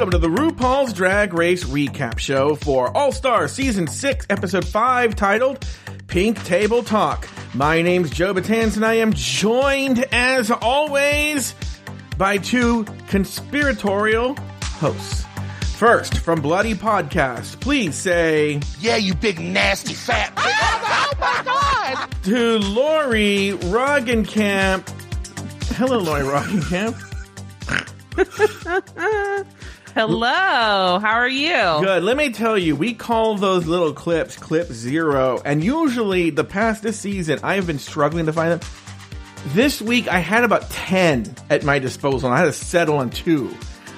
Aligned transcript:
welcome 0.00 0.18
to 0.18 0.28
the 0.28 0.34
RuPaul's 0.34 0.94
Drag 0.94 1.34
Race 1.34 1.62
recap 1.64 2.18
show 2.18 2.54
for 2.54 2.96
All 2.96 3.12
Star 3.12 3.46
Season 3.48 3.86
6, 3.86 4.28
Episode 4.30 4.66
5, 4.66 5.14
titled 5.14 5.66
Pink 6.06 6.42
Table 6.42 6.82
Talk. 6.82 7.28
My 7.52 7.82
name's 7.82 8.08
Joe 8.08 8.32
Betance, 8.32 8.76
and 8.76 8.86
I 8.86 8.94
am 8.94 9.12
joined, 9.12 10.06
as 10.10 10.50
always, 10.50 11.54
by 12.16 12.38
two 12.38 12.86
conspiratorial 13.08 14.36
hosts. 14.62 15.26
First, 15.74 16.16
from 16.16 16.40
Bloody 16.40 16.72
Podcast, 16.74 17.60
please 17.60 17.94
say 17.94 18.62
Yeah, 18.80 18.96
you 18.96 19.14
big 19.14 19.38
nasty 19.38 19.92
fat. 19.92 20.32
Ah, 20.34 21.08
oh, 21.10 21.12
oh 21.12 21.20
my 21.20 21.42
god! 21.44 22.10
to 22.22 22.58
Lauri 22.60 23.50
Roggenkamp. 23.64 24.88
Hello, 25.74 25.98
Lauri 25.98 26.22
Roggenkamp. 26.22 27.06
Hello, 29.94 30.98
how 31.00 31.14
are 31.14 31.28
you? 31.28 31.50
Good. 31.50 32.04
Let 32.04 32.16
me 32.16 32.30
tell 32.30 32.56
you, 32.56 32.76
we 32.76 32.94
call 32.94 33.36
those 33.36 33.66
little 33.66 33.92
clips 33.92 34.36
clip 34.36 34.68
zero, 34.68 35.40
and 35.44 35.64
usually 35.64 36.30
the 36.30 36.44
past 36.44 36.82
this 36.82 36.98
season, 36.98 37.40
I 37.42 37.56
have 37.56 37.66
been 37.66 37.78
struggling 37.80 38.26
to 38.26 38.32
find 38.32 38.52
them. 38.52 38.60
This 39.48 39.82
week, 39.82 40.06
I 40.06 40.18
had 40.20 40.44
about 40.44 40.70
ten 40.70 41.34
at 41.50 41.64
my 41.64 41.78
disposal, 41.80 42.28
and 42.28 42.34
I 42.36 42.38
had 42.40 42.44
to 42.46 42.52
settle 42.52 42.98
on 42.98 43.10
two. 43.10 43.54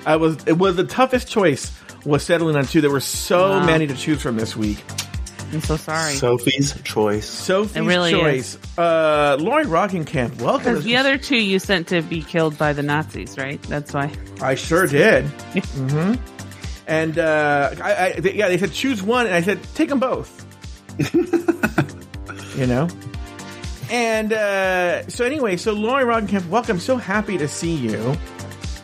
I 0.06 0.16
was 0.16 0.38
it 0.46 0.56
was 0.58 0.76
the 0.76 0.84
toughest 0.84 1.28
choice 1.28 1.70
was 2.06 2.22
settling 2.24 2.56
on 2.56 2.64
two. 2.64 2.80
There 2.80 2.90
were 2.90 2.98
so 3.00 3.50
Wow. 3.58 3.66
many 3.66 3.86
to 3.86 3.94
choose 3.94 4.22
from 4.22 4.36
this 4.36 4.56
week. 4.56 4.82
I'm 5.52 5.60
so 5.60 5.76
sorry. 5.76 6.14
Sophie's 6.14 6.80
choice. 6.82 7.28
Sophie's 7.28 7.76
It 7.76 7.82
really 7.82 8.12
choice. 8.12 8.56
Uh, 8.78 9.36
Lauri 9.38 9.66
Roggenkamp, 9.66 10.40
welcome. 10.40 10.72
Because 10.72 10.84
the 10.84 10.96
other 10.96 11.18
two 11.18 11.36
you 11.36 11.58
sent 11.58 11.88
to 11.88 12.00
be 12.00 12.22
killed 12.22 12.56
by 12.56 12.72
the 12.72 12.82
Nazis, 12.82 13.36
right? 13.36 13.60
That's 13.64 13.92
why. 13.92 14.10
I 14.40 14.54
sure 14.54 14.86
did. 14.86 15.24
mm-hmm. 15.52 16.14
And 16.86 17.18
uh, 17.18 17.74
I, 17.82 18.06
I, 18.06 18.12
they, 18.12 18.34
yeah, 18.34 18.48
they 18.48 18.56
said 18.56 18.72
choose 18.72 19.02
one, 19.02 19.26
and 19.26 19.34
I 19.34 19.42
said 19.42 19.62
take 19.74 19.90
them 19.90 20.00
both. 20.00 20.46
you 22.56 22.66
know. 22.66 22.88
And 23.90 24.32
uh, 24.32 25.06
so 25.08 25.26
anyway, 25.26 25.58
so 25.58 25.74
Lauri 25.74 26.04
Roggenkamp, 26.04 26.48
welcome. 26.48 26.80
So 26.80 26.96
happy 26.96 27.36
to 27.36 27.46
see 27.46 27.74
you. 27.74 28.16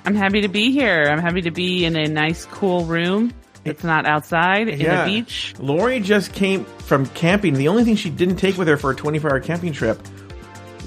I'm 0.05 0.14
happy 0.14 0.42
to 0.42 0.48
be 0.48 0.70
here. 0.70 1.05
I'm 1.05 1.19
happy 1.19 1.42
to 1.42 1.50
be 1.50 1.86
in 1.86 1.97
a 1.97 2.06
nice, 2.08 2.44
cool 2.44 2.84
room. 2.84 3.32
It's 3.69 3.84
not 3.84 4.06
outside 4.06 4.69
in 4.69 4.80
Yeah. 4.80 5.02
a 5.02 5.06
beach. 5.06 5.55
Lauri 5.58 6.00
just 6.00 6.33
came 6.33 6.64
from 6.64 7.06
camping. 7.06 7.55
The 7.55 7.69
only 7.69 7.84
thing 7.84 7.97
she 7.97 8.10
didn't 8.10 8.36
take 8.36 8.56
with 8.58 8.69
her 8.69 8.77
for 8.77 8.91
a 8.91 8.94
24 8.97 9.30
hour 9.30 9.41
camping 9.41 9.72
trip 9.72 10.00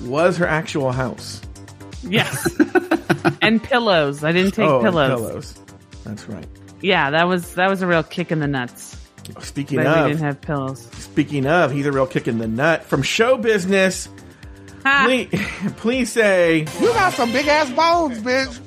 was 0.03 0.37
her 0.37 0.45
actual 0.47 0.91
house. 0.91 1.41
Yes. 2.03 2.59
and 3.41 3.61
pillows. 3.61 4.23
I 4.23 4.31
didn't 4.31 4.51
take 4.51 4.67
oh, 4.67 4.81
pillows. 4.81 5.09
pillows. 5.19 5.59
That's 6.03 6.27
right. 6.27 6.47
Yeah, 6.81 7.11
that 7.11 7.27
was 7.27 7.53
that 7.55 7.69
was 7.69 7.81
a 7.83 7.87
real 7.87 8.01
kick 8.03 8.31
in 8.31 8.39
the 8.39 8.47
nuts. 8.47 8.97
Speaking 9.41 9.77
That 9.77 9.95
we 9.97 10.01
of, 10.01 10.07
didn't 10.17 10.23
have 10.25 10.41
pillows. 10.41 10.81
speaking 10.93 11.45
of, 11.45 11.71
he's 11.71 11.85
a 11.85 11.91
real 11.91 12.07
kick 12.07 12.27
in 12.27 12.39
the 12.39 12.47
nut 12.47 12.83
from 12.83 13.03
show 13.03 13.37
business. 13.37 14.09
Ha! 14.83 15.03
Please, 15.05 15.29
please 15.77 16.11
say 16.11 16.65
You 16.79 16.87
got 16.87 17.13
some 17.13 17.31
big 17.31 17.47
ass 17.47 17.69
bones, 17.71 18.17
bitch. 18.19 18.59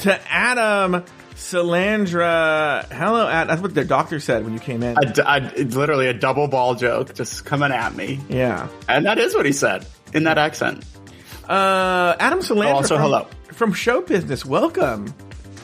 to 0.00 0.20
Adam 0.32 1.04
Salandra. 1.40 2.86
Hello, 2.92 3.26
Adam. 3.28 3.48
That's 3.48 3.62
what 3.62 3.74
the 3.74 3.84
doctor 3.84 4.20
said 4.20 4.44
when 4.44 4.52
you 4.52 4.60
came 4.60 4.82
in. 4.82 4.96
A 4.98 5.12
d- 5.12 5.22
a- 5.24 5.52
it's 5.56 5.74
literally 5.74 6.06
a 6.06 6.14
double 6.14 6.48
ball 6.48 6.74
joke 6.74 7.14
just 7.14 7.44
coming 7.44 7.72
at 7.72 7.94
me. 7.94 8.20
yeah. 8.28 8.68
And 8.88 9.06
that 9.06 9.18
is 9.18 9.34
what 9.34 9.46
he 9.46 9.52
said 9.52 9.86
in 10.12 10.24
that 10.24 10.38
accent. 10.38 10.84
Uh, 11.48 12.14
Adam 12.20 12.40
Salandra. 12.40 12.74
also 12.74 12.94
from, 12.96 13.02
hello. 13.02 13.26
From 13.52 13.72
show 13.72 14.00
business. 14.02 14.44
Welcome. 14.44 15.06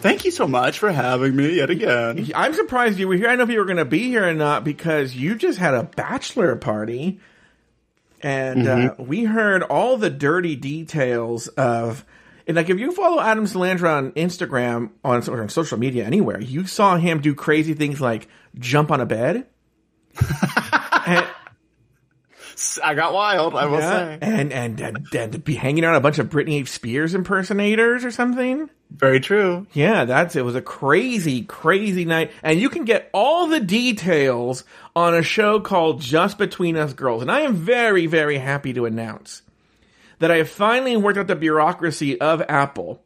Thank 0.01 0.25
you 0.25 0.31
so 0.31 0.47
much 0.47 0.79
for 0.79 0.91
having 0.91 1.35
me 1.36 1.57
yet 1.57 1.70
again. 1.70 2.31
I'm 2.35 2.55
surprised 2.55 2.98
you 2.98 3.09
were 3.09 3.15
here. 3.17 3.27
I 3.27 3.31
don't 3.31 3.39
know 3.39 3.45
if 3.45 3.51
you 3.51 3.59
were 3.59 3.65
going 3.65 3.77
to 3.79 3.85
be 3.85 4.05
here 4.09 4.27
or 4.29 4.35
not 4.35 4.65
because 4.65 5.15
you 5.15 5.35
just 5.36 5.59
had 5.59 5.75
a 5.75 5.83
bachelor 5.83 6.57
party. 6.57 7.20
And 8.23 8.67
uh, 8.67 8.95
we 8.98 9.25
heard 9.25 9.63
all 9.63 9.97
the 9.98 10.11
dirty 10.11 10.57
details 10.57 11.48
of. 11.48 12.05
And 12.46 12.57
like, 12.57 12.70
if 12.70 12.79
you 12.79 12.92
follow 12.92 13.20
Adam 13.20 13.45
Salandra 13.45 13.96
on 13.96 14.12
Instagram, 14.12 14.90
on, 15.05 15.29
or 15.29 15.42
on 15.42 15.48
social 15.48 15.79
media, 15.79 16.05
anywhere, 16.05 16.40
you 16.40 16.67
saw 16.67 16.96
him 16.96 17.20
do 17.20 17.34
crazy 17.34 17.74
things 17.74 18.01
like 18.01 18.29
jump 18.58 18.90
on 18.92 19.01
a 19.01 19.07
bed. 19.07 19.46
and, 21.06 21.27
I 22.83 22.95
got 22.95 23.12
wild, 23.12 23.55
I 23.55 23.67
will 23.67 23.80
Yeah, 23.80 23.90
say. 23.90 24.18
and, 24.23 24.51
and 24.52 24.80
and 24.80 25.06
and 25.14 25.33
to 25.33 25.39
be 25.39 25.56
hanging 25.56 25.85
around 25.85 25.96
a 25.96 26.01
bunch 26.01 26.18
of 26.18 26.30
Britney 26.30 26.67
Spears 26.67 27.14
impersonators 27.14 28.02
or 28.05 28.11
something. 28.11 28.70
Very 28.90 29.20
true. 29.20 29.67
Yeah, 29.74 30.06
that's 30.06 30.36
it. 30.36 30.45
Was 30.45 30.55
a 30.55 30.62
crazy, 30.62 31.42
crazy 31.42 32.06
night, 32.06 32.30
and 32.42 32.58
you 32.58 32.70
can 32.70 32.85
get 32.85 33.11
all 33.12 33.48
the 33.48 33.61
details 33.61 34.64
on 34.95 35.12
a 35.14 35.23
show 35.23 35.61
called 35.61 36.01
Just 36.01 36.39
Between 36.39 36.77
Us 36.79 36.95
Girls. 36.95 37.20
And 37.20 37.30
I 37.30 37.40
am 37.40 37.56
very, 37.56 38.06
very 38.06 38.39
happy 38.39 38.73
to 38.73 38.86
announce 38.86 39.42
that 40.19 40.31
I 40.31 40.37
have 40.37 40.49
finally 40.49 40.97
worked 40.97 41.19
out 41.19 41.27
the 41.27 41.37
bureaucracy 41.37 42.21
of 42.21 42.43
Apple. 42.49 43.03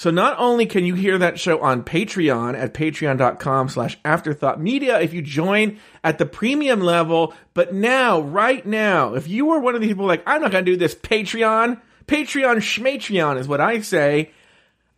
So 0.00 0.10
not 0.10 0.38
only 0.38 0.64
can 0.64 0.86
you 0.86 0.94
hear 0.94 1.18
that 1.18 1.38
show 1.38 1.60
on 1.60 1.84
Patreon 1.84 2.58
at 2.58 2.72
patreon.com 2.72 3.68
slash 3.68 3.98
afterthought 4.02 4.58
media 4.58 4.98
if 4.98 5.12
you 5.12 5.20
join 5.20 5.78
at 6.02 6.16
the 6.16 6.24
premium 6.24 6.80
level, 6.80 7.34
but 7.52 7.74
now, 7.74 8.20
right 8.20 8.64
now, 8.64 9.14
if 9.14 9.28
you 9.28 9.50
are 9.50 9.60
one 9.60 9.74
of 9.74 9.82
the 9.82 9.88
people 9.88 10.06
like, 10.06 10.22
I'm 10.26 10.40
not 10.40 10.52
going 10.52 10.64
to 10.64 10.70
do 10.70 10.78
this 10.78 10.94
Patreon, 10.94 11.80
Patreon 12.06 12.56
schmatreon 12.56 13.38
is 13.38 13.46
what 13.46 13.60
I 13.60 13.82
say, 13.82 14.30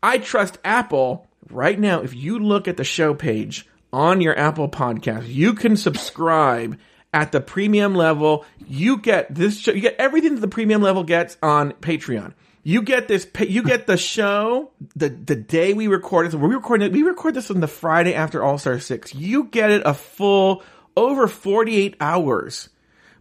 I 0.03 0.19
trust 0.19 0.59
Apple 0.65 1.27
right 1.51 1.79
now. 1.79 2.03
If 2.03 2.15
you 2.15 2.39
look 2.39 2.69
at 2.69 2.77
the 2.77 2.85
show 2.85 3.13
page 3.13 3.67
on 3.93 4.21
your 4.21 4.39
Apple 4.39 4.69
podcast, 4.69 5.27
you 5.27 5.55
can 5.55 5.77
subscribe 5.77 6.79
at 7.13 7.33
the 7.33 7.41
premium 7.41 7.95
level. 7.95 8.45
You 8.67 8.99
get 8.99 9.35
this 9.35 9.59
show, 9.59 9.73
you 9.73 9.81
get 9.81 9.97
everything 9.99 10.35
that 10.35 10.41
the 10.41 10.49
premium 10.49 10.83
level 10.83 11.05
gets 11.05 11.37
on 11.43 11.73
Patreon. 11.73 12.33
You 12.65 12.83
get 12.83 13.09
this, 13.09 13.27
you 13.41 13.65
get 13.65 13.87
the 13.89 13.97
show 13.97 14.71
the, 14.95 15.09
the 15.09 15.35
day 15.35 15.73
we 15.75 15.89
record 15.89 16.27
it. 16.27 16.33
So 16.33 16.39
we 16.39 16.55
recording 16.55 16.87
it, 16.87 16.93
we 16.93 17.03
record 17.03 17.35
this 17.35 17.51
on 17.51 17.59
the 17.61 17.67
Friday 17.67 18.15
after 18.15 18.43
All 18.43 18.57
Star 18.57 18.79
6. 18.79 19.15
You 19.15 19.45
get 19.45 19.71
it 19.71 19.83
a 19.85 19.95
full 19.95 20.63
over 20.97 21.27
48 21.27 21.97
hours 22.01 22.69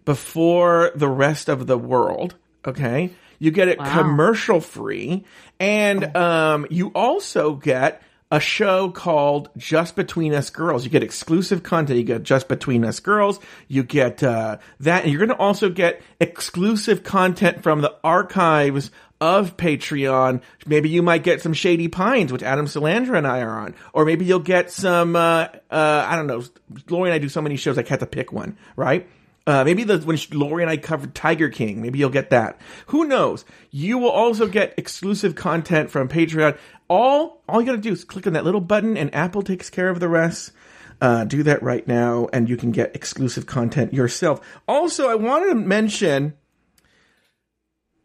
before 0.05 0.91
the 0.95 1.07
rest 1.07 1.49
of 1.49 1.67
the 1.67 1.77
world. 1.77 2.35
Okay. 2.65 3.11
You 3.39 3.49
get 3.49 3.67
it 3.67 3.79
Wow. 3.79 4.01
commercial 4.03 4.61
free. 4.61 5.25
And 5.59 6.15
um, 6.15 6.67
you 6.69 6.89
also 6.93 7.55
get 7.55 8.03
a 8.31 8.39
show 8.39 8.89
called 8.89 9.49
Just 9.57 9.95
Between 9.95 10.33
Us 10.33 10.49
Girls. 10.49 10.85
You 10.85 10.89
get 10.89 11.03
exclusive 11.03 11.63
content. 11.63 11.99
You 11.99 12.05
get 12.05 12.23
Just 12.23 12.47
Between 12.47 12.85
Us 12.85 12.99
Girls. 13.01 13.39
You 13.67 13.83
get 13.83 14.23
uh, 14.23 14.57
that. 14.79 15.03
And 15.03 15.11
you're 15.11 15.19
going 15.19 15.37
to 15.37 15.43
also 15.43 15.69
get 15.69 16.01
exclusive 16.19 17.03
content 17.03 17.61
from 17.61 17.81
the 17.81 17.93
archives 18.03 18.89
of 19.19 19.57
Patreon. 19.57 20.41
Maybe 20.65 20.89
you 20.89 21.03
might 21.03 21.23
get 21.23 21.41
some 21.41 21.53
Shady 21.53 21.89
Pines, 21.89 22.31
which 22.31 22.41
Adam 22.41 22.65
Salandra 22.65 23.17
and 23.17 23.27
I 23.27 23.41
are 23.41 23.59
on. 23.59 23.75
Or 23.93 24.05
maybe 24.05 24.25
you'll 24.25 24.39
get 24.39 24.71
some, 24.71 25.15
uh, 25.15 25.47
uh, 25.69 26.05
I 26.09 26.15
don't 26.15 26.27
know. 26.27 26.43
Lauri 26.89 27.09
and 27.09 27.13
I 27.13 27.19
do 27.19 27.29
so 27.29 27.41
many 27.41 27.57
shows, 27.57 27.77
I 27.77 27.83
had 27.87 27.99
to 27.99 28.07
pick 28.07 28.31
one, 28.31 28.57
right? 28.75 29.07
Uh, 29.47 29.63
maybe 29.63 29.83
the 29.83 29.97
when 29.99 30.19
Lauri 30.31 30.61
and 30.61 30.69
I 30.69 30.77
covered 30.77 31.15
Tiger 31.15 31.49
King, 31.49 31.81
maybe 31.81 31.97
you'll 31.97 32.11
get 32.11 32.29
that. 32.29 32.61
Who 32.87 33.05
knows? 33.05 33.43
You 33.71 33.97
will 33.97 34.11
also 34.11 34.47
get 34.47 34.75
exclusive 34.77 35.33
content 35.33 35.89
from 35.89 36.07
Patreon. 36.07 36.57
All 36.91 37.41
all 37.47 37.61
you 37.61 37.65
got 37.65 37.71
to 37.71 37.77
do 37.77 37.93
is 37.93 38.03
click 38.03 38.27
on 38.27 38.33
that 38.33 38.43
little 38.43 38.59
button, 38.59 38.97
and 38.97 39.15
Apple 39.15 39.43
takes 39.43 39.69
care 39.69 39.87
of 39.87 40.01
the 40.01 40.09
rest. 40.09 40.51
Uh, 40.99 41.23
do 41.23 41.41
that 41.43 41.63
right 41.63 41.87
now, 41.87 42.27
and 42.33 42.49
you 42.49 42.57
can 42.57 42.71
get 42.71 42.93
exclusive 42.93 43.45
content 43.45 43.93
yourself. 43.93 44.45
Also, 44.67 45.07
I 45.07 45.15
wanted 45.15 45.47
to 45.47 45.55
mention 45.55 46.33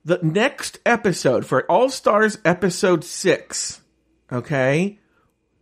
the 0.05 0.21
next 0.23 0.79
episode 0.87 1.45
for 1.45 1.69
All 1.69 1.91
Stars 1.91 2.39
episode 2.45 3.03
six. 3.03 3.81
Okay, 4.31 5.01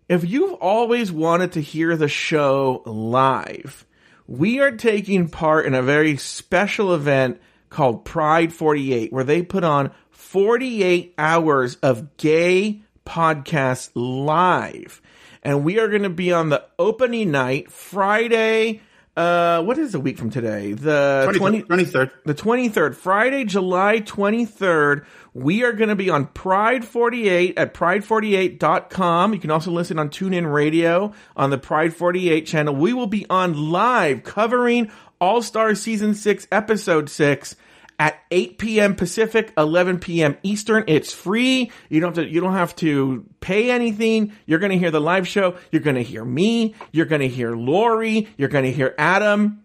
if 0.06 0.28
you've 0.28 0.52
always 0.60 1.10
wanted 1.10 1.52
to 1.52 1.62
hear 1.62 1.96
the 1.96 2.08
show 2.08 2.82
live 2.84 3.86
we 4.26 4.60
are 4.60 4.72
taking 4.72 5.28
part 5.28 5.66
in 5.66 5.74
a 5.74 5.82
very 5.82 6.16
special 6.16 6.94
event 6.94 7.40
called 7.68 8.04
Pride 8.04 8.52
48, 8.52 9.12
where 9.12 9.24
they 9.24 9.42
put 9.42 9.64
on 9.64 9.90
48 10.10 11.14
hours 11.18 11.76
of 11.76 12.16
gay 12.16 12.83
podcasts 13.04 13.90
live. 13.94 15.00
And 15.42 15.64
we 15.64 15.78
are 15.78 15.88
going 15.88 16.02
to 16.02 16.10
be 16.10 16.32
on 16.32 16.48
the 16.48 16.64
opening 16.78 17.30
night, 17.30 17.70
Friday. 17.70 18.80
Uh, 19.16 19.62
what 19.62 19.78
is 19.78 19.92
the 19.92 20.00
week 20.00 20.18
from 20.18 20.30
today? 20.30 20.72
The 20.72 21.32
20, 21.36 21.62
23rd. 21.62 22.10
the 22.24 22.34
23rd, 22.34 22.96
Friday, 22.96 23.44
July 23.44 24.00
23rd, 24.00 25.04
we 25.34 25.62
are 25.62 25.72
going 25.72 25.90
to 25.90 25.94
be 25.94 26.10
on 26.10 26.26
Pride 26.26 26.84
48 26.84 27.56
at 27.56 27.74
pride48.com. 27.74 29.34
You 29.34 29.38
can 29.38 29.52
also 29.52 29.70
listen 29.70 30.00
on 30.00 30.08
TuneIn 30.08 30.52
Radio 30.52 31.12
on 31.36 31.50
the 31.50 31.58
Pride 31.58 31.94
48 31.94 32.46
channel. 32.46 32.74
We 32.74 32.92
will 32.92 33.06
be 33.06 33.24
on 33.30 33.70
live 33.70 34.24
covering 34.24 34.90
All 35.20 35.42
Star 35.42 35.76
Season 35.76 36.14
6, 36.14 36.48
Episode 36.50 37.08
6 37.08 37.54
at 37.98 38.18
8 38.30 38.58
p.m. 38.58 38.94
Pacific, 38.96 39.52
11 39.56 39.98
p.m. 40.00 40.36
Eastern. 40.42 40.84
It's 40.88 41.12
free. 41.12 41.70
You 41.88 42.00
don't 42.00 42.16
have 42.16 42.24
to, 42.26 42.30
you 42.30 42.40
don't 42.40 42.52
have 42.52 42.74
to 42.76 43.24
pay 43.40 43.70
anything. 43.70 44.32
You're 44.46 44.58
going 44.58 44.72
to 44.72 44.78
hear 44.78 44.90
the 44.90 45.00
live 45.00 45.28
show. 45.28 45.56
You're 45.70 45.82
going 45.82 45.96
to 45.96 46.02
hear 46.02 46.24
me. 46.24 46.74
You're 46.92 47.06
going 47.06 47.20
to 47.20 47.28
hear 47.28 47.54
Lauri. 47.54 48.28
You're 48.36 48.48
going 48.48 48.64
to 48.64 48.72
hear 48.72 48.94
Adam. 48.98 49.64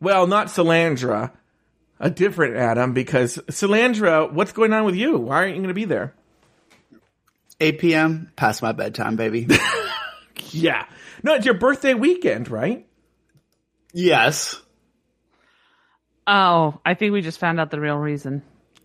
Well, 0.00 0.26
not 0.26 0.46
Salandra, 0.46 1.32
a 1.98 2.10
different 2.10 2.56
Adam 2.56 2.92
because 2.92 3.36
Salandra, 3.48 4.32
what's 4.32 4.52
going 4.52 4.72
on 4.72 4.84
with 4.84 4.94
you? 4.94 5.16
Why 5.18 5.36
aren't 5.36 5.50
you 5.56 5.62
going 5.62 5.68
to 5.68 5.74
be 5.74 5.84
there? 5.84 6.14
8 7.60 7.78
p.m. 7.80 8.32
past 8.36 8.62
my 8.62 8.72
bedtime, 8.72 9.16
baby. 9.16 9.48
Yeah. 10.52 10.86
No, 11.22 11.34
it's 11.34 11.44
your 11.44 11.54
birthday 11.54 11.94
weekend, 11.94 12.50
right? 12.50 12.86
yes. 13.92 14.60
Oh, 16.28 16.78
I 16.84 16.92
think 16.94 17.12
we 17.14 17.22
just 17.22 17.38
found 17.40 17.58
out 17.58 17.70
the 17.70 17.80
real 17.80 17.96
reason 17.96 18.42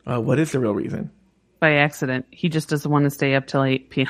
Uh, 0.08 0.20
what 0.22 0.40
is 0.40 0.52
the 0.54 0.60
real 0.60 0.74
reason? 0.74 1.12
by 1.60 1.76
accident. 1.76 2.26
He 2.32 2.50
just 2.50 2.70
doesn't 2.70 2.90
want 2.92 3.04
to 3.06 3.10
stay 3.10 3.36
up 3.36 3.48
till 3.48 3.64
8 3.64 3.90
p.m. 3.90 4.08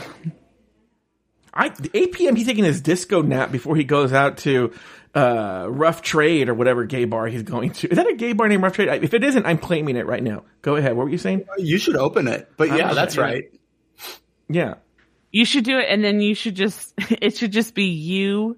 I 1.54 1.72
8 1.94 2.12
p.m. 2.14 2.36
He's 2.36 2.48
taking 2.48 2.64
his 2.64 2.82
disco 2.82 3.22
nap 3.22 3.52
before 3.52 3.76
he 3.76 3.84
goes 3.84 4.12
out 4.12 4.38
to 4.40 4.74
uh, 5.14 5.68
Rough 5.70 6.02
Trade 6.02 6.50
or 6.50 6.56
whatever 6.56 6.84
gay 6.86 7.06
bar 7.06 7.28
he's 7.28 7.44
going 7.44 7.70
to. 7.74 7.88
Is 7.90 7.98
that 7.98 8.08
a 8.08 8.16
gay 8.16 8.34
bar 8.34 8.48
named 8.48 8.64
Rough 8.64 8.74
Trade? 8.74 9.04
If 9.04 9.14
it 9.14 9.24
isn't, 9.24 9.46
I'm 9.46 9.60
claiming 9.60 9.96
it 9.98 10.08
right 10.08 10.24
now. 10.24 10.46
Go 10.64 10.76
ahead. 10.78 10.96
What 10.98 11.04
were 11.04 11.10
you 11.12 11.20
saying? 11.20 11.46
You 11.60 11.78
should 11.78 11.96
open 11.96 12.28
it. 12.28 12.50
But 12.58 12.70
yeah, 12.70 12.90
I'm 12.90 12.96
that's 12.96 13.14
sure. 13.16 13.24
right. 13.24 13.44
Yeah. 14.50 14.76
You 15.32 15.46
should 15.46 15.64
do 15.64 15.78
it, 15.78 15.86
and 15.90 16.04
then 16.04 16.22
you 16.22 16.34
should 16.34 16.56
just, 16.56 16.94
it 16.98 17.38
should 17.38 17.52
just 17.52 17.76
be 17.76 17.86
you 17.86 18.58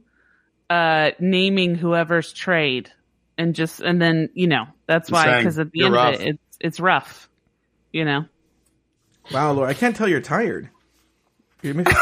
uh 0.69 1.11
naming 1.19 1.75
whoever's 1.75 2.31
trade. 2.31 2.91
And 3.37 3.53
just, 3.53 3.81
and 3.81 4.01
then, 4.01 4.29
you 4.33 4.47
know, 4.47 4.65
that's 4.87 5.11
why, 5.11 5.37
because 5.37 5.59
at 5.59 5.71
the 5.71 5.83
end 5.85 5.93
rough. 5.93 6.15
of 6.15 6.21
it, 6.21 6.27
it's, 6.27 6.57
it's 6.61 6.79
rough. 6.79 7.29
You 7.91 8.05
know? 8.05 8.25
Wow, 9.33 9.51
Laura, 9.53 9.69
I 9.69 9.73
can't 9.73 9.95
tell 9.95 10.07
you're 10.07 10.21
tired. 10.21 10.69
You 11.61 11.73
miss- 11.73 11.87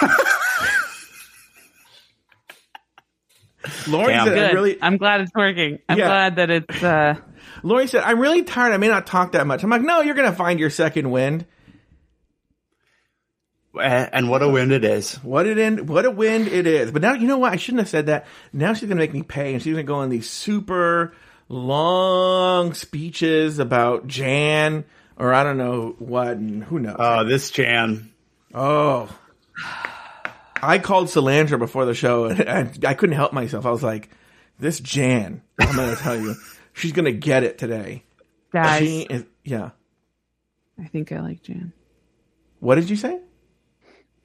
Lauri 3.88 4.14
Damn. 4.14 4.28
said, 4.28 4.34
Good. 4.36 4.50
I'm 4.50 4.56
really, 4.56 4.78
I'm 4.82 4.98
glad 4.98 5.22
it's 5.22 5.32
working. 5.34 5.80
I'm 5.88 5.98
Yeah. 5.98 6.08
glad 6.08 6.36
that 6.36 6.50
it's, 6.50 6.84
uh, 6.84 7.16
Lauri 7.64 7.88
said, 7.88 8.04
I'm 8.04 8.20
really 8.20 8.44
tired. 8.44 8.74
I 8.74 8.78
may 8.78 8.90
not 8.90 9.08
talk 9.08 9.32
that 9.34 9.48
much. 9.48 9.64
I'm 9.64 9.70
like, 9.70 9.82
no, 9.82 10.02
you're 10.02 10.16
going 10.16 10.30
to 10.30 10.36
find 10.36 10.60
your 10.60 10.70
second 10.70 11.10
wind. 11.12 11.46
And 13.80 14.30
what 14.30 14.44
a 14.44 14.50
wind 14.50 14.72
it 14.72 14.84
is. 14.86 15.16
What 15.16 15.48
it 15.48 15.58
in, 15.58 15.88
what 15.88 16.06
a 16.06 16.12
wind 16.12 16.48
it 16.48 16.68
is. 16.68 16.92
But 16.92 17.02
now, 17.02 17.14
you 17.14 17.28
know 17.28 17.40
what? 17.40 17.54
I 17.54 17.56
shouldn't 17.56 17.80
have 17.80 17.90
said 17.90 18.06
that. 18.06 18.28
Now 18.52 18.74
she's 18.74 18.88
going 18.88 18.98
to 18.98 19.04
make 19.04 19.14
me 19.14 19.24
pay 19.24 19.54
and 19.54 19.62
she's 19.62 19.74
going 19.74 19.86
to 19.86 19.88
go 19.88 19.96
on 19.96 20.10
these 20.10 20.30
super 20.30 21.14
long 21.50 22.74
speeches 22.74 23.60
about 23.60 24.08
Jan 24.08 24.86
or 25.18 25.34
I 25.34 25.44
don't 25.44 25.58
know 25.58 25.96
what 26.00 26.38
and 26.38 26.64
who 26.64 26.80
knows. 26.80 26.98
Oh, 27.00 27.24
this 27.24 27.50
Jan. 27.52 28.12
Oh. 28.54 29.10
I 30.62 30.80
called 30.80 31.08
Salandra 31.08 31.58
before 31.60 31.86
the 31.86 31.94
show 31.94 32.26
and 32.26 32.50
I, 32.50 32.90
I 32.90 32.94
couldn't 32.94 33.16
help 33.16 33.34
myself. 33.34 33.66
I 33.66 33.72
was 33.72 33.84
like, 33.84 34.10
this 34.60 34.80
Jan, 34.80 35.42
I'm 35.60 35.76
going 35.76 35.96
to 35.96 36.02
tell 36.02 36.16
you, 36.16 36.36
she's 36.74 36.92
going 36.92 37.06
to 37.06 37.12
get 37.12 37.44
it 37.44 37.58
today. 37.58 38.04
guys, 38.52 38.80
She 38.80 39.02
is, 39.02 39.26
yeah. 39.44 39.72
I 40.80 40.86
think 40.86 41.12
I 41.12 41.22
like 41.22 41.42
Jan. 41.44 41.74
What 42.60 42.76
did 42.76 42.90
you 42.90 42.96
say? 42.96 43.20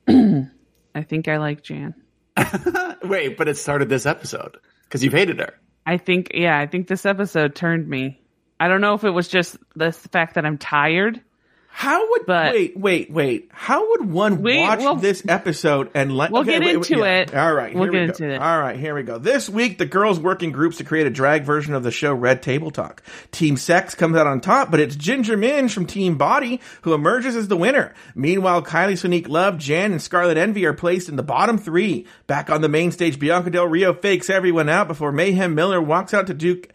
I 0.08 1.02
think 1.02 1.28
I 1.28 1.37
like 1.37 1.62
Jan. 1.62 1.94
Wait, 3.05 3.37
but 3.37 3.49
it 3.49 3.56
started 3.56 3.88
this 3.88 4.06
episode 4.06 4.56
because 4.84 5.05
you've 5.05 5.12
hated 5.12 5.38
her. 5.40 5.55
I 5.87 5.96
think, 5.96 6.32
yeah, 6.34 6.58
I 6.58 6.66
think 6.66 6.88
this 6.88 7.06
episode 7.06 7.55
turned 7.55 7.88
me. 7.88 8.20
I 8.60 8.69
don't 8.69 8.81
know 8.81 8.94
if 8.94 9.05
it 9.05 9.10
was 9.10 9.28
just 9.28 9.56
the 9.76 9.93
fact 9.93 10.34
that 10.34 10.44
I'm 10.44 10.58
tired. 10.58 11.20
How 11.70 12.10
would 12.10 12.26
But- 12.26 12.54
wait, 12.54 12.76
wait, 12.76 13.10
wait? 13.12 13.50
How 13.52 13.88
would 13.90 14.10
one 14.10 14.42
Wait, 14.42 14.62
watch 14.62 14.80
we'll- 14.80 14.96
this 14.96 15.22
episode 15.28 15.90
and 15.94 16.10
let? 16.16 16.32
We'll 16.32 16.40
okay, 16.42 16.54
get 16.54 16.60
wait, 16.60 16.66
wait, 16.78 16.90
into 16.90 16.98
yeah. 17.04 17.20
it. 17.20 17.34
All 17.36 17.54
right, 17.54 17.72
We'll 17.72 17.84
here 17.84 17.92
get 17.92 17.98
we 17.98 18.04
into 18.08 18.22
go. 18.26 18.30
it. 18.32 18.38
All 18.42 18.58
right, 18.58 18.76
here 18.76 18.94
we 18.96 19.04
go. 19.04 19.18
This 19.18 19.48
week, 19.48 19.78
the 19.78 19.86
girls 19.86 20.18
work 20.18 20.42
in 20.42 20.50
groups 20.50 20.78
to 20.78 20.84
create 20.84 21.06
a 21.06 21.10
drag 21.10 21.44
version 21.44 21.74
of 21.74 21.84
the 21.84 21.92
show 21.92 22.12
Red 22.12 22.42
Table 22.42 22.72
Talk. 22.72 23.02
Team 23.30 23.56
Sex 23.56 23.94
comes 23.94 24.16
out 24.16 24.26
on 24.26 24.40
top, 24.40 24.72
but 24.72 24.80
it's 24.80 24.96
Ginger 24.96 25.36
Minj 25.36 25.70
from 25.70 25.86
Team 25.86 26.16
Body 26.16 26.60
who 26.82 26.94
emerges 26.94 27.36
as 27.36 27.46
the 27.46 27.56
winner. 27.56 27.94
Meanwhile, 28.16 28.62
Kylie 28.62 28.94
Sonique 28.94 29.28
Love, 29.28 29.58
Jan, 29.58 29.92
and 29.92 30.02
Scarlet 30.02 30.36
Envy 30.36 30.66
are 30.66 30.74
placed 30.74 31.08
in 31.08 31.14
the 31.14 31.22
bottom 31.22 31.58
three. 31.58 32.06
Back 32.26 32.50
on 32.50 32.60
the 32.60 32.68
main 32.68 32.90
stage, 32.90 33.20
Bianca 33.20 33.50
Del 33.50 33.66
Rio 33.68 33.94
fakes 33.94 34.28
everyone 34.28 34.68
out 34.68 34.88
before 34.88 35.12
Mayhem 35.12 35.54
Miller 35.54 35.80
walks 35.80 36.12
out 36.12 36.26
to 36.26 36.34
Duke 36.34 36.70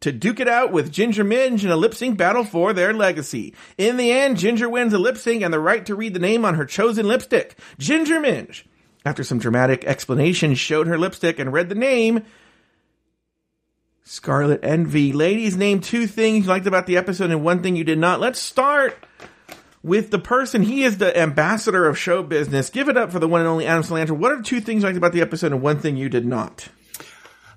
to 0.00 0.12
duke 0.12 0.40
it 0.40 0.48
out 0.48 0.72
with 0.72 0.92
Ginger 0.92 1.24
Minj 1.24 1.62
in 1.62 1.70
a 1.70 1.76
lip 1.76 1.94
sync 1.94 2.16
battle 2.16 2.44
for 2.44 2.72
their 2.72 2.92
legacy. 2.92 3.54
In 3.76 3.96
the 3.96 4.10
end, 4.10 4.38
Ginger 4.38 4.68
wins 4.68 4.92
a 4.92 4.98
lip 4.98 5.18
sync 5.18 5.42
and 5.42 5.52
the 5.52 5.60
right 5.60 5.84
to 5.86 5.94
read 5.94 6.14
the 6.14 6.20
name 6.20 6.44
on 6.44 6.54
her 6.54 6.64
chosen 6.64 7.06
lipstick, 7.06 7.58
Ginger 7.78 8.20
Minj. 8.20 8.64
After 9.04 9.24
some 9.24 9.38
dramatic 9.38 9.84
explanation, 9.84 10.54
showed 10.54 10.86
her 10.86 10.98
lipstick 10.98 11.38
and 11.38 11.52
read 11.52 11.68
the 11.68 11.74
name. 11.74 12.24
Scarlet 14.04 14.60
Envy. 14.62 15.12
Ladies, 15.12 15.56
name 15.56 15.80
two 15.80 16.06
things 16.06 16.44
you 16.44 16.50
liked 16.50 16.66
about 16.66 16.86
the 16.86 16.96
episode 16.96 17.30
and 17.30 17.44
one 17.44 17.62
thing 17.62 17.76
you 17.76 17.84
did 17.84 17.98
not. 17.98 18.20
Let's 18.20 18.40
start 18.40 19.06
with 19.82 20.10
the 20.10 20.18
person. 20.18 20.62
He 20.62 20.82
is 20.82 20.98
the 20.98 21.16
ambassador 21.16 21.86
of 21.86 21.98
show 21.98 22.22
business. 22.22 22.70
Give 22.70 22.88
it 22.88 22.96
up 22.96 23.12
for 23.12 23.18
the 23.18 23.28
one 23.28 23.40
and 23.40 23.48
only 23.48 23.66
Adam 23.66 23.84
Salandra. 23.84 24.16
What 24.16 24.32
are 24.32 24.42
two 24.42 24.60
things 24.60 24.82
you 24.82 24.88
liked 24.88 24.98
about 24.98 25.12
the 25.12 25.20
episode 25.20 25.52
and 25.52 25.62
one 25.62 25.78
thing 25.78 25.96
you 25.96 26.08
did 26.08 26.26
not? 26.26 26.68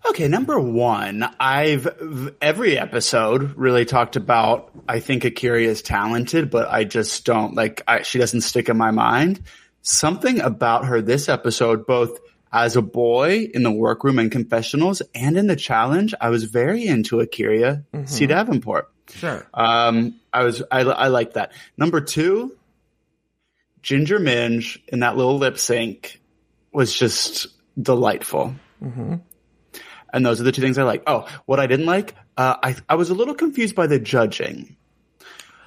Okay, 0.05 0.27
number 0.27 0.59
one, 0.59 1.23
I've 1.39 2.35
every 2.41 2.77
episode 2.77 3.55
really 3.55 3.85
talked 3.85 4.15
about. 4.15 4.69
I 4.87 4.99
think 4.99 5.23
Akira 5.23 5.61
is 5.61 5.81
talented, 5.81 6.49
but 6.49 6.69
I 6.69 6.83
just 6.83 7.25
don't 7.25 7.55
like. 7.55 7.81
I, 7.87 8.01
she 8.01 8.19
doesn't 8.19 8.41
stick 8.41 8.67
in 8.67 8.77
my 8.77 8.91
mind. 8.91 9.41
Something 9.81 10.41
about 10.41 10.85
her 10.85 11.01
this 11.01 11.29
episode, 11.29 11.87
both 11.87 12.19
as 12.51 12.75
a 12.75 12.81
boy 12.81 13.49
in 13.53 13.63
the 13.63 13.71
workroom 13.71 14.19
and 14.19 14.31
confessionals, 14.31 15.01
and 15.15 15.37
in 15.37 15.47
the 15.47 15.55
challenge, 15.55 16.13
I 16.19 16.29
was 16.29 16.43
very 16.43 16.85
into 16.85 17.19
Akira 17.21 17.83
C. 18.05 18.25
Davenport. 18.27 18.91
Sure. 19.09 19.47
Um, 19.53 20.19
I 20.31 20.43
was 20.43 20.61
I, 20.69 20.81
I 20.81 21.07
like 21.07 21.33
that. 21.33 21.53
Number 21.77 22.01
two, 22.01 22.55
Ginger 23.81 24.19
Minj 24.19 24.79
in 24.89 24.99
that 24.99 25.15
little 25.15 25.37
lip 25.37 25.57
sync 25.57 26.19
was 26.73 26.93
just 26.93 27.47
delightful. 27.81 28.55
And 30.13 30.25
those 30.25 30.39
are 30.39 30.43
the 30.43 30.51
two 30.51 30.61
things 30.61 30.77
I 30.77 30.83
like. 30.83 31.03
Oh, 31.07 31.27
what 31.45 31.59
I 31.59 31.67
didn't 31.67 31.87
like, 31.87 32.15
uh, 32.37 32.55
I 32.61 32.75
I 32.87 32.95
was 32.95 33.09
a 33.09 33.15
little 33.15 33.33
confused 33.33 33.75
by 33.75 33.87
the 33.87 33.99
judging. 33.99 34.77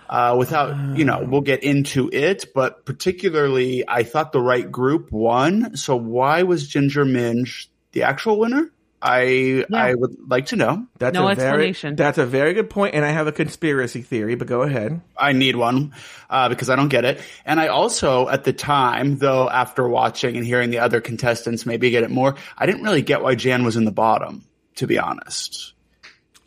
Uh, 0.08 0.36
without, 0.38 0.96
you 0.96 1.04
know, 1.04 1.26
we'll 1.28 1.40
get 1.40 1.64
into 1.64 2.08
it, 2.12 2.46
but 2.54 2.84
particularly, 2.84 3.82
I 3.88 4.04
thought 4.04 4.30
the 4.30 4.40
right 4.40 4.70
group 4.70 5.10
won. 5.10 5.76
So 5.76 5.96
why 5.96 6.44
was 6.44 6.68
Ginger 6.68 7.04
Minj 7.04 7.66
the 7.90 8.04
actual 8.04 8.38
winner? 8.38 8.70
I 9.02 9.64
I 9.72 9.94
would 9.94 10.28
like 10.28 10.46
to 10.46 10.56
know. 10.56 10.86
That's 10.98 11.14
No 11.14 11.28
a 11.28 11.32
explanation. 11.32 11.96
Very, 11.96 12.06
that's 12.06 12.18
a 12.18 12.26
very 12.26 12.54
good 12.54 12.70
point, 12.70 12.94
and 12.94 13.04
I 13.04 13.10
have 13.10 13.26
a 13.26 13.32
conspiracy 13.32 14.02
theory. 14.02 14.34
But 14.34 14.48
go 14.48 14.62
ahead. 14.62 15.00
I 15.16 15.32
need 15.32 15.54
one 15.56 15.94
uh, 16.30 16.48
because 16.48 16.70
I 16.70 16.76
don't 16.76 16.88
get 16.88 17.04
it. 17.04 17.20
And 17.44 17.60
I 17.60 17.68
also, 17.68 18.28
at 18.28 18.44
the 18.44 18.52
time, 18.52 19.18
though, 19.18 19.48
after 19.48 19.86
watching 19.86 20.36
and 20.36 20.46
hearing 20.46 20.70
the 20.70 20.78
other 20.78 21.00
contestants 21.00 21.66
maybe 21.66 21.90
get 21.90 22.04
it 22.04 22.10
more, 22.10 22.36
I 22.56 22.66
didn't 22.66 22.82
really 22.82 23.02
get 23.02 23.22
why 23.22 23.34
Jan 23.34 23.64
was 23.64 23.76
in 23.76 23.84
the 23.84 23.92
bottom, 23.92 24.44
to 24.76 24.86
be 24.86 24.98
honest. 24.98 25.74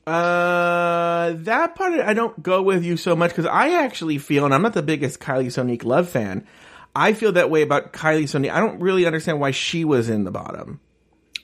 Uh, 0.07 1.33
that 1.35 1.75
part 1.75 1.99
I 1.99 2.15
don't 2.15 2.41
go 2.41 2.63
with 2.63 2.83
you 2.83 2.97
so 2.97 3.15
much 3.15 3.29
because 3.29 3.45
I 3.45 3.83
actually 3.83 4.17
feel, 4.17 4.43
and 4.43 4.55
I'm 4.55 4.63
not 4.63 4.73
the 4.73 4.81
biggest 4.81 5.19
Kylie 5.19 5.47
Sonique 5.47 5.85
Love 5.85 6.09
fan. 6.09 6.47
I 6.95 7.13
feel 7.13 7.33
that 7.33 7.51
way 7.51 7.61
about 7.61 7.93
Kylie 7.93 8.23
Sonique. 8.23 8.51
I 8.51 8.59
don't 8.59 8.79
really 8.79 9.05
understand 9.05 9.39
why 9.39 9.51
she 9.51 9.85
was 9.85 10.09
in 10.09 10.23
the 10.23 10.31
bottom. 10.31 10.79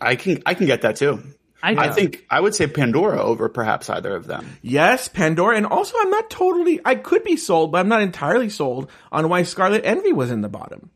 I 0.01 0.15
can 0.15 0.41
I 0.45 0.53
can 0.53 0.65
get 0.65 0.81
that 0.81 0.95
too. 0.97 1.23
I, 1.63 1.87
I 1.87 1.89
think 1.89 2.25
I 2.29 2.39
would 2.39 2.53
say 2.53 2.67
Pandora 2.67 3.23
over 3.23 3.49
perhaps 3.49 3.89
either 3.89 4.15
of 4.15 4.27
them. 4.27 4.57
Yes, 4.61 5.07
Pandora, 5.07 5.57
and 5.57 5.65
also 5.65 5.97
I'm 5.99 6.11
not 6.11 6.29
totally. 6.29 6.79
I 6.85 6.93
could 6.95 7.23
be 7.23 7.37
sold, 7.37 7.71
but 7.71 7.79
I'm 7.79 7.87
not 7.87 8.01
entirely 8.01 8.49
sold 8.49 8.89
on 9.11 9.29
why 9.29 9.43
Scarlet 9.43 9.83
Envy 9.83 10.13
was 10.13 10.29
in 10.29 10.41
the 10.41 10.49
bottom. 10.49 10.91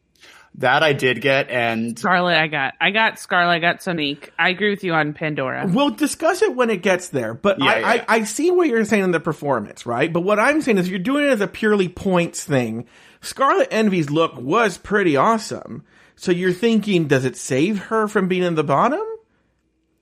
That 0.56 0.84
I 0.84 0.94
did 0.94 1.22
get, 1.22 1.50
and 1.50 1.98
Scarlet, 1.98 2.36
I 2.36 2.48
got. 2.48 2.74
I 2.82 2.92
got 2.92 3.18
Scarlet, 3.18 3.52
I 3.52 3.60
got 3.60 3.80
Sonique. 3.80 4.30
I 4.38 4.50
agree 4.50 4.70
with 4.72 4.84
you 4.84 4.94
on 4.94 5.14
Pandora. 5.14 5.66
We'll 5.68 5.92
discuss 5.92 6.42
it 6.42 6.56
when 6.56 6.70
it 6.70 6.84
gets 6.84 7.10
there, 7.10 7.34
but 7.34 7.60
Yeah, 7.60 7.66
I, 7.66 7.80
yeah. 7.80 8.06
I, 8.08 8.16
I 8.18 8.24
see 8.26 8.52
what 8.52 8.68
you're 8.68 8.84
saying 8.86 9.06
in 9.06 9.12
the 9.12 9.20
performance, 9.20 9.86
right? 9.86 10.12
But 10.12 10.22
what 10.22 10.40
I'm 10.40 10.62
saying 10.62 10.78
is 10.78 10.90
you're 10.90 11.00
doing 11.00 11.26
it 11.26 11.30
as 11.30 11.42
a 11.42 11.48
purely 11.48 11.88
points 11.88 12.44
thing. 12.44 12.88
Scarlet 13.22 13.70
Envy's 13.72 14.10
look 14.10 14.36
was 14.38 14.78
pretty 14.78 15.16
awesome. 15.16 15.84
So 16.20 16.34
you're 16.34 16.52
thinking, 16.52 17.08
does 17.08 17.24
it 17.24 17.38
save 17.38 17.80
her 17.86 18.10
from 18.10 18.28
being 18.28 18.44
in 18.44 18.56
the 18.56 18.64
bottom? 18.64 19.02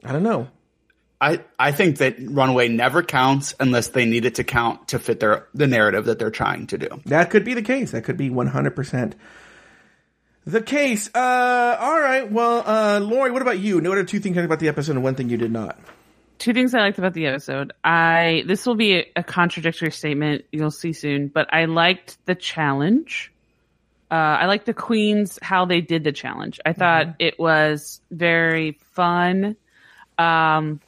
I 0.03 0.11
don't 0.11 0.23
know. 0.23 0.47
I 1.21 1.41
I 1.59 1.71
think 1.71 1.97
that 1.97 2.15
Runway 2.19 2.69
never 2.69 3.03
counts 3.03 3.53
unless 3.59 3.89
they 3.89 4.05
need 4.05 4.25
it 4.25 4.35
to 4.35 4.43
count 4.43 4.89
to 4.89 4.99
fit 4.99 5.19
their 5.19 5.47
the 5.53 5.67
narrative 5.67 6.05
that 6.05 6.17
they're 6.17 6.31
trying 6.31 6.65
to 6.67 6.77
do. 6.79 6.89
That 7.05 7.29
could 7.29 7.45
be 7.45 7.53
the 7.53 7.61
case. 7.61 7.91
That 7.91 8.03
could 8.03 8.17
be 8.17 8.29
100% 8.29 9.13
the 10.45 10.61
case. 10.61 11.09
Uh, 11.13 11.77
all 11.79 11.99
right. 11.99 12.31
Well, 12.31 12.63
uh, 12.65 12.99
Lauri, 12.99 13.29
what 13.29 13.43
about 13.43 13.59
you? 13.59 13.79
What 13.79 13.97
are 13.97 14.03
two 14.03 14.19
things 14.19 14.37
about 14.37 14.59
the 14.59 14.69
episode 14.69 14.95
and 14.95 15.03
one 15.03 15.15
thing 15.15 15.29
you 15.29 15.37
did 15.37 15.51
not? 15.51 15.79
two 16.39 16.53
things 16.53 16.73
I 16.73 16.79
liked 16.79 16.97
about 16.97 17.13
the 17.13 17.27
episode. 17.27 17.73
I 17.83 18.43
this 18.47 18.65
will 18.65 18.75
be 18.75 18.97
a, 18.97 19.11
a 19.17 19.23
contradictory 19.23 19.91
statement. 19.91 20.45
You'll 20.51 20.71
see 20.71 20.93
soon, 20.93 21.27
but 21.27 21.53
I 21.53 21.65
liked 21.65 22.17
the 22.25 22.35
challenge. 22.35 23.31
Uh, 24.09 24.13
I 24.13 24.45
like 24.45 24.65
the 24.65 24.73
queens 24.73 25.37
how 25.41 25.65
they 25.65 25.81
did 25.81 26.03
the 26.03 26.13
challenge. 26.13 26.59
I 26.65 26.73
thought 26.73 27.15
it 27.19 27.37
was 27.37 28.01
very 28.09 28.79
fun, 28.93 29.57
um, 30.17 30.79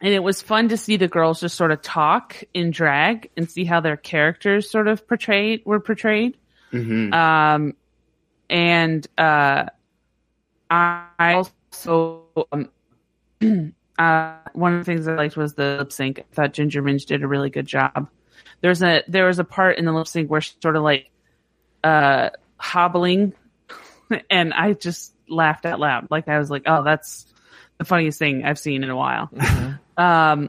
and 0.00 0.12
it 0.14 0.22
was 0.22 0.42
fun 0.42 0.68
to 0.68 0.76
see 0.76 0.96
the 0.96 1.08
girls 1.08 1.40
just 1.40 1.56
sort 1.56 1.70
of 1.70 1.80
talk 1.80 2.42
in 2.52 2.70
drag 2.70 3.30
and 3.36 3.50
see 3.50 3.64
how 3.64 3.80
their 3.80 3.96
characters 3.96 4.70
sort 4.70 4.86
of 4.86 5.08
portrayed 5.08 5.62
were 5.64 5.80
portrayed. 5.80 6.36
Um, 7.14 7.74
and 8.50 9.06
uh, 9.16 9.64
I 10.70 11.34
also 11.34 12.26
um, 12.52 12.68
uh, 13.98 14.34
one 14.52 14.74
of 14.74 14.80
the 14.80 14.84
things 14.84 15.08
I 15.08 15.14
liked 15.14 15.36
was 15.36 15.54
the 15.54 15.76
lip 15.78 15.92
sync. 15.92 16.20
I 16.20 16.34
thought 16.34 16.52
Ginger 16.52 16.82
Minj 16.82 17.06
did 17.06 17.22
a 17.22 17.28
really 17.28 17.50
good 17.50 17.66
job. 17.66 18.08
There's 18.60 18.82
a 18.82 19.02
there 19.08 19.26
was 19.26 19.38
a 19.38 19.44
part 19.44 19.78
in 19.78 19.84
the 19.84 19.92
lip 19.92 20.06
sync 20.06 20.30
where 20.30 20.40
she's 20.40 20.56
sort 20.62 20.76
of 20.76 20.82
like 20.82 21.10
uh, 21.84 22.30
hobbling, 22.56 23.34
and 24.30 24.52
I 24.52 24.72
just 24.72 25.14
laughed 25.28 25.66
out 25.66 25.80
loud. 25.80 26.08
Like 26.10 26.28
I 26.28 26.38
was 26.38 26.50
like, 26.50 26.64
"Oh, 26.66 26.82
that's 26.82 27.26
the 27.78 27.84
funniest 27.84 28.18
thing 28.18 28.44
I've 28.44 28.58
seen 28.58 28.84
in 28.84 28.90
a 28.90 28.96
while." 28.96 29.30
Um, 29.94 30.48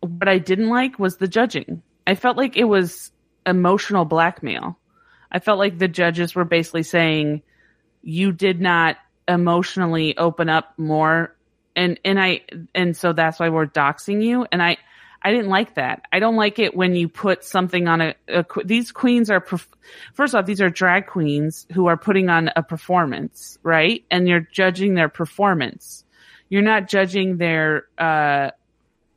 what 0.00 0.28
I 0.28 0.38
didn't 0.38 0.70
like 0.70 0.98
was 0.98 1.18
the 1.18 1.28
judging. 1.28 1.82
I 2.06 2.14
felt 2.14 2.36
like 2.36 2.56
it 2.56 2.64
was 2.64 3.12
emotional 3.44 4.04
blackmail. 4.04 4.78
I 5.30 5.38
felt 5.38 5.58
like 5.58 5.78
the 5.78 5.88
judges 5.88 6.34
were 6.34 6.44
basically 6.44 6.82
saying 6.82 7.42
you 8.02 8.32
did 8.32 8.60
not 8.60 8.96
emotionally 9.28 10.16
open 10.16 10.48
up 10.48 10.72
more 10.78 11.34
and 11.74 11.98
and 12.04 12.20
I 12.20 12.42
and 12.74 12.96
so 12.96 13.12
that's 13.12 13.40
why 13.40 13.48
we're 13.48 13.66
doxing 13.66 14.22
you 14.22 14.46
and 14.52 14.62
I 14.62 14.76
I 15.26 15.32
didn't 15.32 15.48
like 15.48 15.74
that. 15.74 16.02
I 16.12 16.20
don't 16.20 16.36
like 16.36 16.60
it 16.60 16.76
when 16.76 16.94
you 16.94 17.08
put 17.08 17.42
something 17.42 17.88
on 17.88 18.00
a, 18.00 18.14
a 18.28 18.44
these 18.64 18.92
queens 18.92 19.28
are 19.28 19.44
first 20.14 20.36
off 20.36 20.46
these 20.46 20.60
are 20.60 20.70
drag 20.70 21.08
queens 21.08 21.66
who 21.72 21.88
are 21.88 21.96
putting 21.96 22.28
on 22.28 22.48
a 22.54 22.62
performance, 22.62 23.58
right? 23.64 24.04
And 24.08 24.28
you're 24.28 24.46
judging 24.52 24.94
their 24.94 25.08
performance. 25.08 26.04
You're 26.48 26.62
not 26.62 26.86
judging 26.86 27.38
their 27.38 27.86
uh 27.98 28.52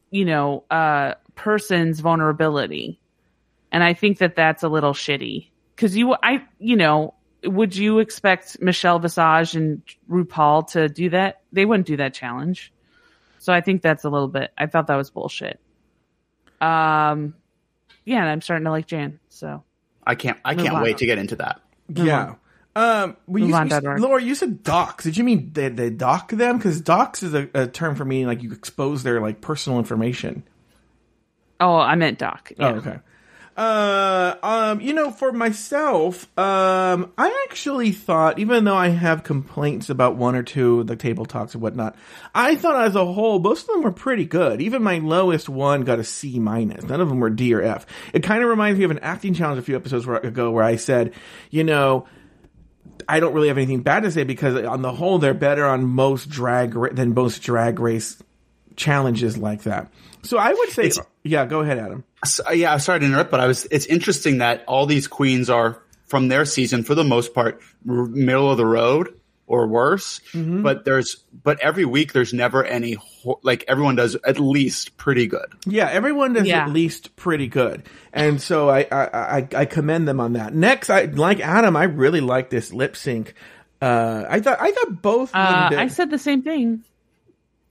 you 0.10 0.26
know, 0.26 0.64
uh 0.72 1.14
person's 1.36 2.00
vulnerability. 2.00 3.00
And 3.72 3.84
I 3.84 3.94
think 3.94 4.18
that 4.18 4.36
that's 4.36 4.64
a 4.64 4.68
little 4.68 4.94
shitty 4.94 5.50
cuz 5.78 5.96
you 5.96 6.16
I 6.24 6.44
you 6.58 6.76
know, 6.76 7.14
would 7.44 7.76
you 7.76 8.00
expect 8.00 8.60
Michelle 8.60 8.98
Visage 8.98 9.56
and 9.56 9.84
RuPaul 10.10 10.72
to 10.72 10.90
do 10.90 11.12
that? 11.12 11.44
They 11.54 11.66
wouldn't 11.66 11.86
do 11.86 11.98
that 11.98 12.16
challenge. 12.16 12.74
So 13.38 13.54
I 13.54 13.62
think 13.62 13.84
that's 13.84 14.06
a 14.06 14.10
little 14.10 14.28
bit. 14.28 14.52
I 14.58 14.66
thought 14.66 14.88
that 14.88 14.96
was 14.96 15.12
bullshit. 15.12 15.60
Um, 16.62 17.34
yeah, 18.06 18.20
and 18.22 18.30
I'm 18.30 18.42
starting 18.42 18.66
to 18.66 18.72
like 18.72 18.88
Jan. 18.88 19.20
So 19.30 19.64
I 20.06 20.16
can't. 20.16 20.38
I 20.44 20.56
Move 20.56 20.66
can't 20.66 20.78
on. 20.78 20.84
wait 20.84 20.98
to 21.00 21.06
get 21.06 21.18
into 21.18 21.36
that. 21.38 21.62
Yeah. 21.90 22.36
Um, 22.76 23.18
well, 23.28 23.40
you, 23.40 23.46
Move 23.48 23.56
on, 23.56 23.70
you, 23.70 23.76
Edward. 23.76 24.00
Laura, 24.00 24.22
you 24.22 24.36
said 24.36 24.64
docs. 24.64 25.04
Did 25.04 25.18
you 25.18 25.24
mean 25.24 25.52
they, 25.54 25.70
they 25.70 25.90
doc 25.90 26.30
them? 26.32 26.58
Because 26.58 26.80
docs 26.80 27.24
is 27.24 27.34
a, 27.34 27.50
a 27.54 27.68
term 27.68 27.96
for 27.96 28.06
meaning 28.06 28.28
like 28.28 28.44
you 28.44 28.52
expose 28.52 29.04
their 29.04 29.20
like 29.20 29.42
personal 29.42 29.80
information. 29.80 30.44
oh, 31.60 31.76
I 31.76 31.96
meant 31.96 32.20
Doc. 32.20 32.52
Yeah. 32.58 32.68
Oh, 32.70 32.76
okay. 32.76 33.00
Uh, 33.60 34.36
um, 34.42 34.80
you 34.80 34.94
know, 34.94 35.12
for 35.12 35.34
myself, 35.34 36.24
um, 36.40 37.12
I 37.18 37.46
actually 37.50 37.92
thought, 37.92 38.40
even 38.40 38.64
though 38.64 38.76
I 38.76 38.88
have 38.88 39.24
complaints 39.26 39.90
about 39.90 40.16
one 40.16 40.36
or 40.36 40.44
two 40.44 40.80
of 40.80 40.88
the 40.88 40.96
table 40.96 41.26
talks 41.26 41.56
and 41.56 41.62
whatnot, 41.62 41.98
I 42.34 42.56
thought 42.56 42.82
as 42.86 42.96
a 42.96 43.04
whole, 43.04 43.40
most 43.40 43.64
of 43.68 43.76
them 43.76 43.82
were 43.84 43.92
pretty 43.92 44.24
good. 44.24 44.62
Even 44.62 44.82
my 44.82 45.00
lowest 45.00 45.50
one 45.50 45.82
got 45.82 46.00
a 46.00 46.06
C 46.06 46.40
minus. 46.40 46.86
None 46.86 47.02
of 47.02 47.10
them 47.10 47.20
were 47.20 47.30
D 47.30 47.54
or 47.54 47.62
F. 47.62 47.86
It 48.14 48.24
kind 48.24 48.42
of 48.42 48.48
reminds 48.50 48.80
me 48.80 48.86
of 48.86 48.92
an 48.92 49.00
acting 49.00 49.34
challenge 49.34 49.60
a 49.60 49.64
few 49.64 49.76
episodes 49.76 50.08
ago 50.08 50.52
where 50.52 50.64
I 50.64 50.78
said, 50.78 51.14
you 51.50 51.66
know, 51.66 52.08
I 53.10 53.20
don't 53.20 53.34
really 53.34 53.50
have 53.50 53.58
anything 53.58 53.82
bad 53.82 54.04
to 54.04 54.12
say 54.12 54.24
because 54.24 54.56
on 54.56 54.84
the 54.84 54.94
whole, 54.94 55.20
they're 55.20 55.34
better 55.34 55.66
on 55.66 55.84
most 55.86 56.30
drag 56.30 56.76
ra- 56.76 56.94
than 56.94 57.14
most 57.14 57.40
drag 57.42 57.82
race 57.82 58.24
challenges 58.78 59.38
like 59.38 59.64
that. 59.64 59.92
So 60.24 60.38
I 60.38 60.54
would 60.54 60.70
say, 60.70 60.84
It's- 60.88 61.06
yeah, 61.24 61.46
go 61.46 61.60
ahead, 61.60 61.78
Adam. 61.78 62.06
So, 62.26 62.50
yeah, 62.52 62.74
I'm 62.74 62.80
sorry 62.80 63.00
to 63.00 63.06
interrupt, 63.06 63.32
but 63.32 63.40
I 63.40 63.48
was. 63.48 63.66
It's 63.72 63.86
interesting 63.86 64.40
that 64.40 64.64
all 64.68 64.86
these 64.86 65.08
queens 65.08 65.50
are 65.50 65.82
from 66.06 66.28
their 66.28 66.44
season, 66.46 66.84
for 66.84 66.96
the 66.96 67.04
most 67.04 67.34
part, 67.34 67.62
r- 67.88 68.06
middle 68.06 68.50
of 68.52 68.58
the 68.58 68.66
road 68.66 69.14
or 69.48 69.68
worse. 69.68 70.20
Mm-hmm. 70.34 70.62
But 70.64 70.84
there's, 70.86 71.16
but 71.44 71.60
every 71.62 71.86
week 71.86 72.12
there's 72.14 72.34
never 72.34 72.64
any. 72.66 72.94
Ho- 73.24 73.40
like 73.44 73.64
everyone 73.68 73.96
does 73.96 74.16
at 74.28 74.40
least 74.40 74.98
pretty 74.98 75.28
good. 75.28 75.46
Yeah, 75.66 75.90
everyone 75.90 76.34
does 76.34 76.46
Yeah. 76.48 76.64
at 76.66 76.72
least 76.72 77.16
pretty 77.16 77.48
good, 77.48 77.84
and 78.14 78.42
so 78.42 78.70
I, 78.70 78.86
I 78.92 79.38
I 79.40 79.48
I 79.56 79.66
commend 79.66 80.08
them 80.08 80.20
on 80.20 80.34
that. 80.34 80.54
Next, 80.54 80.90
I 80.90 81.04
like 81.06 81.40
Adam. 81.40 81.76
I 81.78 81.84
really 81.86 82.22
like 82.22 82.50
this 82.50 82.74
lip 82.74 82.96
sync. 82.98 83.34
Uh, 83.82 84.26
I 84.30 84.42
thought 84.42 84.58
I 84.60 84.72
thought 84.72 85.02
both. 85.02 85.32
Uh, 85.34 85.70
I 85.74 85.88
said 85.88 86.10
the 86.12 86.20
same 86.20 86.42
thing. 86.42 86.84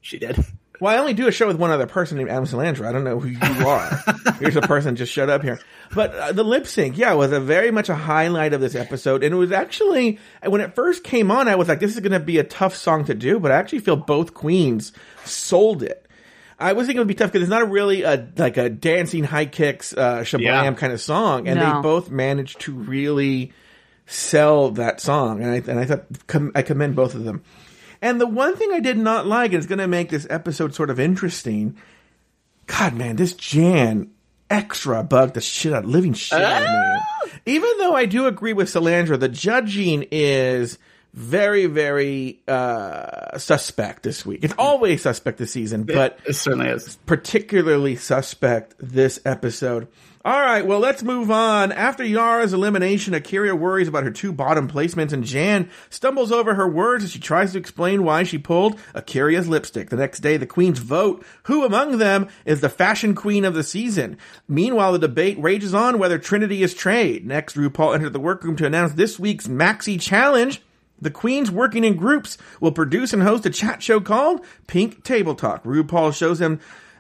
She 0.01 0.19
did. 0.19 0.43
Well, 0.81 0.95
I 0.95 0.99
only 0.99 1.15
do 1.15 1.27
a 1.29 1.33
show 1.33 1.47
with 1.47 1.57
one 1.57 1.71
other 1.71 1.87
person 1.87 2.19
named 2.19 2.31
Adam 2.31 2.45
Salandra. 2.45 2.87
I 2.87 2.93
don't 2.93 3.05
know 3.05 3.19
who 3.21 3.29
you 3.29 3.67
are. 3.67 4.03
Here's 4.41 4.57
a 4.57 4.61
person 4.63 4.97
just 4.97 5.13
showed 5.13 5.29
up 5.31 5.43
here, 5.43 5.59
but 5.95 6.15
uh, 6.15 6.33
the 6.33 6.45
lip 6.45 6.67
sync, 6.67 6.97
yeah, 6.99 7.13
was 7.15 7.33
a 7.33 7.41
very 7.41 7.71
much 7.71 7.89
a 7.89 7.95
highlight 7.95 8.53
of 8.53 8.61
this 8.61 8.75
episode, 8.75 9.23
and 9.25 9.35
it 9.35 9.37
was 9.39 9.53
actually 9.53 10.19
when 10.47 10.61
it 10.61 10.75
first 10.75 11.03
came 11.05 11.31
on, 11.31 11.49
I 11.49 11.57
was 11.57 11.69
like, 11.69 11.81
this 11.81 11.95
is 11.95 12.01
going 12.01 12.13
to 12.13 12.21
be 12.21 12.39
a 12.39 12.45
tough 12.45 12.77
song 12.77 13.05
to 13.07 13.15
do, 13.15 13.39
but 13.41 13.51
I 13.53 13.57
actually 13.57 13.81
feel 13.81 13.97
both 13.97 14.35
queens 14.35 14.93
sold 15.25 15.83
it. 15.83 16.05
I 16.61 16.73
was 16.73 16.87
thinking 16.87 16.99
it 16.99 17.01
would 17.03 17.09
be 17.09 17.15
tough 17.15 17.31
because 17.33 17.43
it's 17.43 17.51
not 17.51 17.63
a 17.63 17.67
really 17.67 18.03
a 18.03 18.29
like 18.37 18.57
a 18.57 18.69
dancing 18.69 19.23
high 19.25 19.47
kicks 19.47 19.93
uh, 19.97 20.21
shablam 20.21 20.41
Yeah. 20.43 20.73
kind 20.75 20.93
of 20.93 21.01
song, 21.01 21.47
and 21.47 21.59
No. 21.61 21.77
they 21.77 21.83
both 21.83 22.11
managed 22.11 22.61
to 22.63 22.73
really 22.75 23.53
sell 24.07 24.71
that 24.73 25.01
song, 25.01 25.43
and 25.43 25.51
I 25.51 25.57
and 25.71 25.79
I 25.79 25.85
thought 25.85 26.05
com- 26.27 26.53
I 26.55 26.63
commend 26.63 26.97
both 26.97 27.15
of 27.15 27.25
them. 27.25 27.43
And 28.01 28.21
the 28.21 28.27
one 28.27 28.57
thing 28.57 28.71
I 28.73 28.81
did 28.81 28.99
not 28.99 29.27
like, 29.27 29.53
and 29.53 29.59
it's 29.59 29.67
going 29.67 29.79
to 29.79 29.89
make 29.89 30.11
this 30.11 30.27
episode 30.31 30.75
sort 30.75 30.91
of 30.91 31.01
interesting. 31.01 31.77
God, 32.67 32.95
man, 32.95 33.17
this 33.17 33.33
Jan 33.33 34.11
extra 34.51 35.03
bugged 35.03 35.35
the 35.35 35.41
shit 35.41 35.73
out, 35.73 35.85
living 35.85 36.13
shit 36.13 36.41
out 36.41 36.63
of 36.63 36.69
me. 36.69 37.33
Even 37.47 37.71
though 37.79 37.95
I 37.95 38.07
do 38.07 38.27
agree 38.27 38.53
with 38.53 38.69
Salandra, 38.69 39.19
the 39.19 39.29
judging 39.29 40.07
is 40.11 40.79
very, 41.15 41.67
very 41.67 42.41
uh 42.47 43.37
suspect 43.39 44.03
this 44.03 44.25
week. 44.27 44.41
It's 44.43 44.55
always 44.59 45.03
suspect 45.03 45.39
this 45.39 45.53
season, 45.53 45.85
but 45.85 46.19
It 46.27 46.35
certainly 46.35 46.69
is. 46.69 46.97
particularly 47.07 47.97
suspect 47.97 48.75
this 48.79 49.19
episode. 49.25 49.89
All 50.25 50.41
right, 50.41 50.67
well, 50.67 50.81
let's 50.81 51.05
move 51.05 51.31
on. 51.31 51.71
After 51.71 52.03
Yara's 52.03 52.53
elimination, 52.53 53.15
Akira 53.15 53.55
worries 53.55 53.87
about 53.87 54.03
her 54.03 54.11
two 54.11 54.33
bottom 54.33 54.69
placements, 54.69 55.13
and 55.13 55.23
Jan 55.23 55.71
stumbles 55.91 56.33
over 56.33 56.55
her 56.55 56.69
words 56.69 57.05
as 57.05 57.13
she 57.13 57.21
tries 57.21 57.53
to 57.53 57.59
explain 57.59 58.03
why 58.03 58.25
she 58.25 58.37
pulled 58.37 58.81
Akira's 58.95 59.49
lipstick. 59.49 59.91
The 59.91 59.97
next 59.97 60.19
day, 60.19 60.37
the 60.37 60.45
queens 60.45 60.81
vote 60.81 61.25
who 61.45 61.65
among 61.65 61.99
them 61.99 62.27
is 62.45 62.61
the 62.61 62.69
fashion 62.69 63.15
queen 63.15 63.45
of 63.45 63.55
the 63.55 63.63
season. 63.63 64.19
Meanwhile, 64.49 64.93
the 64.93 64.99
debate 64.99 65.41
rages 65.41 65.73
on 65.73 66.01
whether 66.01 66.19
Trinity 66.19 66.65
is 66.65 66.75
trade. 66.75 67.25
Next, 67.25 67.55
RuPaul 67.55 67.95
entered 67.95 68.13
the 68.13 68.19
workroom 68.19 68.57
to 68.57 68.67
announce 68.67 68.95
this 68.95 69.21
week's 69.21 69.47
Maxi 69.47 70.01
Challenge. 70.01 70.61
The 71.01 71.13
queens 71.13 71.49
working 71.49 71.85
in 71.85 71.95
groups 71.95 72.39
will 72.61 72.73
produce 72.73 73.13
and 73.13 73.23
host 73.23 73.47
a 73.47 73.51
chat 73.51 73.85
show 73.85 74.01
called 74.01 74.45
Pink 74.67 75.05
Table 75.05 75.37
Talk. 75.37 75.63
RuPaul 75.63 76.13
shows 76.13 76.41
them, 76.41 76.59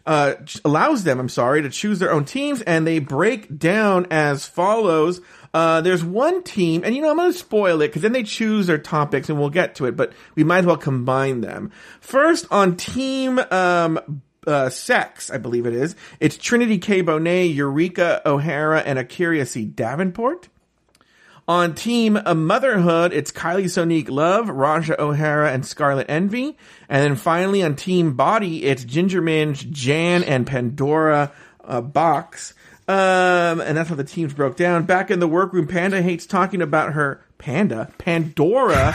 uh, 0.08 0.34
allows 0.64 1.04
them, 1.04 1.20
I'm 1.20 1.28
sorry, 1.28 1.60
to 1.60 1.68
choose 1.68 1.98
their 1.98 2.10
own 2.10 2.24
teams, 2.24 2.62
and 2.62 2.86
they 2.86 2.98
break 2.98 3.58
down 3.58 4.06
as 4.10 4.46
follows. 4.46 5.20
Uh, 5.52 5.82
there's 5.82 6.02
one 6.02 6.42
team, 6.42 6.82
and 6.82 6.96
you 6.96 7.02
know, 7.02 7.10
I'm 7.10 7.16
going 7.18 7.30
to 7.30 7.38
spoil 7.38 7.82
it 7.82 7.88
because 7.88 8.00
then 8.00 8.12
they 8.12 8.22
choose 8.22 8.66
their 8.66 8.78
topics, 8.78 9.28
and 9.28 9.38
we'll 9.38 9.50
get 9.50 9.74
to 9.76 9.84
it, 9.84 9.96
but 9.96 10.14
we 10.34 10.44
might 10.44 10.60
as 10.60 10.66
well 10.66 10.78
combine 10.78 11.42
them. 11.42 11.70
First, 12.00 12.46
on 12.50 12.76
team, 12.76 13.38
um, 13.50 14.22
uh, 14.46 14.70
sex, 14.70 15.30
I 15.30 15.36
believe 15.36 15.66
it 15.66 15.74
is. 15.74 15.94
It's 16.20 16.38
Trinity 16.38 16.78
K. 16.78 17.02
Bonet, 17.02 17.54
Eureka 17.54 18.22
O'Hara, 18.24 18.80
and 18.80 18.98
Akira 18.98 19.44
C. 19.44 19.66
Davenport. 19.66 20.48
On 21.48 21.74
Team 21.74 22.20
Motherhood, 22.26 23.14
it's 23.14 23.32
Kylie 23.32 23.64
Sonique 23.64 24.10
Love, 24.10 24.50
Raja 24.50 25.00
O'Hara, 25.00 25.50
and 25.50 25.64
Scarlet 25.64 26.04
Envy. 26.06 26.58
And 26.90 27.02
then 27.02 27.16
finally 27.16 27.62
on 27.62 27.74
Team 27.74 28.12
Body, 28.12 28.66
it's 28.66 28.84
Ginger 28.84 29.22
Minj, 29.22 29.70
Jan, 29.70 30.24
and 30.24 30.46
Pandora 30.46 31.32
uh, 31.64 31.80
Box. 31.80 32.52
Um, 32.86 33.62
and 33.62 33.78
that's 33.78 33.88
how 33.88 33.94
the 33.94 34.04
teams 34.04 34.34
broke 34.34 34.58
down. 34.58 34.84
Back 34.84 35.10
in 35.10 35.20
the 35.20 35.26
workroom, 35.26 35.66
Panda 35.66 36.02
hates 36.02 36.26
talking 36.26 36.60
about 36.60 36.92
her 36.92 37.24
Panda 37.38 37.90
Pandora. 37.96 38.94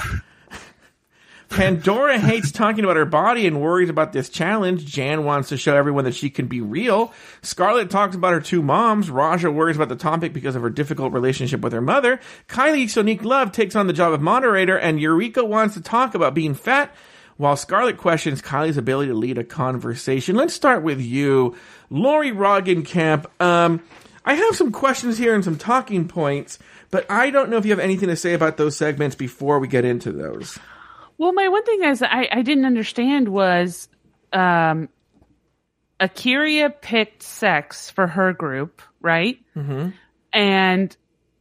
Pandora 1.54 2.18
hates 2.18 2.52
talking 2.52 2.84
about 2.84 2.96
her 2.96 3.06
body 3.06 3.46
and 3.46 3.62
worries 3.62 3.90
about 3.90 4.12
this 4.12 4.28
challenge. 4.28 4.86
Jan 4.86 5.24
wants 5.24 5.50
to 5.50 5.58
show 5.58 5.76
everyone 5.76 6.06
that 6.06 6.16
she 6.16 6.32
can 6.32 6.48
be 6.48 6.62
real. 6.62 7.14
Scarlet 7.44 7.92
talks 7.92 8.16
about 8.16 8.34
her 8.34 8.42
two 8.42 8.64
moms. 8.64 9.12
Raja 9.12 9.52
worries 9.52 9.76
about 9.76 9.90
the 9.90 9.96
topic 9.96 10.34
because 10.34 10.56
of 10.56 10.64
her 10.64 10.72
difficult 10.72 11.14
relationship 11.14 11.62
with 11.62 11.72
her 11.74 11.82
mother. 11.82 12.20
Kylie 12.48 12.86
Sonique 12.86 13.24
Love 13.24 13.52
takes 13.52 13.76
on 13.76 13.86
the 13.86 13.94
job 13.94 14.14
of 14.14 14.22
moderator 14.22 14.78
and 14.78 15.00
Eureka 15.00 15.46
wants 15.46 15.76
to 15.76 15.82
talk 15.82 16.16
about 16.16 16.34
being 16.34 16.56
fat 16.56 16.94
while 17.38 17.56
Scarlet 17.56 17.98
questions 17.98 18.42
Kylie's 18.42 18.78
ability 18.78 19.10
to 19.10 19.18
lead 19.18 19.38
a 19.38 19.44
conversation. 19.44 20.36
Let's 20.36 20.56
start 20.56 20.82
with 20.82 21.00
you, 21.00 21.56
Lauri 21.92 22.32
Roggenkamp. 22.32 23.26
Um, 23.40 23.84
I 24.26 24.34
have 24.34 24.56
some 24.56 24.72
questions 24.72 25.20
here 25.20 25.36
and 25.36 25.44
some 25.44 25.58
talking 25.58 26.08
points, 26.08 26.58
but 26.90 27.06
I 27.12 27.30
don't 27.30 27.50
know 27.50 27.58
if 27.58 27.66
you 27.66 27.72
have 27.72 27.80
anything 27.80 28.10
to 28.10 28.16
say 28.16 28.34
about 28.34 28.58
those 28.58 28.76
segments 28.76 29.16
before 29.16 29.60
we 29.60 29.68
get 29.68 29.86
into 29.86 30.12
those. 30.12 30.58
Well, 31.18 31.34
my 31.34 31.48
one 31.50 31.64
thing 31.64 31.84
is 31.84 32.02
I, 32.02 32.28
I 32.32 32.42
didn't 32.42 32.66
understand 32.66 33.30
was 33.30 33.88
um, 34.32 34.90
Akira 36.00 36.70
picked 36.70 37.24
sex 37.24 37.90
for 37.90 38.08
her 38.08 38.34
group, 38.34 38.82
right? 39.02 39.40
Mm-hmm. 39.56 39.90
And 40.34 40.98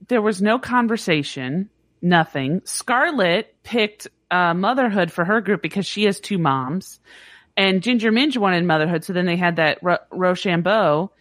there 0.08 0.22
was 0.22 0.42
no 0.42 0.58
conversation, 0.58 1.70
nothing. 2.00 2.62
Scarlet 2.64 3.54
picked 3.62 4.08
uh, 4.30 4.54
motherhood 4.54 5.10
for 5.10 5.24
her 5.24 5.40
group 5.40 5.62
because 5.62 5.86
she 5.86 6.04
has 6.04 6.20
two 6.20 6.38
moms. 6.38 7.00
And 7.56 7.82
Ginger 7.82 8.10
Minj 8.10 8.36
wanted 8.38 8.64
motherhood, 8.64 9.04
so 9.04 9.12
then 9.12 9.26
they 9.26 9.36
had 9.36 9.56
that 9.56 9.78
Ro- 9.82 9.98
Rochambeau. 10.10 11.12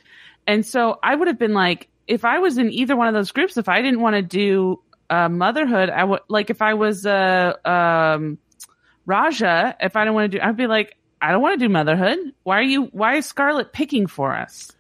And 0.48 0.66
so 0.66 0.98
I 1.04 1.16
would 1.16 1.28
have 1.28 1.40
been 1.40 1.54
like, 1.54 1.90
if 2.08 2.26
I 2.26 2.40
was 2.40 2.58
in 2.58 2.72
either 2.72 2.96
one 2.96 3.08
of 3.08 3.14
those 3.14 3.32
groups, 3.32 3.58
if 3.58 3.70
I 3.70 3.82
didn't 3.82 4.02
want 4.02 4.16
to 4.16 4.22
do 4.22 4.82
uh, 5.12 5.30
motherhood, 5.30 5.90
I 5.90 6.04
would 6.04 6.22
like 6.30 6.50
if 6.50 6.62
I 6.62 6.74
was 6.74 7.06
uh, 7.06 7.54
um, 7.66 8.38
Raja, 9.06 9.76
if 9.80 9.96
I 9.96 10.06
don't 10.06 10.16
want 10.16 10.32
to 10.32 10.38
do, 10.38 10.44
I'd 10.44 10.56
be 10.56 10.68
like, 10.68 10.96
I 11.22 11.32
don't 11.32 11.42
want 11.42 11.60
to 11.60 11.66
do 11.66 11.70
motherhood. 11.70 12.18
Why 12.44 12.60
are 12.60 12.64
you? 12.64 12.84
Why 12.86 13.18
is 13.18 13.26
Scarlet 13.26 13.74
picking 13.74 14.08
for 14.08 14.34
us? 14.34 14.72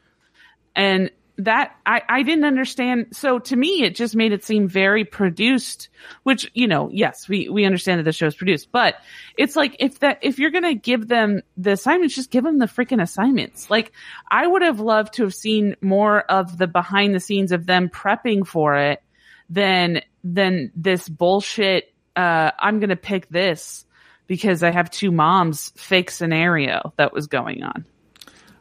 And 0.73 1.11
that 1.37 1.75
I, 1.85 2.01
I 2.07 2.23
didn't 2.23 2.45
understand. 2.45 3.07
So 3.11 3.39
to 3.39 3.55
me, 3.55 3.83
it 3.83 3.95
just 3.95 4.15
made 4.15 4.31
it 4.31 4.43
seem 4.43 4.67
very 4.67 5.03
produced, 5.03 5.89
which, 6.23 6.49
you 6.53 6.67
know, 6.67 6.89
yes, 6.93 7.27
we, 7.27 7.49
we 7.49 7.65
understand 7.65 7.99
that 7.99 8.03
the 8.03 8.13
show 8.13 8.27
is 8.27 8.35
produced, 8.35 8.71
but 8.71 8.95
it's 9.37 9.55
like 9.55 9.75
if 9.79 9.99
that, 9.99 10.19
if 10.21 10.39
you're 10.39 10.51
to 10.51 10.75
give 10.75 11.07
them 11.07 11.41
the 11.57 11.71
assignments, 11.71 12.15
just 12.15 12.31
give 12.31 12.43
them 12.43 12.59
the 12.59 12.67
freaking 12.67 13.01
assignments. 13.01 13.69
Like 13.69 13.91
I 14.29 14.45
would 14.45 14.61
have 14.61 14.79
loved 14.79 15.15
to 15.15 15.23
have 15.23 15.33
seen 15.33 15.75
more 15.81 16.21
of 16.21 16.57
the 16.57 16.67
behind 16.67 17.15
the 17.15 17.19
scenes 17.19 17.51
of 17.51 17.65
them 17.65 17.89
prepping 17.89 18.45
for 18.45 18.77
it 18.77 19.01
than, 19.49 20.01
than 20.23 20.71
this 20.75 21.07
bullshit. 21.07 21.93
Uh, 22.15 22.51
I'm 22.59 22.79
going 22.79 22.89
to 22.89 22.95
pick 22.95 23.29
this 23.29 23.85
because 24.27 24.63
I 24.63 24.71
have 24.71 24.91
two 24.91 25.11
moms 25.11 25.71
fake 25.75 26.11
scenario 26.11 26.93
that 26.97 27.13
was 27.13 27.27
going 27.27 27.63
on. 27.63 27.85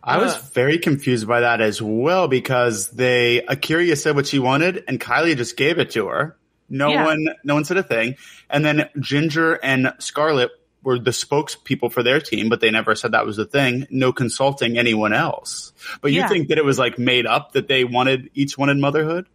I 0.03 0.17
was 0.19 0.35
very 0.55 0.79
confused 0.79 1.29
by 1.29 1.41
that 1.41 1.61
as 1.61 1.83
well 1.83 2.27
because 2.27 2.91
they 2.91 3.43
Akira 3.43 3.95
said 3.97 4.17
what 4.17 4.27
she 4.27 4.39
wanted 4.39 4.85
and 4.89 4.99
Kylie 4.99 5.37
just 5.37 5.57
gave 5.57 5.79
it 5.79 5.91
to 5.91 6.07
her. 6.07 6.37
No 6.71 6.91
Yeah. 6.91 7.05
one 7.05 7.29
no 7.45 7.55
one 7.55 7.65
said 7.65 7.77
a 7.77 7.83
thing. 7.83 8.17
And 8.49 8.65
then 8.65 8.89
Ginger 8.99 9.55
and 9.63 9.93
Scarlet 9.99 10.51
were 10.83 10.99
the 10.99 11.11
spokespeople 11.11 11.93
for 11.93 12.03
their 12.03 12.21
team, 12.21 12.49
but 12.49 12.61
they 12.61 12.71
never 12.71 12.95
said 12.95 13.13
that 13.13 13.27
was 13.27 13.37
the 13.37 13.45
thing. 13.45 13.87
No 13.91 14.13
consulting 14.13 14.79
anyone 14.79 15.13
else. 15.13 15.73
But 16.01 16.13
you 16.13 16.21
Yeah. 16.21 16.29
think 16.29 16.49
that 16.49 16.57
it 16.57 16.65
was 16.65 16.79
like 16.79 16.99
made 16.99 17.27
up 17.27 17.53
that 17.53 17.69
they 17.69 17.85
wanted 17.85 18.31
each 18.35 18.57
wanted 18.57 18.79
motherhood? 18.79 19.27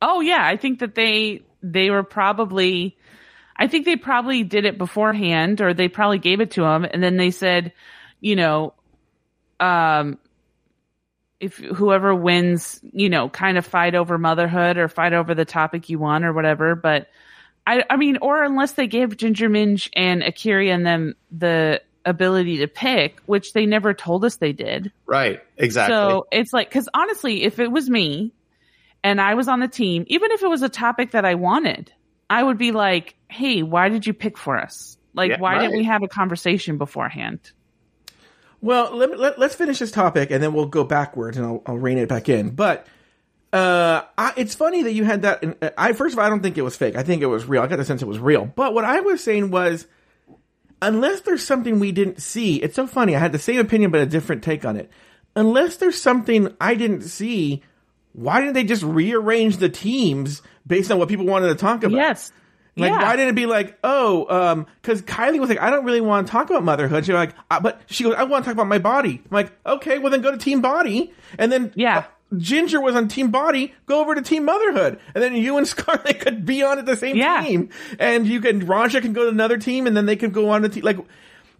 Oh 0.00 0.20
yeah, 0.20 0.46
I 0.46 0.56
think 0.56 0.78
that 0.78 0.94
they 0.94 1.42
they 1.64 1.90
were 1.90 2.02
probably 2.02 2.96
I 3.56 3.68
think 3.68 3.86
they 3.86 3.96
probably 3.96 4.42
did 4.42 4.64
it 4.64 4.78
beforehand 4.78 5.60
or 5.60 5.74
they 5.74 5.88
probably 5.88 6.18
gave 6.18 6.40
it 6.40 6.52
to 6.52 6.64
him 6.64 6.84
and 6.84 7.02
then 7.02 7.16
they 7.16 7.30
said, 7.30 7.72
you 8.20 8.36
know, 8.36 8.74
um 9.58 10.18
if 11.40 11.56
whoever 11.56 12.14
wins, 12.14 12.80
you 12.92 13.08
know, 13.08 13.28
kind 13.28 13.58
of 13.58 13.66
fight 13.66 13.94
over 13.94 14.18
motherhood 14.18 14.76
or 14.76 14.88
fight 14.88 15.12
over 15.12 15.34
the 15.34 15.44
topic 15.44 15.88
you 15.88 15.98
want 15.98 16.24
or 16.24 16.32
whatever, 16.32 16.74
but 16.74 17.08
I 17.66 17.82
I 17.88 17.96
mean 17.96 18.18
or 18.20 18.42
unless 18.42 18.72
they 18.72 18.86
gave 18.86 19.16
Ginger 19.16 19.48
Minj 19.48 19.88
and 19.94 20.22
Akira 20.22 20.66
and 20.66 20.86
them 20.86 21.14
the 21.30 21.80
ability 22.04 22.58
to 22.58 22.68
pick, 22.68 23.20
which 23.24 23.54
they 23.54 23.64
never 23.64 23.94
told 23.94 24.24
us 24.26 24.36
they 24.36 24.52
did. 24.52 24.92
Right. 25.06 25.40
Exactly. 25.56 25.94
So 25.94 26.26
it's 26.30 26.52
like, 26.52 26.70
cause 26.70 26.88
honestly, 26.92 27.44
if 27.44 27.58
it 27.58 27.72
was 27.72 27.88
me 27.88 28.34
and 29.04 29.20
I 29.20 29.34
was 29.34 29.46
on 29.46 29.60
the 29.60 29.68
team, 29.68 30.04
even 30.08 30.32
if 30.32 30.42
it 30.42 30.48
was 30.48 30.62
a 30.62 30.68
topic 30.68 31.12
that 31.12 31.24
I 31.24 31.36
wanted, 31.36 31.92
I 32.28 32.42
would 32.42 32.58
be 32.58 32.72
like, 32.72 33.14
Hey, 33.28 33.62
why 33.62 33.88
did 33.90 34.06
you 34.06 34.14
pick 34.14 34.36
for 34.36 34.56
us? 34.58 34.96
Like, 35.12 35.30
Yeah, 35.30 35.38
why 35.38 35.58
didn't 35.58 35.76
we 35.76 35.84
have 35.84 36.02
a 36.02 36.08
conversation 36.08 36.78
beforehand? 36.78 37.52
Well, 38.60 38.96
let, 38.96 39.10
me- 39.10 39.16
let, 39.16 39.38
let's 39.38 39.54
finish 39.54 39.78
this 39.78 39.90
topic 39.90 40.30
and 40.30 40.42
then 40.42 40.54
we'll 40.54 40.66
go 40.66 40.84
backwards 40.84 41.36
and 41.36 41.46
I'll, 41.46 41.62
I'll 41.66 41.76
rein 41.76 41.98
it 41.98 42.08
back 42.08 42.30
in. 42.30 42.50
But 42.50 42.86
uh, 43.52 44.02
I, 44.16 44.32
it's 44.36 44.54
funny 44.54 44.84
that 44.84 44.92
you 44.92 45.04
had 45.04 45.22
that. 45.22 45.42
In, 45.42 45.54
I 45.76 45.92
first 45.92 46.14
of 46.14 46.18
all, 46.18 46.24
I 46.24 46.30
don't 46.30 46.42
think 46.42 46.56
it 46.56 46.62
was 46.62 46.74
fake. 46.74 46.96
I 46.96 47.02
think 47.02 47.22
it 47.22 47.26
was 47.26 47.44
real. 47.44 47.62
I 47.62 47.66
got 47.66 47.76
the 47.76 47.84
sense 47.84 48.00
it 48.00 48.08
was 48.08 48.18
real. 48.18 48.46
But 48.46 48.72
what 48.72 48.84
I 48.84 49.00
was 49.00 49.22
saying 49.22 49.50
was, 49.50 49.86
unless 50.80 51.20
there's 51.20 51.44
something 51.46 51.78
we 51.78 51.92
didn't 51.92 52.22
see, 52.22 52.56
it's 52.56 52.74
so 52.74 52.86
funny. 52.86 53.14
I 53.14 53.18
had 53.18 53.32
the 53.32 53.38
same 53.38 53.60
opinion 53.60 53.90
but 53.90 54.00
a 54.00 54.06
different 54.06 54.42
take 54.42 54.64
on 54.64 54.76
it. 54.76 54.90
Unless 55.36 55.76
there's 55.76 56.00
something 56.00 56.54
I 56.58 56.74
didn't 56.74 57.02
see, 57.02 57.62
why 58.14 58.40
didn't 58.40 58.54
they 58.54 58.64
just 58.64 58.82
rearrange 58.82 59.58
the 59.58 59.68
teams 59.68 60.40
based 60.66 60.90
on 60.90 60.98
what 60.98 61.08
people 61.08 61.26
wanted 61.26 61.48
to 61.48 61.54
talk 61.56 61.82
about? 61.84 61.96
Yes. 61.96 62.32
Like, 62.76 62.90
yeah. 62.90 63.02
why 63.02 63.14
didn't 63.16 63.28
it 63.28 63.34
be 63.36 63.46
like, 63.46 63.78
oh, 63.84 64.26
um, 64.28 64.66
cause 64.82 65.00
Kylie 65.02 65.38
was 65.38 65.48
like, 65.48 65.60
I 65.60 65.70
don't 65.70 65.84
really 65.84 66.00
want 66.00 66.26
to 66.26 66.30
talk 66.30 66.50
about 66.50 66.64
motherhood. 66.64 67.04
She's 67.06 67.14
like, 67.14 67.34
uh, 67.50 67.60
but 67.60 67.80
she 67.86 68.02
goes, 68.02 68.14
I 68.16 68.24
want 68.24 68.44
to 68.44 68.48
talk 68.48 68.54
about 68.54 68.66
my 68.66 68.78
body. 68.78 69.20
I'm 69.24 69.30
like, 69.30 69.52
okay, 69.64 69.98
well 69.98 70.10
then 70.10 70.22
go 70.22 70.32
to 70.32 70.38
Team 70.38 70.60
Body. 70.60 71.12
And 71.38 71.52
then, 71.52 71.72
Yeah. 71.76 71.98
uh, 71.98 72.02
Ginger 72.36 72.80
was 72.80 72.96
on 72.96 73.06
Team 73.06 73.30
Body, 73.30 73.72
go 73.86 74.00
over 74.00 74.16
to 74.16 74.22
Team 74.22 74.44
Motherhood. 74.44 74.98
And 75.14 75.22
then 75.22 75.36
you 75.36 75.56
and 75.56 75.68
Scarlet 75.68 76.18
could 76.18 76.44
be 76.44 76.64
on 76.64 76.78
at 76.80 76.86
the 76.86 76.96
same 76.96 77.14
Yeah. 77.16 77.42
team. 77.44 77.68
And 78.00 78.26
you 78.26 78.40
can, 78.40 78.66
Raja 78.66 79.00
can 79.00 79.12
go 79.12 79.22
to 79.24 79.28
another 79.28 79.56
team 79.58 79.86
and 79.86 79.96
then 79.96 80.06
they 80.06 80.16
can 80.16 80.30
go 80.30 80.50
on 80.50 80.62
to 80.62 80.68
team. 80.68 80.82
Like, 80.82 80.98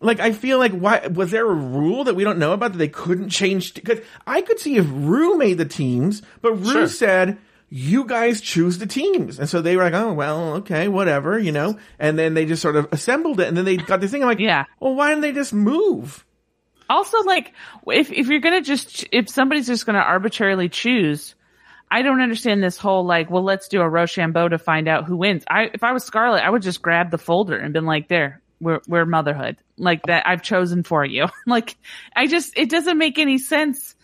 like, 0.04 0.20
I 0.20 0.32
feel 0.32 0.58
like, 0.58 0.72
why, 0.72 1.06
was 1.08 1.30
there 1.30 1.48
a 1.48 1.54
rule 1.54 2.04
that 2.04 2.14
we 2.14 2.24
don't 2.24 2.38
know 2.38 2.52
about 2.52 2.72
that 2.72 2.78
they 2.78 2.88
couldn't 2.88 3.30
change? 3.30 3.74
Because 3.74 4.00
I 4.26 4.42
could 4.42 4.58
see 4.60 4.76
if 4.76 4.86
Ru 4.88 5.36
made 5.38 5.58
the 5.58 5.64
teams, 5.64 6.22
but 6.42 6.52
Ru 6.52 6.72
Sure. 6.72 6.86
said, 6.88 7.38
you 7.70 8.04
guys 8.04 8.40
choose 8.40 8.78
the 8.78 8.86
teams. 8.86 9.38
And 9.40 9.48
so 9.48 9.60
they 9.60 9.76
were 9.76 9.82
like, 9.82 9.94
oh, 9.94 10.12
well, 10.12 10.54
okay, 10.56 10.86
whatever, 10.86 11.38
you 11.38 11.50
know? 11.50 11.78
And 11.98 12.18
then 12.18 12.34
they 12.34 12.44
just 12.46 12.62
sort 12.62 12.76
of 12.76 12.86
assembled 12.92 13.40
it 13.40 13.48
and 13.48 13.56
then 13.56 13.64
they 13.64 13.76
got 13.76 14.00
this 14.00 14.10
thing. 14.12 14.22
I'm 14.22 14.28
like, 14.28 14.38
Yeah. 14.38 14.64
well, 14.78 14.94
why 14.94 15.08
didn't 15.08 15.22
they 15.22 15.32
just 15.32 15.52
move? 15.52 16.24
Also, 16.88 17.22
like, 17.22 17.52
if, 17.88 18.12
if 18.12 18.28
you're 18.28 18.40
going 18.40 18.54
to 18.54 18.66
just, 18.66 19.06
if 19.10 19.28
somebody's 19.30 19.66
just 19.66 19.86
going 19.86 19.94
to 19.96 20.02
arbitrarily 20.02 20.68
choose, 20.68 21.34
I 21.90 22.02
don't 22.02 22.20
understand 22.20 22.62
this 22.62 22.76
whole, 22.76 23.04
like, 23.04 23.30
well, 23.30 23.42
let's 23.42 23.68
do 23.68 23.80
a 23.80 23.88
Rochambeau 23.88 24.48
to 24.50 24.58
find 24.58 24.86
out 24.86 25.04
who 25.06 25.16
wins. 25.16 25.44
I, 25.48 25.70
if 25.72 25.82
I 25.82 25.92
was 25.92 26.04
Scarlet, 26.04 26.44
I 26.44 26.50
would 26.50 26.62
just 26.62 26.82
grab 26.82 27.10
the 27.10 27.18
folder 27.18 27.56
and 27.56 27.72
been 27.72 27.86
like, 27.86 28.08
there, 28.08 28.42
we're, 28.60 28.80
we're 28.88 29.04
motherhood. 29.06 29.56
Like 29.76 30.02
that 30.04 30.26
I've 30.26 30.42
chosen 30.42 30.82
for 30.82 31.04
you. 31.04 31.26
like, 31.46 31.76
I 32.14 32.26
just, 32.26 32.56
it 32.56 32.70
doesn't 32.70 32.98
make 32.98 33.18
any 33.18 33.38
sense. 33.38 33.94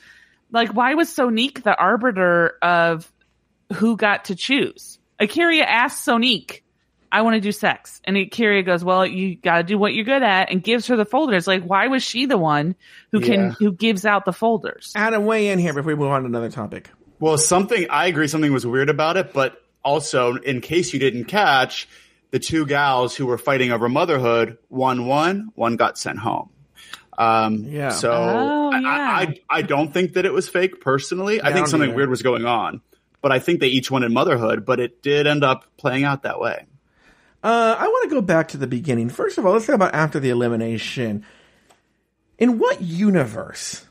Like, 0.52 0.74
why 0.74 0.94
was 0.94 1.08
Sonique 1.08 1.62
the 1.62 1.76
arbiter 1.76 2.54
of 2.62 3.10
who 3.74 3.96
got 3.96 4.26
to 4.26 4.34
choose? 4.34 4.98
Akira 5.18 5.58
asked 5.58 6.06
Sonique, 6.06 6.62
I 7.12 7.22
want 7.22 7.34
to 7.34 7.40
do 7.40 7.52
sex. 7.52 8.00
And 8.04 8.16
Akira 8.16 8.62
goes, 8.62 8.84
well, 8.84 9.04
you 9.06 9.36
got 9.36 9.58
to 9.58 9.62
do 9.64 9.78
what 9.78 9.94
you're 9.94 10.04
good 10.04 10.22
at 10.22 10.50
and 10.50 10.62
gives 10.62 10.86
her 10.88 10.96
the 10.96 11.04
folders. 11.04 11.46
Like, 11.46 11.62
why 11.64 11.88
was 11.88 12.02
she 12.02 12.26
the 12.26 12.38
one 12.38 12.74
who 13.12 13.20
can, 13.20 13.40
Yeah. 13.40 13.50
who 13.58 13.72
gives 13.72 14.06
out 14.06 14.24
the 14.24 14.32
folders? 14.32 14.92
Adam, 14.96 15.24
weigh 15.26 15.48
in 15.48 15.58
here 15.58 15.72
before 15.74 15.92
we 15.92 15.98
move 15.98 16.10
on 16.10 16.22
to 16.22 16.26
another 16.26 16.50
topic. 16.50 16.90
Well, 17.18 17.36
something 17.36 17.86
I 17.90 18.06
agree 18.06 18.28
something 18.28 18.52
was 18.52 18.66
weird 18.66 18.88
about 18.88 19.16
it, 19.16 19.32
but 19.32 19.60
also 19.84 20.36
in 20.36 20.60
case 20.60 20.92
you 20.92 20.98
didn't 21.00 21.24
catch, 21.24 21.88
the 22.30 22.38
two 22.38 22.66
gals 22.66 23.16
who 23.16 23.26
were 23.26 23.38
fighting 23.38 23.72
over 23.72 23.88
motherhood, 23.88 24.58
one 24.68 25.06
won, 25.06 25.50
one 25.54 25.76
got 25.76 25.98
sent 25.98 26.18
home. 26.18 26.50
Um, 27.18 27.64
Yeah. 27.64 27.90
So 27.90 28.10
Oh, 28.12 28.70
I, 28.72 28.78
yeah. 28.80 28.88
I, 28.88 29.22
I, 29.22 29.58
I 29.58 29.62
don't 29.62 29.92
think 29.92 30.14
that 30.14 30.24
it 30.24 30.32
was 30.32 30.48
fake 30.48 30.80
personally. 30.80 31.40
I 31.40 31.48
I 31.48 31.52
think 31.52 31.64
don't 31.66 31.70
something 31.70 31.90
either. 31.90 31.96
weird 31.96 32.10
was 32.10 32.22
going 32.22 32.46
on, 32.46 32.80
but 33.20 33.32
I 33.32 33.38
think 33.40 33.60
they 33.60 33.68
each 33.68 33.90
wanted 33.90 34.10
motherhood, 34.12 34.64
but 34.64 34.80
it 34.80 35.02
did 35.02 35.26
end 35.26 35.44
up 35.44 35.64
playing 35.76 36.04
out 36.04 36.22
that 36.22 36.40
way. 36.40 36.66
Uh, 37.42 37.74
I 37.78 37.86
want 37.88 38.08
to 38.10 38.14
go 38.14 38.20
back 38.20 38.48
to 38.48 38.58
the 38.58 38.66
beginning. 38.66 39.08
First 39.08 39.38
of 39.38 39.46
all, 39.46 39.52
let's 39.54 39.66
talk 39.66 39.74
about 39.74 39.94
after 39.94 40.20
the 40.20 40.30
elimination. 40.30 41.24
In 42.38 42.58
what 42.58 42.80
universe 42.80 43.86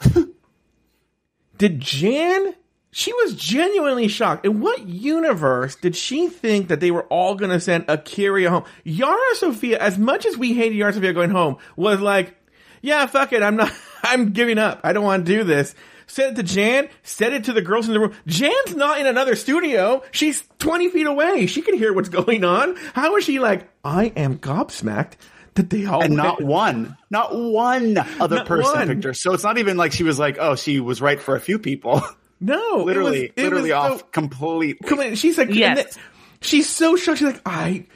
did 1.58 1.80
Jan? 1.80 2.54
She 2.94 3.12
was 3.14 3.34
genuinely 3.34 4.06
shocked. 4.08 4.44
In 4.44 4.60
what 4.60 4.86
universe 4.86 5.76
did 5.76 5.96
she 5.96 6.28
think 6.28 6.68
that 6.68 6.80
they 6.80 6.90
were 6.90 7.04
all 7.04 7.34
going 7.34 7.50
to 7.50 7.58
send 7.58 7.86
Akira 7.88 8.50
home? 8.50 8.64
Yara 8.84 9.34
Sofia, 9.36 9.78
as 9.78 9.96
much 9.98 10.26
as 10.26 10.36
we 10.36 10.52
hated 10.52 10.76
Yara 10.76 10.92
Sofia 10.92 11.12
going 11.14 11.30
home, 11.30 11.56
was 11.74 12.00
like, 12.00 12.36
"Yeah, 12.82 13.06
fuck 13.06 13.32
it, 13.32 13.42
I'm 13.42 13.56
not. 13.56 13.72
I'm 14.02 14.32
giving 14.32 14.58
up. 14.58 14.80
I 14.84 14.92
don't 14.92 15.04
want 15.04 15.24
to 15.26 15.32
do 15.38 15.42
this." 15.44 15.74
Said 16.06 16.32
it 16.32 16.36
to 16.36 16.42
Jan. 16.42 16.88
Said 17.02 17.32
it 17.32 17.44
to 17.44 17.54
the 17.54 17.62
girls 17.62 17.86
in 17.88 17.94
the 17.94 18.00
room. 18.00 18.12
Jan's 18.26 18.76
not 18.76 19.00
in 19.00 19.06
another 19.06 19.34
studio. 19.36 20.02
She's 20.10 20.44
20 20.58 20.90
feet 20.90 21.06
away. 21.06 21.46
She 21.46 21.62
can 21.62 21.78
hear 21.78 21.94
what's 21.94 22.08
going 22.20 22.44
on. 22.44 22.76
How 22.92 23.16
is 23.16 23.24
she 23.24 23.38
like, 23.38 23.70
I 23.82 24.06
am 24.16 24.36
gobsmacked 24.38 25.12
that 25.54 25.70
they 25.70 25.86
all 25.86 26.02
And 26.02 26.12
went- 26.14 26.22
not 26.22 26.42
one, 26.42 26.98
not 27.08 27.34
one 27.34 27.96
other 28.20 28.36
Not 28.36 28.46
person 28.46 28.74
one. 28.74 28.88
picked 28.88 29.04
her. 29.04 29.14
So 29.14 29.32
it's 29.32 29.44
not 29.44 29.56
even 29.56 29.78
like 29.78 29.92
she 29.92 30.02
was 30.02 30.18
like, 30.18 30.36
oh, 30.38 30.54
she 30.56 30.80
was 30.80 31.00
right 31.00 31.18
for 31.18 31.34
a 31.34 31.40
few 31.40 31.58
people. 31.58 32.02
No, 32.44 32.80
it 32.80 32.86
literally, 32.86 33.10
was- 33.10 33.30
it 33.36 33.42
literally 33.44 33.70
was 33.70 33.72
off 33.92 33.98
so- 34.00 34.06
completely. 34.12 34.88
Come 34.88 34.98
on, 35.00 35.14
she's 35.14 35.38
like, 35.38 35.48
and 35.48 35.56
Yes. 35.56 35.94
then- 35.94 36.04
she's 36.40 36.68
so 36.68 36.96
shocked. 36.96 37.18
She's 37.20 37.28
like, 37.28 37.40
I, 37.46 37.86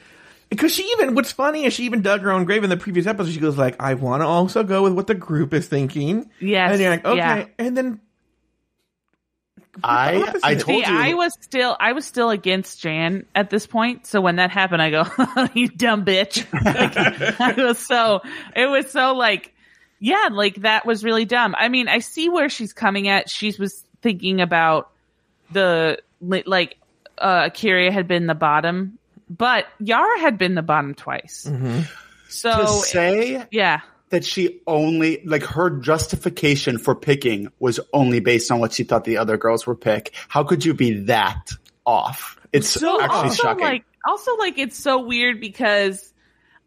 because 0.49 0.71
she 0.73 0.83
even 0.93 1.13
what's 1.15 1.31
funny 1.33 1.65
is 1.65 1.73
she 1.73 1.83
even 1.83 2.01
dug 2.01 2.21
her 2.21 2.31
own 2.31 2.45
grave 2.45 2.63
in 2.63 2.69
the 2.69 2.77
previous 2.77 3.05
episode. 3.05 3.31
She 3.33 3.39
goes 3.41 3.57
like, 3.57 3.75
"I 3.81 3.95
want 3.95 4.21
to 4.21 4.25
also 4.25 4.63
go 4.63 4.83
with 4.83 4.93
what 4.93 5.07
the 5.07 5.15
group 5.15 5.53
is 5.53 5.67
thinking." 5.67 6.29
Yes, 6.39 6.71
and 6.71 6.79
you're 6.81 6.89
like, 6.89 7.03
okay, 7.05 7.17
yeah. 7.17 7.45
and 7.59 7.75
then 7.75 7.99
I. 9.83 10.33
I 10.43 10.55
told 10.55 10.83
See, 10.85 10.89
you 10.91 10.97
I 10.97 11.13
was 11.13 11.33
still 11.41 11.75
I 11.79 11.91
was 11.93 12.05
still 12.05 12.29
against 12.29 12.81
Jan 12.81 13.25
at 13.35 13.49
this 13.49 13.67
point. 13.67 14.07
So 14.07 14.21
when 14.21 14.37
that 14.37 14.49
happened, 14.49 14.81
I 14.81 14.89
go, 14.89 15.03
"You 15.53 15.67
dumb 15.67 16.05
bitch!" 16.05 16.45
Like, 16.65 17.39
I 17.39 17.53
was 17.63 17.79
so 17.79 18.21
it 18.55 18.65
was 18.67 18.89
so 18.91 19.13
like, 19.13 19.53
yeah, 19.99 20.29
like 20.31 20.55
that 20.61 20.85
was 20.85 21.03
really 21.03 21.25
dumb. 21.25 21.55
I 21.57 21.69
mean, 21.69 21.87
I 21.89 21.99
see 21.99 22.29
where 22.29 22.49
she's 22.49 22.73
coming 22.73 23.07
at. 23.07 23.29
She 23.29 23.53
was 23.59 23.83
thinking 24.07 24.39
about 24.39 24.89
the 25.51 25.99
like 26.21 26.77
uh 27.17 27.43
Akira 27.47 27.91
had 27.91 28.07
been 28.07 28.25
the 28.27 28.35
bottom, 28.35 28.97
but 29.29 29.65
Yara 29.79 30.19
had 30.21 30.37
been 30.37 30.55
the 30.55 30.61
bottom 30.61 30.95
twice. 30.95 31.49
So 32.29 32.51
to 32.61 32.67
say 32.67 33.45
yeah, 33.51 33.81
that 34.09 34.23
she 34.23 34.61
only 34.65 35.21
like 35.25 35.43
her 35.43 35.69
justification 35.69 36.77
for 36.77 36.95
picking 36.95 37.49
was 37.59 37.81
only 37.93 38.21
based 38.21 38.49
on 38.51 38.59
what 38.59 38.71
she 38.73 38.83
thought 38.85 39.03
the 39.03 39.17
other 39.17 39.35
girls 39.37 39.67
were 39.67 39.75
pick. 39.75 40.13
How 40.29 40.43
could 40.45 40.63
you 40.63 40.73
be 40.73 41.03
that 41.05 41.51
off? 41.85 42.37
It's 42.53 42.69
So 42.69 43.01
actually 43.01 43.17
also 43.29 43.43
shocking. 43.43 43.63
like 43.63 43.83
also 44.07 44.35
like 44.37 44.57
it's 44.57 44.77
so 44.77 45.03
weird 45.05 45.41
because 45.41 46.13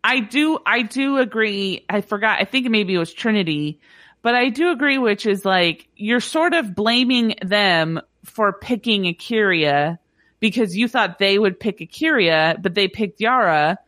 I 0.04 0.20
do 0.20 0.58
I 0.66 0.82
do 0.82 1.16
agree. 1.18 1.84
I 1.88 2.00
forgot. 2.02 2.38
I 2.40 2.44
think 2.44 2.68
maybe 2.68 2.94
it 2.94 2.98
was 2.98 3.12
Trinity, 3.12 3.80
but 4.22 4.34
I 4.34 4.48
do 4.50 4.70
agree, 4.70 4.98
which 4.98 5.26
is 5.26 5.44
like 5.44 5.88
you're 5.96 6.20
sort 6.20 6.54
of 6.54 6.74
blaming 6.74 7.34
them 7.42 8.00
for 8.24 8.52
picking 8.52 9.06
Akira 9.06 9.98
because 10.40 10.76
you 10.76 10.88
thought 10.88 11.18
they 11.18 11.38
would 11.38 11.58
pick 11.58 11.80
Akira, 11.80 12.56
but 12.60 12.74
they 12.74 12.88
picked 12.88 13.20
Yara. 13.20 13.78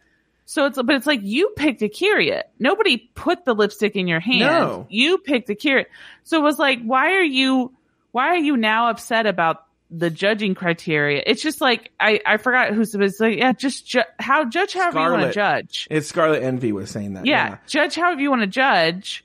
So 0.44 0.66
it's 0.66 0.76
but 0.76 0.94
it's 0.94 1.06
like 1.06 1.20
you 1.22 1.50
picked 1.56 1.82
Akira. 1.82 2.44
Nobody 2.58 2.98
put 3.14 3.44
the 3.44 3.54
lipstick 3.54 3.96
in 3.96 4.06
your 4.06 4.20
hand. 4.20 4.40
No. 4.40 4.86
You 4.90 5.18
picked 5.18 5.48
Akira. 5.50 5.86
So 6.24 6.38
it 6.38 6.42
was 6.42 6.58
like, 6.58 6.82
why 6.82 7.12
are 7.12 7.22
you 7.22 7.72
why 8.10 8.28
are 8.28 8.38
you 8.38 8.56
now 8.56 8.90
upset 8.90 9.26
about 9.26 9.64
the 9.90 10.10
judging 10.10 10.54
criteria? 10.54 11.22
It's 11.26 11.42
just 11.42 11.60
like 11.60 11.90
I 11.98 12.20
I 12.26 12.36
forgot 12.36 12.72
who's 12.72 12.94
it's 12.94 13.20
like 13.20 13.38
yeah, 13.38 13.52
just 13.52 13.86
ju- 13.86 14.02
how 14.18 14.44
judge 14.44 14.74
however 14.74 15.00
you 15.00 15.10
want 15.10 15.22
to 15.22 15.32
judge. 15.32 15.88
it's 15.90 16.08
Scarlet 16.08 16.42
Envy 16.42 16.72
was 16.72 16.90
saying 16.90 17.14
that. 17.14 17.26
Yeah, 17.26 17.58
judge 17.66 17.94
however 17.94 18.20
you 18.20 18.30
want 18.30 18.42
to 18.42 18.46
judge. 18.46 19.24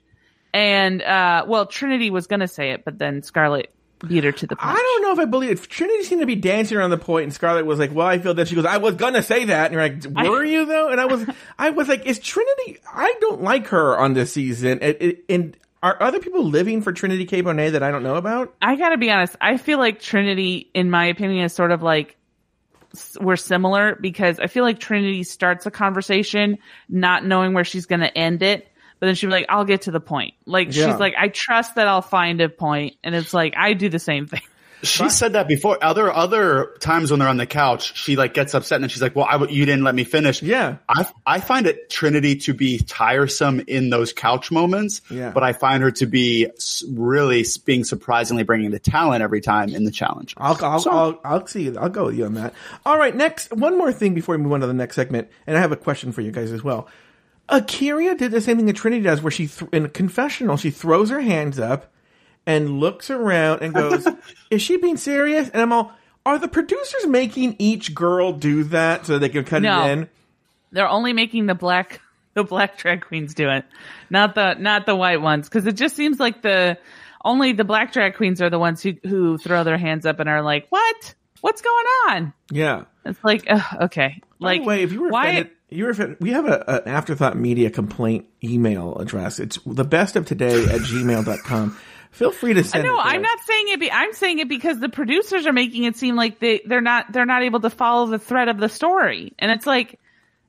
And 0.54 1.02
uh 1.02 1.46
well, 1.48 1.66
Trinity 1.66 2.10
was 2.10 2.28
gonna 2.28 2.48
say 2.48 2.72
it, 2.72 2.86
but 2.86 2.98
then 2.98 3.22
Scarlet 3.22 3.72
beat 4.06 4.24
her 4.24 4.32
to 4.32 4.48
the 4.48 4.56
punch. 4.56 4.78
I 4.78 4.82
don't 4.82 5.02
know 5.04 5.12
if 5.12 5.20
I 5.20 5.26
believe 5.26 5.52
it. 5.52 5.70
Trinity 5.70 6.04
seemed 6.04 6.22
to 6.22 6.28
be 6.28 6.36
dancing 6.36 6.78
around 6.78 6.92
the 6.92 6.98
point, 6.98 7.24
and 7.24 7.34
Scarlet 7.34 7.66
was 7.66 7.80
like, 7.80 7.94
"Well, 7.94 8.08
I 8.08 8.20
feel 8.20 8.34
that." 8.36 8.48
She 8.48 8.56
goes, 8.56 8.66
"I 8.66 8.78
was 8.78 8.96
gonna 8.96 9.24
say 9.24 9.46
that," 9.46 9.72
and 9.72 9.74
you're 9.74 9.82
like, 9.82 10.30
"Were 10.30 10.44
you 10.44 10.66
though?" 10.66 10.90
And 10.90 11.02
I 11.02 11.06
was, 11.06 11.26
I 11.60 11.72
was 11.72 11.88
like, 11.88 12.06
"Is 12.06 12.20
Trinity?" 12.20 12.80
I 12.94 13.14
don't 13.22 13.42
like 13.42 13.68
her 13.68 13.98
on 13.98 14.14
this 14.14 14.34
season. 14.34 14.80
It, 14.82 15.02
it, 15.02 15.26
and 15.30 15.58
are 15.84 16.02
other 16.02 16.20
people 16.20 16.44
living 16.44 16.82
for 16.82 16.92
Trinity 16.92 17.26
K. 17.26 17.42
Bonet 17.42 17.72
that 17.72 17.84
I 17.84 17.92
don't 17.92 18.04
know 18.04 18.16
about? 18.16 18.56
I 18.62 18.76
gotta 18.76 18.98
be 18.98 19.12
honest. 19.12 19.36
I 19.42 19.58
feel 19.58 19.80
like 19.80 20.00
Trinity, 20.00 20.70
in 20.74 20.90
my 20.90 21.06
opinion, 21.06 21.46
is 21.46 21.54
sort 21.54 21.72
of 21.72 21.84
like 21.84 22.18
we're 23.20 23.36
similar 23.36 23.96
because 23.96 24.40
I 24.40 24.48
feel 24.48 24.64
like 24.64 24.80
Trinity 24.80 25.24
starts 25.24 25.66
a 25.66 25.72
conversation 25.72 26.58
not 26.90 27.26
knowing 27.26 27.54
where 27.54 27.64
she's 27.64 27.86
gonna 27.86 28.12
end 28.16 28.42
it, 28.42 28.68
but 29.00 29.06
then 29.08 29.16
she'll 29.16 29.30
be 29.30 29.34
like, 29.36 29.46
"I'll 29.50 29.66
get 29.66 29.84
to 29.84 29.92
the 29.92 30.00
point." 30.00 30.34
Like 30.46 30.76
Yeah. 30.76 30.92
she's 30.92 31.00
like, 31.00 31.16
"I 31.18 31.28
trust 31.30 31.76
that 31.76 31.88
I'll 31.88 32.02
find 32.02 32.42
a 32.42 32.50
point," 32.50 32.96
and 33.04 33.14
it's 33.16 33.34
like 33.34 33.54
I 33.58 33.74
do 33.74 33.90
the 33.90 34.00
same 34.00 34.28
thing. 34.28 34.42
She 34.84 35.10
said 35.10 35.34
that 35.34 35.48
before. 35.48 35.84
Other 35.84 36.14
other 36.14 36.76
times 36.80 37.10
when 37.10 37.20
they're 37.20 37.28
on 37.28 37.38
the 37.38 37.48
couch, 37.48 37.98
she 37.98 38.16
like 38.16 38.36
gets 38.36 38.54
upset 38.54 38.76
and 38.76 38.84
then 38.84 38.90
she's 38.90 39.02
like, 39.02 39.16
"Well, 39.16 39.26
I 39.28 39.32
w- 39.32 39.52
you 39.52 39.66
didn't 39.66 39.84
let 39.84 39.96
me 39.96 40.04
finish." 40.04 40.44
Yeah. 40.44 40.76
I 40.88 41.08
I 41.26 41.40
find 41.40 41.66
it 41.66 41.90
Trinity 41.90 42.36
to 42.42 42.54
be 42.54 42.78
tiresome 42.78 43.60
in 43.66 43.90
those 43.90 44.14
couch 44.14 44.52
moments. 44.52 45.02
Yeah. 45.10 45.32
but 45.32 45.42
I 45.42 45.54
find 45.54 45.82
her 45.82 45.90
to 45.94 46.06
be 46.06 46.46
really 46.88 47.44
being 47.66 47.86
surprisingly 47.86 48.44
bringing 48.44 48.70
the 48.70 48.78
talent 48.78 49.24
every 49.24 49.42
time 49.42 49.70
in 49.74 49.84
the 49.84 49.90
challenge. 49.90 50.36
I'll, 50.38 50.56
I'll, 50.64 50.80
So- 50.80 50.92
I'll, 50.92 51.20
I'll 51.26 51.48
see. 51.48 51.76
I'll 51.76 51.90
go 51.90 52.06
with 52.06 52.16
you 52.16 52.26
on 52.26 52.36
that. 52.36 52.54
All 52.86 53.00
right. 53.00 53.16
Next, 53.16 53.52
one 53.52 53.80
more 53.80 53.92
thing 53.92 54.14
before 54.14 54.38
we 54.38 54.44
move 54.44 54.54
on 54.54 54.62
to 54.62 54.68
the 54.68 54.76
next 54.76 54.96
segment, 54.96 55.28
and 55.48 55.58
I 55.58 55.60
have 55.60 55.72
a 55.72 55.76
question 55.76 56.12
for 56.12 56.22
you 56.22 56.32
guys 56.32 56.52
as 56.52 56.64
well. 56.64 56.88
Akira 57.50 58.16
did 58.16 58.32
the 58.32 58.42
same 58.42 58.58
thing 58.58 58.66
that 58.66 58.76
Trinity 58.76 59.04
does, 59.04 59.22
where 59.22 59.32
she 59.32 59.48
th- 59.48 59.70
in 59.72 59.86
a 59.86 59.90
confessional 59.90 60.58
she 60.58 60.70
throws 60.72 61.10
her 61.10 61.22
hands 61.22 61.60
up 61.60 61.92
and 62.46 62.80
looks 62.80 63.10
around 63.10 63.62
and 63.62 63.74
goes, 63.74 64.08
"Is 64.52 64.62
she 64.62 64.78
being 64.78 64.98
serious?" 64.98 65.50
And 65.50 65.62
I'm 65.62 65.72
all, 65.72 65.94
"Are 66.26 66.38
the 66.40 66.48
producers 66.48 67.08
making 67.08 67.56
each 67.60 67.94
girl 67.96 68.34
do 68.34 68.64
that 68.66 69.06
so 69.06 69.18
they 69.18 69.30
can 69.30 69.44
cut 69.46 69.62
No. 69.62 69.86
it 69.86 69.92
in?" 69.92 70.10
They're 70.72 70.90
only 70.90 71.14
making 71.14 71.46
the 71.46 71.56
black 71.56 72.02
the 72.34 72.44
black 72.44 72.78
drag 72.78 73.02
queens 73.02 73.34
do 73.34 73.50
it, 73.50 73.66
not 74.10 74.36
the 74.36 74.56
not 74.56 74.86
the 74.86 74.96
white 74.96 75.22
ones, 75.22 75.48
because 75.48 75.66
it 75.66 75.74
just 75.78 75.96
seems 75.96 76.20
like 76.20 76.42
the 76.42 76.78
only 77.26 77.52
the 77.54 77.64
black 77.64 77.94
drag 77.94 78.16
queens 78.16 78.42
are 78.42 78.50
the 78.50 78.60
ones 78.60 78.82
who 78.84 78.94
who 79.06 79.38
throw 79.38 79.64
their 79.64 79.78
hands 79.78 80.06
up 80.06 80.20
and 80.20 80.28
are 80.30 80.42
like, 80.42 80.68
"What? 80.70 81.16
What's 81.42 81.62
going 81.62 81.86
on?" 82.10 82.34
Yeah. 82.52 82.84
It's 83.06 83.24
like, 83.24 83.46
ugh, 83.50 83.62
okay, 83.84 84.22
By 84.40 84.48
like 84.48 84.62
the 84.62 84.68
way, 84.68 84.84
if 84.84 84.92
you 84.92 85.02
were 85.04 85.10
why? 85.10 85.28
offended, 85.28 85.52
you 85.70 86.18
we 86.20 86.32
have 86.32 86.46
a, 86.46 86.84
an 86.86 86.88
afterthought 86.88 87.38
media 87.38 87.70
complaint 87.70 88.26
email 88.44 88.98
address. 88.98 89.40
It's 89.40 89.60
the 89.66 89.84
best 89.84 90.16
of 90.16 90.26
today 90.26 90.64
at 90.64 90.82
gmail.com. 90.82 91.78
Feel 92.12 92.32
free 92.32 92.54
to 92.54 92.64
send. 92.64 92.86
No, 92.86 92.98
I'm 92.98 93.22
not 93.22 93.40
saying 93.42 93.66
it. 93.70 93.80
Be, 93.80 93.92
I'm 93.92 94.14
saying 94.14 94.40
it 94.40 94.48
because 94.48 94.80
the 94.80 94.90
producers 94.90 95.46
are 95.46 95.54
making 95.54 95.84
it 95.84 95.98
seem 95.98 96.16
like 96.16 96.40
they 96.40 96.62
they're 96.66 96.82
not 96.82 97.12
they're 97.12 97.26
not 97.26 97.44
able 97.44 97.60
to 97.60 97.70
follow 97.70 98.08
the 98.08 98.18
thread 98.18 98.48
of 98.48 98.58
the 98.58 98.70
story, 98.70 99.34
and 99.38 99.52
it's 99.52 99.68
like 99.68 100.00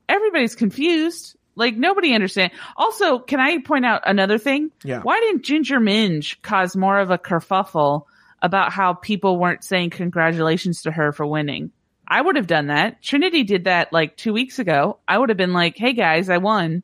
everybody's 0.08 0.54
confused. 0.54 1.36
Like 1.56 1.76
nobody 1.76 2.14
understand. 2.14 2.52
Also, 2.76 3.18
can 3.18 3.40
I 3.40 3.58
point 3.58 3.84
out 3.84 4.02
another 4.06 4.38
thing? 4.38 4.70
Yeah. 4.84 5.02
Why 5.02 5.18
didn't 5.18 5.42
Ginger 5.42 5.80
Minj 5.80 6.40
cause 6.40 6.76
more 6.76 7.00
of 7.00 7.10
a 7.10 7.18
kerfuffle 7.18 8.04
about 8.40 8.72
how 8.72 8.94
people 8.94 9.36
weren't 9.36 9.64
saying 9.64 9.90
congratulations 9.90 10.82
to 10.82 10.92
her 10.92 11.10
for 11.10 11.26
winning? 11.26 11.72
I 12.10 12.20
would 12.20 12.36
have 12.36 12.46
done 12.46 12.68
that. 12.68 13.02
Trinity 13.02 13.44
did 13.44 13.64
that 13.64 13.92
like 13.92 14.16
two 14.16 14.32
weeks 14.32 14.58
ago. 14.58 14.98
I 15.06 15.18
would 15.18 15.28
have 15.28 15.36
been 15.36 15.52
like, 15.52 15.76
"Hey 15.76 15.92
guys, 15.92 16.30
I 16.30 16.38
won." 16.38 16.82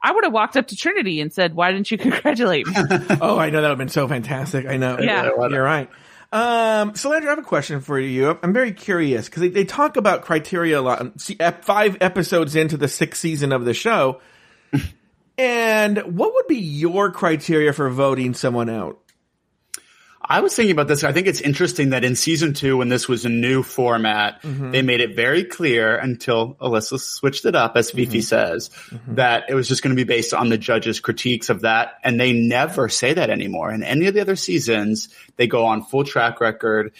I 0.00 0.12
would 0.12 0.22
have 0.22 0.32
walked 0.32 0.56
up 0.56 0.68
to 0.68 0.76
Trinity 0.76 1.20
and 1.20 1.32
said, 1.32 1.54
"Why 1.54 1.72
didn't 1.72 1.90
you 1.90 1.98
congratulate 2.06 2.66
me?" 2.66 2.74
Oh, 3.20 3.38
I 3.38 3.50
know 3.50 3.62
that 3.62 3.68
would 3.68 3.70
have 3.70 3.78
been 3.78 3.88
so 3.88 4.06
fantastic. 4.06 4.66
I 4.66 4.76
know. 4.76 4.98
Yeah. 5.00 5.30
you're 5.48 5.62
right. 5.62 5.88
Um, 6.30 6.94
so, 6.94 7.08
Landry, 7.08 7.28
I 7.28 7.32
have 7.32 7.38
a 7.38 7.42
question 7.42 7.80
for 7.80 7.98
you. 7.98 8.38
I'm 8.42 8.52
very 8.52 8.72
curious 8.72 9.26
because 9.26 9.40
they, 9.40 9.48
they 9.48 9.64
talk 9.64 9.96
about 9.96 10.22
criteria 10.22 10.78
a 10.78 10.82
lot. 10.82 11.18
See, 11.18 11.36
ep- 11.40 11.64
five 11.64 11.96
episodes 12.02 12.54
into 12.54 12.76
the 12.76 12.88
sixth 12.88 13.20
season 13.22 13.50
of 13.50 13.64
the 13.64 13.72
show, 13.72 14.20
and 15.38 15.98
what 15.98 16.34
would 16.34 16.46
be 16.46 16.58
your 16.58 17.10
criteria 17.10 17.72
for 17.72 17.88
voting 17.88 18.34
someone 18.34 18.68
out? 18.68 18.98
I 20.30 20.40
was 20.40 20.54
thinking 20.54 20.72
about 20.72 20.88
this. 20.88 21.04
I 21.04 21.12
think 21.12 21.26
it's 21.26 21.40
interesting 21.40 21.90
that 21.90 22.04
in 22.04 22.14
season 22.14 22.52
two, 22.52 22.76
when 22.76 22.90
this 22.90 23.08
was 23.08 23.24
a 23.24 23.28
new 23.30 23.62
format, 23.62 24.42
Mm-hmm. 24.42 24.72
they 24.72 24.82
made 24.82 25.00
it 25.00 25.16
very 25.16 25.42
clear 25.44 25.96
until 25.96 26.54
Alyssa 26.56 27.00
switched 27.00 27.44
it 27.46 27.54
up, 27.54 27.76
as 27.76 27.88
Mm-hmm. 27.88 27.96
Fifi 27.96 28.20
says, 28.20 28.70
that 29.08 29.44
it 29.48 29.54
was 29.54 29.68
just 29.68 29.82
going 29.82 29.96
to 29.96 30.00
be 30.00 30.04
based 30.06 30.34
on 30.34 30.50
the 30.50 30.58
judges' 30.58 31.00
critiques 31.00 31.48
of 31.48 31.62
that. 31.62 31.94
And 32.04 32.20
they 32.20 32.32
never 32.32 32.88
say 32.88 33.14
that 33.14 33.30
anymore. 33.30 33.72
In 33.72 33.82
any 33.82 34.06
of 34.06 34.14
the 34.14 34.20
other 34.20 34.36
seasons, 34.36 35.08
they 35.36 35.46
go 35.46 35.64
on 35.64 35.82
full 35.82 36.04
track 36.04 36.40
record. 36.40 36.92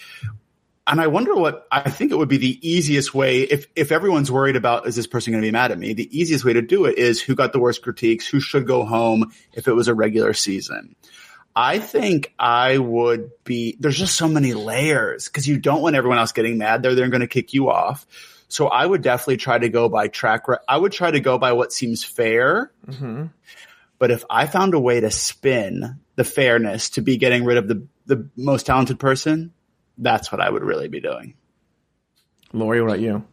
And 0.87 0.99
I 0.99 1.05
wonder 1.05 1.35
what 1.35 1.67
I 1.71 1.87
think 1.91 2.11
it 2.11 2.17
would 2.17 2.29
be 2.29 2.37
the 2.37 2.57
easiest 2.67 3.13
way 3.13 3.41
if 3.41 3.67
if 3.75 3.91
everyone's 3.91 4.31
worried 4.31 4.55
about 4.55 4.87
is 4.87 4.95
this 4.95 5.05
person 5.05 5.31
going 5.31 5.43
to 5.43 5.47
be 5.47 5.51
mad 5.51 5.71
at 5.71 5.77
me? 5.77 5.93
The 5.93 6.09
easiest 6.19 6.43
way 6.43 6.53
to 6.53 6.63
do 6.63 6.85
it 6.85 6.97
is 6.97 7.21
who 7.21 7.35
got 7.35 7.53
the 7.53 7.59
worst 7.59 7.83
critiques, 7.83 8.25
who 8.27 8.39
should 8.39 8.65
go 8.65 8.83
home 8.85 9.31
if 9.53 9.67
it 9.67 9.73
was 9.73 9.87
a 9.87 9.93
regular 9.93 10.33
season. 10.33 10.95
I 11.61 11.79
think 11.79 12.33
I 12.39 12.77
would 12.77 13.31
be, 13.43 13.75
there's 13.81 13.97
just 13.97 14.15
so 14.15 14.29
many 14.29 14.53
layers 14.53 15.27
because 15.27 15.45
you 15.45 15.57
don't 15.57 15.81
want 15.81 15.97
everyone 15.97 16.17
else 16.17 16.31
getting 16.31 16.57
mad. 16.57 16.81
They're, 16.81 16.95
they're 16.95 17.09
going 17.09 17.19
to 17.19 17.27
kick 17.27 17.53
you 17.53 17.69
off. 17.69 18.07
So 18.47 18.67
I 18.67 18.85
would 18.85 19.01
definitely 19.01 19.37
try 19.37 19.59
to 19.59 19.67
go 19.67 19.89
by 19.89 20.07
track. 20.07 20.47
Re- 20.47 20.59
I 20.69 20.77
would 20.77 20.93
try 20.93 21.11
to 21.11 21.19
go 21.19 21.37
by 21.37 21.51
what 21.51 21.73
seems 21.73 22.01
fair. 22.01 22.71
Mm-hmm. 22.87 23.25
But 23.97 24.09
if 24.09 24.23
I 24.29 24.45
found 24.45 24.73
a 24.73 24.79
way 24.79 25.01
to 25.01 25.11
spin 25.11 25.99
the 26.15 26.23
fairness 26.23 26.91
to 26.91 27.01
be 27.01 27.17
getting 27.17 27.43
rid 27.43 27.57
of 27.57 27.67
the, 27.67 27.85
the 28.05 28.29
most 28.37 28.65
talented 28.65 28.97
person, 28.97 29.51
that's 29.97 30.31
what 30.31 30.39
I 30.39 30.49
would 30.49 30.63
really 30.63 30.87
be 30.87 31.01
doing. 31.01 31.33
Lauri, 32.53 32.81
what 32.81 32.87
about 32.87 33.01
you? 33.01 33.25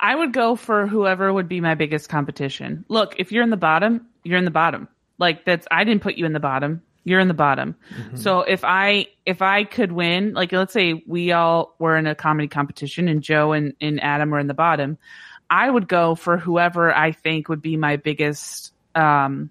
I 0.00 0.14
would 0.14 0.32
go 0.32 0.56
for 0.56 0.86
whoever 0.86 1.30
would 1.30 1.46
be 1.46 1.60
my 1.60 1.74
biggest 1.74 2.08
competition. 2.08 2.86
Look, 2.88 3.16
if 3.18 3.32
you're 3.32 3.44
in 3.44 3.50
the 3.50 3.58
bottom, 3.58 4.06
you're 4.24 4.38
in 4.38 4.46
the 4.46 4.50
bottom. 4.50 4.88
Like 5.18 5.44
that's 5.44 5.66
I 5.70 5.84
didn't 5.84 6.02
put 6.02 6.14
you 6.14 6.24
in 6.24 6.32
the 6.32 6.40
bottom. 6.40 6.80
You're 7.02 7.20
in 7.20 7.28
the 7.28 7.34
bottom. 7.34 7.76
So 8.14 8.40
if 8.42 8.62
I 8.64 9.06
if 9.24 9.40
I 9.42 9.64
could 9.64 9.90
win, 9.90 10.34
like 10.34 10.52
let's 10.52 10.72
say 10.72 11.02
we 11.06 11.32
all 11.32 11.74
were 11.78 11.96
in 11.96 12.06
a 12.06 12.14
comedy 12.14 12.46
competition 12.46 13.08
and 13.08 13.22
Joe 13.22 13.52
and, 13.52 13.72
and 13.80 14.02
Adam 14.02 14.30
were 14.30 14.38
in 14.38 14.46
the 14.48 14.54
bottom, 14.54 14.98
I 15.48 15.68
would 15.68 15.88
go 15.88 16.14
for 16.14 16.36
whoever 16.36 16.94
I 16.94 17.12
think 17.12 17.48
would 17.48 17.62
be 17.62 17.76
my 17.78 17.96
biggest 17.96 18.72
um 18.94 19.50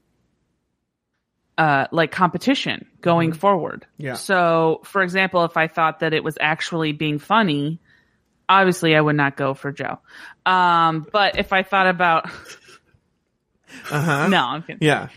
uh 1.58 1.88
like 1.92 2.12
competition 2.12 2.86
going 3.02 3.34
forward. 3.34 3.86
Yeah. 3.98 4.14
So 4.14 4.82
for 4.84 5.02
example, 5.02 5.44
if 5.46 5.58
I 5.58 5.68
thought 5.68 6.00
that 6.02 6.14
it 6.14 6.24
was 6.24 6.38
actually 6.40 6.92
being 6.94 7.18
funny, 7.20 7.80
obviously 8.48 8.96
I 8.96 9.02
would 9.02 9.16
not 9.16 9.36
go 9.36 9.54
for 9.56 9.72
Joe. 9.72 10.00
Um, 10.46 11.06
but 11.12 11.38
if 11.40 11.52
I 11.52 11.64
thought 11.64 11.88
about, 11.88 12.30
Uh-huh. 13.92 14.28
no, 14.28 14.44
I'm 14.44 14.62
kidding. 14.64 14.80
Yeah. 14.82 15.10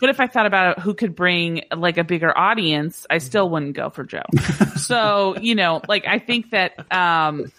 But 0.00 0.10
if 0.10 0.20
I 0.20 0.26
thought 0.26 0.46
about 0.46 0.80
who 0.80 0.94
could 0.94 1.14
bring 1.14 1.62
like 1.74 1.98
a 1.98 2.04
bigger 2.04 2.36
audience, 2.36 3.06
I 3.08 3.18
still 3.18 3.48
wouldn't 3.48 3.76
go 3.76 3.90
for 3.90 4.04
Joe. 4.04 4.22
so, 4.76 5.36
you 5.40 5.54
know, 5.54 5.80
like 5.88 6.06
I 6.06 6.18
think 6.18 6.50
that 6.50 6.78
um 6.92 7.50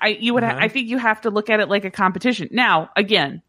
I 0.00 0.08
you 0.08 0.34
would 0.34 0.42
ha- 0.42 0.56
I 0.58 0.68
think 0.68 0.88
you 0.88 0.98
have 0.98 1.22
to 1.22 1.30
look 1.30 1.50
at 1.50 1.60
it 1.60 1.68
like 1.68 1.84
a 1.84 1.90
competition. 1.90 2.48
Now, 2.50 2.90
again, 2.96 3.42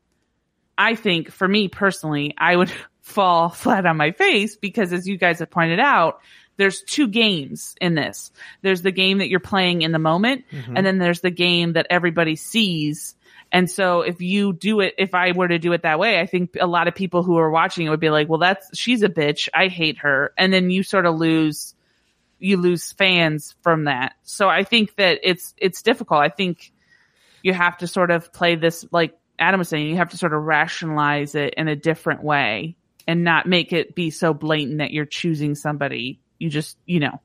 I 0.78 0.96
think 0.96 1.32
for 1.32 1.48
me 1.48 1.68
personally, 1.68 2.34
I 2.38 2.56
would 2.56 2.72
fall 3.02 3.50
flat 3.50 3.86
on 3.86 3.98
my 3.98 4.12
face 4.12 4.56
because 4.56 4.92
as 4.92 5.08
you 5.08 5.18
guys 5.18 5.40
have 5.40 5.52
pointed 5.52 5.80
out, 5.80 6.22
there's 6.58 6.82
two 6.82 7.08
games 7.08 7.76
in 7.82 7.96
this. 7.96 8.32
There's 8.62 8.82
the 8.82 8.92
game 8.92 9.18
that 9.18 9.30
you're 9.30 9.40
playing 9.40 9.82
in 9.82 9.92
the 9.92 10.00
moment 10.00 10.46
mm-hmm. 10.52 10.78
and 10.78 10.86
then 10.86 10.98
there's 10.98 11.22
the 11.22 11.32
game 11.32 11.74
that 11.74 11.88
everybody 11.90 12.36
sees 12.36 13.16
and 13.52 13.70
so 13.70 14.02
if 14.02 14.22
you 14.22 14.54
do 14.54 14.80
it, 14.82 14.96
if 14.98 15.14
I 15.14 15.32
were 15.32 15.48
to 15.48 15.60
do 15.60 15.74
it 15.74 15.84
that 15.84 16.00
way, 16.00 16.20
I 16.20 16.26
think 16.26 16.58
a 16.60 16.68
lot 16.68 16.88
of 16.88 16.96
people 16.96 17.24
who 17.24 17.38
are 17.38 17.50
watching 17.50 17.86
it 17.86 17.90
would 17.90 18.00
be 18.00 18.10
like, 18.10 18.28
well, 18.28 18.40
that's, 18.40 18.78
she's 18.78 19.04
a 19.04 19.10
bitch. 19.10 19.48
I 19.54 19.68
hate 19.68 20.00
her. 20.00 20.34
And 20.38 20.52
then 20.52 20.70
you 20.70 20.84
sort 20.84 21.06
of 21.06 21.16
lose, 21.16 21.74
you 22.40 22.58
lose 22.58 22.92
fans 22.92 23.56
from 23.62 23.86
that. 23.86 24.14
So 24.24 24.50
I 24.50 24.64
think 24.64 24.96
that 24.96 25.20
it's, 25.24 25.54
it's 25.58 25.82
difficult. 25.82 26.22
I 26.22 26.30
think 26.30 26.74
you 27.44 27.54
have 27.54 27.78
to 27.78 27.88
sort 27.88 28.12
of 28.12 28.34
play 28.34 28.56
this, 28.56 28.86
like 28.92 29.18
Adam 29.38 29.60
was 29.60 29.70
saying, 29.70 29.88
you 29.88 29.98
have 29.98 30.12
to 30.12 30.18
sort 30.18 30.34
of 30.34 30.44
rationalize 30.44 31.36
it 31.36 31.54
in 31.56 31.68
a 31.68 31.76
different 31.76 32.24
way 32.24 32.76
and 33.08 33.24
not 33.24 33.46
make 33.46 33.72
it 33.72 33.96
be 33.96 34.10
so 34.10 34.34
blatant 34.34 34.80
that 34.80 34.92
you're 34.92 35.06
choosing 35.06 35.56
somebody 35.56 36.20
you 36.40 36.50
just, 36.50 36.78
you 36.86 37.00
know, 37.00 37.22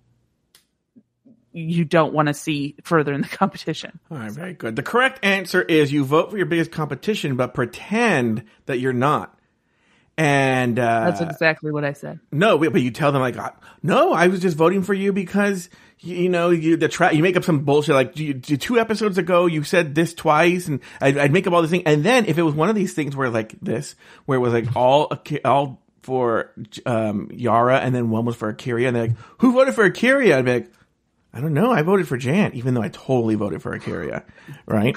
you 1.52 1.84
don't 1.84 2.12
want 2.12 2.28
to 2.28 2.34
see 2.34 2.76
further 2.84 3.12
in 3.12 3.22
the 3.22 3.28
competition. 3.36 3.98
All 4.10 4.18
right, 4.18 4.30
very 4.30 4.52
good. 4.54 4.76
The 4.76 4.82
correct 4.82 5.24
answer 5.24 5.60
is 5.62 5.92
you 5.92 6.04
vote 6.04 6.30
for 6.30 6.36
your 6.36 6.46
biggest 6.46 6.70
competition, 6.70 7.36
but 7.36 7.54
pretend 7.54 8.44
that 8.66 8.78
you're 8.78 8.92
not. 8.92 9.36
And 10.16 10.78
uh, 10.78 11.10
That's 11.10 11.22
exactly 11.22 11.72
what 11.72 11.84
I 11.84 11.94
said. 11.94 12.20
no, 12.30 12.58
but 12.58 12.82
you 12.82 12.90
tell 12.90 13.10
them 13.10 13.22
like, 13.22 13.38
uh, 13.38 13.52
no, 13.82 14.12
I 14.12 14.26
was 14.26 14.40
just 14.40 14.54
voting 14.56 14.82
for 14.82 14.92
you 14.92 15.14
because 15.14 15.70
you, 15.98 16.28
know 16.28 16.50
you 16.50 16.76
the 16.76 16.88
tra- 16.88 17.14
you 17.14 17.22
make 17.22 17.36
up 17.38 17.44
some 17.44 17.60
bullshit 17.64 17.94
like 17.94 18.18
you- 18.18 18.34
two 18.34 18.78
episodes 18.78 19.16
ago 19.16 19.46
you 19.46 19.62
said 19.64 19.94
this 19.94 20.12
twice, 20.12 20.68
and 20.68 20.80
I'd, 21.00 21.16
I'd 21.16 21.32
make 21.32 21.46
up 21.46 21.54
all 21.54 21.62
this 21.62 21.70
thing, 21.70 21.84
and 21.86 22.04
then 22.04 22.26
if 22.26 22.36
it 22.36 22.42
was 22.42 22.54
one 22.54 22.68
of 22.68 22.74
these 22.74 22.92
things 22.92 23.16
where 23.16 23.30
like 23.30 23.58
this, 23.62 23.94
where 24.26 24.36
it 24.36 24.42
was 24.42 24.52
like 24.52 24.76
all 24.76 25.10
all 25.44 25.80
for 26.02 26.52
um, 26.86 27.30
Yara, 27.32 27.78
and 27.78 27.94
then 27.94 28.10
one 28.10 28.24
was 28.24 28.36
for 28.36 28.48
Akira, 28.48 28.84
and 28.84 28.96
they're 28.96 29.08
like, 29.08 29.16
who 29.38 29.52
voted 29.52 29.74
for 29.74 29.84
Akira? 29.84 30.36
I'd 30.38 30.44
be 30.44 30.52
like. 30.52 30.72
I 31.32 31.40
don't 31.40 31.54
know. 31.54 31.70
I 31.70 31.82
voted 31.82 32.08
for 32.08 32.16
Jan, 32.16 32.54
even 32.54 32.74
though 32.74 32.82
I 32.82 32.88
totally 32.88 33.36
voted 33.36 33.62
for 33.62 33.72
Akira, 33.72 34.24
right? 34.66 34.96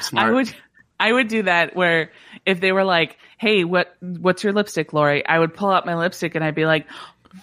Smart. 0.00 0.28
I 0.28 0.32
would 0.32 0.54
I 0.98 1.12
would 1.12 1.28
do 1.28 1.42
that 1.42 1.76
where 1.76 2.10
if 2.46 2.58
they 2.60 2.72
were 2.72 2.84
like, 2.84 3.18
"Hey, 3.36 3.64
what 3.64 3.94
what's 4.00 4.42
your 4.42 4.54
lipstick, 4.54 4.94
Lauri?" 4.94 5.26
I 5.26 5.38
would 5.38 5.52
pull 5.52 5.70
out 5.70 5.84
my 5.84 5.94
lipstick 5.94 6.34
and 6.34 6.42
I'd 6.42 6.54
be 6.54 6.64
like, 6.64 6.86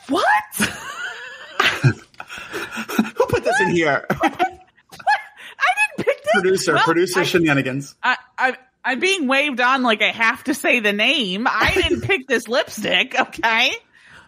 "What? 0.09 0.33
Who 1.83 3.25
put 3.27 3.43
this 3.43 3.59
in 3.61 3.69
here? 3.75 4.07
I 4.09 4.29
didn't 4.29 4.47
pick 5.97 6.23
this." 6.23 6.33
producer, 6.33 6.73
Well, 6.73 6.83
producer 6.83 7.19
I, 7.19 7.23
shenanigans. 7.23 7.93
I, 8.01 8.17
I 8.39 8.57
I'm 8.83 8.99
being 8.99 9.27
waved 9.27 9.61
on 9.61 9.83
like 9.83 10.01
I 10.01 10.09
have 10.09 10.43
to 10.45 10.53
say 10.53 10.79
the 10.79 10.93
name. 10.93 11.47
I 11.49 11.73
didn't 11.73 12.01
pick 12.07 12.27
this 12.27 12.47
lipstick, 12.47 13.19
okay? 13.19 13.71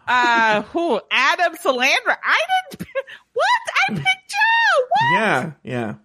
Uh, 0.08 0.64
who? 0.64 1.00
Adam 1.10 1.56
Salandra. 1.56 2.18
I 2.24 2.40
didn't. 2.70 2.80
Pick, 2.80 3.06
what? 3.34 3.46
I 3.90 3.94
picked 3.94 4.30
Joe. 4.30 4.86
What? 4.90 5.20
Yeah, 5.20 5.52
yeah, 5.64 5.96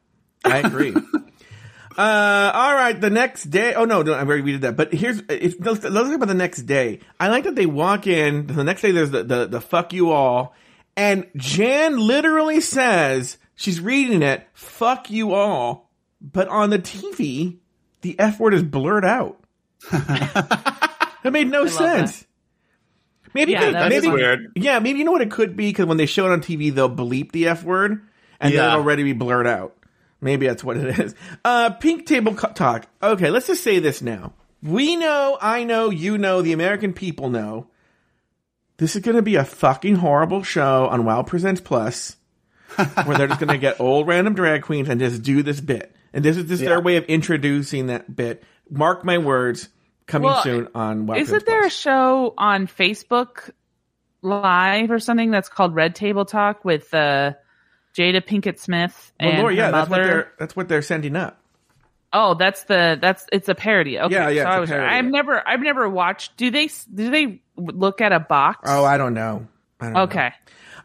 I 0.45 0.59
agree. 0.59 0.95
uh, 1.99 2.51
all 2.55 2.75
right, 2.75 2.99
the 2.99 3.11
next 3.11 3.45
day. 3.45 3.75
Oh 3.75 3.85
no, 3.85 4.03
no, 4.03 4.15
I 4.15 4.21
already 4.21 4.53
did 4.53 4.61
that. 4.63 4.77
But 4.77 4.95
here's 4.95 5.21
if 5.29 5.57
let's, 5.59 5.83
let's 5.83 6.07
talk 6.07 6.15
about 6.15 6.29
the 6.29 6.35
next 6.35 6.63
day. 6.63 7.01
I 7.19 7.29
like 7.29 7.45
that 7.45 7.57
they 7.57 7.67
walk 7.67 8.07
in. 8.07 8.47
The 8.47 8.65
next 8.65 8.83
day, 8.83 8.93
there's 8.93 9.11
the 9.11 9.25
the, 9.25 9.47
the 9.47 9.61
fuck 9.61 9.93
you 9.93 10.13
all, 10.13 10.55
and 10.97 11.27
Jan 11.37 11.99
literally 11.99 12.61
says 12.61 13.37
she's 13.57 13.81
reading 13.81 14.23
it. 14.23 14.47
Fuck 14.55 15.11
you 15.11 15.35
all, 15.35 15.91
but 16.21 16.47
on 16.49 16.71
the 16.71 16.79
TV, 16.79 17.59
the 18.03 18.19
f 18.19 18.39
word 18.41 18.55
is 18.55 18.63
blurred 18.63 19.05
out. 19.05 19.39
that 19.91 21.31
made 21.33 21.49
no 21.49 21.67
sense. 21.67 22.25
Maybe, 23.35 23.53
Yeah, 23.53 23.65
could- 23.67 23.75
that 23.75 23.89
maybe 23.91 24.09
weird. 24.09 24.53
Yeah, 24.57 24.79
maybe 24.79 24.99
you 24.99 25.05
know 25.05 25.13
what 25.13 25.21
it 25.23 25.31
could 25.31 25.57
be 25.57 25.69
because 25.71 25.87
when 25.87 25.97
they 25.99 26.07
show 26.07 26.27
it 26.27 26.33
on 26.33 26.41
TV, 26.41 26.75
they'll 26.75 26.89
bleep 26.95 27.33
the 27.33 27.49
f 27.49 27.63
word, 27.63 27.93
and 28.41 28.53
then 28.53 28.53
Yeah. 28.53 28.67
it'll 28.69 28.81
already 28.81 29.03
be 29.03 29.13
blurred 29.13 29.47
out. 29.47 29.75
Maybe 30.21 30.47
that's 30.49 30.65
what 30.65 30.77
it 30.77 30.99
is. 30.99 31.15
Uh, 31.45 31.71
pink 31.71 32.07
table 32.07 32.35
co- 32.35 32.53
talk. 32.53 32.87
Okay, 33.03 33.31
let's 33.31 33.47
just 33.47 33.63
say 33.63 33.79
this 33.79 34.03
now. 34.03 34.33
We 34.63 34.97
know, 34.97 35.39
I 35.41 35.63
know, 35.63 35.91
you 35.91 36.19
know, 36.19 36.43
the 36.43 36.53
American 36.53 36.93
people 36.93 37.31
know. 37.31 37.69
This 38.79 38.97
is 38.97 39.03
going 39.03 39.17
to 39.17 39.23
be 39.23 39.37
a 39.37 39.45
fucking 39.45 39.97
horrible 39.97 40.43
show 40.43 40.87
on 40.89 41.05
Wow 41.05 41.23
Presents 41.23 41.61
Plus, 41.61 42.17
where 43.05 43.17
they're 43.19 43.29
just 43.29 43.39
going 43.41 43.53
to 43.53 43.59
get 43.59 43.81
old 43.81 44.07
random 44.09 44.35
drag 44.35 44.63
queens 44.63 44.89
and 44.89 44.99
just 45.01 45.23
do 45.23 45.43
this 45.45 45.61
bit. 45.61 45.95
And 46.12 46.25
this 46.25 46.37
is 46.37 46.44
just 46.49 46.62
their 46.62 46.79
Yeah. 46.79 46.83
way 46.85 46.97
of 46.97 47.05
introducing 47.05 47.87
that 47.88 48.14
bit. 48.14 48.42
Mark 48.71 49.05
my 49.05 49.18
words, 49.18 49.68
coming 50.07 50.31
Well, 50.31 50.42
soon 50.42 50.68
on 50.75 51.07
Wow 51.07 51.16
Isn't 51.16 51.27
Presents 51.27 51.44
there 51.47 51.66
a 51.66 51.71
show 51.71 52.35
on 52.38 52.66
Facebook 52.66 53.51
Live 54.21 54.90
or 54.90 54.99
something 54.99 55.31
that's 55.31 55.49
called 55.49 55.75
Red 55.75 55.94
Table 55.94 56.25
Talk 56.25 56.64
with 56.64 56.92
uh, 56.92 57.35
Jada 57.97 58.21
Pinkett 58.21 58.59
Smith 58.59 59.12
Well, 59.21 59.29
and 59.31 59.38
Laura, 59.38 59.55
yeah, 59.55 59.66
her 59.66 59.73
that's 59.73 59.90
what 59.90 59.97
mother? 60.01 60.09
they're 60.11 60.33
that's 60.38 60.57
what 60.57 60.68
they're 60.68 60.83
sending 60.83 61.14
up. 61.14 61.40
Oh, 62.12 62.35
that's 62.35 62.64
the 62.64 62.99
that's 63.01 63.27
it's 63.33 63.49
a 63.49 63.55
parody. 63.55 63.99
Okay, 63.99 64.14
Yeah, 64.14 64.29
yeah, 64.31 64.42
So 64.42 64.49
it's 64.49 64.55
I 64.55 64.57
a 64.57 64.61
was, 64.61 64.71
parody. 64.71 64.94
I've 64.97 65.05
never 65.05 65.47
I've 65.49 65.61
never 65.61 65.88
watched. 65.88 66.37
Do 66.37 66.51
they 66.51 66.66
do 66.92 67.11
they 67.11 67.40
look 67.57 68.01
at 68.01 68.12
a 68.12 68.18
box? 68.21 68.61
Oh, 68.64 68.85
I 68.85 68.97
don't 68.97 69.14
know. 69.14 69.47
I 69.81 69.85
don't 69.85 69.92
know. 69.94 70.01
okay. 70.05 70.33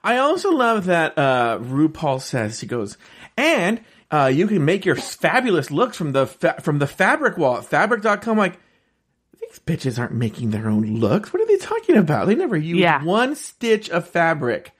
I 0.03 0.17
also 0.17 0.51
love 0.51 0.85
that 0.85 1.17
uh, 1.17 1.59
RuPaul 1.59 2.21
says 2.21 2.59
he 2.59 2.67
goes, 2.67 2.97
and 3.37 3.79
uh, 4.13 4.27
you 4.27 4.45
can 4.47 4.63
make 4.63 4.85
your 4.85 4.95
fabulous 4.95 5.71
looks 5.71 5.97
from 5.97 6.11
the 6.11 6.27
fa- 6.27 6.61
from 6.61 6.77
the 6.79 6.87
fabric 6.87 7.37
wall 7.37 7.57
at 7.57 7.65
fabric.com. 7.65 8.37
Like 8.37 8.59
these 9.41 9.59
bitches 9.59 9.97
aren't 9.97 10.13
making 10.13 10.51
their 10.51 10.67
own 10.69 10.85
looks. 10.97 11.33
What 11.33 11.41
are 11.41 11.47
they 11.47 11.57
talking 11.57 11.97
about? 11.97 12.27
They 12.27 12.35
never 12.35 12.55
used 12.57 12.79
Yeah. 12.79 13.03
one 13.03 13.35
stitch 13.35 13.89
of 13.89 14.07
fabric 14.07 14.71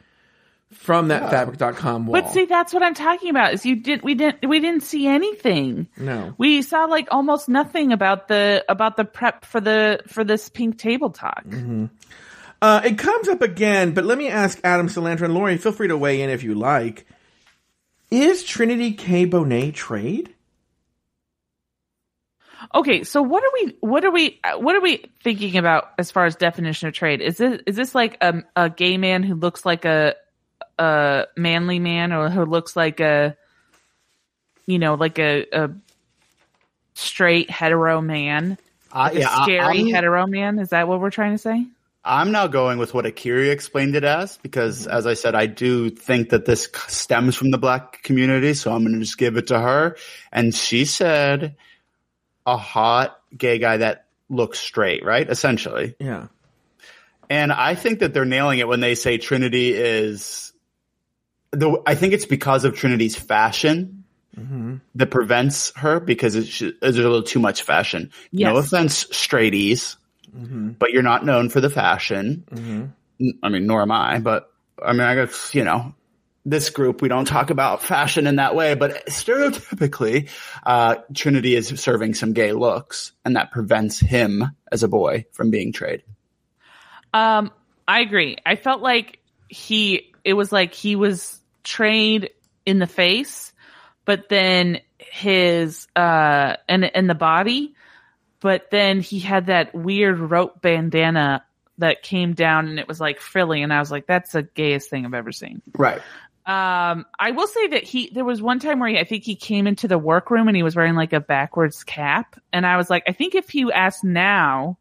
from 0.71 1.07
that 1.09 1.29
fabric.com 1.29 2.07
wall. 2.07 2.21
But 2.21 2.31
see, 2.33 2.45
that's 2.45 2.73
what 2.73 2.81
I'm 2.83 2.93
talking 2.95 3.29
about. 3.29 3.53
Is 3.53 3.65
you 3.65 3.75
did 3.77 4.01
we 4.03 4.15
didn't 4.15 4.45
we 4.47 4.59
didn't 4.59 4.83
see 4.83 5.07
anything. 5.07 5.87
No. 5.97 6.33
we 6.37 6.61
saw 6.61 6.85
like 6.85 7.07
almost 7.11 7.47
nothing 7.49 7.91
about 7.91 8.27
the 8.27 8.63
about 8.69 8.97
the 8.97 9.05
prep 9.05 9.45
for 9.45 9.59
the 9.61 9.99
for 10.07 10.23
this 10.23 10.49
pink 10.49 10.77
table 10.77 11.09
talk. 11.11 11.43
Uh, 12.61 12.81
it 12.85 12.97
comes 12.97 13.27
up 13.27 13.41
again, 13.41 13.91
but 13.93 14.05
let 14.05 14.17
me 14.17 14.29
ask 14.29 14.59
Adam 14.63 14.87
Salandra 14.87 15.23
and 15.23 15.33
Lauri, 15.33 15.57
feel 15.57 15.73
free 15.73 15.89
to 15.89 15.97
weigh 15.97 16.21
in 16.21 16.29
if 16.29 16.43
you 16.43 16.55
like. 16.55 17.05
Is 18.13 18.43
Trinity 18.43 18.93
K. 18.93 19.25
Bonet 19.25 19.73
trade? 19.73 20.35
Okay, 22.75 23.03
so 23.03 23.23
what 23.23 23.43
are 23.43 23.49
we 23.55 23.75
what 23.79 24.05
are 24.05 24.11
we 24.11 24.39
what 24.57 24.75
are 24.75 24.81
we 24.81 25.03
thinking 25.23 25.57
about 25.57 25.89
as 25.97 26.11
far 26.11 26.25
as 26.27 26.35
definition 26.35 26.87
of 26.87 26.93
trade? 26.93 27.21
Is 27.21 27.37
this 27.37 27.59
is 27.65 27.75
this 27.75 27.95
like 27.95 28.17
a 28.21 28.43
a 28.55 28.69
gay 28.69 28.97
man 28.97 29.23
who 29.23 29.33
looks 29.33 29.65
like 29.65 29.85
a 29.85 30.13
a 30.77 31.25
manly 31.35 31.79
man 31.79 32.13
or 32.13 32.29
who 32.29 32.45
looks 32.45 32.75
like 32.75 32.99
a 32.99 33.35
you 34.67 34.77
know 34.77 34.93
like 34.93 35.17
a 35.17 35.47
a 35.51 35.71
straight 36.93 37.49
hetero 37.49 37.99
man? 37.99 38.59
Uh, 38.91 39.09
A 39.11 39.19
yeah, 39.21 39.27
I- 39.27 39.43
scary 39.43 39.79
I'm, 39.79 39.87
hetero 39.87 40.27
man? 40.27 40.59
Is 40.59 40.69
that 40.69 40.87
what 40.87 40.99
we're 41.01 41.09
trying 41.09 41.31
to 41.31 41.39
say? 41.39 41.65
I'm 42.05 42.31
now 42.31 42.47
going 42.47 42.79
with 42.79 42.93
what 42.93 43.05
Akira 43.05 43.47
explained 43.47 43.95
it 43.95 44.03
as 44.03 44.37
because, 44.37 44.81
mm-hmm. 44.81 44.91
as 44.91 45.07
I 45.07 45.13
said, 45.13 45.35
I 45.35 45.45
do 45.45 45.89
think 45.89 46.29
that 46.29 46.45
this 46.45 46.67
stems 46.87 47.35
from 47.35 47.51
the 47.51 47.57
black 47.57 48.03
community. 48.03 48.53
So 48.53 48.73
I'm 48.73 48.83
going 48.83 48.93
to 48.93 48.99
just 48.99 49.17
give 49.17 49.37
it 49.37 49.47
to 49.47 49.59
her. 49.59 49.95
And 50.31 50.53
she 50.53 50.85
said 50.85 51.55
a 52.45 52.57
hot 52.57 53.19
gay 53.35 53.57
guy 53.57 53.77
that 53.77 54.07
looks 54.29 54.59
straight, 54.59 55.05
right? 55.05 55.29
Essentially. 55.29 55.95
Yeah. 55.99 56.27
And 57.29 57.53
I 57.53 57.75
think 57.75 57.99
that 57.99 58.13
they're 58.13 58.25
nailing 58.25 58.59
it 58.59 58.67
when 58.67 58.81
they 58.81 58.95
say 58.95 59.17
Trinity 59.17 59.73
is 59.73 60.51
the, 61.51 61.81
I 61.85 61.95
think 61.95 62.13
it's 62.13 62.25
because 62.25 62.65
of 62.65 62.75
Trinity's 62.75 63.15
fashion 63.15 64.03
mm-hmm. 64.37 64.75
that 64.95 65.09
prevents 65.09 65.71
her 65.77 65.99
because 65.99 66.35
it's, 66.35 66.59
there's 66.59 66.97
a 66.97 67.01
little 67.01 67.23
too 67.23 67.39
much 67.39 67.61
fashion. 67.61 68.11
No 68.33 68.55
Yes. 68.55 68.65
offense, 68.65 69.05
straighties, 69.05 69.95
but 70.33 70.91
you're 70.91 71.03
not 71.03 71.25
known 71.25 71.49
for 71.49 71.61
the 71.61 71.69
fashion. 71.69 72.91
I 73.43 73.49
mean, 73.49 73.67
nor 73.67 73.81
am 73.81 73.91
I, 73.91 74.19
but 74.19 74.51
I 74.83 74.91
mean, 74.91 75.01
I 75.01 75.15
guess, 75.15 75.53
you 75.53 75.63
know, 75.63 75.93
this 76.45 76.69
group, 76.71 77.01
we 77.01 77.07
don't 77.07 77.25
talk 77.25 77.51
about 77.51 77.83
fashion 77.83 78.27
in 78.27 78.35
that 78.37 78.55
way, 78.55 78.75
but 78.75 79.05
stereotypically, 79.07 80.29
uh, 80.65 80.95
Trinity 81.13 81.55
is 81.55 81.67
serving 81.79 82.15
some 82.15 82.33
gay 82.33 82.51
looks 82.51 83.13
and 83.23 83.35
that 83.35 83.51
prevents 83.51 83.99
him 83.99 84.43
as 84.71 84.83
a 84.83 84.87
boy 84.87 85.25
from 85.31 85.51
being 85.51 85.71
trade. 85.71 86.03
Um, 87.13 87.51
I 87.87 88.01
agree. 88.01 88.37
I 88.45 88.55
felt 88.55 88.81
like 88.81 89.19
he, 89.47 90.11
it 90.25 90.33
was 90.33 90.51
like 90.51 90.73
he 90.73 90.95
was 90.95 91.39
trade 91.63 92.31
in 92.65 92.79
the 92.79 92.87
face, 92.87 93.53
but 94.05 94.27
then 94.27 94.81
his 94.97 95.87
uh 95.95 96.55
and 96.67 96.85
and 96.95 97.09
the 97.09 97.15
body, 97.15 97.72
but 98.43 98.69
then 98.69 98.99
he 98.99 99.19
had 99.19 99.47
that 99.47 99.73
weird 99.73 100.19
rope 100.19 100.61
bandana 100.61 101.43
that 101.77 102.03
came 102.03 102.33
down 102.33 102.67
and 102.67 102.77
it 102.77 102.87
was 102.87 102.99
like 102.99 103.19
frilly, 103.19 103.63
and 103.63 103.73
I 103.73 103.79
was 103.79 103.89
like, 103.89 104.05
that's 104.05 104.33
the 104.33 104.43
gayest 104.43 104.89
thing 104.89 105.05
I've 105.05 105.13
ever 105.13 105.31
seen. 105.31 105.61
Right. 105.75 106.01
Um, 106.45 107.05
I 107.17 107.31
will 107.31 107.47
say 107.47 107.67
that 107.67 107.83
he 107.83 108.11
there 108.13 108.25
was 108.25 108.41
one 108.41 108.59
time 108.59 108.79
where 108.79 108.89
he, 108.89 108.99
I 108.99 109.05
think 109.05 109.23
he 109.23 109.35
came 109.35 109.65
into 109.65 109.87
the 109.87 109.97
workroom 109.97 110.49
and 110.49 110.57
he 110.57 110.61
was 110.61 110.75
wearing 110.75 110.95
like 110.95 111.13
a 111.13 111.21
backwards 111.21 111.85
cap, 111.85 112.39
and 112.51 112.65
I 112.65 112.75
was 112.75 112.89
like, 112.89 113.03
I 113.07 113.13
think 113.13 113.33
if 113.33 113.55
you 113.55 113.71
asked 113.71 114.03
now, 114.03 114.77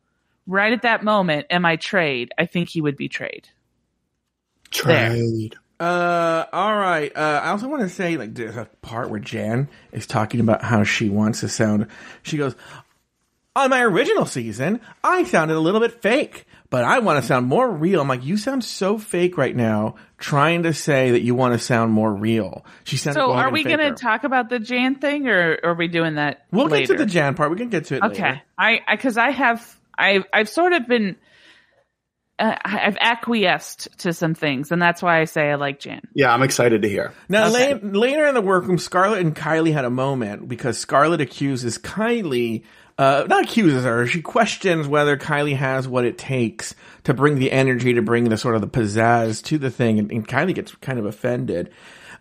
right 0.47 0.73
at 0.73 0.83
that 0.83 1.05
moment, 1.05 1.47
am 1.51 1.65
I 1.65 1.77
trade? 1.77 2.33
I 2.37 2.47
think 2.47 2.69
he 2.69 2.81
would 2.81 2.97
be 2.97 3.09
trade. 3.09 3.49
Trade. 4.73 5.55
Uh, 5.79 6.45
all 6.53 6.77
right. 6.77 7.11
Uh, 7.17 7.41
I 7.43 7.49
also 7.51 7.69
want 7.69 7.83
to 7.83 7.89
say, 7.89 8.17
like, 8.17 8.35
there's 8.35 8.57
a 8.57 8.69
part 8.83 9.11
where 9.11 9.19
Jan 9.19 9.69
is 9.91 10.07
talking 10.07 10.39
about 10.41 10.63
how 10.63 10.85
she 10.85 11.09
wants 11.09 11.41
to 11.41 11.49
sound. 11.49 11.89
She 12.23 12.37
goes, 12.37 12.55
"On 13.55 13.71
my 13.71 13.83
original 13.83 14.27
season, 14.27 14.81
I 15.05 15.25
sounded 15.25 15.57
a 15.57 15.61
little 15.61 15.81
bit 15.81 16.01
fake, 16.03 16.47
but 16.71 16.85
I 16.85 17.01
want 17.01 17.21
to 17.21 17.27
sound 17.27 17.47
more 17.47 17.71
real." 17.71 18.01
I'm 18.01 18.09
like, 18.09 18.25
"You 18.25 18.37
sound 18.37 18.65
so 18.65 18.99
fake 18.99 19.37
right 19.37 19.55
now, 19.55 19.97
trying 20.19 20.63
to 20.65 20.73
say 20.73 21.11
that 21.13 21.23
you 21.23 21.35
want 21.35 21.53
to 21.55 21.59
sound 21.59 21.93
more 21.93 22.13
real." 22.13 22.65
She 22.85 22.97
sounded. 22.97 23.21
So, 23.21 23.33
are 23.33 23.51
we 23.51 23.63
going 23.65 23.79
to 23.79 23.93
talk 23.93 24.25
about 24.25 24.49
the 24.49 24.59
Jan 24.59 24.95
thing, 24.97 25.29
or, 25.29 25.59
or 25.63 25.71
are 25.71 25.75
we 25.75 25.89
doing 25.89 26.15
that? 26.15 26.47
We'll 26.51 26.67
later? 26.69 26.95
get 26.95 26.99
to 26.99 27.05
the 27.05 27.11
Jan 27.11 27.35
part. 27.35 27.51
We 27.51 27.57
can 27.57 27.69
get 27.69 27.87
to 27.87 27.97
it. 27.97 28.03
Okay, 28.03 28.23
later. 28.23 28.43
I 28.59 28.81
because 28.91 29.17
I, 29.19 29.31
have 29.31 29.79
I 29.99 30.25
I've 30.33 30.49
sort 30.49 30.73
of 30.73 30.89
been 30.89 31.17
uh, 32.39 32.57
I've 32.65 32.97
acquiesced 32.99 33.89
to 33.99 34.13
some 34.13 34.35
things, 34.35 34.73
and 34.73 34.81
that's 34.81 35.03
why 35.03 35.21
I 35.21 35.25
say 35.25 35.51
I 35.51 35.55
like 35.57 35.79
Jan. 35.79 36.01
Yeah, 36.15 36.33
I'm 36.33 36.43
excited 36.43 36.83
to 36.83 36.89
hear. 36.89 37.13
Now, 37.29 37.49
Okay. 37.49 37.75
la- 37.75 37.81
later 37.91 38.27
in 38.27 38.35
the 38.35 38.41
workroom, 38.41 38.79
Scarlet 38.79 39.21
and 39.21 39.37
Kylie 39.37 39.73
had 39.73 39.85
a 39.85 39.91
moment 39.91 40.49
because 40.49 40.79
Scarlet 40.79 41.21
accuses 41.21 41.79
Kylie, 41.79 42.65
uh, 42.99 43.25
not 43.29 43.45
accuses 43.45 43.85
her, 43.85 44.07
she 44.07 44.23
questions 44.23 44.87
whether 44.87 45.17
Kylie 45.17 45.57
has 45.57 45.89
what 45.89 46.05
it 46.05 46.19
takes 46.19 46.75
to 47.05 47.15
bring 47.15 47.39
the 47.39 47.51
energy, 47.51 47.95
to 47.95 48.03
bring 48.03 48.25
the 48.25 48.37
sort 48.37 48.55
of 48.55 48.61
the 48.61 48.69
pizzazz 48.69 49.43
to 49.45 49.59
the 49.59 49.71
thing, 49.71 49.99
and, 49.99 50.11
and 50.13 50.29
Kylie 50.29 50.55
gets 50.55 50.75
kind 50.77 50.99
of 50.99 51.07
offended. 51.07 51.71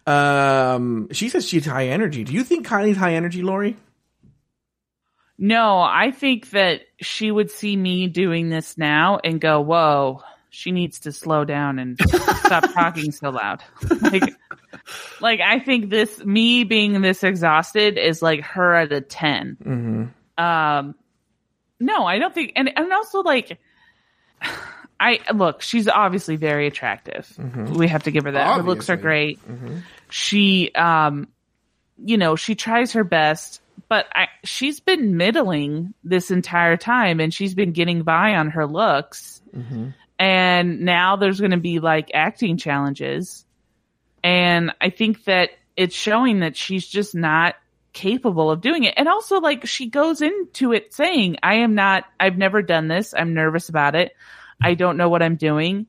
Um, 0.08 1.10
she 1.12 1.30
says 1.30 1.48
she's 1.48 1.66
high 1.66 1.88
energy. 1.88 2.24
Do 2.24 2.34
you 2.34 2.44
think 2.44 2.68
Kylie's 2.68 2.98
high 2.98 3.14
energy, 3.14 3.42
Lauri? 3.42 3.78
No, 5.38 5.80
I 5.80 6.12
think 6.12 6.52
that 6.52 6.82
she 7.00 7.32
would 7.32 7.50
see 7.50 7.76
me 7.76 8.08
doing 8.08 8.50
this 8.50 8.78
now 8.78 9.20
and 9.24 9.42
go, 9.42 9.60
"Whoa, 9.62 10.22
she 10.52 10.72
needs 10.72 11.00
to 11.02 11.12
slow 11.12 11.46
down 11.46 11.80
and 11.80 12.00
stop 12.44 12.72
talking 12.74 13.12
so 13.12 13.30
loud." 13.32 13.64
like, 14.02 14.36
like 15.20 15.40
I 15.40 15.60
think 15.60 15.90
this 15.90 16.24
me 16.24 16.64
being 16.64 17.02
this 17.02 17.24
exhausted 17.24 17.98
is 17.98 18.22
like 18.22 18.42
her 18.42 18.76
at 18.76 18.92
a 18.92 19.02
10 19.02 19.58
Mm-hmm. 19.62 20.04
Um, 20.38 20.96
no, 21.80 22.06
I 22.06 22.20
don't 22.20 22.34
think, 22.34 22.54
and 22.56 22.72
and 22.76 22.92
also 22.94 23.22
like, 23.22 23.60
I 25.00 25.20
look, 25.34 25.62
she's 25.62 25.88
obviously 25.88 26.36
very 26.36 26.68
attractive. 26.68 27.28
We 27.72 27.88
have 27.88 28.04
to 28.04 28.12
give 28.12 28.26
her 28.26 28.32
that. 28.34 28.58
Her 28.58 28.64
looks 28.64 28.90
are 28.90 28.94
Obviously. 28.94 29.02
great. 29.02 29.40
She, 30.10 30.72
um, 30.76 31.28
you 31.98 32.18
know, 32.18 32.36
she 32.36 32.54
tries 32.56 32.94
her 32.94 33.04
best, 33.04 33.62
but 33.90 34.06
I, 34.14 34.28
she's 34.44 34.80
been 34.80 35.18
middling 35.18 35.94
this 36.04 36.30
entire 36.30 36.78
time, 36.78 37.20
and 37.20 37.34
she's 37.34 37.56
been 37.56 37.72
getting 37.72 38.04
by 38.04 38.36
on 38.36 38.52
her 38.52 38.68
looks. 38.68 39.42
And 40.20 40.82
now 40.82 41.16
there's 41.16 41.40
going 41.40 41.52
to 41.52 41.58
be 41.58 41.80
like 41.80 42.12
acting 42.14 42.58
challenges, 42.58 43.44
and 44.24 44.72
I 44.80 44.92
think 44.92 45.24
that 45.24 45.50
it's 45.76 45.96
showing 45.96 46.42
that 46.42 46.56
she's 46.56 46.88
just 46.88 47.16
not 47.16 47.56
capable 47.94 48.50
of 48.50 48.62
doing 48.62 48.84
it. 48.84 48.94
And 48.98 49.08
also, 49.08 49.40
like, 49.40 49.66
she 49.66 49.88
goes 49.88 50.22
into 50.22 50.72
it 50.72 50.94
saying, 50.94 51.38
I 51.44 51.56
am 51.56 51.76
not, 51.76 52.06
I've 52.20 52.38
never 52.38 52.62
done 52.62 52.88
this. 52.88 53.14
I'm 53.16 53.34
nervous 53.34 53.70
about 53.70 53.96
it. 53.96 54.14
I 54.62 54.76
don't 54.76 54.98
know 54.98 55.10
what 55.10 55.24
I'm 55.24 55.36
doing. 55.36 55.88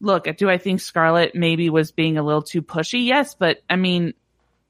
Look, 0.00 0.24
do 0.36 0.48
I 0.48 0.58
think 0.58 0.80
Scarlet 0.80 1.34
maybe 1.34 1.70
was 1.70 1.92
being 1.92 2.18
a 2.18 2.22
little 2.22 2.42
too 2.42 2.62
pushy? 2.62 3.04
Yes, 3.06 3.34
but 3.34 3.58
I 3.68 3.76
mean, 3.76 4.14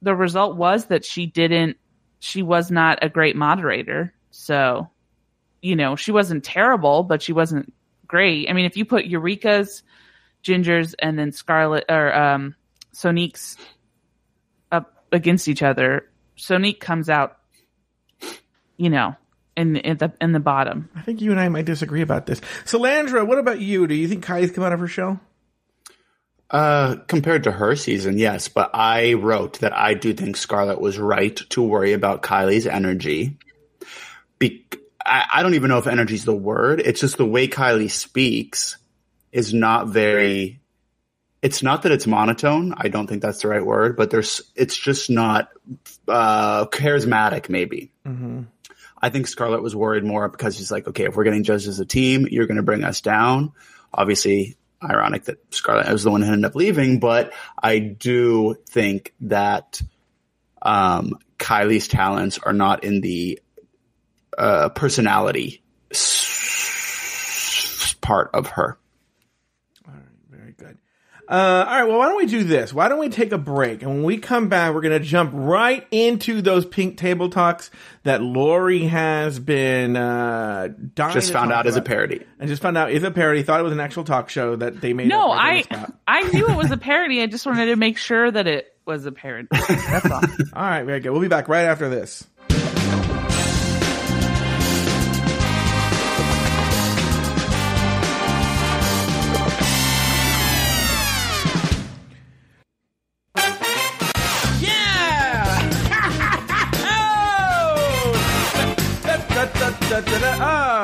the 0.03 0.15
result 0.15 0.57
was 0.57 0.87
that 0.87 1.05
she 1.05 1.27
didn't, 1.27 1.77
she 2.19 2.43
was 2.43 2.71
not 2.71 2.99
a 3.03 3.09
great 3.09 3.37
moderator. 3.37 4.15
So, 4.31 4.91
you 5.63 5.77
know, 5.77 5.97
she 5.97 6.13
wasn't 6.13 6.45
terrible, 6.45 7.03
but 7.03 7.23
she 7.23 7.33
wasn't 7.33 7.73
great. 8.07 8.49
I 8.49 8.53
mean, 8.53 8.65
if 8.65 8.77
you 8.77 8.85
put 8.85 9.07
Eureka's, 9.07 9.83
Ginger's, 10.43 10.95
and 10.95 11.19
then 11.19 11.33
Scarlet 11.33 11.85
or 11.89 12.15
um, 12.15 12.55
Sonique's 12.93 13.57
up 14.73 15.05
against 15.13 15.49
each 15.49 15.63
other, 15.63 16.09
Sonique 16.39 16.81
comes 16.81 17.09
out, 17.11 17.37
you 18.77 18.91
know, 18.91 19.15
in 19.57 19.77
in 19.77 19.99
the 19.99 20.13
in 20.21 20.33
the 20.33 20.41
bottom. 20.41 20.89
I 20.95 21.03
think 21.03 21.21
you 21.21 21.31
and 21.31 21.41
I 21.41 21.49
might 21.49 21.65
disagree 21.65 22.03
about 22.03 22.27
this. 22.27 22.41
Salandra, 22.65 23.27
what 23.27 23.39
about 23.39 23.61
you? 23.61 23.87
Do 23.87 23.95
you 23.95 24.09
think 24.09 24.25
Kylie's 24.25 24.53
come 24.53 24.65
out 24.65 24.73
of 24.73 24.81
her 24.81 24.89
shell? 24.89 25.21
Uh, 26.51 26.97
compared 27.09 27.45
to 27.45 27.53
her 27.53 27.77
season, 27.77 28.17
yes, 28.17 28.49
but 28.49 28.71
I 28.73 29.13
wrote 29.13 29.59
that 29.61 29.77
I 29.77 29.93
do 29.93 30.15
think 30.15 30.35
Scarlet 30.39 30.81
was 30.81 30.99
right 30.99 31.37
to 31.51 31.63
worry 31.63 31.93
about 31.93 32.23
Kylie's 32.23 32.67
energy. 32.67 33.37
Be- 34.39 34.65
I, 35.05 35.25
I 35.31 35.43
don't 35.43 35.55
even 35.55 35.69
know 35.69 35.77
if 35.77 35.87
energy 35.87 36.15
is 36.15 36.25
the 36.25 36.35
word. 36.35 36.81
It's 36.81 37.01
just 37.01 37.19
the 37.19 37.27
way 37.27 37.49
Kylie 37.49 37.91
speaks 37.91 38.79
is 39.31 39.53
not 39.53 39.89
very. 39.89 40.58
It's 41.41 41.63
not 41.63 41.83
that 41.83 41.93
it's 41.93 42.07
monotone. 42.07 42.75
I 42.77 42.89
don't 42.89 43.07
think 43.07 43.23
that's 43.23 43.43
the 43.43 43.49
right 43.49 43.65
word, 43.65 43.97
but 43.97 44.11
there's. 44.11 44.43
It's 44.57 44.77
just 44.77 45.09
not 45.09 45.51
uh, 46.09 46.67
charismatic. 46.67 47.49
Maybe. 47.49 47.93
I 49.01 49.11
think 49.11 49.29
Scarlet 49.29 49.63
was 49.63 49.77
worried 49.77 50.05
more 50.05 50.29
because 50.29 50.57
she's 50.57 50.71
like, 50.71 50.89
okay, 50.89 51.05
if 51.05 51.15
we're 51.15 51.25
getting 51.25 51.45
judged 51.45 51.69
as 51.69 51.79
a 51.79 51.87
team, 51.87 52.27
you're 52.29 52.47
going 52.47 52.57
to 52.57 52.65
bring 52.65 52.83
us 52.83 53.01
down. 53.01 53.53
Obviously, 53.95 54.57
ironic 54.83 55.25
that 55.25 55.55
Scarlet 55.55 55.89
was 55.89 56.03
the 56.03 56.11
one 56.11 56.23
who 56.23 56.33
ended 56.33 56.45
up 56.45 56.55
leaving, 56.55 56.99
but 56.99 57.33
I 57.61 57.79
do 57.79 58.57
think 58.69 59.15
that 59.21 59.81
um, 60.61 61.19
Kylie's 61.39 61.89
talents 61.89 62.39
are 62.39 62.53
not 62.53 62.85
in 62.85 63.01
the 63.01 63.41
uh, 64.37 64.69
personality 64.71 65.63
part 68.01 68.31
of 68.35 68.49
her. 68.49 68.79
Very 71.29 71.39
good. 71.39 71.43
Uh, 71.43 71.65
all 71.69 71.81
right. 71.81 71.85
Well, 71.89 71.99
why 71.99 72.09
don't 72.09 72.17
we 72.17 72.27
do 72.27 72.45
this? 72.45 72.73
Why 72.73 72.89
don't 72.89 72.99
we 72.99 73.09
take 73.09 73.33
a 73.33 73.39
break? 73.39 73.83
And 73.83 73.91
when 73.91 74.03
we 74.03 74.19
come 74.19 74.49
back, 74.49 74.75
we're 74.75 74.81
going 74.81 74.99
to 74.99 75.07
jump 75.07 75.33
right 75.35 75.87
into 75.91 76.41
those 76.41 76.65
pink 76.65 76.97
table 76.97 77.29
talks 77.29 77.71
that 78.05 78.23
Lauri 78.23 78.85
has 78.85 79.39
been 79.39 79.97
uh, 79.97 80.69
dying 80.95 81.13
Just 81.15 81.29
to 81.29 81.33
found 81.35 81.51
talk 81.51 81.61
out 81.61 81.67
as 81.67 81.77
a 81.77 81.83
parody. 81.83 82.25
And 82.39 82.49
just 82.49 82.63
found 82.63 82.79
out 82.79 82.91
is 82.91 83.03
a 83.03 83.11
parody. 83.11 83.43
Thought 83.43 83.61
it 83.61 83.65
was 83.65 83.73
an 83.73 83.81
actual 83.81 84.05
talk 84.05 84.31
show 84.31 84.57
that 84.57 84.81
they 84.81 84.93
made. 84.93 85.09
No, 85.09 85.31
I 85.31 85.65
I 86.07 86.23
knew 86.23 86.49
it 86.49 86.57
was 86.57 86.71
a 86.71 86.79
parody. 86.79 87.21
I 87.23 87.27
just 87.27 87.45
wanted 87.47 87.67
to 87.67 87.77
make 87.77 87.99
sure 87.99 88.31
that 88.31 88.47
it 88.47 88.75
was 88.87 89.05
a 89.05 89.13
parody. 89.13 89.49
That's 89.53 90.11
all. 90.11 90.23
All 90.55 90.63
right. 90.63 90.85
Very 90.85 91.01
good. 91.01 91.11
We'll 91.11 91.21
be 91.21 91.29
back 91.29 91.49
right 91.49 91.65
after 91.65 91.91
this. 91.91 92.27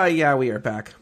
Ah, 0.05 0.09
yeah, 0.09 0.35
we 0.35 0.51
are 0.51 0.59
back. 0.59 0.93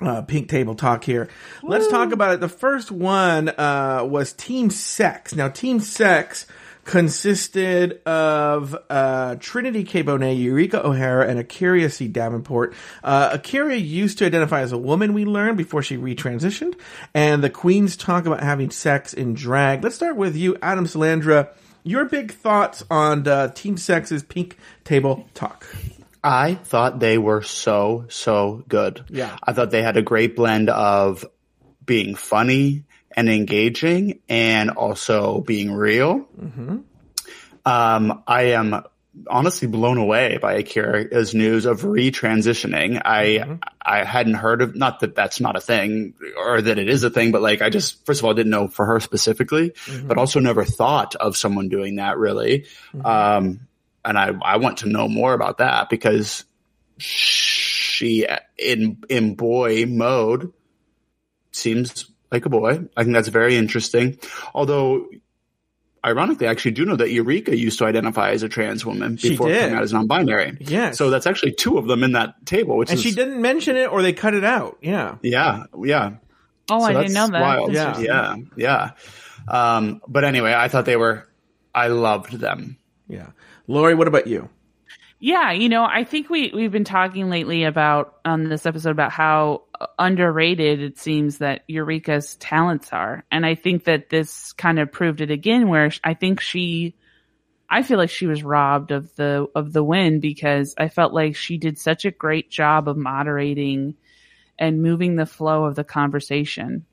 Uh, 0.00 0.22
pink 0.22 0.48
table 0.48 0.74
talk 0.74 1.04
here. 1.04 1.28
Let's 1.62 1.86
talk 1.86 2.10
about 2.10 2.34
it. 2.34 2.40
The 2.40 2.48
first 2.48 2.90
one 2.90 3.50
uh, 3.50 4.04
was 4.04 4.32
Team 4.32 4.70
Sex. 4.70 5.32
Now, 5.32 5.48
Team 5.48 5.78
Sex 5.78 6.48
consisted 6.82 8.04
of 8.04 8.76
uh, 8.90 9.36
Trinity 9.38 9.84
K. 9.84 10.02
Bonet, 10.02 10.42
Eureka 10.42 10.84
O'Hara, 10.84 11.28
and 11.28 11.38
Akira 11.38 11.88
C. 11.88 12.08
Davenport. 12.08 12.74
Uh, 13.04 13.30
Akira 13.34 13.76
used 13.76 14.18
to 14.18 14.26
identify 14.26 14.62
as 14.62 14.72
a 14.72 14.78
woman, 14.78 15.12
we 15.12 15.24
learned, 15.24 15.56
before 15.56 15.80
she 15.80 15.96
retransitioned. 15.96 16.74
And 17.14 17.44
the 17.44 17.50
queens 17.50 17.96
talk 17.96 18.26
about 18.26 18.42
having 18.42 18.72
sex 18.72 19.14
in 19.14 19.34
drag. 19.34 19.84
Let's 19.84 19.94
start 19.94 20.16
with 20.16 20.34
you, 20.34 20.56
Adam 20.62 20.86
Salandra. 20.86 21.50
Your 21.84 22.06
big 22.06 22.32
thoughts 22.32 22.82
on 22.90 23.28
uh, 23.28 23.52
Team 23.52 23.76
Sex's 23.76 24.24
pink 24.24 24.58
table 24.82 25.28
talk. 25.32 25.64
I 26.22 26.54
thought 26.54 27.00
they 27.00 27.18
were 27.18 27.42
so, 27.42 28.06
so 28.08 28.64
good. 28.68 29.04
Yeah. 29.08 29.36
I 29.42 29.52
thought 29.52 29.70
they 29.70 29.82
had 29.82 29.96
a 29.96 30.02
great 30.02 30.36
blend 30.36 30.68
of 30.68 31.24
being 31.84 32.14
funny 32.14 32.84
and 33.16 33.28
engaging 33.28 34.20
and 34.28 34.70
also 34.70 35.40
being 35.40 35.72
real. 35.72 36.28
Um, 37.64 38.22
I 38.26 38.42
am 38.52 38.82
honestly 39.28 39.66
blown 39.66 39.98
away 39.98 40.38
by 40.40 40.54
Akira's 40.54 41.34
news 41.34 41.66
of 41.66 41.82
retransitioning. 41.82 43.02
I, 43.04 43.58
I 43.82 44.04
hadn't 44.04 44.34
heard 44.34 44.62
of, 44.62 44.76
not 44.76 45.00
that 45.00 45.14
that's 45.16 45.40
not 45.40 45.56
a 45.56 45.60
thing 45.60 46.14
or 46.36 46.62
that 46.62 46.78
it 46.78 46.88
is 46.88 47.02
a 47.02 47.10
thing, 47.10 47.32
but 47.32 47.42
like 47.42 47.60
I 47.60 47.70
just, 47.70 48.06
first 48.06 48.20
of 48.20 48.24
all, 48.26 48.34
didn't 48.34 48.50
know 48.50 48.68
for 48.68 48.86
her 48.86 49.00
specifically, 49.00 49.72
but 50.04 50.16
also 50.16 50.38
never 50.38 50.64
thought 50.64 51.16
of 51.16 51.36
someone 51.36 51.68
doing 51.68 51.96
that 51.96 52.18
really. 52.18 52.66
Um, 53.04 53.66
and 54.04 54.18
I 54.18 54.32
I 54.42 54.56
want 54.56 54.78
to 54.78 54.88
know 54.88 55.08
more 55.08 55.34
about 55.34 55.58
that 55.58 55.88
because 55.88 56.44
she 56.98 58.26
in 58.58 59.02
in 59.08 59.34
boy 59.34 59.86
mode 59.86 60.52
seems 61.52 62.10
like 62.30 62.46
a 62.46 62.48
boy. 62.48 62.82
I 62.96 63.02
think 63.02 63.14
that's 63.14 63.28
very 63.28 63.56
interesting. 63.56 64.18
Although 64.54 65.08
ironically, 66.04 66.46
I 66.46 66.50
actually 66.50 66.70
do 66.72 66.84
know 66.84 66.96
that 66.96 67.10
Eureka 67.10 67.56
used 67.56 67.78
to 67.80 67.84
identify 67.84 68.30
as 68.30 68.42
a 68.42 68.48
trans 68.48 68.86
woman 68.86 69.16
before 69.16 69.48
did. 69.48 69.60
coming 69.60 69.76
out 69.76 69.82
as 69.82 69.92
non-binary. 69.92 70.58
Yes. 70.60 70.96
So 70.96 71.10
that's 71.10 71.26
actually 71.26 71.52
two 71.52 71.76
of 71.78 71.86
them 71.86 72.02
in 72.02 72.12
that 72.12 72.46
table, 72.46 72.76
which 72.76 72.90
And 72.90 72.98
is 72.98 73.02
she 73.02 73.12
didn't 73.12 73.40
mention 73.42 73.76
it 73.76 73.90
or 73.90 74.02
they 74.02 74.12
cut 74.12 74.34
it 74.34 74.44
out. 74.44 74.78
Yeah. 74.80 75.16
yeah, 75.22 75.64
yeah. 75.84 76.12
Oh, 76.70 76.80
So 76.80 76.86
I 76.86 76.92
didn't 76.94 77.14
know 77.14 77.28
that. 77.28 77.40
wild. 77.40 77.72
Yeah. 77.72 77.98
yeah, 77.98 78.36
yeah. 78.56 78.90
Um, 79.48 80.00
but 80.06 80.24
anyway, 80.24 80.54
I 80.54 80.68
thought 80.68 80.84
they 80.84 80.96
were. 80.96 81.26
I 81.74 81.88
loved 81.88 82.32
them. 82.32 82.78
Yeah. 83.08 83.28
Lauri, 83.70 83.94
what 83.94 84.08
about 84.08 84.26
you? 84.26 84.48
Yeah, 85.20 85.52
you 85.52 85.68
know, 85.68 85.84
I 85.84 86.02
think 86.02 86.28
we 86.28 86.50
we've 86.52 86.72
been 86.72 86.82
talking 86.82 87.30
lately 87.30 87.64
about 87.64 88.16
on 88.24 88.48
this 88.48 88.66
episode 88.66 88.90
about 88.90 89.12
how 89.12 89.62
underrated 89.96 90.80
it 90.80 90.98
seems 90.98 91.38
that 91.38 91.62
Eureka's 91.68 92.34
talents 92.36 92.88
are, 92.92 93.24
and 93.30 93.46
I 93.46 93.54
think 93.54 93.84
that 93.84 94.08
this 94.08 94.52
kind 94.54 94.80
of 94.80 94.90
proved 94.90 95.20
it 95.20 95.30
again. 95.30 95.68
Where 95.68 95.92
I 96.02 96.14
think 96.14 96.40
she, 96.40 96.96
I 97.68 97.84
feel 97.84 97.98
like 97.98 98.10
she 98.10 98.26
was 98.26 98.42
robbed 98.42 98.90
of 98.90 99.14
the 99.14 99.46
of 99.54 99.72
the 99.72 99.84
win 99.84 100.18
because 100.18 100.74
I 100.76 100.88
felt 100.88 101.12
like 101.12 101.36
she 101.36 101.56
did 101.56 101.78
such 101.78 102.04
a 102.04 102.10
great 102.10 102.50
job 102.50 102.88
of 102.88 102.96
moderating 102.96 103.94
and 104.58 104.82
moving 104.82 105.14
the 105.14 105.26
flow 105.26 105.64
of 105.66 105.76
the 105.76 105.84
conversation 105.84 106.86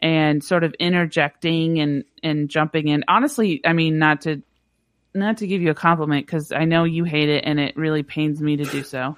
and 0.00 0.42
sort 0.42 0.64
of 0.64 0.72
interjecting 0.74 1.80
and 1.80 2.04
and 2.22 2.48
jumping 2.48 2.88
in. 2.88 3.04
Honestly, 3.06 3.60
I 3.66 3.74
mean, 3.74 3.98
not 3.98 4.22
to 4.22 4.42
not 5.16 5.38
to 5.38 5.46
give 5.46 5.62
you 5.62 5.70
a 5.70 5.74
compliment 5.74 6.26
because 6.26 6.52
I 6.52 6.64
know 6.64 6.84
you 6.84 7.04
hate 7.04 7.28
it 7.28 7.44
and 7.44 7.58
it 7.58 7.76
really 7.76 8.02
pains 8.02 8.40
me 8.40 8.56
to 8.56 8.64
do 8.64 8.82
so. 8.82 9.16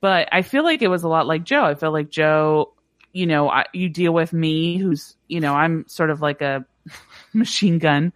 But 0.00 0.28
I 0.32 0.42
feel 0.42 0.62
like 0.64 0.82
it 0.82 0.88
was 0.88 1.02
a 1.02 1.08
lot 1.08 1.26
like 1.26 1.44
Joe. 1.44 1.64
I 1.64 1.74
feel 1.74 1.92
like 1.92 2.10
Joe, 2.10 2.72
you 3.12 3.26
know, 3.26 3.48
I, 3.48 3.64
you 3.72 3.88
deal 3.88 4.12
with 4.12 4.32
me, 4.32 4.76
who's, 4.76 5.16
you 5.26 5.40
know, 5.40 5.54
I'm 5.54 5.86
sort 5.88 6.10
of 6.10 6.20
like 6.20 6.40
a 6.40 6.64
machine 7.32 7.78
gun, 7.78 8.12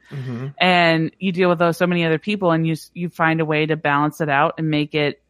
and 0.60 1.10
you 1.18 1.32
deal 1.32 1.48
with 1.48 1.58
those 1.58 1.76
so 1.76 1.86
many 1.86 2.04
other 2.04 2.18
people, 2.18 2.52
and 2.52 2.66
you 2.66 2.76
you 2.94 3.08
find 3.08 3.40
a 3.40 3.44
way 3.44 3.66
to 3.66 3.76
balance 3.76 4.20
it 4.20 4.28
out 4.28 4.54
and 4.58 4.70
make 4.70 4.94
it, 4.94 5.22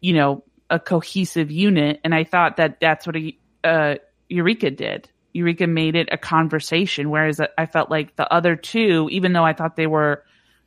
you 0.00 0.12
know, 0.12 0.44
a 0.68 0.78
cohesive 0.78 1.50
unit. 1.50 2.00
And 2.04 2.14
I 2.14 2.24
thought 2.24 2.58
that 2.58 2.80
that's 2.80 3.06
what 3.06 3.16
a, 3.16 3.36
uh, 3.64 3.94
Eureka 4.28 4.70
did. 4.70 5.08
Eureka 5.32 5.66
made 5.66 5.96
it 5.96 6.08
a 6.12 6.18
conversation, 6.18 7.10
whereas 7.10 7.40
I 7.56 7.66
felt 7.66 7.90
like 7.90 8.16
the 8.16 8.30
other 8.32 8.56
two, 8.56 9.08
even 9.10 9.32
though 9.32 9.44
I 9.44 9.52
thought 9.52 9.76
they 9.76 9.86
were 9.86 10.24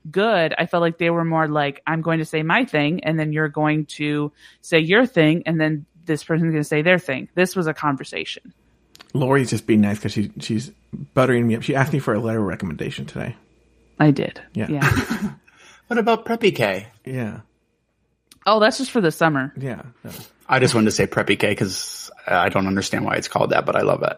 good, 0.09 0.53
I 0.57 0.65
felt 0.65 0.81
like 0.81 0.97
they 0.97 1.09
were 1.09 1.25
more 1.25 1.47
like, 1.47 1.81
I'm 1.85 2.01
going 2.01 2.19
to 2.19 2.25
say 2.25 2.43
my 2.43 2.65
thing, 2.65 3.03
and 3.03 3.19
then 3.19 3.33
you're 3.33 3.49
going 3.49 3.85
to 3.97 4.31
say 4.61 4.79
your 4.79 5.05
thing, 5.05 5.43
and 5.45 5.59
then 5.59 5.85
this 6.05 6.23
person's 6.23 6.51
going 6.51 6.63
to 6.63 6.67
say 6.67 6.81
their 6.81 6.99
thing. 6.99 7.29
This 7.35 7.55
was 7.55 7.67
a 7.67 7.73
conversation. 7.73 8.53
Lauri's 9.13 9.49
just 9.49 9.67
being 9.67 9.81
nice 9.81 9.97
because 9.97 10.13
she, 10.13 10.31
she's 10.39 10.71
buttering 11.13 11.47
me 11.47 11.55
up. 11.55 11.63
She 11.63 11.75
asked 11.75 11.93
me 11.93 11.99
for 11.99 12.13
a 12.13 12.19
letter 12.19 12.41
recommendation 12.41 13.05
today. 13.05 13.35
I 13.99 14.11
did. 14.11 14.41
Yeah. 14.53 14.67
Yeah. 14.69 15.31
What 15.91 15.97
about 15.97 16.23
Preppy 16.23 16.55
K? 16.55 16.87
Yeah. 17.03 17.41
oh, 18.45 18.61
that's 18.61 18.77
just 18.77 18.91
for 18.91 19.01
the 19.01 19.11
summer. 19.11 19.51
Yeah. 19.57 19.81
no. 20.05 20.11
I 20.47 20.59
just 20.59 20.73
wanted 20.73 20.85
to 20.85 20.91
say 20.91 21.05
Preppy 21.05 21.37
K 21.37 21.49
because 21.49 22.09
I 22.25 22.47
don't 22.47 22.67
understand 22.67 23.03
why 23.03 23.15
it's 23.15 23.27
called 23.27 23.49
that, 23.49 23.65
but 23.65 23.75
I 23.75 23.81
love 23.81 24.01
it. 24.03 24.17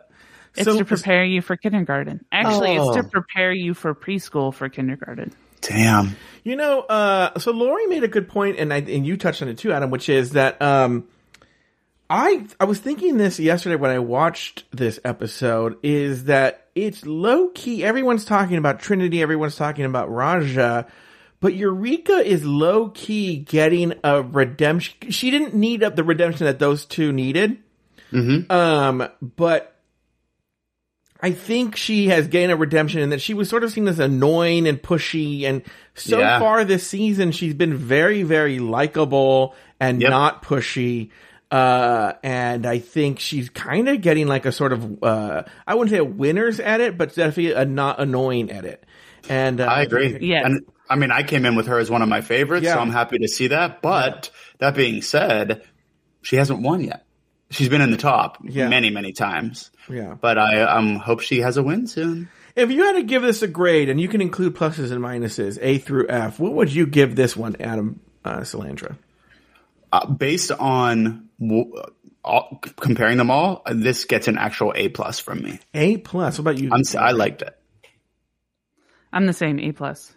It's 0.56 0.66
So- 0.66 0.78
to 0.78 0.86
prepare 0.86 1.26
you 1.26 1.42
for 1.42 1.58
kindergarten. 1.58 2.24
Actually, 2.32 2.78
Oh. 2.78 2.90
it's 2.90 2.98
to 2.98 3.08
oh. 3.08 3.10
prepare 3.10 3.52
you 3.52 3.74
for 3.74 3.96
preschool 3.96 4.54
for 4.54 4.70
kindergarten. 4.70 5.34
Damn. 5.64 6.16
You 6.44 6.56
know, 6.58 6.82
uh, 6.82 7.40
so 7.40 7.52
Lauri 7.52 7.88
made 7.88 8.04
a 8.04 8.08
good 8.08 8.28
point, 8.28 8.60
and 8.60 8.74
I 8.74 8.78
and 8.78 9.06
you 9.06 9.16
touched 9.16 9.42
on 9.42 9.48
it 9.48 9.58
too, 9.58 9.72
Adam, 9.72 9.90
which 9.90 10.10
is 10.10 10.32
that 10.32 10.62
um, 10.62 11.08
I 12.10 12.46
I 12.60 12.66
was 12.66 12.80
thinking 12.80 13.18
this 13.18 13.40
yesterday 13.40 13.78
when 13.78 13.92
I 13.92 14.00
watched 14.00 14.66
this 14.72 15.00
episode 15.06 15.78
is 15.82 16.26
that 16.26 16.68
it's 16.76 17.06
low 17.06 17.48
key. 17.48 17.84
Everyone's 17.84 18.26
talking 18.26 18.58
about 18.58 18.82
Trinity, 18.82 19.22
everyone's 19.22 19.56
talking 19.56 19.86
about 19.86 20.12
Raja, 20.12 20.86
but 21.40 21.54
Eureka 21.54 22.18
is 22.18 22.44
low 22.44 22.90
key 22.90 23.38
getting 23.38 23.94
a 24.04 24.22
redemption. 24.22 25.12
She 25.12 25.32
didn't 25.32 25.54
need 25.56 25.82
up 25.82 25.96
the 25.96 26.04
redemption 26.04 26.46
that 26.46 26.60
those 26.60 26.86
two 26.86 27.14
needed, 27.14 27.60
um, 28.50 29.08
but 29.22 29.73
I 31.24 31.32
think 31.32 31.78
she 31.78 32.10
has 32.10 32.28
gained 32.28 32.52
a 32.52 32.58
redemption 32.58 33.00
in 33.00 33.12
that 33.12 33.22
she 33.22 33.34
was 33.34 33.48
sort 33.48 33.64
of 33.64 33.72
seen 33.72 33.88
as 33.88 33.98
annoying 33.98 34.68
and 34.68 34.80
pushy. 34.82 35.44
And 35.46 35.62
so 35.96 36.20
Yeah. 36.20 36.38
far 36.38 36.66
this 36.66 36.86
season, 36.86 37.32
she's 37.32 37.54
been 37.54 37.74
very, 37.76 38.24
very 38.24 38.60
likable 38.60 39.56
and 39.80 40.02
Yep. 40.02 40.10
not 40.10 40.44
pushy. 40.44 41.12
Uh, 41.50 42.14
and 42.24 42.66
I 42.66 42.80
think 42.80 43.20
she's 43.20 43.50
kind 43.50 43.88
of 43.88 44.02
getting 44.02 44.28
like 44.28 44.46
a 44.46 44.52
sort 44.52 44.74
of, 44.74 45.02
uh, 45.02 45.44
I 45.66 45.76
wouldn't 45.76 45.92
say 45.92 46.00
a 46.00 46.04
winner's 46.04 46.60
at 46.60 46.82
it, 46.82 46.98
but 46.98 47.16
definitely 47.16 47.54
a 47.54 47.64
not 47.64 48.02
annoying 48.02 48.52
at 48.52 48.66
it. 48.66 48.84
And, 49.30 49.62
uh, 49.62 49.66
I 49.66 49.84
agree. 49.84 50.18
Yeah. 50.20 50.46
And 50.46 50.66
I 50.90 50.98
mean, 50.98 51.12
I 51.12 51.24
came 51.24 51.46
in 51.46 51.56
with 51.56 51.68
her 51.68 51.80
as 51.80 51.90
one 51.90 52.02
of 52.02 52.10
my 52.10 52.20
favorites, 52.20 52.66
Yeah. 52.66 52.74
so 52.74 52.80
I'm 52.82 52.92
happy 52.92 53.20
to 53.20 53.28
see 53.30 53.48
that. 53.48 53.82
But 53.82 54.30
that 54.60 54.76
being 54.76 55.02
said, 55.02 55.62
she 56.22 56.36
hasn't 56.36 56.62
won 56.62 56.82
yet. 56.82 57.06
She's 57.54 57.70
been 57.70 57.82
in 57.82 57.92
the 57.92 57.98
top 57.98 58.38
Yeah. 58.44 58.68
many, 58.68 58.90
many 58.90 59.12
times. 59.14 59.72
Yeah. 59.90 60.16
But 60.20 60.38
I 60.38 60.62
um, 60.62 60.96
hope 60.98 61.20
she 61.22 61.40
has 61.40 61.58
a 61.58 61.64
win 61.64 61.88
soon. 61.88 62.30
If 62.56 62.70
you 62.72 62.84
had 62.84 62.94
to 62.94 63.04
give 63.04 63.22
this 63.22 63.42
a 63.42 63.48
grade, 63.48 63.90
and 63.90 64.00
you 64.00 64.08
can 64.08 64.22
include 64.22 64.56
pluses 64.56 64.92
and 64.92 65.02
minuses, 65.02 65.58
A 65.62 65.78
through 65.80 66.08
F, 66.10 66.40
what 66.40 66.54
would 66.54 66.74
you 66.74 66.86
give 66.86 67.16
this 67.16 67.36
one, 67.36 67.56
Adam 67.60 68.00
uh, 68.26 68.40
Salandra? 68.42 68.96
Uh, 69.92 70.06
based 70.08 70.52
on 70.52 71.30
w- 71.40 71.72
all, 72.24 72.60
comparing 72.78 73.18
them 73.18 73.30
all, 73.32 73.62
uh, 73.66 73.74
this 73.76 74.06
gets 74.06 74.28
an 74.28 74.38
actual 74.38 74.72
A 74.76 74.90
plus 74.90 75.20
from 75.20 75.42
me. 75.42 75.60
A 75.74 75.98
plus. 75.98 76.38
What 76.38 76.52
about 76.52 76.58
you? 76.60 76.70
I'm, 76.72 76.82
s- 76.82 76.96
I 76.96 77.12
liked 77.12 77.42
it. 77.44 77.58
I'm 79.12 79.26
the 79.28 79.34
same, 79.34 79.60
A 79.60 79.72
plus. 79.72 80.14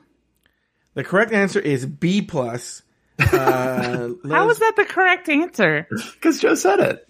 The 0.94 1.04
correct 1.04 1.32
answer 1.32 1.60
is 1.60 1.84
B 1.86 2.22
plus. 2.22 2.82
Uh, 3.18 4.10
How 4.28 4.50
is 4.50 4.58
that 4.58 4.74
the 4.76 4.84
correct 4.84 5.30
answer? 5.30 5.88
Because 5.90 6.38
Joe 6.38 6.54
said 6.54 6.80
it. 6.80 7.05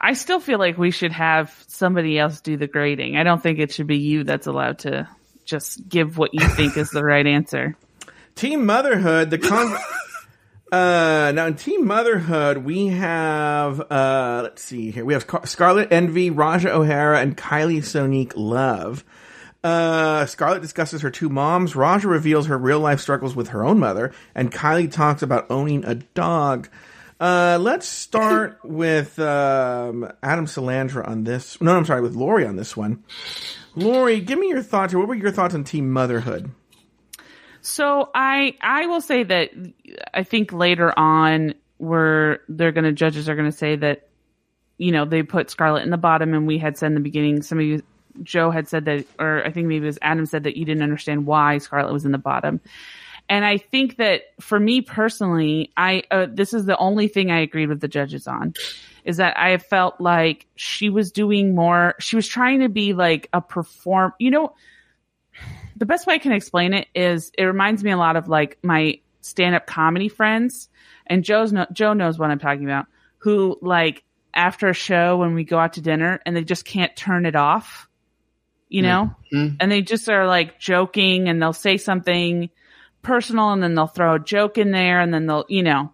I 0.00 0.14
still 0.14 0.40
feel 0.40 0.58
like 0.58 0.78
we 0.78 0.90
should 0.90 1.12
have 1.12 1.54
somebody 1.68 2.18
else 2.18 2.40
do 2.40 2.56
the 2.56 2.66
grading. 2.66 3.16
I 3.16 3.22
don't 3.22 3.42
think 3.42 3.58
it 3.58 3.72
should 3.72 3.86
be 3.86 3.98
you 3.98 4.24
that's 4.24 4.46
allowed 4.46 4.80
to 4.80 5.08
just 5.44 5.88
give 5.88 6.18
what 6.18 6.30
you 6.32 6.46
think 6.48 6.76
is 6.76 6.90
the 6.90 7.04
right 7.04 7.26
answer. 7.26 7.76
Team 8.34 8.66
Motherhood? 8.66 9.30
The 9.30 9.38
con. 9.38 9.76
uh, 10.72 11.32
now 11.34 11.46
in 11.46 11.54
Team 11.54 11.86
Motherhood, 11.86 12.58
we 12.58 12.88
have 12.88 13.80
uh, 13.90 14.40
let's 14.42 14.62
see 14.62 14.90
here. 14.90 15.04
We 15.04 15.12
have 15.12 15.22
Scar- 15.22 15.46
Scarlet 15.46 15.92
Envy, 15.92 16.30
Raja 16.30 16.74
O'Hara, 16.74 17.20
and 17.20 17.36
Kylie 17.36 17.78
Sonique 17.78 18.32
Love. 18.34 19.04
Uh, 19.62 20.26
Scarlet 20.26 20.60
discusses 20.60 21.02
her 21.02 21.10
two 21.10 21.28
moms. 21.28 21.76
Raja 21.76 22.08
reveals 22.08 22.46
her 22.46 22.58
real 22.58 22.80
life 22.80 23.00
struggles 23.00 23.36
with 23.36 23.48
her 23.48 23.64
own 23.64 23.78
mother, 23.78 24.12
and 24.34 24.50
Kylie 24.50 24.90
talks 24.90 25.22
about 25.22 25.50
owning 25.50 25.84
a 25.84 25.94
dog. 25.94 26.68
Uh, 27.22 27.56
let's 27.60 27.86
start 27.86 28.58
with 28.64 29.16
um, 29.20 30.10
Adam 30.24 30.46
Salandra 30.46 31.06
on 31.06 31.22
this. 31.22 31.60
No, 31.60 31.76
I'm 31.76 31.84
sorry, 31.84 32.00
with 32.00 32.16
Lauri 32.16 32.44
on 32.44 32.56
this 32.56 32.76
one. 32.76 33.04
Lauri, 33.76 34.18
give 34.18 34.40
me 34.40 34.48
your 34.48 34.60
thoughts. 34.60 34.92
Or 34.92 34.98
what 34.98 35.06
were 35.06 35.14
your 35.14 35.30
thoughts 35.30 35.54
on 35.54 35.62
Team 35.62 35.92
Motherhood? 35.92 36.50
So 37.60 38.10
I 38.12 38.56
I 38.60 38.86
will 38.86 39.00
say 39.00 39.22
that 39.22 39.50
I 40.12 40.24
think 40.24 40.52
later 40.52 40.92
on 40.98 41.54
where 41.78 42.40
they're 42.48 42.72
going 42.72 42.86
to 42.86 42.92
judges 42.92 43.28
are 43.28 43.36
going 43.36 43.48
to 43.48 43.56
say 43.56 43.76
that 43.76 44.08
you 44.78 44.90
know 44.90 45.04
they 45.04 45.22
put 45.22 45.48
Scarlet 45.48 45.84
in 45.84 45.90
the 45.90 45.96
bottom 45.96 46.34
and 46.34 46.44
we 46.44 46.58
had 46.58 46.76
said 46.76 46.88
in 46.88 46.94
the 46.94 47.00
beginning 47.00 47.42
some 47.42 47.60
of 47.60 47.64
you 47.64 47.84
Joe 48.24 48.50
had 48.50 48.66
said 48.66 48.86
that 48.86 49.06
or 49.20 49.46
I 49.46 49.52
think 49.52 49.68
maybe 49.68 49.84
it 49.84 49.86
was 49.86 49.98
Adam 50.02 50.26
said 50.26 50.42
that 50.42 50.56
you 50.56 50.64
didn't 50.64 50.82
understand 50.82 51.24
why 51.24 51.58
Scarlet 51.58 51.92
was 51.92 52.04
in 52.04 52.10
the 52.10 52.18
bottom. 52.18 52.60
And 53.32 53.46
I 53.46 53.56
think 53.56 53.96
that 53.96 54.24
for 54.42 54.60
me 54.60 54.82
personally, 54.82 55.72
I 55.74 56.02
uh, 56.10 56.26
this 56.30 56.52
is 56.52 56.66
the 56.66 56.76
only 56.76 57.08
thing 57.08 57.30
I 57.30 57.40
agreed 57.40 57.70
with 57.70 57.80
the 57.80 57.88
judges 57.88 58.26
on 58.26 58.52
is 59.06 59.16
that 59.16 59.38
I 59.38 59.56
felt 59.56 60.02
like 60.02 60.46
she 60.54 60.90
was 60.90 61.12
doing 61.12 61.54
more. 61.54 61.94
She 61.98 62.14
was 62.14 62.28
trying 62.28 62.60
to 62.60 62.68
be 62.68 62.92
like 62.92 63.30
a 63.32 63.40
perform. 63.40 64.12
You 64.18 64.32
know, 64.32 64.54
the 65.78 65.86
best 65.86 66.06
way 66.06 66.12
I 66.12 66.18
can 66.18 66.32
explain 66.32 66.74
it 66.74 66.88
is 66.94 67.32
it 67.38 67.44
reminds 67.44 67.82
me 67.82 67.90
a 67.90 67.96
lot 67.96 68.16
of 68.16 68.28
like 68.28 68.58
my 68.62 69.00
stand 69.22 69.54
up 69.54 69.66
comedy 69.66 70.10
friends, 70.10 70.68
and 71.06 71.24
Joe's 71.24 71.54
no, 71.54 71.64
Joe 71.72 71.94
knows 71.94 72.18
what 72.18 72.30
I'm 72.30 72.38
talking 72.38 72.64
about. 72.64 72.84
Who 73.20 73.56
like 73.62 74.04
after 74.34 74.68
a 74.68 74.74
show 74.74 75.16
when 75.16 75.32
we 75.32 75.44
go 75.44 75.58
out 75.58 75.72
to 75.72 75.80
dinner 75.80 76.20
and 76.26 76.36
they 76.36 76.44
just 76.44 76.66
can't 76.66 76.94
turn 76.94 77.24
it 77.24 77.34
off, 77.34 77.88
you 78.68 78.82
know, 78.82 79.14
and 79.58 79.72
they 79.72 79.80
just 79.80 80.06
are 80.10 80.26
like 80.26 80.60
joking 80.60 81.30
and 81.30 81.40
they'll 81.40 81.54
say 81.54 81.78
something 81.78 82.50
personal 83.02 83.50
and 83.50 83.62
then 83.62 83.74
they'll 83.74 83.86
throw 83.86 84.14
a 84.14 84.18
joke 84.18 84.58
in 84.58 84.70
there 84.70 85.00
and 85.00 85.12
then 85.12 85.26
they'll 85.26 85.44
you 85.48 85.62
know 85.62 85.92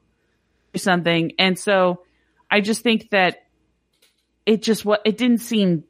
do 0.73 0.79
something, 0.79 1.33
and 1.39 1.59
so 1.59 2.03
I 2.51 2.61
just 2.61 2.83
think 2.83 3.11
that 3.11 3.47
it 4.47 4.63
just 4.63 4.85
what 4.85 5.03
it 5.05 5.17
didn't 5.17 5.39
seem 5.39 5.85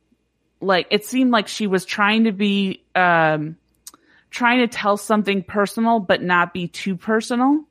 like 0.60 0.86
it 0.90 1.04
seemed 1.04 1.30
like 1.30 1.48
she 1.48 1.66
was 1.66 1.84
trying 1.84 2.24
to 2.24 2.32
be 2.32 2.82
um 2.94 3.56
trying 4.30 4.58
to 4.60 4.68
tell 4.68 4.96
something 4.96 5.42
personal 5.42 6.00
but 6.00 6.22
not 6.22 6.52
be 6.52 6.68
too 6.68 6.96
personal. 6.96 7.64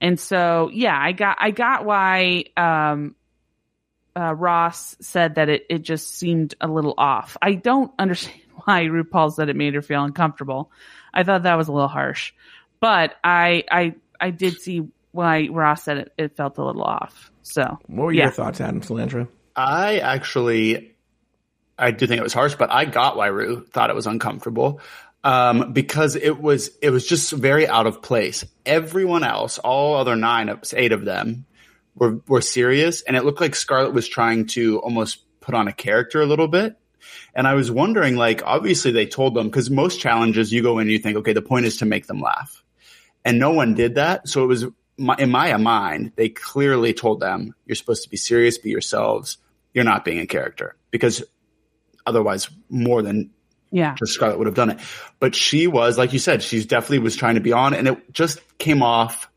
And 0.00 0.18
so, 0.18 0.70
yeah, 0.72 0.96
I 0.96 1.12
got 1.12 1.36
I 1.40 1.50
got 1.50 1.84
why 1.84 2.44
um, 2.56 3.16
uh, 4.16 4.32
Ross 4.34 4.96
said 5.00 5.36
that 5.36 5.48
it 5.48 5.66
it 5.68 5.78
just 5.82 6.14
seemed 6.14 6.54
a 6.60 6.68
little 6.68 6.94
off. 6.96 7.36
I 7.42 7.54
don't 7.54 7.92
understand 7.98 8.40
why 8.64 8.82
RuPaul 8.82 9.32
said 9.32 9.48
it 9.48 9.56
made 9.56 9.74
her 9.74 9.82
feel 9.82 10.04
uncomfortable. 10.04 10.70
I 11.12 11.22
thought 11.24 11.44
that 11.44 11.56
was 11.56 11.68
a 11.68 11.72
little 11.72 11.88
harsh, 11.88 12.32
but 12.80 13.16
I 13.24 13.64
I 13.70 13.94
I 14.20 14.30
did 14.30 14.60
see 14.60 14.88
why 15.12 15.48
Ross 15.50 15.84
said 15.84 15.98
it, 15.98 16.12
it 16.18 16.36
felt 16.36 16.58
a 16.58 16.64
little 16.64 16.82
off. 16.82 17.32
So, 17.42 17.78
What 17.86 18.04
were 18.04 18.12
yeah. 18.12 18.24
your 18.24 18.32
thoughts, 18.32 18.60
Adam 18.60 18.80
Salandra? 18.82 19.28
I 19.56 19.98
actually, 19.98 20.94
I 21.78 21.90
do 21.90 22.06
think 22.06 22.20
it 22.20 22.22
was 22.22 22.34
harsh, 22.34 22.54
but 22.56 22.70
I 22.70 22.84
got 22.84 23.16
why 23.16 23.28
Ru 23.28 23.64
thought 23.64 23.90
it 23.90 23.96
was 23.96 24.06
uncomfortable. 24.06 24.80
Um, 25.24 25.72
because 25.72 26.14
it 26.14 26.40
was, 26.40 26.70
it 26.80 26.90
was 26.90 27.06
just 27.06 27.32
very 27.32 27.66
out 27.66 27.86
of 27.86 28.02
place. 28.02 28.44
Everyone 28.64 29.24
else, 29.24 29.58
all 29.58 29.96
other 29.96 30.14
nine 30.14 30.48
of, 30.48 30.62
eight 30.74 30.92
of 30.92 31.04
them 31.04 31.46
were, 31.96 32.20
were 32.28 32.40
serious. 32.40 33.02
And 33.02 33.16
it 33.16 33.24
looked 33.24 33.40
like 33.40 33.56
Scarlet 33.56 33.92
was 33.92 34.06
trying 34.06 34.46
to 34.48 34.78
almost 34.78 35.24
put 35.40 35.54
on 35.54 35.66
a 35.66 35.72
character 35.72 36.20
a 36.20 36.26
little 36.26 36.48
bit. 36.48 36.76
And 37.34 37.46
I 37.46 37.54
was 37.54 37.70
wondering, 37.70 38.16
like, 38.16 38.42
obviously 38.44 38.90
they 38.90 39.06
told 39.06 39.34
them, 39.34 39.48
because 39.48 39.70
most 39.70 40.00
challenges 40.00 40.52
you 40.52 40.62
go 40.62 40.78
in 40.78 40.82
and 40.82 40.90
you 40.90 40.98
think, 40.98 41.16
okay, 41.18 41.32
the 41.32 41.42
point 41.42 41.66
is 41.66 41.78
to 41.78 41.86
make 41.86 42.06
them 42.06 42.20
laugh. 42.20 42.62
And 43.24 43.38
no 43.38 43.50
one 43.50 43.74
did 43.74 43.96
that. 43.96 44.28
So 44.28 44.44
it 44.44 44.46
was, 44.46 44.66
my, 44.96 45.16
in 45.18 45.30
my 45.30 45.56
mind, 45.56 46.12
they 46.16 46.28
clearly 46.28 46.94
told 46.94 47.20
them, 47.20 47.54
you're 47.66 47.76
supposed 47.76 48.04
to 48.04 48.10
be 48.10 48.16
serious, 48.16 48.58
be 48.58 48.70
yourselves. 48.70 49.38
You're 49.74 49.84
not 49.84 50.04
being 50.04 50.18
a 50.18 50.26
character 50.26 50.76
because 50.90 51.22
otherwise 52.06 52.48
more 52.68 53.02
than 53.02 53.30
yeah, 53.70 53.94
just 53.94 54.14
Scarlet 54.14 54.38
would 54.38 54.46
have 54.46 54.56
done 54.56 54.70
it. 54.70 54.80
But 55.20 55.34
she 55.34 55.66
was, 55.66 55.98
like 55.98 56.12
you 56.12 56.18
said, 56.18 56.42
she's 56.42 56.66
definitely 56.66 57.00
was 57.00 57.16
trying 57.16 57.34
to 57.34 57.40
be 57.40 57.52
on 57.52 57.74
and 57.74 57.86
it 57.86 58.12
just 58.12 58.40
came 58.58 58.82
off 58.82 59.28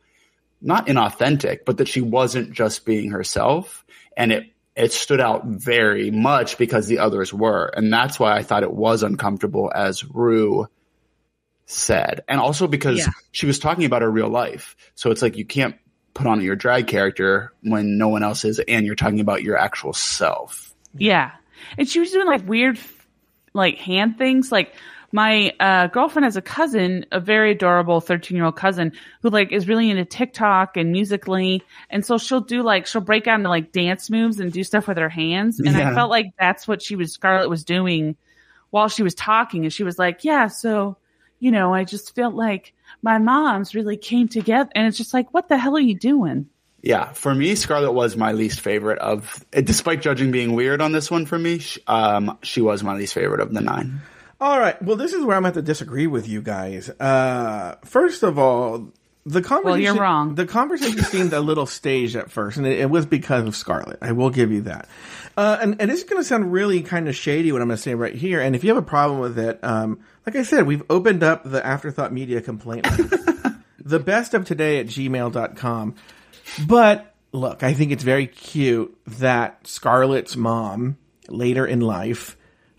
not 0.61 0.87
inauthentic, 0.87 1.65
but 1.65 1.77
that 1.77 1.87
she 1.87 2.01
wasn't 2.01 2.53
just 2.53 2.85
being 2.85 3.11
herself. 3.11 3.83
And 4.15 4.31
it, 4.31 4.51
it 4.75 4.91
stood 4.93 5.19
out 5.19 5.45
very 5.45 6.11
much 6.11 6.57
because 6.57 6.87
the 6.87 6.99
others 6.99 7.33
were. 7.33 7.65
And 7.75 7.91
that's 7.91 8.19
why 8.19 8.35
I 8.37 8.43
thought 8.43 8.63
it 8.63 8.73
was 8.73 9.03
uncomfortable 9.03 9.71
as 9.73 10.03
Ru 10.05 10.67
said. 11.65 12.23
And 12.27 12.39
also 12.39 12.67
because 12.67 12.99
Yeah. 12.99 13.07
she 13.31 13.45
was 13.45 13.59
talking 13.59 13.85
about 13.85 14.01
her 14.01 14.09
real 14.11 14.29
life. 14.29 14.75
So 14.95 15.11
it's 15.11 15.21
like 15.21 15.37
you 15.37 15.45
can't 15.45 15.75
put 16.13 16.27
on 16.27 16.41
your 16.41 16.55
drag 16.55 16.87
character 16.87 17.53
when 17.63 17.97
no 17.97 18.07
one 18.09 18.23
else 18.23 18.43
is 18.45 18.59
and 18.59 18.85
you're 18.85 18.95
talking 18.95 19.19
about 19.19 19.43
your 19.43 19.57
actual 19.57 19.93
self. 19.93 20.73
Yeah. 20.93 21.31
And 21.77 21.87
she 21.87 21.99
was 21.99 22.11
doing 22.11 22.27
like 22.27 22.47
weird, 22.47 22.79
like 23.53 23.77
hand 23.77 24.17
things. 24.17 24.51
Like 24.51 24.73
my 25.11 25.53
uh, 25.59 25.87
girlfriend 25.87 26.25
has 26.25 26.37
a 26.37 26.41
cousin, 26.41 27.05
a 27.11 27.19
very 27.19 27.51
adorable 27.51 27.99
13 28.01 28.35
year 28.35 28.45
old 28.45 28.55
cousin 28.55 28.93
who 29.21 29.29
like 29.29 29.51
is 29.51 29.67
really 29.67 29.89
into 29.89 30.05
TikTok 30.05 30.77
and 30.77 30.91
Musical.ly. 30.91 31.59
And 31.89 32.05
so 32.05 32.17
she'll 32.17 32.41
do 32.41 32.63
like, 32.63 32.87
she'll 32.87 33.01
break 33.01 33.27
out 33.27 33.39
into 33.39 33.49
like 33.49 33.71
dance 33.71 34.09
moves 34.09 34.39
and 34.39 34.51
do 34.51 34.63
stuff 34.63 34.87
with 34.87 34.97
her 34.97 35.09
hands. 35.09 35.59
And 35.59 35.75
Yeah. 35.75 35.91
I 35.91 35.93
felt 35.93 36.09
like 36.09 36.33
that's 36.39 36.67
what 36.67 36.81
she 36.81 36.95
was, 36.95 37.11
Scarlet 37.11 37.49
was 37.49 37.63
doing 37.63 38.15
while 38.69 38.87
she 38.87 39.03
was 39.03 39.15
talking. 39.15 39.63
And 39.63 39.73
she 39.73 39.83
was 39.83 39.99
like, 39.99 40.23
yeah, 40.23 40.47
so, 40.47 40.97
you 41.39 41.51
know, 41.51 41.73
I 41.73 41.83
just 41.83 42.15
felt 42.15 42.33
like 42.35 42.73
my 43.01 43.17
moms 43.17 43.75
really 43.75 43.97
came 43.97 44.27
together. 44.27 44.69
And 44.75 44.87
it's 44.87 44.97
just 44.97 45.13
like, 45.13 45.33
what 45.33 45.49
the 45.49 45.57
hell 45.57 45.75
are 45.75 45.81
you 45.81 45.95
doing? 45.95 46.47
Yeah, 46.83 47.11
for 47.11 47.35
me, 47.35 47.53
Scarlet 47.53 47.91
was 47.91 48.17
my 48.17 48.31
least 48.31 48.59
favorite 48.59 48.97
of, 48.99 49.45
despite 49.51 50.01
judging 50.01 50.31
being 50.31 50.53
weird 50.53 50.81
on 50.81 50.91
this 50.91 51.11
one 51.11 51.27
for 51.27 51.37
me, 51.37 51.61
um, 51.85 52.39
she 52.41 52.59
was 52.61 52.83
my 52.83 52.95
least 52.95 53.13
favorite 53.13 53.39
of 53.39 53.53
the 53.53 53.61
nine. 53.61 54.01
All 54.41 54.59
right. 54.59 54.81
Well, 54.81 54.97
this 54.97 55.13
is 55.13 55.23
where 55.23 55.37
I'm 55.37 55.43
going 55.43 55.53
to 55.53 55.61
disagree 55.61 56.07
with 56.07 56.27
you 56.27 56.41
guys. 56.41 56.89
Uh, 56.89 57.75
first 57.85 58.23
of 58.23 58.39
all, 58.39 58.91
the 59.23 59.43
conversation. 59.43 59.69
Well, 59.69 59.79
you're 59.79 60.01
wrong. 60.01 60.33
The 60.33 60.47
conversation 60.47 61.03
seemed 61.03 61.33
a 61.33 61.39
little 61.39 61.67
staged 61.67 62.15
at 62.15 62.31
first, 62.31 62.57
and 62.57 62.65
it, 62.65 62.79
it 62.79 62.89
was 62.89 63.05
because 63.05 63.45
of 63.45 63.55
Scarlet. 63.55 63.99
I 64.01 64.13
will 64.13 64.31
give 64.31 64.51
you 64.51 64.61
that. 64.61 64.89
Uh, 65.37 65.59
and, 65.61 65.79
and 65.79 65.91
this 65.91 65.99
is 65.99 66.05
going 66.05 66.19
to 66.19 66.27
sound 66.27 66.51
really 66.51 66.81
kind 66.81 67.07
of 67.07 67.15
shady 67.15 67.51
what 67.51 67.61
I'm 67.61 67.67
going 67.67 67.77
to 67.77 67.83
say 67.83 67.93
right 67.93 68.15
here. 68.15 68.41
And 68.41 68.55
if 68.55 68.63
you 68.63 68.71
have 68.71 68.83
a 68.83 68.85
problem 68.85 69.19
with 69.19 69.37
it, 69.37 69.59
um, 69.61 69.99
like 70.25 70.35
I 70.35 70.41
said, 70.41 70.65
we've 70.65 70.83
opened 70.89 71.21
up 71.21 71.43
the 71.43 71.63
Afterthought 71.63 72.11
Media 72.11 72.41
complaint. 72.41 72.87
the 73.79 73.99
best 73.99 74.33
of 74.33 74.45
today 74.45 74.79
at 74.79 74.87
gmail.com. 74.87 75.95
But 76.65 77.13
look, 77.31 77.61
I 77.61 77.75
think 77.75 77.91
it's 77.91 78.03
very 78.03 78.25
cute 78.25 78.97
that 79.05 79.67
Scarlet's 79.67 80.35
mom 80.35 80.97
later 81.29 81.63
in 81.67 81.81
life 81.81 82.37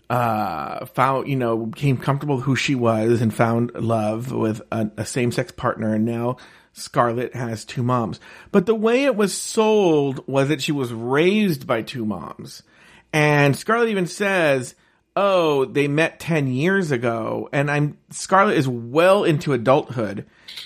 uh, 0.09 0.85
found, 0.87 1.27
you 1.27 1.35
know, 1.35 1.65
became 1.65 1.97
comfortable 1.97 2.35
with 2.37 2.45
who 2.45 2.55
she 2.55 2.75
was 2.75 3.21
and 3.21 3.33
found 3.33 3.73
love 3.73 4.31
with 4.31 4.61
a, 4.71 4.89
a 4.97 5.05
same 5.05 5.31
sex 5.31 5.51
partner. 5.51 5.93
And 5.95 6.05
now 6.05 6.37
Scarlet 6.73 7.35
has 7.35 7.65
two 7.65 7.83
moms. 7.83 8.19
But 8.51 8.65
the 8.65 8.75
way 8.75 9.05
it 9.05 9.15
was 9.15 9.33
sold 9.33 10.27
was 10.27 10.49
that 10.49 10.61
she 10.61 10.71
was 10.71 10.91
raised 10.91 11.65
by 11.65 11.81
two 11.81 12.05
moms. 12.05 12.63
And 13.11 13.55
Scarlet 13.55 13.89
even 13.89 14.07
says, 14.07 14.75
Oh, 15.15 15.65
they 15.65 15.87
met 15.87 16.19
10 16.19 16.47
years 16.47 16.89
ago. 16.89 17.47
And 17.53 17.69
I'm, 17.69 17.99
Scarlet 18.09 18.57
is 18.57 18.67
well 18.67 19.23
into 19.23 19.53
adulthood. 19.53 20.25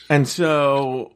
And 0.09 0.25
so 0.25 1.11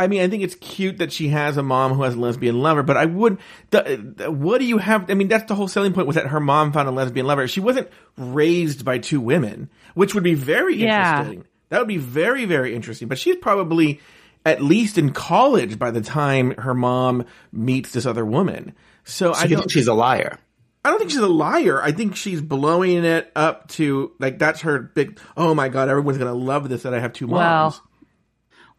I 0.00 0.06
mean, 0.08 0.20
I 0.22 0.28
think 0.28 0.42
it's 0.42 0.54
cute 0.56 0.98
that 0.98 1.12
she 1.12 1.28
has 1.28 1.56
a 1.56 1.62
mom 1.62 1.92
who 1.92 2.02
has 2.02 2.14
a 2.14 2.18
lesbian 2.18 2.60
lover, 2.60 2.82
but 2.82 2.96
I 2.96 3.04
would. 3.06 3.38
The, 3.70 4.12
the, 4.16 4.30
what 4.30 4.58
do 4.58 4.64
you 4.64 4.78
have? 4.78 5.10
I 5.10 5.14
mean, 5.14 5.28
that's 5.28 5.44
the 5.44 5.54
whole 5.54 5.68
selling 5.68 5.92
point 5.92 6.06
was 6.06 6.16
that 6.16 6.26
her 6.28 6.40
mom 6.40 6.72
found 6.72 6.88
a 6.88 6.92
lesbian 6.92 7.26
lover. 7.26 7.46
She 7.48 7.60
wasn't 7.60 7.88
raised 8.16 8.84
by 8.84 8.98
two 8.98 9.20
women, 9.20 9.70
which 9.94 10.14
would 10.14 10.24
be 10.24 10.34
very 10.34 10.76
Yeah. 10.76 11.18
interesting. 11.20 11.44
That 11.68 11.78
would 11.78 11.88
be 11.88 11.98
very, 11.98 12.46
very 12.46 12.74
interesting. 12.74 13.08
But 13.08 13.18
she's 13.18 13.36
probably 13.36 14.00
at 14.44 14.62
least 14.62 14.96
in 14.98 15.12
college 15.12 15.78
by 15.78 15.90
the 15.90 16.00
time 16.00 16.52
her 16.56 16.74
mom 16.74 17.26
meets 17.52 17.92
this 17.92 18.06
other 18.06 18.24
woman. 18.24 18.74
So, 19.04 19.32
So 19.34 19.38
I 19.38 19.42
you 19.44 19.48
don't. 19.50 19.58
think 19.60 19.70
she's 19.72 19.86
a 19.86 19.94
liar? 19.94 20.38
I 20.82 20.88
don't 20.88 20.98
think 20.98 21.10
she's 21.10 21.20
a 21.20 21.28
liar. 21.28 21.82
I 21.82 21.92
think 21.92 22.16
she's 22.16 22.40
blowing 22.40 23.04
it 23.04 23.30
up 23.36 23.68
to 23.72 24.12
like 24.18 24.38
that's 24.38 24.62
her 24.62 24.78
big. 24.80 25.20
Oh 25.36 25.54
my 25.54 25.68
god, 25.68 25.90
everyone's 25.90 26.16
gonna 26.16 26.32
love 26.34 26.68
this 26.70 26.84
that 26.84 26.94
I 26.94 27.00
have 27.00 27.12
two 27.12 27.26
moms. 27.26 27.74
Well, 27.76 27.89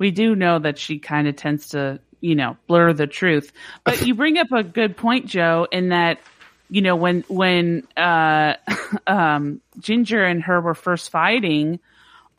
we 0.01 0.09
do 0.09 0.35
know 0.35 0.57
that 0.57 0.79
she 0.79 0.97
kind 0.97 1.27
of 1.27 1.35
tends 1.35 1.69
to, 1.69 1.99
you 2.21 2.33
know, 2.33 2.57
blur 2.65 2.91
the 2.91 3.05
truth. 3.05 3.53
But 3.83 4.01
you 4.01 4.15
bring 4.15 4.39
up 4.39 4.51
a 4.51 4.63
good 4.63 4.97
point, 4.97 5.27
Joe, 5.27 5.67
in 5.71 5.89
that, 5.89 6.17
you 6.71 6.81
know, 6.81 6.95
when 6.95 7.23
when 7.27 7.87
uh, 7.95 8.55
um, 9.07 9.61
Ginger 9.79 10.25
and 10.25 10.41
her 10.41 10.59
were 10.59 10.73
first 10.73 11.11
fighting 11.11 11.79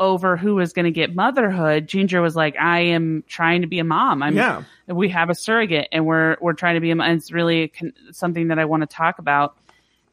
over 0.00 0.36
who 0.36 0.56
was 0.56 0.72
going 0.72 0.86
to 0.86 0.90
get 0.90 1.14
motherhood, 1.14 1.86
Ginger 1.86 2.20
was 2.20 2.34
like, 2.34 2.56
"I 2.58 2.80
am 2.80 3.22
trying 3.28 3.60
to 3.60 3.68
be 3.68 3.78
a 3.78 3.84
mom. 3.84 4.24
I'm, 4.24 4.34
Yeah. 4.34 4.64
we 4.88 5.10
have 5.10 5.30
a 5.30 5.34
surrogate, 5.36 5.86
and 5.92 6.04
we're 6.04 6.38
we're 6.40 6.54
trying 6.54 6.74
to 6.74 6.80
be 6.80 6.90
a 6.90 6.96
mom. 6.96 7.10
And 7.10 7.18
it's 7.20 7.30
really 7.30 7.62
a 7.62 7.68
con- 7.68 7.92
something 8.10 8.48
that 8.48 8.58
I 8.58 8.64
want 8.64 8.80
to 8.80 8.88
talk 8.88 9.20
about." 9.20 9.56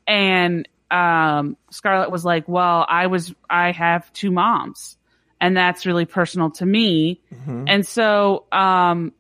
And 0.06 0.68
um, 0.92 1.58
Scarlet 1.72 2.12
was 2.12 2.24
like, 2.24 2.48
"Well, 2.48 2.86
I 2.88 3.08
was 3.08 3.34
I 3.50 3.72
have 3.72 4.14
two 4.14 4.30
moms." 4.30 4.98
And 5.42 5.56
that's 5.56 5.86
really 5.86 6.06
personal 6.06 6.52
to 6.52 6.66
me. 6.66 7.22
And 7.68 7.86
so, 7.86 8.46
um, 8.52 9.14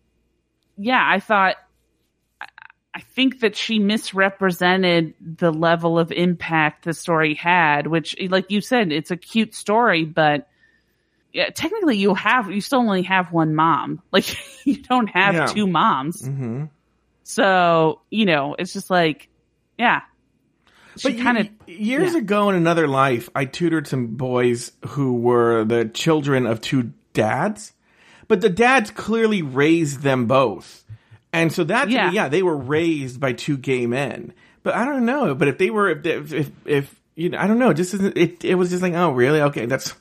yeah, 0.77 1.03
I 1.05 1.19
thought, 1.19 1.55
I- 2.41 3.01
think 3.01 3.39
that 3.41 3.55
she 3.55 3.79
misrepresented 3.79 5.13
the 5.19 5.51
level 5.51 5.97
of 5.97 6.11
impact 6.11 6.83
the 6.85 6.93
story 6.93 7.33
had, 7.33 7.87
which, 7.87 8.15
like 8.29 8.51
you 8.51 8.59
said, 8.61 8.91
it's 8.91 9.11
a 9.11 9.17
cute 9.17 9.53
story, 9.55 10.03
but 10.05 10.47
yeah, 11.31 11.49
technically 11.49 11.97
you 11.97 12.13
have, 12.15 12.51
you 12.51 12.59
still 12.61 12.79
only 12.79 13.03
have 13.03 13.31
one 13.31 13.55
mom. 13.55 14.01
Like 14.11 14.25
you 14.65 14.81
don't 14.81 15.07
have 15.07 15.35
Yeah. 15.35 15.45
two 15.45 15.67
moms. 15.67 16.25
hmm 16.27 16.65
So, 17.23 18.01
you 18.09 18.25
know, 18.25 18.55
it's 18.57 18.73
just 18.73 18.89
like, 18.89 19.29
yeah. 19.77 20.01
But 21.03 21.13
She 21.13 21.21
kind 21.21 21.37
of, 21.37 21.49
years 21.67 22.13
yeah. 22.13 22.19
ago 22.19 22.49
in 22.49 22.55
another 22.55 22.87
life, 22.87 23.29
I 23.35 23.45
tutored 23.45 23.87
some 23.87 24.07
boys 24.15 24.71
who 24.89 25.13
were 25.15 25.63
the 25.65 25.85
children 25.85 26.45
of 26.45 26.61
two 26.61 26.91
dads, 27.13 27.73
but 28.27 28.41
the 28.41 28.49
dads 28.49 28.91
clearly 28.91 29.41
raised 29.41 30.01
them 30.01 30.25
both, 30.27 30.83
and 31.33 31.51
so 31.53 31.63
that 31.65 31.89
yeah, 31.89 32.11
Yeah. 32.11 32.27
they 32.29 32.43
were 32.43 32.57
raised 32.57 33.19
by 33.19 33.33
two 33.33 33.57
gay 33.57 33.85
men. 33.87 34.33
But 34.63 34.75
I 34.75 34.83
don't 34.85 35.05
know. 35.05 35.33
But 35.35 35.47
if 35.47 35.57
they 35.57 35.69
were, 35.69 35.89
if 35.89 36.05
if 36.05 36.33
if, 36.33 36.51
if 36.65 37.01
you 37.15 37.29
know, 37.29 37.37
I 37.37 37.47
don't 37.47 37.59
know. 37.59 37.73
Just 37.73 37.93
isn't- 37.95 38.17
it 38.17 38.43
it 38.45 38.55
was 38.55 38.69
just 38.69 38.81
like, 38.81 38.93
oh, 38.93 39.11
really? 39.11 39.41
Okay, 39.41 39.65
that's 39.65 39.93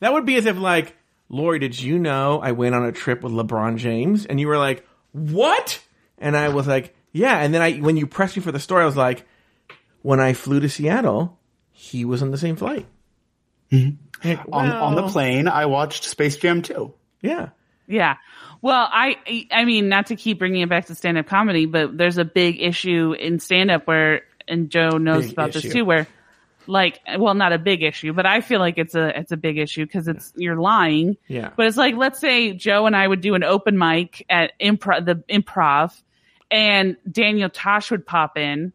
that 0.00 0.12
would 0.12 0.26
be 0.26 0.36
as 0.36 0.46
if 0.46 0.58
like, 0.58 0.96
Lauri, 1.28 1.58
did 1.58 1.80
you 1.80 1.98
know 1.98 2.40
I 2.40 2.52
went 2.52 2.74
on 2.74 2.84
a 2.84 2.92
trip 2.92 3.22
with 3.22 3.32
LeBron 3.32 3.76
James? 3.78 4.26
And 4.26 4.38
you 4.40 4.48
were 4.48 4.58
like, 4.58 4.86
what? 5.12 5.80
And 6.18 6.36
I 6.36 6.48
was 6.50 6.66
like, 6.66 6.94
yeah. 7.12 7.38
And 7.38 7.54
then 7.54 7.62
I, 7.62 7.76
when 7.78 7.96
you 7.96 8.06
pressed 8.06 8.36
me 8.36 8.42
for 8.42 8.52
the 8.52 8.58
story, 8.60 8.82
I 8.82 8.86
was 8.86 8.96
like, 8.96 9.24
when 10.04 10.20
I 10.20 10.34
flew 10.34 10.60
to 10.60 10.68
Seattle, 10.68 11.38
he 11.72 12.04
was 12.04 12.20
on 12.22 12.30
the 12.30 12.36
same 12.36 12.56
flight. 12.56 12.86
Mm-hmm. 13.72 14.28
Like, 14.28 14.38
On, 14.52 14.70
on 14.70 14.94
the 14.96 15.08
plane, 15.08 15.48
I 15.48 15.64
watched 15.64 16.04
Space 16.04 16.36
Jam 16.36 16.60
2. 16.60 16.92
Yeah. 17.22 17.48
Yeah. 17.86 18.16
Well, 18.60 18.86
I 18.92 19.46
I 19.50 19.64
mean, 19.64 19.88
not 19.88 20.06
to 20.08 20.16
keep 20.16 20.38
bringing 20.38 20.60
it 20.60 20.68
back 20.68 20.86
to 20.86 20.94
stand 20.94 21.16
up 21.16 21.26
comedy, 21.26 21.64
but 21.64 21.96
there's 21.96 22.18
a 22.18 22.24
big 22.24 22.60
issue 22.60 23.14
in 23.18 23.38
stand 23.38 23.70
up 23.70 23.86
where, 23.86 24.22
and 24.46 24.68
Joe 24.68 24.90
knows 24.98 25.24
Big 25.24 25.32
about 25.32 25.52
this 25.52 25.62
too, 25.72 25.86
where 25.86 26.06
like 26.66 27.00
well 27.18 27.34
not 27.34 27.52
a 27.52 27.58
big 27.58 27.82
issue 27.82 28.14
but 28.14 28.24
i 28.24 28.40
feel 28.40 28.58
like 28.58 28.78
it's 28.78 28.94
a 28.94 29.18
it's 29.20 29.32
a 29.32 29.36
big 29.36 29.58
issue 29.58 29.84
because 29.84 30.08
it's 30.08 30.32
you're 30.34 30.56
lying 30.56 31.14
Yeah. 31.28 31.50
but 31.54 31.66
it's 31.66 31.76
like 31.76 31.94
let's 31.94 32.18
say 32.18 32.54
joe 32.54 32.86
and 32.86 32.96
i 32.96 33.06
would 33.06 33.20
do 33.20 33.34
an 33.34 33.44
open 33.44 33.76
mic 33.76 34.24
at 34.30 34.52
improv 34.58 35.04
the 35.04 35.16
improv 35.28 35.92
and 36.50 36.96
daniel 37.10 37.50
tosh 37.50 37.90
would 37.90 38.06
pop 38.06 38.38
in 38.38 38.72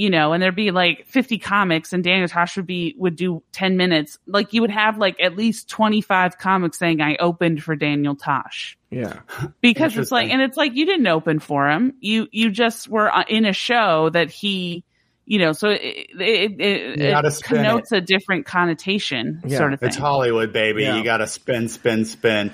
you 0.00 0.08
know 0.08 0.32
and 0.32 0.42
there'd 0.42 0.56
be 0.56 0.70
like 0.70 1.06
50 1.08 1.36
comics 1.38 1.92
and 1.92 2.02
daniel 2.02 2.26
tosh 2.26 2.56
would 2.56 2.66
be 2.66 2.94
would 2.96 3.16
do 3.16 3.42
10 3.52 3.76
minutes 3.76 4.18
like 4.26 4.54
you 4.54 4.62
would 4.62 4.70
have 4.70 4.96
like 4.96 5.20
at 5.20 5.36
least 5.36 5.68
25 5.68 6.38
comics 6.38 6.78
saying 6.78 7.02
i 7.02 7.16
opened 7.16 7.62
for 7.62 7.76
daniel 7.76 8.16
tosh 8.16 8.78
Yeah. 8.88 9.20
because 9.60 9.98
it's 9.98 10.10
like 10.10 10.30
and 10.30 10.40
it's 10.40 10.56
like 10.56 10.74
you 10.74 10.86
didn't 10.86 11.06
open 11.06 11.38
for 11.38 11.68
him 11.68 11.92
you 12.00 12.28
you 12.32 12.50
just 12.50 12.88
were 12.88 13.14
uh, 13.14 13.24
in 13.28 13.44
a 13.44 13.52
show 13.52 14.08
that 14.08 14.30
he 14.30 14.84
you 15.26 15.38
know 15.38 15.52
so 15.52 15.68
it 15.68 15.80
it, 15.82 16.60
it, 16.60 16.98
You 16.98 17.10
gotta 17.10 17.28
it 17.28 17.42
connotes 17.42 17.92
a 17.92 18.00
different 18.00 18.46
connotation 18.46 19.42
Yeah, 19.44 19.58
sort 19.58 19.74
of 19.74 19.80
thing 19.80 19.88
It's 19.88 19.98
Hollywood, 19.98 20.50
baby. 20.54 20.84
Yeah. 20.84 20.96
You 20.96 21.04
got 21.04 21.18
to 21.18 21.26
spin, 21.26 21.68
spin, 21.68 22.06
spin. 22.06 22.50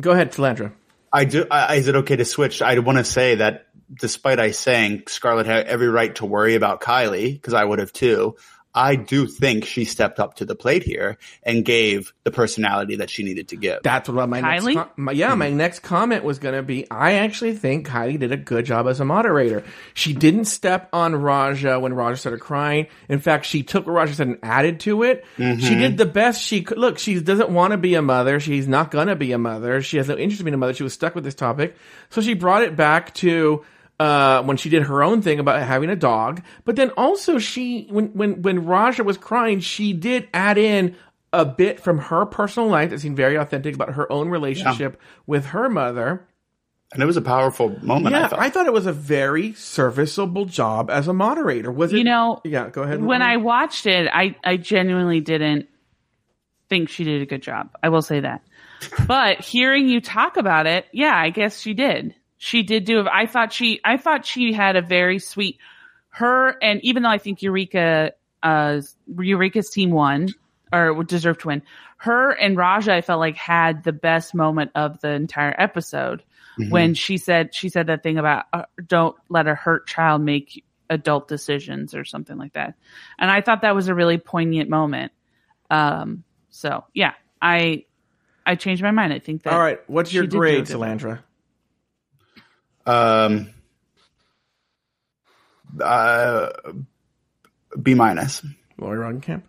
Go 0.00 0.10
ahead, 0.10 0.32
Salandra. 0.32 0.72
I 1.12 1.24
do. 1.24 1.46
I, 1.50 1.76
is 1.76 1.88
it 1.88 1.94
okay 1.96 2.16
to 2.16 2.24
switch? 2.24 2.60
I 2.60 2.78
want 2.80 2.98
to 2.98 3.04
say 3.04 3.36
that 3.36 3.67
despite 3.92 4.38
I 4.38 4.50
saying 4.50 5.04
Scarlet 5.06 5.46
had 5.46 5.66
every 5.66 5.88
right 5.88 6.14
to 6.16 6.26
worry 6.26 6.54
about 6.54 6.80
Kylie, 6.80 7.32
because 7.32 7.54
I 7.54 7.64
would 7.64 7.78
have 7.78 7.92
too. 7.92 8.36
I 8.74 8.96
do 8.96 9.26
think 9.26 9.64
she 9.64 9.84
stepped 9.84 10.20
up 10.20 10.34
to 10.34 10.44
the 10.44 10.54
plate 10.54 10.84
here 10.84 11.16
and 11.42 11.64
gave 11.64 12.12
the 12.22 12.30
personality 12.30 12.96
that 12.96 13.10
she 13.10 13.24
needed 13.24 13.48
to 13.48 13.56
give. 13.56 13.82
That's 13.82 14.08
what 14.08 14.28
my 14.28 14.40
Kylie? 14.40 14.74
next 14.74 14.76
com- 14.76 14.90
my, 14.96 15.12
yeah 15.12 15.34
my 15.34 15.48
mm-hmm. 15.48 15.56
next 15.56 15.80
comment 15.80 16.22
was 16.22 16.38
going 16.38 16.54
to 16.54 16.62
be. 16.62 16.88
I 16.90 17.14
actually 17.14 17.56
think 17.56 17.88
Kylie 17.88 18.18
did 18.18 18.30
a 18.30 18.36
good 18.36 18.66
job 18.66 18.86
as 18.86 19.00
a 19.00 19.04
moderator. 19.04 19.64
She 19.94 20.12
didn't 20.12 20.44
step 20.44 20.90
on 20.92 21.16
Raja 21.16 21.80
when 21.80 21.94
Raja 21.94 22.18
started 22.18 22.40
crying. 22.40 22.86
In 23.08 23.18
fact, 23.18 23.46
she 23.46 23.62
took 23.62 23.86
what 23.86 23.94
Raja 23.94 24.14
said 24.14 24.28
and 24.28 24.38
added 24.42 24.80
to 24.80 25.02
it. 25.02 25.24
Mm-hmm. 25.38 25.60
She 25.60 25.74
did 25.74 25.96
the 25.96 26.06
best 26.06 26.42
she 26.42 26.62
could. 26.62 26.78
Look, 26.78 26.98
she 26.98 27.18
doesn't 27.20 27.50
want 27.50 27.72
to 27.72 27.78
be 27.78 27.94
a 27.94 28.02
mother. 28.02 28.38
She's 28.38 28.68
not 28.68 28.90
going 28.90 29.08
to 29.08 29.16
be 29.16 29.32
a 29.32 29.38
mother. 29.38 29.82
She 29.82 29.96
has 29.96 30.08
no 30.08 30.16
interest 30.16 30.40
in 30.40 30.44
being 30.44 30.54
a 30.54 30.58
mother. 30.58 30.74
She 30.74 30.84
was 30.84 30.92
stuck 30.92 31.14
with 31.14 31.24
this 31.24 31.34
topic, 31.34 31.74
so 32.10 32.20
she 32.20 32.34
brought 32.34 32.62
it 32.62 32.76
back 32.76 33.14
to 33.14 33.64
uh, 34.00 34.42
when 34.44 34.56
she 34.56 34.68
did 34.68 34.84
her 34.84 35.02
own 35.02 35.22
thing 35.22 35.38
about 35.40 35.62
having 35.62 35.90
a 35.90 35.96
dog. 35.96 36.42
But 36.64 36.76
then 36.76 36.90
also 36.96 37.38
she, 37.38 37.86
when, 37.90 38.06
when, 38.08 38.42
when 38.42 38.64
Raja 38.64 39.02
was 39.04 39.18
crying, 39.18 39.60
she 39.60 39.92
did 39.92 40.28
add 40.32 40.56
in 40.58 40.96
a 41.32 41.44
bit 41.44 41.80
from 41.80 41.98
her 41.98 42.24
personal 42.26 42.68
life 42.68 42.90
that 42.90 43.00
seemed 43.00 43.16
very 43.16 43.36
authentic 43.36 43.74
about 43.74 43.94
her 43.94 44.10
own 44.10 44.28
relationship 44.28 45.00
with 45.26 45.46
her 45.46 45.68
mother. 45.68 46.26
and 46.92 47.02
it 47.02 47.06
was 47.06 47.18
a 47.18 47.22
powerful 47.22 47.68
moment. 47.84 48.14
Yeah, 48.14 48.24
I 48.24 48.28
thought. 48.28 48.38
I 48.38 48.50
thought 48.50 48.66
it 48.66 48.72
was 48.72 48.86
a 48.86 48.92
very 48.94 49.52
serviceable 49.52 50.46
job 50.46 50.90
as 50.90 51.06
a 51.06 51.12
moderator. 51.12 51.70
Was 51.70 51.92
it? 51.92 51.98
you 51.98 52.04
know 52.04 52.40
yeah, 52.44 52.70
go 52.70 52.82
ahead. 52.82 53.02
when 53.02 53.20
i 53.20 53.36
watched 53.36 53.84
it 53.84 54.08
i 54.10 54.34
i 54.42 54.56
genuinely 54.56 55.20
didn't 55.20 55.68
think 56.70 56.88
she 56.88 57.04
did 57.04 57.20
a 57.20 57.26
good 57.26 57.42
job 57.42 57.76
i 57.82 57.88
will 57.90 58.00
say 58.02 58.20
that 58.20 58.42
but 59.06 59.40
hearing 59.40 59.88
you 59.88 60.00
talk 60.00 60.36
about 60.38 60.66
it 60.66 60.86
yeah 60.92 61.14
i 61.14 61.28
guess 61.30 61.60
she 61.60 61.74
did 61.74 62.14
she 62.38 62.62
did 62.62 62.84
do 62.84 63.06
i 63.12 63.26
thought 63.26 63.52
she 63.52 63.80
i 63.84 63.96
thought 63.96 64.24
she 64.24 64.52
had 64.52 64.76
a 64.76 64.82
very 64.82 65.18
sweet 65.18 65.58
her 66.08 66.56
and 66.62 66.82
even 66.82 67.02
though 67.02 67.08
i 67.10 67.18
think 67.18 67.42
eureka 67.42 68.12
uh 68.42 68.80
eureka's 69.18 69.68
team 69.68 69.90
won 69.90 70.28
or 70.72 71.02
deserved 71.04 71.40
to 71.40 71.48
win 71.48 71.62
her 71.98 72.30
and 72.30 72.56
raja 72.56 72.94
i 72.94 73.00
felt 73.00 73.18
like 73.18 73.36
had 73.36 73.84
the 73.84 73.92
best 73.92 74.34
moment 74.34 74.70
of 74.74 75.00
the 75.00 75.10
entire 75.10 75.54
episode 75.58 76.22
when 76.70 76.92
she 76.92 77.16
said 77.16 77.54
she 77.54 77.68
said 77.68 77.86
that 77.86 78.02
thing 78.02 78.18
about 78.18 78.46
uh, 78.52 78.62
don't 78.84 79.14
let 79.28 79.46
a 79.46 79.54
hurt 79.54 79.86
child 79.86 80.20
make 80.20 80.64
adult 80.90 81.28
decisions 81.28 81.94
or 81.94 82.04
something 82.04 82.36
like 82.36 82.52
that 82.54 82.74
and 83.18 83.30
i 83.30 83.40
thought 83.40 83.62
that 83.62 83.76
was 83.76 83.86
a 83.88 83.94
really 83.94 84.18
poignant 84.18 84.68
moment 84.68 85.12
um 85.70 86.24
so 86.50 86.84
yeah 86.94 87.12
i 87.40 87.84
i 88.44 88.56
changed 88.56 88.82
my 88.82 88.90
mind 88.90 89.12
i 89.12 89.18
think 89.20 89.44
that 89.44 89.52
All 89.52 89.60
right, 89.60 89.78
what's 89.88 90.12
your 90.12 90.24
she 90.24 90.28
did 90.28 90.32
do 90.32 90.36
a 90.38 90.40
grade. 90.40 90.64
Salandra? 90.64 91.20
Um, 92.88 93.50
uh, 95.80 96.48
B 97.80 97.94
minus. 97.94 98.42
Lauri 98.78 98.98
Roggenkamp. 98.98 99.42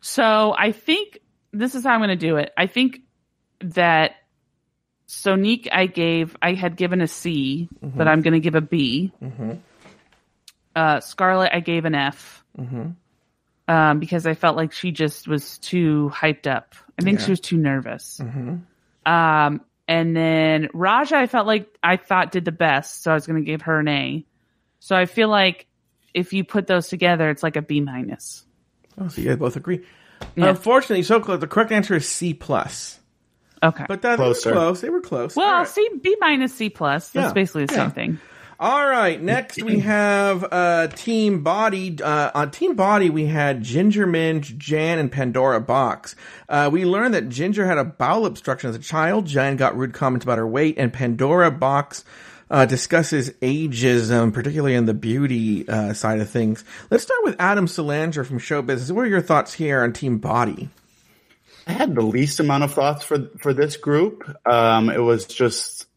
So 0.00 0.54
I 0.56 0.72
think 0.72 1.18
this 1.52 1.74
is 1.74 1.84
how 1.84 1.90
I'm 1.90 2.00
going 2.00 2.10
to 2.10 2.16
do 2.16 2.36
it. 2.36 2.52
I 2.56 2.66
think 2.66 3.00
that 3.60 4.16
Sonique, 5.08 5.68
I 5.72 5.86
gave, 5.86 6.36
I 6.42 6.52
had 6.52 6.76
given 6.76 7.00
a 7.00 7.06
C, 7.08 7.68
but 7.82 8.06
I'm 8.06 8.20
going 8.22 8.34
to 8.34 8.40
give 8.40 8.54
a 8.54 8.60
B. 8.60 9.12
Uh, 10.76 11.00
Scarlet, 11.00 11.50
I 11.52 11.60
gave 11.60 11.84
an 11.86 11.94
F. 11.94 12.44
Um, 13.66 13.98
because 13.98 14.26
I 14.26 14.34
felt 14.34 14.56
like 14.56 14.72
she 14.72 14.92
just 14.92 15.28
was 15.28 15.58
too 15.58 16.10
hyped 16.14 16.46
up. 16.46 16.74
I 16.98 17.02
think 17.02 17.20
she 17.20 17.30
was 17.30 17.40
too 17.40 17.56
nervous. 17.56 18.20
Um, 19.06 19.60
and 19.88 20.14
then 20.14 20.68
Raja, 20.74 21.16
I 21.16 21.26
felt 21.26 21.46
like 21.46 21.66
I 21.82 21.96
thought 21.96 22.30
did 22.30 22.44
the 22.44 22.52
best, 22.52 23.02
so 23.02 23.10
I 23.10 23.14
was 23.14 23.26
going 23.26 23.42
to 23.42 23.44
give 23.44 23.62
her 23.62 23.80
an 23.80 23.88
A. 23.88 24.26
So 24.80 24.94
I 24.94 25.06
feel 25.06 25.28
like 25.28 25.66
if 26.14 26.32
you 26.32 26.44
put 26.44 26.66
those 26.66 26.88
together, 26.88 27.30
it's 27.30 27.42
like 27.42 27.56
a 27.56 27.62
B 27.62 27.80
minus. 27.80 28.44
Oh, 29.00 29.08
so 29.08 29.20
you 29.20 29.28
guys 29.28 29.38
both 29.38 29.56
agree. 29.56 29.84
Yeah. 30.36 30.48
Unfortunately, 30.50 31.02
so 31.02 31.20
close. 31.20 31.40
The 31.40 31.46
correct 31.46 31.72
answer 31.72 31.96
is 31.96 32.06
C 32.06 32.34
plus. 32.34 33.00
Okay. 33.62 33.84
But 33.88 34.02
that 34.02 34.18
they 34.18 34.28
were 34.28 34.34
close. 34.34 34.80
They 34.80 34.90
were 34.90 35.00
close. 35.00 35.34
Well, 35.34 35.46
All 35.46 35.58
right. 35.60 35.68
C 35.68 35.88
B 36.02 36.16
minus 36.20 36.54
C 36.54 36.68
plus. 36.70 37.10
That's 37.10 37.28
Yeah, 37.28 37.32
basically 37.32 37.66
the 37.66 37.74
yeah. 37.74 37.84
same 37.84 37.90
thing. 37.92 38.20
All 38.60 38.88
right, 38.88 39.22
next 39.22 39.62
we 39.62 39.78
have 39.80 40.44
uh, 40.50 40.88
Team 40.88 41.44
Body. 41.44 41.96
Uh, 42.02 42.32
on 42.34 42.50
Team 42.50 42.74
Body, 42.74 43.08
we 43.08 43.26
had 43.26 43.62
Ginger 43.62 44.04
Minj, 44.04 44.58
Jan, 44.58 44.98
and 44.98 45.12
Pandora 45.12 45.60
Boxx. 45.60 46.16
Uh, 46.48 46.68
we 46.72 46.84
learned 46.84 47.14
that 47.14 47.28
Ginger 47.28 47.66
had 47.66 47.78
a 47.78 47.84
bowel 47.84 48.26
obstruction 48.26 48.68
as 48.70 48.74
a 48.74 48.80
child. 48.80 49.26
Jan 49.26 49.56
got 49.56 49.76
rude 49.76 49.94
comments 49.94 50.24
about 50.24 50.38
her 50.38 50.46
weight, 50.46 50.74
and 50.76 50.92
Pandora 50.92 51.52
Boxx 51.52 52.02
uh, 52.50 52.66
discusses 52.66 53.30
ageism, 53.42 54.32
particularly 54.32 54.74
in 54.74 54.86
the 54.86 54.94
beauty 54.94 55.68
uh, 55.68 55.92
side 55.92 56.20
of 56.20 56.28
things. 56.28 56.64
Let's 56.90 57.04
start 57.04 57.20
with 57.22 57.36
Adam 57.38 57.66
Salandra 57.66 58.26
from 58.26 58.40
Show 58.40 58.62
Business. 58.62 58.90
What 58.90 59.04
are 59.04 59.08
your 59.08 59.22
thoughts 59.22 59.52
here 59.52 59.84
on 59.84 59.92
Team 59.92 60.18
Body? 60.18 60.68
I 61.68 61.72
had 61.72 61.94
the 61.94 62.02
least 62.02 62.40
amount 62.40 62.64
of 62.64 62.72
thoughts 62.72 63.04
for 63.04 63.28
for 63.38 63.52
this 63.52 63.76
group. 63.76 64.28
Um, 64.44 64.90
it 64.90 64.98
was 64.98 65.26
just 65.26 65.87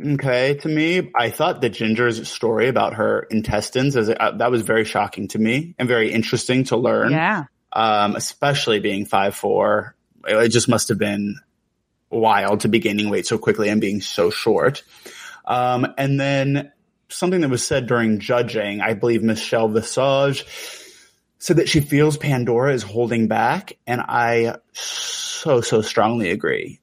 okay 0.00 0.54
to 0.54 0.68
me. 0.68 1.10
I 1.14 1.30
thought 1.30 1.60
that 1.60 1.70
Ginger's 1.70 2.28
story 2.28 2.68
about 2.68 2.94
her 2.94 3.20
intestines 3.30 3.96
as 3.96 4.08
uh, 4.10 4.32
that 4.38 4.50
was 4.50 4.62
very 4.62 4.84
shocking 4.84 5.28
to 5.28 5.38
me 5.38 5.74
and 5.78 5.88
very 5.88 6.12
interesting 6.12 6.64
to 6.64 6.76
learn. 6.76 7.12
Yeah. 7.12 7.44
Um, 7.72 8.16
especially 8.16 8.80
being 8.80 9.06
five 9.06 9.34
four, 9.34 9.94
it 10.26 10.48
just 10.48 10.68
must 10.68 10.88
have 10.88 10.98
been 10.98 11.36
wild 12.10 12.60
to 12.60 12.68
be 12.68 12.80
gaining 12.80 13.10
weight 13.10 13.26
so 13.26 13.38
quickly 13.38 13.68
and 13.68 13.80
being 13.80 14.00
so 14.00 14.30
short. 14.30 14.82
Um, 15.44 15.86
and 15.96 16.18
then 16.18 16.72
something 17.08 17.40
that 17.40 17.50
was 17.50 17.66
said 17.66 17.86
during 17.86 18.18
judging, 18.18 18.80
I 18.80 18.94
believe 18.94 19.22
Michelle 19.22 19.68
Visage 19.68 20.44
said 21.38 21.56
that 21.56 21.68
she 21.68 21.80
feels 21.80 22.16
Pandora 22.16 22.74
is 22.74 22.82
holding 22.82 23.28
back, 23.28 23.72
and 23.86 24.00
I 24.00 24.56
so 24.72 25.60
so 25.60 25.82
strongly 25.82 26.30
agree. 26.30 26.79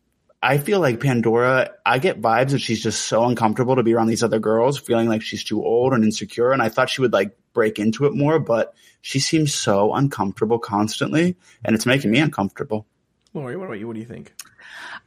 I 0.47 0.59
feel 0.59 0.79
like 0.79 1.01
Pandora, 1.01 1.71
I 1.85 1.99
get 1.99 2.21
vibes 2.21 2.51
that 2.51 2.59
she's 2.59 2.81
just 2.81 3.07
so 3.07 3.25
uncomfortable 3.25 3.75
to 3.75 3.83
be 3.83 3.93
around 3.93 4.07
these 4.07 4.23
other 4.23 4.39
girls, 4.39 4.79
feeling 4.79 5.09
like 5.09 5.21
she's 5.21 5.43
too 5.43 5.61
old 5.61 5.91
and 5.91 6.05
insecure. 6.05 6.53
And 6.53 6.61
I 6.61 6.69
thought 6.69 6.89
she 6.89 7.01
would 7.01 7.11
like 7.11 7.37
break 7.51 7.79
into 7.79 8.05
it 8.05 8.15
more, 8.15 8.39
but 8.39 8.73
she 9.01 9.19
seems 9.19 9.53
so 9.53 9.93
uncomfortable 9.93 10.57
constantly, 10.57 11.35
and 11.65 11.75
it's 11.75 11.85
making 11.85 12.11
me 12.11 12.19
uncomfortable. 12.19 12.87
Lauri, 13.33 13.57
what 13.57 13.65
about 13.65 13.79
you? 13.79 13.87
What 13.87 13.95
do 13.95 13.99
you 13.99 14.05
think? 14.05 14.33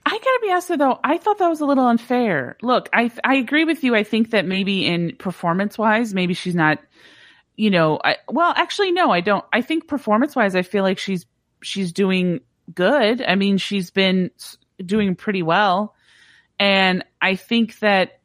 I 0.04 0.10
gotta 0.10 0.38
be 0.42 0.50
honest 0.50 0.76
though, 0.76 1.00
I 1.02 1.16
thought 1.16 1.38
that 1.38 1.48
was 1.48 1.62
a 1.62 1.66
little 1.66 1.86
unfair. 1.86 2.58
Look, 2.60 2.90
I 2.92 3.10
I 3.24 3.36
agree 3.36 3.64
with 3.64 3.82
you. 3.82 3.94
I 3.94 4.04
think 4.04 4.32
that 4.32 4.44
maybe 4.44 4.86
in 4.86 5.16
performance 5.16 5.78
wise, 5.78 6.12
maybe 6.12 6.34
she's 6.34 6.54
not, 6.54 6.80
you 7.56 7.70
know, 7.70 7.98
I, 8.04 8.16
well, 8.28 8.52
actually, 8.56 8.92
no, 8.92 9.10
I 9.10 9.22
don't. 9.22 9.44
I 9.54 9.62
think 9.62 9.88
performance 9.88 10.36
wise, 10.36 10.54
I 10.54 10.60
feel 10.60 10.82
like 10.82 10.98
she's 10.98 11.24
she's 11.62 11.92
doing 11.94 12.40
good. 12.74 13.22
I 13.22 13.36
mean, 13.36 13.56
she's 13.56 13.90
been 13.90 14.30
s- 14.38 14.58
doing 14.84 15.14
pretty 15.14 15.42
well, 15.42 15.94
and 16.58 17.04
I 17.20 17.36
think 17.36 17.78
that 17.80 18.20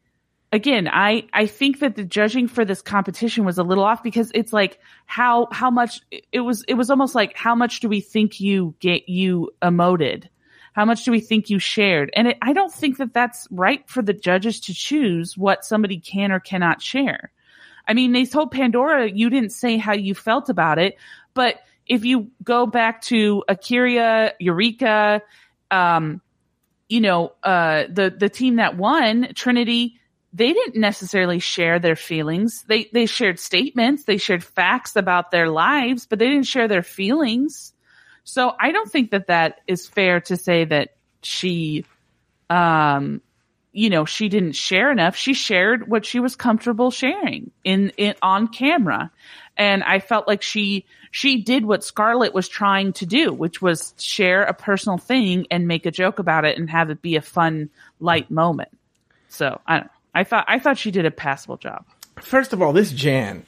again, 0.51 0.87
I 0.87 1.27
I 1.33 1.47
think 1.47 1.79
that 1.79 1.95
the 1.95 2.03
judging 2.03 2.47
for 2.47 2.65
this 2.65 2.81
competition 2.81 3.45
was 3.45 3.57
a 3.57 3.63
little 3.63 3.83
off 3.83 4.03
because 4.03 4.31
it's 4.33 4.53
like 4.53 4.79
how 5.05 5.47
how 5.51 5.69
much 5.69 6.01
it 6.31 6.41
was 6.41 6.63
it 6.67 6.75
was 6.75 6.89
almost 6.89 7.15
like 7.15 7.35
how 7.35 7.55
much 7.55 7.79
do 7.79 7.89
we 7.89 8.01
think 8.01 8.39
you 8.39 8.75
get 8.79 9.09
you 9.09 9.51
emoted 9.61 10.29
how 10.75 10.83
much 10.83 11.05
do 11.05 11.11
we 11.11 11.21
think 11.21 11.49
you 11.49 11.57
shared? 11.57 12.09
And 12.17 12.27
it, 12.27 12.37
I 12.41 12.51
don't 12.51 12.71
think 12.71 12.97
that 12.97 13.13
that's 13.13 13.47
right 13.49 13.87
for 13.89 14.01
the 14.01 14.11
judges 14.11 14.59
to 14.61 14.73
choose 14.73 15.37
what 15.37 15.63
somebody 15.63 16.01
can 16.01 16.33
or 16.33 16.41
cannot 16.41 16.81
share. 16.81 17.31
I 17.87 17.93
mean, 17.93 18.11
they 18.11 18.25
told 18.25 18.51
Pandora 18.51 19.09
you 19.09 19.29
didn't 19.29 19.51
say 19.51 19.77
how 19.77 19.93
you 19.93 20.13
felt 20.13 20.49
about 20.49 20.77
it, 20.77 20.97
but 21.33 21.61
if 21.87 22.03
you 22.03 22.29
go 22.43 22.65
back 22.65 23.01
to 23.03 23.43
Akira, 23.47 24.33
Eureka, 24.37 25.21
um, 25.71 26.21
you 26.89 27.01
know, 27.01 27.33
uh, 27.43 27.85
the 27.89 28.13
the 28.15 28.29
team 28.29 28.57
that 28.57 28.77
won, 28.77 29.29
Trinity, 29.35 29.99
they 30.33 30.53
didn't 30.53 30.79
necessarily 30.79 31.39
share 31.39 31.79
their 31.79 31.95
feelings. 31.95 32.63
They 32.67 32.89
they 32.93 33.05
shared 33.05 33.39
statements, 33.39 34.03
they 34.03 34.17
shared 34.17 34.43
facts 34.43 34.95
about 34.95 35.31
their 35.31 35.49
lives, 35.49 36.05
but 36.05 36.19
they 36.19 36.27
didn't 36.27 36.47
share 36.47 36.67
their 36.67 36.83
feelings. 36.83 37.73
So 38.23 38.53
I 38.59 38.71
don't 38.71 38.91
think 38.91 39.11
that 39.11 39.27
that 39.27 39.61
is 39.67 39.87
fair 39.87 40.19
to 40.21 40.37
say 40.37 40.65
that 40.65 40.95
she 41.21 41.85
um 42.49 43.21
you 43.75 43.89
know, 43.89 44.05
she 44.05 44.29
didn't 44.29 44.53
share 44.53 44.89
enough. 44.89 45.17
She 45.17 45.33
shared 45.33 45.89
what 45.89 46.05
she 46.05 46.21
was 46.21 46.37
comfortable 46.37 46.91
sharing 46.91 47.51
in, 47.65 47.89
in 47.97 48.15
on 48.21 48.47
camera. 48.47 49.11
And 49.57 49.83
I 49.83 49.99
felt 49.99 50.27
like 50.27 50.41
she 50.41 50.85
she 51.11 51.41
did 51.41 51.65
what 51.65 51.83
Scarlet 51.83 52.33
was 52.33 52.47
trying 52.49 52.91
to 52.93 53.05
do, 53.05 53.31
which 53.31 53.61
was 53.61 53.93
share 53.97 54.43
a 54.43 54.53
personal 54.53 54.97
thing 54.97 55.47
and 55.49 55.67
make 55.67 55.85
a 55.85 55.91
joke 55.91 56.19
about 56.19 56.43
it 56.43 56.57
and 56.57 56.69
have 56.69 56.89
it 56.89 57.01
be 57.01 57.15
a 57.15 57.21
fun, 57.21 57.69
light 58.01 58.29
moment. 58.29 58.69
So 59.29 59.61
I 59.65 59.75
don't 59.77 59.85
know. 59.85 59.91
I 60.13 60.23
thought 60.25 60.45
I 60.47 60.59
thought 60.59 60.77
she 60.77 60.91
did 60.91 61.05
a 61.05 61.11
passable 61.11 61.57
job. 61.57 61.85
First 62.21 62.51
of 62.53 62.61
all, 62.61 62.73
this 62.73 62.91
Jan. 62.91 63.45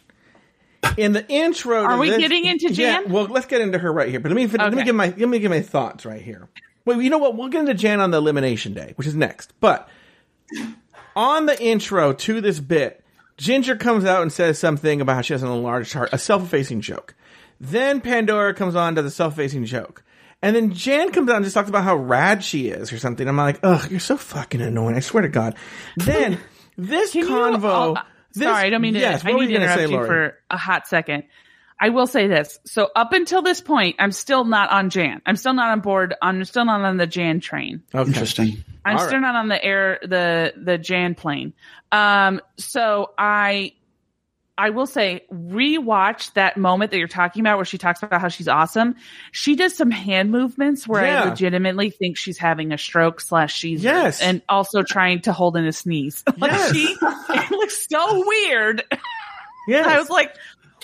In 0.95 1.12
the 1.12 1.28
intro, 1.28 1.82
to 1.82 1.88
Are 1.88 1.97
we 1.97 2.10
this- 2.10 2.20
getting 2.20 2.45
into 2.45 2.72
Yeah, 2.72 3.01
Jan? 3.01 3.12
well, 3.12 3.26
let's 3.26 3.45
get 3.47 3.62
into 3.62 3.78
her 3.78 3.91
right 3.91 4.10
here. 4.10 4.20
But 4.20 4.30
let 4.32 4.36
me 4.36 4.47
fin- 4.47 4.60
let 4.62 4.74
me 4.74 4.84
give 4.84 4.95
my 4.95 5.08
let 5.18 5.28
me 5.30 5.39
give 5.39 5.49
my 5.51 5.62
thoughts 5.62 6.05
right 6.05 6.22
here. 6.22 6.47
Well, 6.86 7.01
you 7.01 7.10
know 7.10 7.18
what? 7.18 7.36
We'll 7.36 7.49
get 7.49 7.62
into 7.62 7.74
Jan 7.74 7.99
on 7.99 8.12
the 8.12 8.18
elimination 8.18 8.74
day, 8.74 8.93
which 8.95 9.08
is 9.08 9.16
next. 9.16 9.53
But 9.60 9.89
on 11.16 11.45
the 11.47 11.62
intro 11.62 12.14
to 12.14 12.39
this 12.41 12.60
bit, 12.60 13.03
Ginger 13.38 13.75
comes 13.75 14.03
out 14.05 14.21
and 14.21 14.31
says 14.31 14.57
something 14.59 14.99
about 15.01 15.15
how 15.15 15.21
she 15.21 15.33
has 15.33 15.43
an 15.43 15.49
enlarged 15.51 15.93
heart, 15.93 16.09
a 16.11 16.17
self-effacing 16.17 16.81
joke. 16.81 17.15
Then 17.59 18.01
Pandora 18.01 18.53
comes 18.53 18.75
on 18.75 18.95
to 18.95 19.01
the 19.01 19.11
self-effacing 19.11 19.65
joke. 19.65 20.03
And 20.41 20.55
then 20.55 20.71
Jan 20.73 21.11
comes 21.11 21.29
out 21.29 21.38
and 21.38 21.45
just 21.45 21.55
talks 21.55 21.69
about 21.69 21.83
how 21.83 21.95
rad 21.95 22.43
she 22.43 22.67
is 22.69 22.93
or 22.93 22.99
something. 22.99 23.27
I'm 23.27 23.38
like, 23.38 23.59
ugh, 23.63 23.89
you're 23.89 23.99
so 23.99 24.17
fucking 24.17 24.61
annoying. 24.61 24.95
I 24.95 24.99
swear 24.99 25.23
to 25.23 25.29
God. 25.29 25.55
Then 25.97 26.39
this 26.77 27.11
Can 27.13 27.21
you- 27.21 27.29
convo. 27.29 27.97
oh, 27.97 28.01
this- 28.33 28.43
sorry, 28.43 28.67
I 28.67 28.69
don't 28.69 28.81
mean 28.81 28.93
to. 28.93 28.99
Yes, 28.99 29.23
I 29.25 29.31
need 29.31 29.49
you 29.49 29.57
to 29.57 29.63
interrupt 29.63 29.77
say, 29.79 29.89
you 29.89 30.05
for 30.05 30.38
a 30.51 30.57
hot 30.57 30.88
second. 30.88 31.23
I 31.80 31.89
will 31.89 32.07
say 32.07 32.28
this. 32.28 32.59
So 32.65 32.89
up 32.95 33.13
until 33.13 33.41
this 33.43 33.61
point, 33.61 33.97
I'm 33.99 34.11
still 34.11 34.43
not 34.45 34.71
on 34.71 34.89
Jan. 34.89 35.21
I'm 35.25 35.36
still 35.36 35.53
not 35.53 35.69
on 35.71 35.82
board. 35.82 36.15
I'm 36.21 36.43
still 36.45 36.65
not 36.65 36.82
on 36.82 36.97
the 36.97 37.05
Jan 37.07 37.39
train. 37.39 37.84
okay. 37.93 38.07
Interesting. 38.07 38.63
I'm 38.84 38.97
All 38.97 39.05
still 39.07 39.19
not 39.19 39.36
on 39.36 39.47
the 39.47 39.63
air 39.63 39.99
the 40.01 40.53
the 40.57 40.78
Jan 40.78 41.13
plane. 41.13 41.53
Um, 41.91 42.41
so 42.57 43.11
I 43.17 43.73
I 44.57 44.71
will 44.71 44.88
say 44.88 45.21
rewatch 45.32 46.34
that 46.34 46.57
moment 46.57 46.89
that 46.91 46.97
you're 46.97 47.07
talking 47.07 47.41
about 47.41 47.57
where 47.57 47.65
she 47.65 47.78
talks 47.78 48.01
about 48.01 48.21
how 48.21 48.30
she's 48.30 48.47
awesome. 48.47 48.95
She 49.32 49.55
does 49.55 49.75
some 49.75 49.91
hand 49.91 50.32
movements 50.32 50.88
where 50.88 51.05
Yeah. 51.05 51.23
I 51.25 51.30
legitimately 51.30 51.91
think 51.91 52.17
she's 52.17 52.39
having 52.39 52.71
a 52.71 52.78
stroke 52.78 53.21
slash 53.21 53.53
she's 53.55 53.84
Yes. 53.84 54.19
and 54.21 54.41
also 54.49 54.82
trying 54.82 55.21
to 55.23 55.34
hold 55.34 55.57
in 55.57 55.65
a 55.67 55.73
sneeze. 55.73 56.23
like 56.38 56.51
Yes. 56.51 56.73
she 56.73 56.95
it 57.01 57.51
looks 57.51 57.88
so 57.88 58.25
weird. 58.25 58.84
Yeah. 59.69 59.84
I 59.86 59.99
was 59.99 60.09
like, 60.09 60.34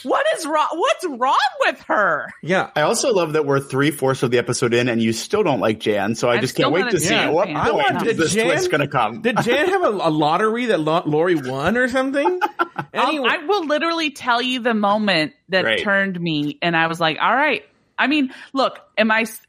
what 0.03 0.25
is 0.37 0.45
wrong? 0.45 0.67
What's 0.73 1.05
wrong 1.07 1.37
with 1.61 1.79
her? 1.87 2.27
yeah. 2.41 2.69
I 2.75 2.81
also 2.81 3.13
love 3.13 3.33
that 3.33 3.45
we're 3.45 3.59
three 3.59 3.91
fourths 3.91 4.23
of 4.23 4.31
the 4.31 4.37
episode 4.37 4.73
in, 4.73 4.89
and 4.89 5.01
you 5.01 5.13
still 5.13 5.43
don't 5.43 5.59
like 5.59 5.79
Jan. 5.79 6.15
So 6.15 6.29
I 6.29 6.35
I'm 6.35 6.41
just 6.41 6.55
can't 6.55 6.71
wait 6.71 6.89
to 6.91 6.99
see 6.99 7.09
Jan 7.09 7.33
what 7.33 7.47
fan. 7.47 7.57
I 7.57 7.69
point 7.69 7.93
want- 7.95 8.07
is 8.07 8.17
this 8.17 8.33
Jan- 8.33 8.45
twist 8.47 8.69
going 8.71 8.81
to 8.81 8.87
come. 8.87 9.21
Did 9.21 9.37
Jan 9.41 9.69
have 9.69 9.83
a, 9.83 9.89
a 9.89 10.09
lottery 10.09 10.67
that 10.67 10.79
Lo- 10.79 11.03
Lauri 11.05 11.35
won 11.35 11.77
or 11.77 11.87
something? 11.87 12.39
I'll- 12.59 13.07
Anyway, 13.09 13.27
I 13.29 13.37
will 13.45 13.65
literally 13.65 14.11
tell 14.11 14.41
you 14.41 14.59
the 14.59 14.73
moment 14.73 15.33
that 15.49 15.63
Great. 15.63 15.83
turned 15.83 16.19
me, 16.19 16.57
and 16.61 16.75
I 16.77 16.87
was 16.87 16.99
like, 16.99 17.17
"All 17.21 17.35
right." 17.35 17.63
I 17.97 18.07
mean, 18.07 18.31
look, 18.53 18.79
am 18.97 19.09
I? 19.11 19.21
s- 19.21 19.41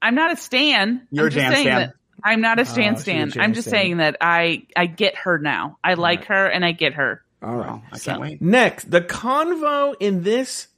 I'm 0.00 0.14
not 0.14 0.32
a 0.32 0.36
stan. 0.36 1.06
You're 1.10 1.26
I'm 1.26 1.30
just 1.32 1.52
Jan 1.52 1.60
stan. 1.62 1.92
I'm 2.24 2.40
not 2.40 2.58
a 2.58 2.62
oh, 2.62 2.64
stan 2.64 2.94
she's 2.94 3.00
a 3.00 3.02
stan. 3.02 3.30
Jan 3.30 3.42
I'm 3.42 3.52
just 3.54 3.68
stan. 3.68 3.78
saying 3.80 3.96
that 3.98 4.16
I 4.20 4.66
I 4.76 4.86
get 4.86 5.16
her 5.18 5.38
now. 5.38 5.78
I 5.84 5.94
like 5.94 6.26
her, 6.26 6.46
and 6.46 6.64
I 6.64 6.72
get 6.72 6.94
her. 6.94 7.22
All 7.46 7.56
right. 7.56 7.82
I 7.92 7.98
can't 7.98 8.20
wait. 8.20 8.42
Next, 8.42 8.90
the 8.90 9.00
convo 9.00 9.94
in 10.00 10.22
this 10.22 10.68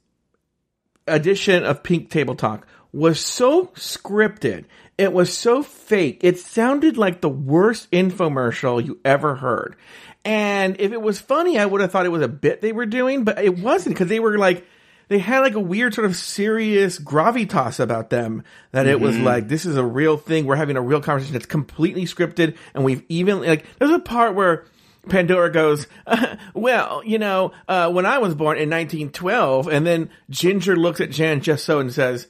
edition 1.07 1.63
of 1.63 1.83
Pink 1.83 2.09
Table 2.09 2.35
Talk 2.35 2.67
was 2.91 3.19
so 3.19 3.67
scripted. 3.75 4.65
It 4.97 5.13
was 5.13 5.35
so 5.35 5.63
fake. 5.63 6.19
It 6.21 6.37
sounded 6.37 6.97
like 6.97 7.21
the 7.21 7.29
worst 7.29 7.89
infomercial 7.91 8.85
you 8.85 8.99
ever 9.03 9.35
heard. 9.35 9.75
And 10.25 10.75
if 10.79 10.91
it 10.91 11.01
was 11.01 11.19
funny, 11.19 11.57
I 11.57 11.65
would 11.65 11.81
have 11.81 11.91
thought 11.91 12.05
it 12.05 12.09
was 12.09 12.21
a 12.21 12.27
bit 12.27 12.61
they 12.61 12.73
were 12.73 12.85
doing, 12.85 13.23
but 13.23 13.43
it 13.43 13.57
wasn't 13.57 13.95
because 13.95 14.09
they 14.09 14.19
were 14.19 14.37
like, 14.37 14.67
they 15.07 15.17
had 15.17 15.39
like 15.39 15.55
a 15.55 15.59
weird 15.59 15.93
sort 15.93 16.05
of 16.05 16.15
serious 16.15 16.99
gravitas 16.99 17.79
about 17.79 18.09
them 18.09 18.43
that 18.71 18.85
it 18.85 18.99
was 18.99 19.15
mm-hmm. 19.15 19.23
like, 19.23 19.47
this 19.47 19.65
is 19.65 19.77
a 19.77 19.83
real 19.83 20.17
thing. 20.17 20.45
We're 20.45 20.55
having 20.55 20.77
a 20.77 20.81
real 20.81 21.01
conversation 21.01 21.33
that's 21.33 21.45
completely 21.45 22.03
scripted. 22.03 22.57
And 22.75 22.83
we've 22.83 23.03
even, 23.09 23.41
like, 23.41 23.65
there's 23.79 23.91
a 23.91 23.99
part 23.99 24.35
where 24.35 24.65
Pandora 25.07 25.51
goes, 25.51 25.87
well, 26.53 27.01
you 27.05 27.19
know, 27.19 27.51
uh, 27.67 27.91
when 27.91 28.05
I 28.05 28.17
was 28.17 28.35
born 28.35 28.57
in 28.57 28.69
1912, 28.69 29.67
and 29.67 29.85
then 29.85 30.09
Ginger 30.29 30.75
looks 30.75 30.99
at 31.01 31.11
Jan 31.11 31.41
just 31.41 31.65
so 31.65 31.79
and 31.79 31.91
says, 31.91 32.27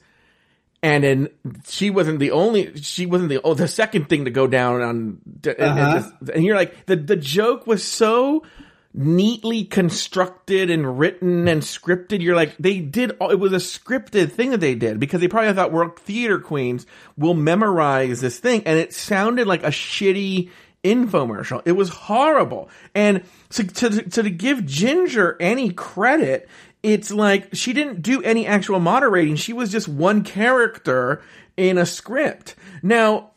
and 0.82 1.04
then 1.04 1.28
she 1.68 1.90
wasn't 1.90 2.20
the 2.20 2.30
only, 2.30 2.80
she 2.80 3.04
wasn't 3.06 3.28
the, 3.28 3.40
oh, 3.42 3.54
the 3.54 3.68
second 3.68 4.08
thing 4.08 4.24
to 4.24 4.30
go 4.30 4.46
down 4.46 4.80
on, 4.80 5.18
and, 5.44 5.46
and, 5.58 6.04
this- 6.04 6.12
and 6.34 6.44
you're 6.44 6.56
like, 6.56 6.86
the, 6.86 6.96
the 6.96 7.16
joke 7.16 7.66
was 7.66 7.84
so 7.84 8.44
neatly 8.92 9.64
constructed 9.64 10.70
and 10.70 10.98
written 10.98 11.46
and 11.48 11.62
scripted. 11.62 12.22
You're 12.22 12.34
like, 12.34 12.56
they 12.58 12.80
did, 12.80 13.12
all, 13.20 13.30
it 13.30 13.38
was 13.38 13.52
a 13.52 13.56
scripted 13.56 14.32
thing 14.32 14.50
that 14.50 14.60
they 14.60 14.74
did 14.74 14.98
because 14.98 15.20
they 15.20 15.28
probably 15.28 15.52
thought 15.52 15.70
we're 15.70 15.90
theater 15.90 16.38
queens 16.40 16.86
will 17.16 17.34
memorize 17.34 18.20
this 18.20 18.38
thing. 18.40 18.62
And 18.66 18.78
it 18.78 18.92
sounded 18.92 19.46
like 19.46 19.62
a 19.62 19.68
shitty 19.68 20.50
infomercial. 20.84 21.62
It 21.64 21.72
was 21.72 21.90
horrible. 21.90 22.68
And 22.94 23.22
to, 23.50 23.64
to, 23.64 23.90
to, 23.90 24.22
to 24.22 24.30
give 24.30 24.64
Ginger 24.66 25.36
any 25.40 25.70
credit, 25.70 26.48
it's 26.82 27.10
like 27.10 27.54
she 27.54 27.72
didn't 27.72 28.02
do 28.02 28.22
any 28.22 28.46
actual 28.46 28.80
moderating. 28.80 29.36
She 29.36 29.52
was 29.52 29.70
just 29.70 29.88
one 29.88 30.24
character 30.24 31.22
in 31.56 31.78
a 31.78 31.86
script. 31.86 32.54
Now, 32.82 33.30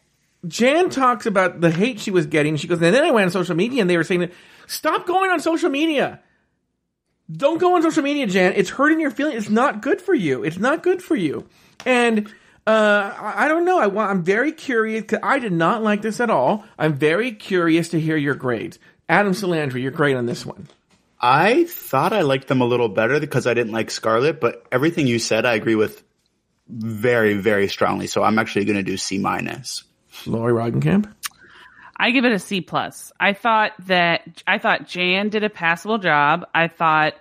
Jan 0.48 0.90
talks 0.90 1.26
about 1.26 1.62
the 1.62 1.72
hate 1.72 2.00
she 2.00 2.12
was 2.12 2.26
getting. 2.26 2.56
She 2.58 2.68
goes, 2.68 2.82
and 2.82 2.96
then 2.96 3.04
I 3.04 3.12
went 3.12 3.26
on 3.26 3.32
social 3.32 3.56
media 3.56 3.82
and 3.82 3.90
they 3.90 3.98
were 3.98 4.04
saying, 4.04 4.30
stop 4.68 5.06
going 5.06 5.32
on 5.32 5.40
social 5.40 5.70
media. 5.70 6.22
Don't 7.32 7.58
go 7.58 7.76
on 7.76 7.82
social 7.82 8.04
media, 8.04 8.28
Jan. 8.28 8.54
It's 8.56 8.70
hurting 8.70 9.00
your 9.00 9.12
feelings. 9.12 9.44
It's 9.44 9.50
not 9.50 9.82
good 9.82 10.02
for 10.02 10.14
you. 10.14 10.44
It's 10.44 10.58
not 10.58 10.84
good 10.84 11.02
for 11.02 11.16
you. 11.16 11.48
And 11.86 12.32
uh, 12.66 13.14
I 13.20 13.46
I 13.46 13.48
don't 13.48 13.66
know. 13.66 13.80
I 13.80 13.88
want, 13.88 14.12
I'm 14.12 14.24
very 14.24 14.52
curious. 14.52 15.04
'cause 15.06 15.20
I 15.24 15.40
did 15.40 15.52
not 15.54 15.84
like 15.84 16.02
this 16.02 16.20
at 16.20 16.30
all. 16.30 16.64
I'm 16.78 16.94
very 16.94 17.32
curious 17.32 17.90
to 17.90 18.00
hear 18.00 18.18
your 18.18 18.36
grades. 18.36 18.80
Adam 19.10 19.34
Salandra, 19.34 19.82
you're 19.82 19.92
great 19.92 20.16
on 20.16 20.26
this 20.26 20.46
one. 20.46 20.68
I 21.22 21.66
thought 21.66 22.12
I 22.14 22.22
liked 22.22 22.48
them 22.48 22.62
a 22.62 22.66
little 22.66 22.90
better 22.90 23.20
because 23.20 23.48
I 23.48 23.54
didn't 23.54 23.72
like 23.74 23.92
Scarlet, 23.92 24.42
but 24.42 24.66
everything 24.72 25.08
you 25.08 25.20
said, 25.20 25.46
I 25.46 25.54
agree 25.54 25.76
with 25.76 26.04
very, 26.68 27.34
very 27.36 27.68
strongly. 27.68 28.08
So 28.08 28.24
I'm 28.24 28.40
actually 28.40 28.66
going 28.66 28.78
to 28.78 28.84
do 28.84 28.98
C 28.98 29.18
minus. 29.20 29.84
Lauri 30.26 30.54
Roggenkamp. 30.54 31.12
I 31.96 32.12
give 32.12 32.26
it 32.26 32.32
a 32.32 32.40
C 32.40 32.62
plus. 32.62 33.12
I 33.20 33.34
thought 33.34 33.72
that 33.88 34.44
I 34.48 34.58
thought 34.58 34.88
Jan 34.88 35.30
did 35.30 35.44
a 35.44 35.50
passable 35.50 35.98
job. 35.98 36.46
I 36.54 36.68
thought 36.68 37.14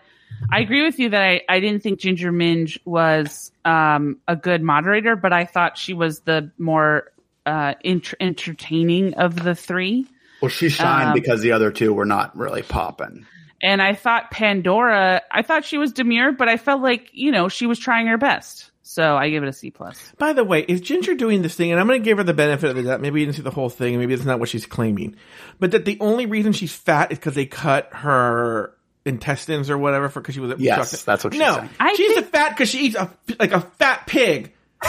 I 0.50 0.60
agree 0.60 0.84
with 0.84 0.98
you 0.98 1.08
that 1.10 1.22
I, 1.22 1.40
I 1.48 1.60
didn't 1.60 1.82
think 1.82 1.98
Ginger 1.98 2.30
Minj 2.30 2.78
was 2.84 3.50
um, 3.64 4.18
a 4.28 4.36
good 4.36 4.62
moderator, 4.62 5.16
but 5.16 5.32
I 5.32 5.46
thought 5.46 5.78
she 5.78 5.94
was 5.94 6.20
the 6.20 6.50
more 6.58 7.10
uh, 7.46 7.74
ent- 7.84 8.14
entertaining 8.20 9.14
of 9.14 9.42
the 9.42 9.54
three. 9.54 10.06
Well, 10.42 10.50
she 10.50 10.68
shined 10.68 11.08
Um, 11.08 11.14
because 11.14 11.40
the 11.40 11.52
other 11.52 11.70
two 11.70 11.94
were 11.94 12.04
not 12.04 12.36
really 12.36 12.62
popping. 12.62 13.26
And 13.62 13.80
I 13.80 13.94
thought 13.94 14.30
Pandora, 14.30 15.22
I 15.30 15.42
thought 15.42 15.64
she 15.64 15.78
was 15.78 15.92
demure, 15.92 16.32
but 16.32 16.48
I 16.48 16.56
felt 16.56 16.82
like 16.82 17.10
you 17.12 17.30
know 17.30 17.48
she 17.48 17.66
was 17.66 17.78
trying 17.78 18.08
her 18.08 18.18
best. 18.18 18.70
So 18.82 19.16
I 19.16 19.30
give 19.30 19.44
it 19.44 19.48
a 19.48 19.52
C 19.52 19.70
plus. 19.70 20.12
By 20.18 20.32
the 20.32 20.44
way, 20.44 20.64
is 20.68 20.80
Ginger 20.80 21.14
doing 21.14 21.40
this 21.42 21.54
thing? 21.54 21.70
And 21.70 21.80
I'm 21.80 21.86
going 21.86 22.02
to 22.02 22.04
give 22.04 22.18
her 22.18 22.24
the 22.24 22.34
benefit 22.34 22.70
of 22.70 22.76
the 22.76 22.82
doubt. 22.82 23.00
Maybe 23.00 23.20
you 23.20 23.26
didn't 23.26 23.36
see 23.36 23.42
the 23.42 23.50
whole 23.50 23.70
thing, 23.70 23.98
maybe 23.98 24.12
it's 24.12 24.24
not 24.24 24.40
what 24.40 24.48
she's 24.48 24.66
claiming. 24.66 25.16
But 25.60 25.70
that 25.70 25.84
the 25.84 25.96
only 26.00 26.26
reason 26.26 26.52
she's 26.52 26.74
fat 26.74 27.12
is 27.12 27.18
because 27.18 27.36
they 27.36 27.46
cut 27.46 27.88
her 27.92 28.74
intestines 29.04 29.70
or 29.70 29.78
whatever 29.78 30.08
for 30.08 30.20
because 30.20 30.34
she 30.34 30.40
was 30.40 30.54
Yes, 30.58 31.02
that's 31.04 31.24
what 31.24 31.32
she's 31.32 31.40
no, 31.40 31.56
saying. 31.56 31.70
I 31.80 31.94
she's 31.94 32.14
think- 32.14 32.26
a 32.26 32.28
fat 32.30 32.50
because 32.50 32.68
she 32.68 32.86
eats 32.86 32.96
a 32.96 33.10
like 33.38 33.52
a 33.52 33.60
fat 33.60 34.06
pig. 34.06 34.52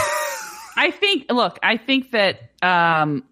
I 0.76 0.90
think 0.90 1.26
look, 1.30 1.58
I 1.62 1.76
think 1.76 2.10
that 2.12 2.50
um 2.62 3.24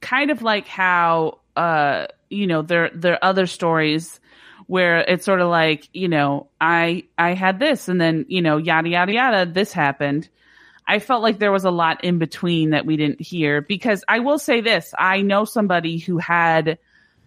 kind 0.00 0.30
of 0.30 0.42
like 0.42 0.66
how 0.66 1.38
uh 1.56 2.06
you 2.30 2.46
know 2.46 2.62
there 2.62 2.90
there 2.94 3.14
are 3.14 3.24
other 3.24 3.46
stories 3.46 4.20
where 4.66 4.98
it's 5.00 5.26
sort 5.26 5.40
of 5.42 5.50
like, 5.50 5.88
you 5.92 6.08
know, 6.08 6.48
I 6.60 7.04
I 7.18 7.34
had 7.34 7.58
this 7.58 7.88
and 7.88 8.00
then, 8.00 8.24
you 8.28 8.40
know, 8.42 8.56
yada 8.56 8.88
yada 8.88 9.12
yada 9.12 9.50
this 9.50 9.72
happened. 9.72 10.28
I 10.86 10.98
felt 10.98 11.22
like 11.22 11.38
there 11.38 11.52
was 11.52 11.64
a 11.64 11.70
lot 11.70 12.04
in 12.04 12.18
between 12.18 12.70
that 12.70 12.84
we 12.86 12.96
didn't 12.96 13.20
hear 13.20 13.62
because 13.62 14.04
I 14.08 14.18
will 14.20 14.38
say 14.38 14.60
this, 14.60 14.92
I 14.98 15.22
know 15.22 15.44
somebody 15.44 15.98
who 15.98 16.18
had 16.18 16.78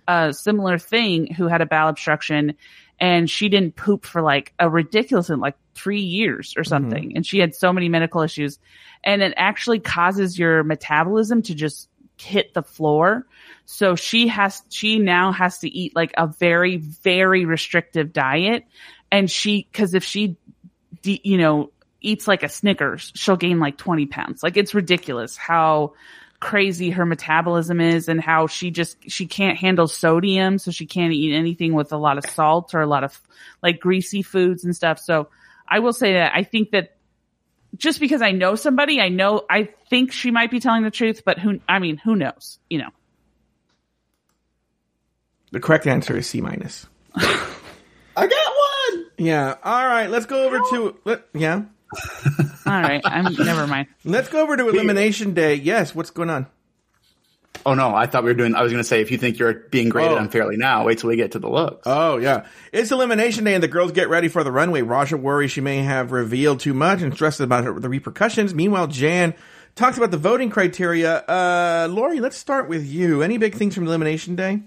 a 0.07 0.31
similar 0.33 0.77
thing 0.77 1.33
who 1.33 1.47
had 1.47 1.61
a 1.61 1.65
bowel 1.65 1.89
obstruction 1.89 2.55
and 2.99 3.29
she 3.29 3.49
didn't 3.49 3.75
poop 3.75 4.05
for 4.05 4.21
like 4.21 4.53
a 4.59 4.69
ridiculous 4.69 5.29
like 5.29 5.55
three 5.75 6.01
years 6.01 6.55
or 6.57 6.61
mm-hmm. 6.61 6.69
something. 6.69 7.13
And 7.15 7.25
she 7.25 7.39
had 7.39 7.55
so 7.55 7.71
many 7.71 7.89
medical 7.89 8.21
issues 8.21 8.59
and 9.03 9.21
it 9.21 9.33
actually 9.37 9.79
causes 9.79 10.37
your 10.37 10.63
metabolism 10.63 11.41
to 11.43 11.55
just 11.55 11.89
hit 12.19 12.53
the 12.53 12.63
floor. 12.63 13.25
So 13.65 13.95
she 13.95 14.27
has, 14.29 14.63
she 14.69 14.97
now 14.97 15.31
has 15.31 15.59
to 15.59 15.69
eat 15.69 15.95
like 15.95 16.13
a 16.17 16.27
very, 16.27 16.77
very 16.77 17.45
restrictive 17.45 18.11
diet. 18.11 18.65
And 19.11 19.29
she, 19.29 19.67
cause 19.73 19.93
if 19.93 20.03
she, 20.03 20.37
de- 21.03 21.21
you 21.23 21.37
know, 21.37 21.71
eats 22.01 22.27
like 22.27 22.43
a 22.43 22.49
Snickers, 22.49 23.11
she'll 23.15 23.37
gain 23.37 23.59
like 23.59 23.77
20 23.77 24.07
pounds. 24.07 24.41
Like 24.41 24.57
it's 24.57 24.73
ridiculous 24.73 25.37
how 25.37 25.93
crazy 26.39 26.91
her 26.91 27.05
metabolism 27.05 27.81
is 27.81 28.07
and 28.07 28.21
how 28.21 28.47
she 28.47 28.71
just, 28.71 28.97
she 29.09 29.25
can't 29.25 29.57
handle 29.57 29.88
sodium. 29.88 30.59
So 30.59 30.71
she 30.71 30.85
can't 30.85 31.13
eat 31.13 31.33
anything 31.33 31.73
with 31.73 31.91
a 31.91 31.97
lot 31.97 32.17
of 32.17 32.25
salt 32.29 32.73
or 32.73 32.81
a 32.81 32.88
lot 32.88 33.03
of 33.03 33.19
like 33.63 33.79
greasy 33.79 34.21
foods 34.21 34.63
and 34.63 34.75
stuff. 34.75 34.99
So 34.99 35.29
I 35.67 35.79
will 35.79 35.93
say 35.93 36.13
that 36.13 36.33
I 36.35 36.43
think 36.43 36.71
that 36.71 36.97
just 37.75 37.99
because 37.99 38.21
I 38.21 38.31
know 38.31 38.55
somebody, 38.55 39.01
I 39.01 39.09
know, 39.09 39.43
I 39.49 39.69
think 39.89 40.11
she 40.11 40.31
might 40.31 40.51
be 40.51 40.59
telling 40.59 40.83
the 40.83 40.91
truth, 40.91 41.23
but 41.25 41.39
who, 41.39 41.59
I 41.67 41.79
mean, 41.79 41.97
who 41.97 42.15
knows, 42.15 42.59
you 42.69 42.79
know? 42.79 42.89
The 45.51 45.59
correct 45.59 45.88
answer 45.88 46.17
is 46.17 46.27
C 46.27 46.41
minus. 46.41 46.88
I 47.15 48.27
got 48.27 48.31
one. 48.31 49.05
Yeah. 49.17 49.55
All 49.63 49.85
right. 49.85 50.09
Let's 50.09 50.25
go 50.25 50.45
over 50.45 50.59
to 50.71 50.97
let, 51.05 51.25
yeah. 51.33 51.63
All 52.65 52.81
right. 52.81 53.01
I'm 53.05 53.33
never 53.33 53.67
mind. 53.67 53.88
Let's 54.03 54.29
go 54.29 54.41
over 54.41 54.57
to 54.57 54.69
elimination 54.69 55.33
day. 55.33 55.55
Yes. 55.55 55.95
What's 55.95 56.09
going 56.09 56.29
on? 56.29 56.47
Oh 57.65 57.73
no, 57.73 57.93
I 57.93 58.05
thought 58.05 58.23
we 58.23 58.29
were 58.29 58.35
doing. 58.38 58.55
I 58.55 58.61
was 58.61 58.71
going 58.71 58.83
to 58.83 58.88
say 58.88 59.01
if 59.01 59.09
you 59.09 59.17
think 59.17 59.39
you're 59.39 59.53
being 59.53 59.89
graded 59.89 60.13
Oh. 60.13 60.17
unfairly 60.17 60.57
now, 60.57 60.85
wait 60.85 60.99
till 60.99 61.09
we 61.09 61.15
get 61.15 61.31
to 61.31 61.39
the 61.39 61.49
looks. 61.49 61.81
Oh 61.88 62.17
yeah, 62.17 62.45
it's 62.71 62.91
elimination 62.91 63.43
day, 63.45 63.55
and 63.55 63.63
the 63.63 63.67
girls 63.67 63.91
get 63.91 64.09
ready 64.09 64.27
for 64.27 64.43
the 64.43 64.51
runway. 64.51 64.83
Raja 64.83 65.17
worries 65.17 65.51
she 65.51 65.59
may 65.61 65.77
have 65.77 66.11
revealed 66.11 66.59
too 66.59 66.73
much 66.75 67.01
and 67.01 67.13
stresses 67.13 67.41
about 67.41 67.81
the 67.81 67.89
repercussions. 67.89 68.53
Meanwhile, 68.53 68.88
Jan 68.88 69.33
talks 69.75 69.97
about 69.97 70.11
the 70.11 70.17
voting 70.17 70.49
criteria. 70.51 71.17
Uh, 71.21 71.88
Lauri, 71.89 72.19
let's 72.19 72.38
start 72.38 72.69
with 72.69 72.85
you. 72.85 73.23
Any 73.23 73.38
big 73.39 73.55
things 73.55 73.73
from 73.73 73.88
elimination 73.88 74.35
day? 74.35 74.61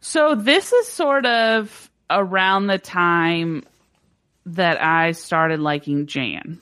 So 0.00 0.34
this 0.34 0.72
is 0.72 0.88
sort 0.88 1.26
of 1.26 1.90
around 2.10 2.66
the 2.66 2.78
time 2.78 3.64
that 4.54 4.82
I 4.82 5.12
started 5.12 5.60
liking 5.60 6.06
Jan. 6.06 6.60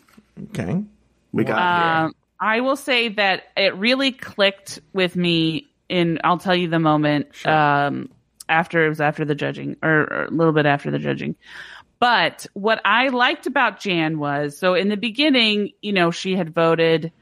Okay. 0.51 0.83
we 1.33 1.45
got 1.45 1.57
here. 1.57 2.07
Um, 2.07 2.15
I 2.39 2.61
will 2.61 2.77
say 2.77 3.09
that 3.09 3.45
it 3.57 3.75
really 3.77 4.13
clicked 4.13 4.81
with 4.93 5.17
me 5.17 5.69
in, 5.89 6.19
I'll 6.25 6.39
tell 6.39 6.55
you 6.55 6.69
the 6.69 6.79
moment, 6.79 7.29
um, 7.47 8.11
after 8.49 8.85
it 8.85 8.89
was 8.89 9.01
after 9.01 9.25
the 9.25 9.35
judging 9.35 9.77
or, 9.83 9.91
or 9.91 10.25
a 10.25 10.31
little 10.31 10.53
bit 10.53 10.67
after 10.67 10.91
the 10.91 10.99
judging. 10.99 11.37
But 11.99 12.47
what 12.53 12.81
I 12.85 13.09
liked 13.09 13.47
about 13.47 13.81
Jan 13.81 14.19
was, 14.19 14.59
so 14.59 14.75
in 14.75 14.89
the 14.89 14.97
beginning, 14.97 15.73
you 15.81 15.93
know, 15.93 16.11
she 16.11 16.37
had 16.37 16.53
voted, 16.53 17.13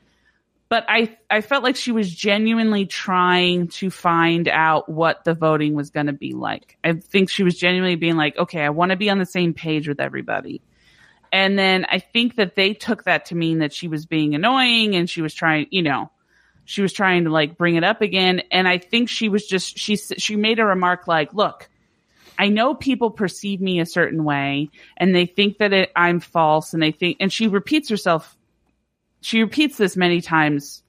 but 0.74 0.84
I, 0.88 1.16
I 1.30 1.40
felt 1.40 1.62
like 1.62 1.76
she 1.76 1.92
was 1.92 2.12
genuinely 2.12 2.84
trying 2.84 3.68
to 3.68 3.90
find 3.90 4.48
out 4.48 4.88
what 4.88 5.22
the 5.22 5.32
voting 5.32 5.74
was 5.74 5.90
going 5.90 6.06
to 6.06 6.12
be 6.12 6.32
like. 6.32 6.76
I 6.82 6.94
think 6.94 7.30
she 7.30 7.44
was 7.44 7.56
genuinely 7.56 7.94
being 7.94 8.16
like, 8.16 8.36
okay, 8.36 8.60
I 8.60 8.70
want 8.70 8.90
to 8.90 8.96
be 8.96 9.08
on 9.08 9.20
the 9.20 9.24
same 9.24 9.54
page 9.54 9.86
with 9.86 10.00
everybody. 10.00 10.62
And 11.30 11.56
then 11.56 11.86
I 11.88 12.00
think 12.00 12.34
that 12.34 12.56
they 12.56 12.74
took 12.74 13.04
that 13.04 13.26
to 13.26 13.36
mean 13.36 13.60
that 13.60 13.72
she 13.72 13.86
was 13.86 14.04
being 14.04 14.34
annoying 14.34 14.96
and 14.96 15.08
she 15.08 15.22
was 15.22 15.32
trying, 15.32 15.68
you 15.70 15.80
know, 15.80 16.10
she 16.64 16.82
was 16.82 16.92
trying 16.92 17.22
to 17.22 17.30
like 17.30 17.56
bring 17.56 17.76
it 17.76 17.84
up 17.84 18.02
again. 18.02 18.42
And 18.50 18.66
I 18.66 18.78
think 18.78 19.08
she 19.08 19.28
was 19.28 19.46
just, 19.46 19.78
she, 19.78 19.94
she 19.94 20.34
made 20.34 20.58
a 20.58 20.64
remark 20.64 21.06
like, 21.06 21.32
look, 21.34 21.70
I 22.36 22.48
know 22.48 22.74
people 22.74 23.12
perceive 23.12 23.60
me 23.60 23.78
a 23.78 23.86
certain 23.86 24.24
way 24.24 24.70
and 24.96 25.14
they 25.14 25.26
think 25.26 25.58
that 25.58 25.72
it, 25.72 25.92
I'm 25.94 26.18
false 26.18 26.74
and 26.74 26.82
they 26.82 26.90
think, 26.90 27.18
and 27.20 27.32
she 27.32 27.46
repeats 27.46 27.88
herself, 27.88 28.36
she 29.24 29.40
repeats 29.40 29.78
this 29.78 29.96
many 29.96 30.20
times 30.20 30.82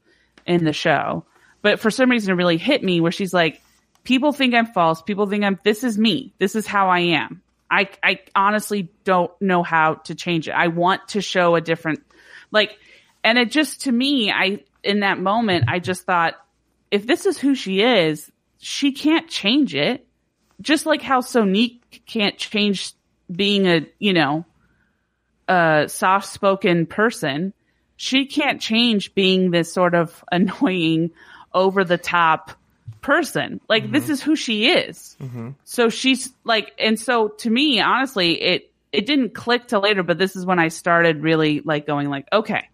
in 0.46 0.66
the 0.66 0.74
show, 0.74 1.26
but 1.62 1.80
for 1.80 1.90
some 1.90 2.10
reason 2.10 2.34
it 2.34 2.38
really 2.38 2.58
hit 2.58 2.84
me 2.84 3.00
where 3.00 3.12
she's 3.12 3.34
like, 3.34 3.62
people 4.04 4.34
think 4.34 4.54
I'm 4.54 4.66
false. 4.66 5.02
People 5.02 5.26
think 5.26 5.46
I'm, 5.46 5.58
this 5.64 5.86
is 5.86 5.98
me. 5.98 6.34
This 6.38 6.54
is 6.56 6.68
how 6.68 6.90
I 6.90 7.00
am. 7.00 7.42
I, 7.72 7.90
I 8.04 8.20
honestly 8.36 8.92
don't 9.06 9.32
know 9.42 9.64
how 9.64 9.96
to 9.96 10.16
change 10.16 10.50
it. 10.50 10.52
I 10.52 10.68
want 10.68 11.08
to 11.10 11.22
show 11.22 11.56
a 11.56 11.62
different, 11.62 12.04
like, 12.52 12.78
and 13.24 13.38
it 13.38 13.52
just 13.52 13.84
to 13.84 13.92
me, 13.92 14.32
I, 14.32 14.66
in 14.84 15.00
that 15.00 15.18
moment, 15.18 15.66
I 15.70 15.80
just 15.80 16.04
thought, 16.04 16.36
if 16.92 17.08
this 17.08 17.26
is 17.26 17.38
who 17.38 17.56
she 17.56 17.82
is, 17.82 18.30
she 18.60 18.92
can't 18.92 19.30
change 19.30 19.74
it. 19.76 20.06
Just 20.60 20.86
like 20.86 21.02
how 21.02 21.22
Sonique 21.22 21.80
can't 22.06 22.38
change 22.38 22.94
being 23.34 23.66
a, 23.66 23.88
you 23.98 24.12
know, 24.12 24.46
a 25.48 25.86
soft 25.88 26.28
spoken 26.28 26.86
person. 26.86 27.54
She 27.98 28.26
can't 28.26 28.62
change 28.62 29.16
being 29.16 29.52
this 29.52 29.72
sort 29.72 29.96
of 29.96 30.24
annoying, 30.32 31.12
over 31.56 31.84
the 31.84 31.98
top 31.98 32.52
person. 33.02 33.62
Like 33.68 33.90
this 33.90 34.04
mm-hmm. 34.04 34.12
is 34.12 34.22
who 34.22 34.36
she 34.36 34.70
is. 34.70 35.16
Mm-hmm. 35.20 35.52
So 35.64 35.90
she's 35.90 36.32
like, 36.44 36.74
and 36.78 37.00
so 37.00 37.30
to 37.30 37.50
me, 37.50 37.80
honestly, 37.80 38.40
it, 38.40 38.72
it 38.92 39.06
didn't 39.08 39.34
click 39.34 39.68
till 39.68 39.82
later, 39.82 40.04
but 40.04 40.20
this 40.20 40.36
is 40.36 40.46
when 40.46 40.60
I 40.60 40.68
started 40.68 41.24
really 41.24 41.62
like 41.62 41.88
going 41.88 42.10
like, 42.10 42.28
okay, 42.32 42.68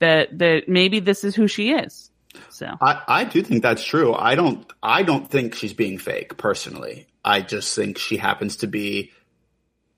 that, 0.00 0.36
that 0.38 0.68
maybe 0.68 1.00
this 1.00 1.24
is 1.24 1.34
who 1.34 1.46
she 1.46 1.72
is. 1.72 2.10
So 2.48 2.66
I, 2.80 3.02
I 3.08 3.24
do 3.24 3.42
think 3.42 3.62
that's 3.62 3.82
true. 3.82 4.14
I 4.14 4.36
don't 4.36 4.64
I 4.82 5.02
don't 5.02 5.28
think 5.28 5.56
she's 5.56 5.72
being 5.72 5.98
fake 5.98 6.36
personally. 6.36 7.08
I 7.24 7.40
just 7.40 7.74
think 7.74 7.98
she 7.98 8.18
happens 8.18 8.56
to 8.56 8.68
be 8.68 9.10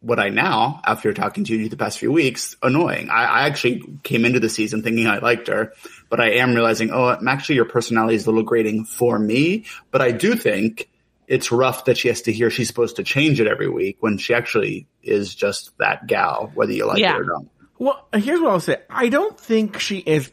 what 0.03 0.18
I 0.18 0.28
now, 0.30 0.80
after 0.84 1.12
talking 1.14 1.44
to 1.44 1.57
you 1.57 1.68
the 1.68 1.76
past 1.76 1.98
few 1.98 2.12
weeks, 2.12 2.57
annoying. 2.62 3.09
I, 3.09 3.24
I 3.24 3.42
actually 3.46 3.84
came 4.03 4.24
into 4.24 4.40
the 4.40 4.48
season 4.48 4.82
thinking 4.82 5.07
I 5.07 5.18
liked 5.18 5.46
her, 5.48 5.72
but 6.11 6.20
I 6.20 6.32
am 6.32 6.55
realizing, 6.55 6.90
oh, 6.90 7.07
I'm 7.07 7.28
actually 7.28 7.55
your 7.55 7.64
personality 7.64 8.16
is 8.16 8.26
a 8.26 8.30
little 8.30 8.42
grating 8.42 8.84
for 8.84 9.18
me. 9.18 9.64
But 9.92 10.03
I 10.03 10.11
do 10.11 10.34
think 10.34 10.88
it's 11.28 11.53
rough 11.53 11.84
that 11.86 11.96
she 11.96 12.09
has 12.09 12.22
to 12.22 12.32
hear 12.32 12.50
she's 12.50 12.66
supposed 12.66 12.96
to 12.96 13.05
change 13.05 13.40
it 13.40 13.46
every 13.46 13.68
week 13.70 13.96
when 14.00 14.18
she 14.18 14.34
actually 14.34 14.86
is 15.03 15.34
just 15.34 15.76
that 15.78 16.07
gal, 16.07 16.50
whether 16.55 16.72
you 16.72 16.86
like 16.86 16.98
Yeah. 16.98 17.14
it 17.14 17.20
or 17.20 17.24
not. 17.24 17.44
Well, 17.78 18.07
here's 18.12 18.40
what 18.40 18.50
I'll 18.50 18.61
say. 18.61 18.78
I 18.90 19.09
don't 19.09 19.38
think 19.38 19.78
she 19.78 19.98
is 19.98 20.30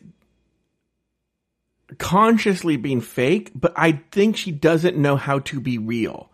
consciously 1.97 2.78
being 2.78 3.01
fake, 3.01 3.51
but 3.55 3.74
I 3.76 4.01
think 4.11 4.36
she 4.38 4.51
doesn't 4.51 4.97
know 4.97 5.15
how 5.15 5.39
to 5.39 5.59
be 5.59 5.78
real. 5.78 6.28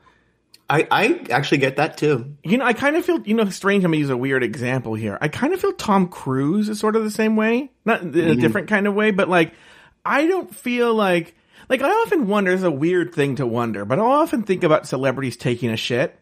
I, 0.70 0.88
I 0.90 1.26
actually 1.30 1.60
get 1.60 1.78
that 1.78 1.98
too. 1.98 2.36
You 2.44 2.58
know, 2.58 2.66
I 2.66 2.74
kind 2.74 2.96
of 2.96 3.06
feel, 3.06 3.22
you 3.22 3.36
know, 3.36 3.48
strange. 3.50 3.84
I'm 3.84 3.92
going 3.92 4.00
to 4.00 4.02
use 4.02 4.10
a 4.10 4.18
weird 4.18 4.44
example 4.44 4.96
here. 4.96 5.18
I 5.22 5.28
kind 5.28 5.54
of 5.54 5.62
feel 5.62 5.74
Tom 5.74 6.08
Cruise 6.08 6.70
is 6.70 6.80
sort 6.80 6.96
of 6.96 7.04
the 7.04 7.12
same 7.12 7.36
way. 7.36 7.72
Not 7.86 8.02
in 8.02 8.10
a 8.10 8.12
mm-hmm. 8.12 8.42
different 8.42 8.68
kind 8.68 8.88
of 8.88 8.96
way, 8.96 9.12
but 9.12 9.30
like, 9.30 9.54
I 10.04 10.26
don't 10.26 10.54
feel 10.54 10.94
like, 10.94 11.36
like, 11.70 11.82
I 11.82 11.90
often 11.90 12.28
wonder, 12.28 12.52
it's 12.52 12.64
a 12.64 12.72
weird 12.72 13.14
thing 13.14 13.36
to 13.36 13.46
wonder, 13.46 13.86
but 13.86 14.00
I 14.00 14.04
often 14.04 14.44
think 14.44 14.64
about 14.64 14.88
celebrities 14.88 15.38
taking 15.38 15.70
a 15.70 15.78
shit. 15.78 16.20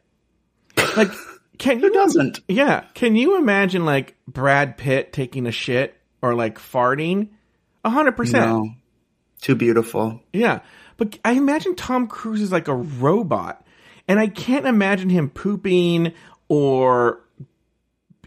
Like, 0.98 1.12
can 1.58 1.80
you, 1.80 1.88
Who 1.88 1.94
doesn't? 1.94 2.42
yeah, 2.48 2.86
can 2.94 3.16
you 3.16 3.38
imagine 3.38 3.86
like 3.86 4.16
Brad 4.28 4.78
Pitt 4.78 5.14
taking 5.14 5.48
a 5.48 5.52
shit 5.52 5.96
or 6.22 6.34
like 6.36 6.60
farting? 6.60 7.30
A 7.86 7.90
hundred 7.90 8.14
percent. 8.14 8.72
Too 9.42 9.56
beautiful. 9.56 10.22
Yeah. 10.32 10.62
But 10.96 11.20
I 11.26 11.34
imagine 11.34 11.76
Tom 11.76 12.08
Cruise 12.08 12.42
is 12.42 12.52
like 12.52 12.70
a 12.70 12.76
robot. 12.76 13.66
And 14.08 14.20
I 14.20 14.28
can't 14.28 14.66
imagine 14.66 15.10
him 15.10 15.30
pooping 15.30 16.14
or 16.48 17.22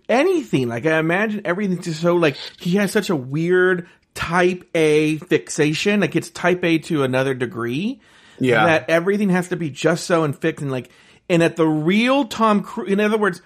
anything. 0.09 0.68
Like 0.68 0.87
I 0.87 0.99
imagine 0.99 1.43
everything's 1.45 1.85
just 1.85 2.01
so 2.01 2.16
like 2.16 2.37
he 2.59 2.77
has 2.77 2.93
such 2.93 3.11
a 3.11 3.16
weird 3.16 3.89
type 4.14 4.68
A 4.74 5.18
fixation. 5.18 6.01
Like 6.01 6.16
it's 6.16 6.31
type 6.31 6.64
A 6.64 6.79
to 6.79 7.03
another 7.03 7.35
degree. 7.35 8.01
Yeah. 8.39 8.66
That 8.66 8.91
everything 8.91 9.31
has 9.31 9.49
to 9.49 9.57
be 9.57 9.70
just 9.70 10.05
so 10.07 10.24
and 10.24 10.37
fixed 10.37 10.62
and 10.62 10.70
like 10.70 10.91
and 11.29 11.43
at 11.43 11.57
the 11.57 11.66
real 11.66 12.27
Tom 12.27 12.62
Cruise 12.62 12.91
in 12.91 13.01
other 13.01 13.18
words, 13.18 13.43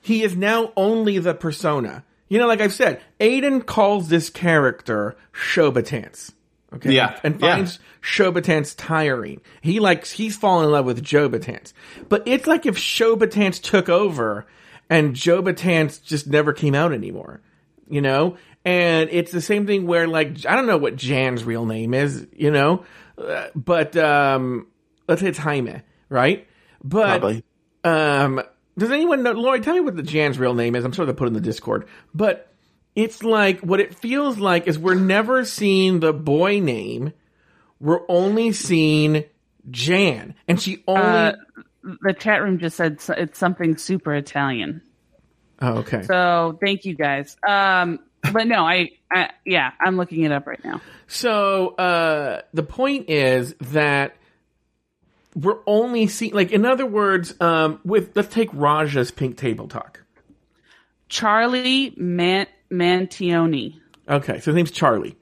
he 0.00 0.22
is 0.22 0.36
now 0.36 0.72
only 0.76 1.18
the 1.18 1.34
persona. 1.34 2.04
You 2.28 2.38
know, 2.38 2.46
like 2.46 2.60
I've 2.60 2.74
said, 2.74 3.00
Aiden 3.20 3.64
calls 3.64 4.08
this 4.08 4.28
character 4.30 5.16
Showbetance. 5.32 6.32
Okay. 6.74 6.92
Yeah. 6.92 7.18
And 7.24 7.40
Yeah. 7.40 7.56
finds 7.56 7.78
Showbetance 8.02 8.74
tiring. 8.76 9.40
He 9.62 9.80
likes, 9.80 10.12
he's 10.12 10.36
fallen 10.36 10.66
in 10.66 10.70
love 10.70 10.84
with 10.84 11.02
Joe 11.02 11.28
Betance. 11.28 11.72
But 12.08 12.22
it's 12.26 12.46
like 12.46 12.66
if 12.66 12.76
Showbetance 12.76 13.62
took 13.62 13.88
over 13.88 14.46
and 14.90 15.14
Joe 15.14 15.42
Betance 15.42 16.02
just 16.04 16.26
never 16.26 16.52
came 16.52 16.74
out 16.74 16.92
anymore. 16.92 17.40
You 17.88 18.02
know? 18.02 18.36
And 18.64 19.08
it's 19.10 19.32
the 19.32 19.40
same 19.40 19.66
thing 19.66 19.86
where 19.86 20.06
like, 20.06 20.44
I 20.44 20.56
don't 20.56 20.66
know 20.66 20.76
what 20.76 20.96
Jan's 20.96 21.44
real 21.44 21.64
name 21.64 21.94
is, 21.94 22.26
you 22.36 22.50
know? 22.50 22.84
Uh, 23.16 23.46
but, 23.54 23.96
um, 23.96 24.66
let's 25.08 25.22
say 25.22 25.28
it's 25.28 25.38
Jaime, 25.38 25.80
right? 26.10 26.46
But, 26.84 27.20
Probably. 27.20 27.44
um, 27.82 28.42
does 28.76 28.90
anyone 28.90 29.22
know, 29.22 29.32
Lauri, 29.32 29.60
tell 29.60 29.74
me 29.74 29.80
what 29.80 29.96
the 29.96 30.02
Jan's 30.02 30.38
real 30.38 30.54
name 30.54 30.76
is. 30.76 30.84
I'm 30.84 30.92
sure 30.92 31.06
they'll 31.06 31.14
put 31.14 31.28
in 31.28 31.34
the 31.34 31.40
Discord. 31.40 31.88
But 32.14 32.52
it's 32.94 33.22
like, 33.22 33.60
what 33.60 33.80
it 33.80 33.94
feels 33.94 34.38
like 34.38 34.66
is 34.66 34.78
we're 34.78 34.94
never 34.94 35.44
seeing 35.44 36.00
the 36.00 36.12
boy 36.12 36.60
name. 36.60 37.12
We're 37.80 38.00
only 38.08 38.52
seeing 38.52 39.24
Jan. 39.70 40.34
And 40.48 40.60
she 40.60 40.82
only, 40.86 41.02
uh, 41.02 41.32
the 42.02 42.12
chat 42.12 42.42
room 42.42 42.58
just 42.58 42.76
said 42.76 42.98
it's 43.16 43.38
something 43.38 43.76
super 43.76 44.14
Italian. 44.14 44.82
oh, 45.62 45.78
okay. 45.78 46.02
So 46.02 46.58
thank 46.60 46.84
you 46.84 46.94
guys. 46.94 47.36
Um, 47.46 48.00
but 48.32 48.46
no, 48.46 48.66
I, 48.66 48.90
I 49.12 49.30
yeah, 49.44 49.70
I'm 49.80 49.96
looking 49.96 50.24
it 50.24 50.32
up 50.32 50.46
right 50.46 50.62
now. 50.64 50.80
So 51.06 51.68
uh, 51.76 52.42
the 52.52 52.64
point 52.64 53.08
is 53.08 53.54
that 53.60 54.16
we're 55.36 55.60
only 55.66 56.08
seeing, 56.08 56.34
like, 56.34 56.50
in 56.50 56.66
other 56.66 56.86
words, 56.86 57.40
um, 57.40 57.80
with 57.84 58.16
let's 58.16 58.32
take 58.34 58.50
Raja's 58.52 59.10
Pink 59.12 59.36
Table 59.36 59.68
Talk. 59.68 60.02
Charlie 61.08 61.94
Man- 61.96 62.48
Mantioni. 62.70 63.80
Okay, 64.08 64.40
so 64.40 64.46
his 64.46 64.54
name's 64.54 64.70
Charlie. 64.70 65.16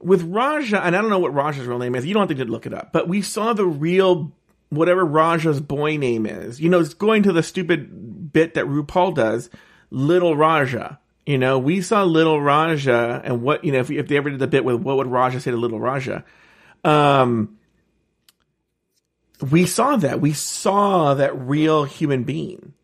With 0.00 0.22
Raja, 0.22 0.84
and 0.84 0.94
I 0.94 1.00
don't 1.00 1.10
know 1.10 1.18
what 1.18 1.34
Raja's 1.34 1.66
real 1.66 1.78
name 1.78 1.94
is. 1.94 2.04
You 2.04 2.14
don't 2.14 2.28
have 2.28 2.38
to 2.38 2.44
look 2.44 2.66
it 2.66 2.74
up, 2.74 2.92
but 2.92 3.08
we 3.08 3.22
saw 3.22 3.52
the 3.52 3.66
real 3.66 4.32
whatever 4.68 5.04
Raja's 5.04 5.60
boy 5.60 5.96
name 5.96 6.26
is. 6.26 6.60
You 6.60 6.68
know, 6.68 6.80
it's 6.80 6.94
going 6.94 7.22
to 7.24 7.32
the 7.32 7.42
stupid 7.42 8.32
bit 8.32 8.54
that 8.54 8.66
RuPaul 8.66 9.14
does, 9.14 9.50
Little 9.90 10.36
Raja. 10.36 10.98
You 11.24 11.38
know, 11.38 11.58
we 11.58 11.80
saw 11.80 12.04
Little 12.04 12.40
Raja, 12.40 13.20
and 13.24 13.42
what 13.42 13.64
you 13.64 13.72
know, 13.72 13.78
if, 13.80 13.90
if 13.90 14.08
they 14.08 14.16
ever 14.16 14.30
did 14.30 14.38
the 14.38 14.46
bit 14.46 14.64
with 14.64 14.76
what 14.76 14.96
would 14.96 15.08
Raja 15.08 15.40
say 15.40 15.50
to 15.50 15.56
Little 15.56 15.80
Raja, 15.80 16.24
um, 16.84 17.58
we 19.50 19.66
saw 19.66 19.96
that. 19.96 20.20
We 20.20 20.32
saw 20.32 21.14
that 21.14 21.36
real 21.36 21.84
human 21.84 22.22
being, 22.22 22.74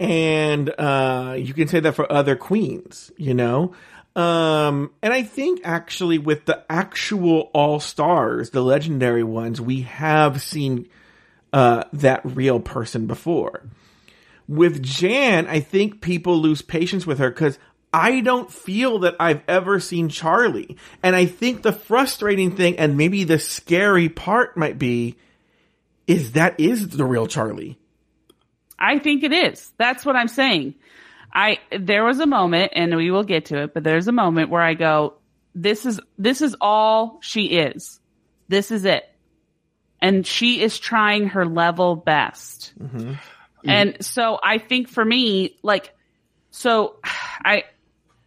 and 0.00 0.68
uh, 0.78 1.36
you 1.38 1.54
can 1.54 1.68
say 1.68 1.80
that 1.80 1.94
for 1.94 2.10
other 2.10 2.36
queens. 2.36 3.10
You 3.16 3.34
know, 3.34 3.74
um, 4.16 4.92
and 5.02 5.12
I 5.12 5.22
think 5.22 5.60
actually 5.64 6.18
with 6.18 6.44
the 6.44 6.64
actual 6.70 7.50
all 7.52 7.80
stars, 7.80 8.50
the 8.50 8.62
legendary 8.62 9.24
ones, 9.24 9.60
we 9.60 9.82
have 9.82 10.40
seen 10.42 10.88
uh, 11.52 11.84
that 11.92 12.20
real 12.24 12.60
person 12.60 13.06
before. 13.06 13.62
With 14.46 14.82
Jan, 14.82 15.46
I 15.46 15.60
think 15.60 16.00
people 16.00 16.36
lose 16.38 16.62
patience 16.62 17.06
with 17.06 17.18
her 17.18 17.30
because 17.30 17.58
I 17.92 18.20
don't 18.20 18.52
feel 18.52 19.00
that 19.00 19.16
I've 19.18 19.42
ever 19.48 19.80
seen 19.80 20.08
Charlie. 20.08 20.76
And 21.02 21.16
I 21.16 21.26
think 21.26 21.62
the 21.62 21.72
frustrating 21.72 22.54
thing 22.56 22.76
and 22.78 22.96
maybe 22.96 23.24
the 23.24 23.38
scary 23.38 24.08
part 24.08 24.56
might 24.56 24.78
be 24.78 25.16
is 26.06 26.32
that 26.32 26.58
is 26.58 26.88
the 26.88 27.04
real 27.04 27.26
Charlie. 27.26 27.78
I 28.84 28.98
think 28.98 29.22
it 29.22 29.32
is. 29.32 29.72
That's 29.78 30.04
what 30.04 30.14
I'm 30.14 30.28
saying. 30.28 30.74
I 31.32 31.58
there 31.76 32.04
was 32.04 32.20
a 32.20 32.26
moment, 32.26 32.72
and 32.74 32.94
we 32.94 33.10
will 33.10 33.24
get 33.24 33.46
to 33.46 33.62
it, 33.62 33.74
but 33.74 33.82
there's 33.82 34.08
a 34.08 34.12
moment 34.12 34.50
where 34.50 34.60
I 34.62 34.74
go, 34.74 35.14
"This 35.54 35.86
is 35.86 36.00
this 36.18 36.42
is 36.42 36.54
all 36.60 37.18
she 37.22 37.46
is. 37.46 37.98
This 38.48 38.70
is 38.70 38.84
it," 38.84 39.04
and 40.00 40.26
she 40.26 40.60
is 40.60 40.78
trying 40.78 41.28
her 41.28 41.46
level 41.46 41.96
best. 41.96 42.74
Mm-hmm. 42.78 43.14
And 43.66 44.04
so 44.04 44.38
I 44.42 44.58
think 44.58 44.88
for 44.88 45.02
me, 45.02 45.56
like, 45.62 45.94
so 46.50 46.96
I 47.02 47.64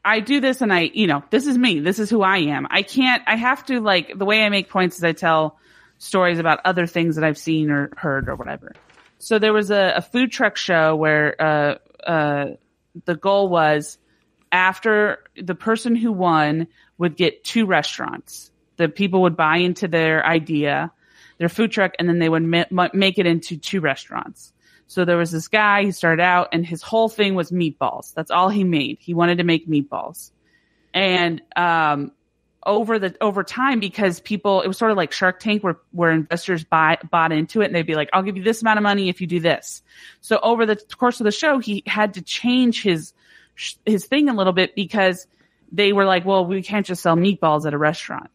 I 0.03 0.19
do 0.21 0.41
this, 0.41 0.61
and 0.61 0.73
I 0.73 0.89
you 0.93 1.05
know 1.05 1.23
this 1.29 1.45
is 1.45 1.55
me. 1.57 1.79
This 1.79 1.99
is 1.99 2.09
who 2.09 2.23
I 2.23 2.39
am. 2.39 2.67
I 2.69 2.81
can't. 2.81 3.21
I 3.27 3.35
have 3.35 3.63
to 3.67 3.79
like 3.79 4.17
the 4.17 4.25
way 4.25 4.43
I 4.43 4.49
make 4.49 4.69
points 4.69 4.97
is 4.97 5.03
I 5.03 5.13
tell 5.13 5.59
stories 5.99 6.39
about 6.39 6.61
other 6.65 6.87
things 6.87 7.15
that 7.15 7.23
I've 7.23 7.37
seen 7.37 7.69
or 7.69 7.91
heard 7.95 8.27
or 8.27 8.35
whatever. 8.35 8.73
So 9.20 9.39
there 9.39 9.53
was 9.53 9.72
a, 9.72 9.93
a 9.97 10.01
food 10.01 10.32
truck 10.32 10.57
show 10.57 10.95
where 10.95 11.41
uh, 11.41 11.76
uh, 12.05 12.45
the 13.05 13.15
goal 13.15 13.49
was 13.49 13.97
after 14.51 15.24
the 15.36 15.55
person 15.55 15.95
who 15.95 16.11
won 16.11 16.68
would 16.97 17.15
get 17.15 17.43
two 17.43 17.65
restaurants. 17.65 18.51
The 18.78 18.89
people 18.89 19.24
would 19.24 19.36
buy 19.36 19.57
into 19.57 19.88
their 19.88 20.26
idea, 20.26 20.91
their 21.38 21.49
food 21.49 21.72
truck, 21.72 21.93
and 21.99 22.07
then 22.07 22.20
they 22.20 22.30
would 22.30 22.43
ma- 22.43 22.65
ma- 22.70 22.89
make 22.93 23.18
it 23.18 23.26
into 23.26 23.57
two 23.57 23.82
restaurants. 23.82 24.53
So 24.88 25.03
there 25.03 25.18
was 25.18 25.32
this 25.32 25.47
guy, 25.49 25.84
he 25.84 25.91
started 25.91 26.22
out 26.22 26.49
and 26.53 26.65
his 26.65 26.82
whole 26.82 27.09
thing 27.09 27.36
was 27.36 27.51
meatballs. 27.51 28.13
That's 28.13 28.32
all 28.32 28.49
he 28.49 28.63
made. 28.63 28.97
He 28.99 29.13
wanted 29.13 29.39
to 29.39 29.43
make 29.43 29.68
meatballs. 29.68 30.32
And, 30.93 31.41
um, 31.55 32.11
over 32.68 32.99
the, 32.99 33.15
over 33.22 33.43
time, 33.43 33.80
because 33.80 34.20
people, 34.20 34.61
it 34.61 34.68
was 34.68 34.78
sort 34.78 34.91
of 34.91 34.97
like 34.97 35.11
Shark 35.11 35.39
Tank 35.39 35.63
where, 35.63 35.78
where 35.91 36.11
investors 36.11 36.63
buy, 36.63 36.97
bought 37.09 37.32
into 37.32 37.61
it 37.61 37.65
and 37.65 37.76
they'd 37.76 37.88
be 37.88 37.95
like, 37.95 38.09
I'll 38.13 38.24
give 38.24 38.38
you 38.38 38.43
this 38.43 38.61
amount 38.61 38.78
of 38.78 38.84
money 38.84 39.09
if 39.09 39.22
you 39.22 39.28
do 39.28 39.39
this. 39.39 39.82
So 40.22 40.39
over 40.43 40.65
the 40.65 40.76
course 40.97 41.20
of 41.20 41.24
the 41.24 41.32
show, 41.32 41.59
he 41.59 41.82
had 41.88 42.13
to 42.15 42.22
change 42.22 42.84
his, 42.84 43.13
his 43.86 44.05
thing 44.05 44.30
a 44.30 44.34
little 44.34 44.53
bit 44.53 44.76
because 44.76 45.26
they 45.72 45.93
were 45.93 46.05
like, 46.05 46.26
well, 46.26 46.45
we 46.45 46.61
can't 46.61 46.86
just 46.86 47.01
sell 47.01 47.15
meatballs 47.15 47.65
at 47.65 47.74
a 47.74 47.78
restaurant. 47.78 48.30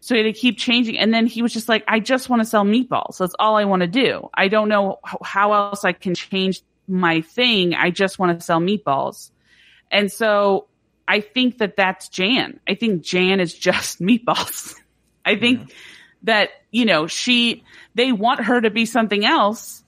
So 0.00 0.14
he 0.14 0.22
had 0.22 0.34
to 0.34 0.38
keep 0.38 0.58
changing. 0.58 0.98
And 0.98 1.14
then 1.14 1.26
he 1.26 1.42
was 1.42 1.52
just 1.52 1.68
like, 1.68 1.84
I 1.88 1.98
just 1.98 2.28
want 2.28 2.42
to 2.42 2.46
sell 2.46 2.64
meatballs. 2.64 3.18
That's 3.18 3.34
all 3.38 3.56
I 3.56 3.64
want 3.64 3.80
to 3.80 3.86
do. 3.86 4.28
I 4.34 4.48
don't 4.48 4.68
know 4.68 4.98
how 5.22 5.52
else 5.52 5.84
I 5.84 5.92
can 5.92 6.14
change 6.14 6.62
my 6.86 7.22
thing. 7.22 7.74
I 7.74 7.90
just 7.90 8.18
want 8.18 8.38
to 8.38 8.44
sell 8.44 8.60
meatballs. 8.60 9.30
And 9.90 10.12
so 10.12 10.66
I 11.06 11.20
think 11.20 11.58
that 11.58 11.76
that's 11.76 12.08
Jan. 12.08 12.60
I 12.68 12.74
think 12.74 13.02
Jan 13.02 13.40
is 13.40 13.54
just 13.54 14.00
meatballs. 14.00 14.74
I 15.24 15.36
think 15.36 15.72
that, 16.22 16.50
you 16.70 16.84
know, 16.84 17.06
she, 17.06 17.64
they 17.94 18.12
want 18.12 18.44
her 18.44 18.60
to 18.60 18.70
be 18.70 18.86
something 18.86 19.24
else, 19.24 19.82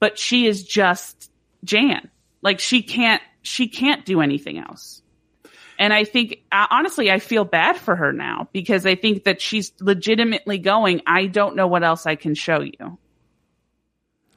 but 0.00 0.18
she 0.18 0.46
is 0.46 0.64
just 0.64 1.30
Jan. 1.64 2.10
Like 2.40 2.58
she 2.58 2.82
can't, 2.82 3.22
she 3.42 3.68
can't 3.68 4.04
do 4.04 4.20
anything 4.20 4.58
else. 4.58 5.02
And 5.78 5.92
I 5.92 6.04
think, 6.04 6.42
honestly, 6.52 7.10
I 7.10 7.18
feel 7.18 7.44
bad 7.44 7.76
for 7.76 7.96
her 7.96 8.12
now 8.12 8.48
because 8.52 8.86
I 8.86 8.94
think 8.94 9.24
that 9.24 9.40
she's 9.40 9.72
legitimately 9.80 10.58
going, 10.58 11.02
I 11.06 11.26
don't 11.26 11.56
know 11.56 11.66
what 11.66 11.82
else 11.82 12.06
I 12.06 12.14
can 12.14 12.34
show 12.34 12.60
you. 12.60 12.98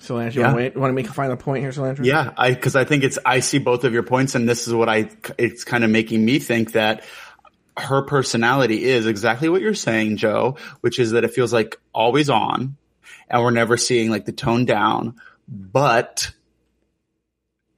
You 0.09 0.41
Yeah. 0.41 0.53
want, 0.53 0.73
to 0.73 0.79
want 0.79 0.89
to 0.91 0.95
make 0.95 1.09
a 1.09 1.13
final 1.13 1.35
point 1.37 1.63
here, 1.63 1.71
Solange? 1.71 1.99
Yeah, 2.01 2.31
I 2.37 2.53
because 2.53 2.75
I 2.75 2.85
think 2.85 3.03
it's 3.03 3.19
I 3.25 3.39
see 3.39 3.59
both 3.59 3.83
of 3.83 3.93
your 3.93 4.03
points, 4.03 4.35
and 4.35 4.47
this 4.47 4.67
is 4.67 4.73
what 4.73 4.89
I 4.89 5.09
it's 5.37 5.63
kind 5.63 5.83
of 5.83 5.89
making 5.89 6.23
me 6.23 6.39
think 6.39 6.73
that 6.73 7.03
her 7.77 8.03
personality 8.03 8.85
is 8.85 9.05
exactly 9.05 9.49
what 9.49 9.61
you're 9.61 9.73
saying, 9.73 10.17
Joe, 10.17 10.57
which 10.81 10.99
is 10.99 11.11
that 11.11 11.23
it 11.23 11.31
feels 11.31 11.51
like 11.51 11.79
always 11.93 12.29
on, 12.29 12.77
and 13.29 13.41
we're 13.41 13.51
never 13.51 13.77
seeing 13.77 14.09
like 14.09 14.25
the 14.25 14.31
tone 14.31 14.65
down, 14.65 15.15
but 15.47 16.31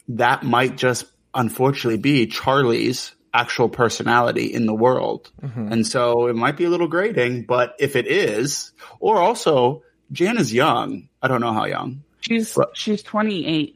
that 0.10 0.44
might 0.44 0.78
just 0.78 1.06
unfortunately 1.34 1.98
be 1.98 2.28
Charlie's 2.28 3.14
actual 3.34 3.70
personality 3.70 4.54
in 4.54 4.66
the 4.66 4.74
world. 4.74 5.32
Mm-hmm. 5.42 5.72
And 5.72 5.88
so 5.88 6.28
it 6.28 6.36
might 6.36 6.58
be 6.58 6.64
a 6.64 6.70
little 6.70 6.88
grating, 6.88 7.44
but 7.44 7.76
if 7.80 7.96
it 7.96 8.08
is, 8.08 8.72
or 9.00 9.18
also 9.18 9.84
Jan 10.12 10.38
is 10.38 10.54
young. 10.54 11.10
I 11.22 11.28
don't 11.28 11.42
know 11.42 11.54
how 11.54 11.66
young. 11.66 12.04
She's, 12.28 12.56
Right. 12.58 12.68
she's 12.74 13.04
28. 13.04 13.76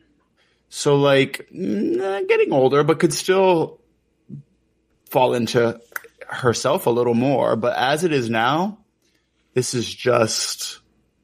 So 0.70 0.96
like 0.96 1.48
getting 1.52 2.52
older, 2.52 2.84
but 2.84 3.00
could 3.00 3.14
still 3.14 3.82
fall 5.10 5.34
into 5.34 5.80
herself 6.28 6.86
a 6.86 6.90
little 6.90 7.14
more. 7.14 7.56
But 7.56 7.76
as 7.78 8.04
it 8.04 8.14
is 8.14 8.30
now, 8.30 8.78
this 9.54 9.74
is 9.74 9.94
just 9.94 10.80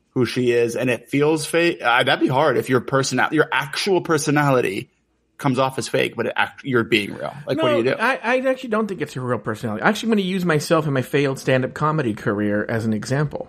who 0.10 0.26
she 0.26 0.52
is, 0.52 0.76
and 0.76 0.90
it 0.90 1.10
feels 1.10 1.46
fake. 1.46 1.82
Uh, 1.82 2.04
that'd 2.04 2.20
be 2.20 2.28
hard 2.28 2.58
if 2.58 2.70
your 2.70 2.82
personality, 2.82 3.36
your 3.38 3.48
actual 3.52 4.02
personality, 4.02 4.90
comes 5.38 5.60
off 5.60 5.78
as 5.78 5.88
fake, 5.88 6.16
but 6.16 6.26
it 6.26 6.34
act- 6.36 6.64
you're 6.66 6.84
being 6.84 7.14
real. 7.14 7.34
Like, 7.46 7.62
what 7.62 7.70
do 7.70 7.78
you 7.78 7.84
do? 7.84 7.94
I, 7.94 8.16
I 8.16 8.38
actually 8.40 8.70
don't 8.70 8.88
think 8.88 9.02
it's 9.02 9.16
a 9.16 9.22
real 9.22 9.38
personality. 9.38 9.84
Actually, 9.84 10.08
I'm 10.08 10.16
going 10.16 10.24
to 10.26 10.30
use 10.30 10.44
myself 10.44 10.86
and 10.86 10.94
my 10.96 11.04
failed 11.04 11.38
stand-up 11.40 11.74
comedy 11.76 12.16
career 12.16 12.66
as 12.68 12.86
an 12.86 12.94
example. 12.94 13.48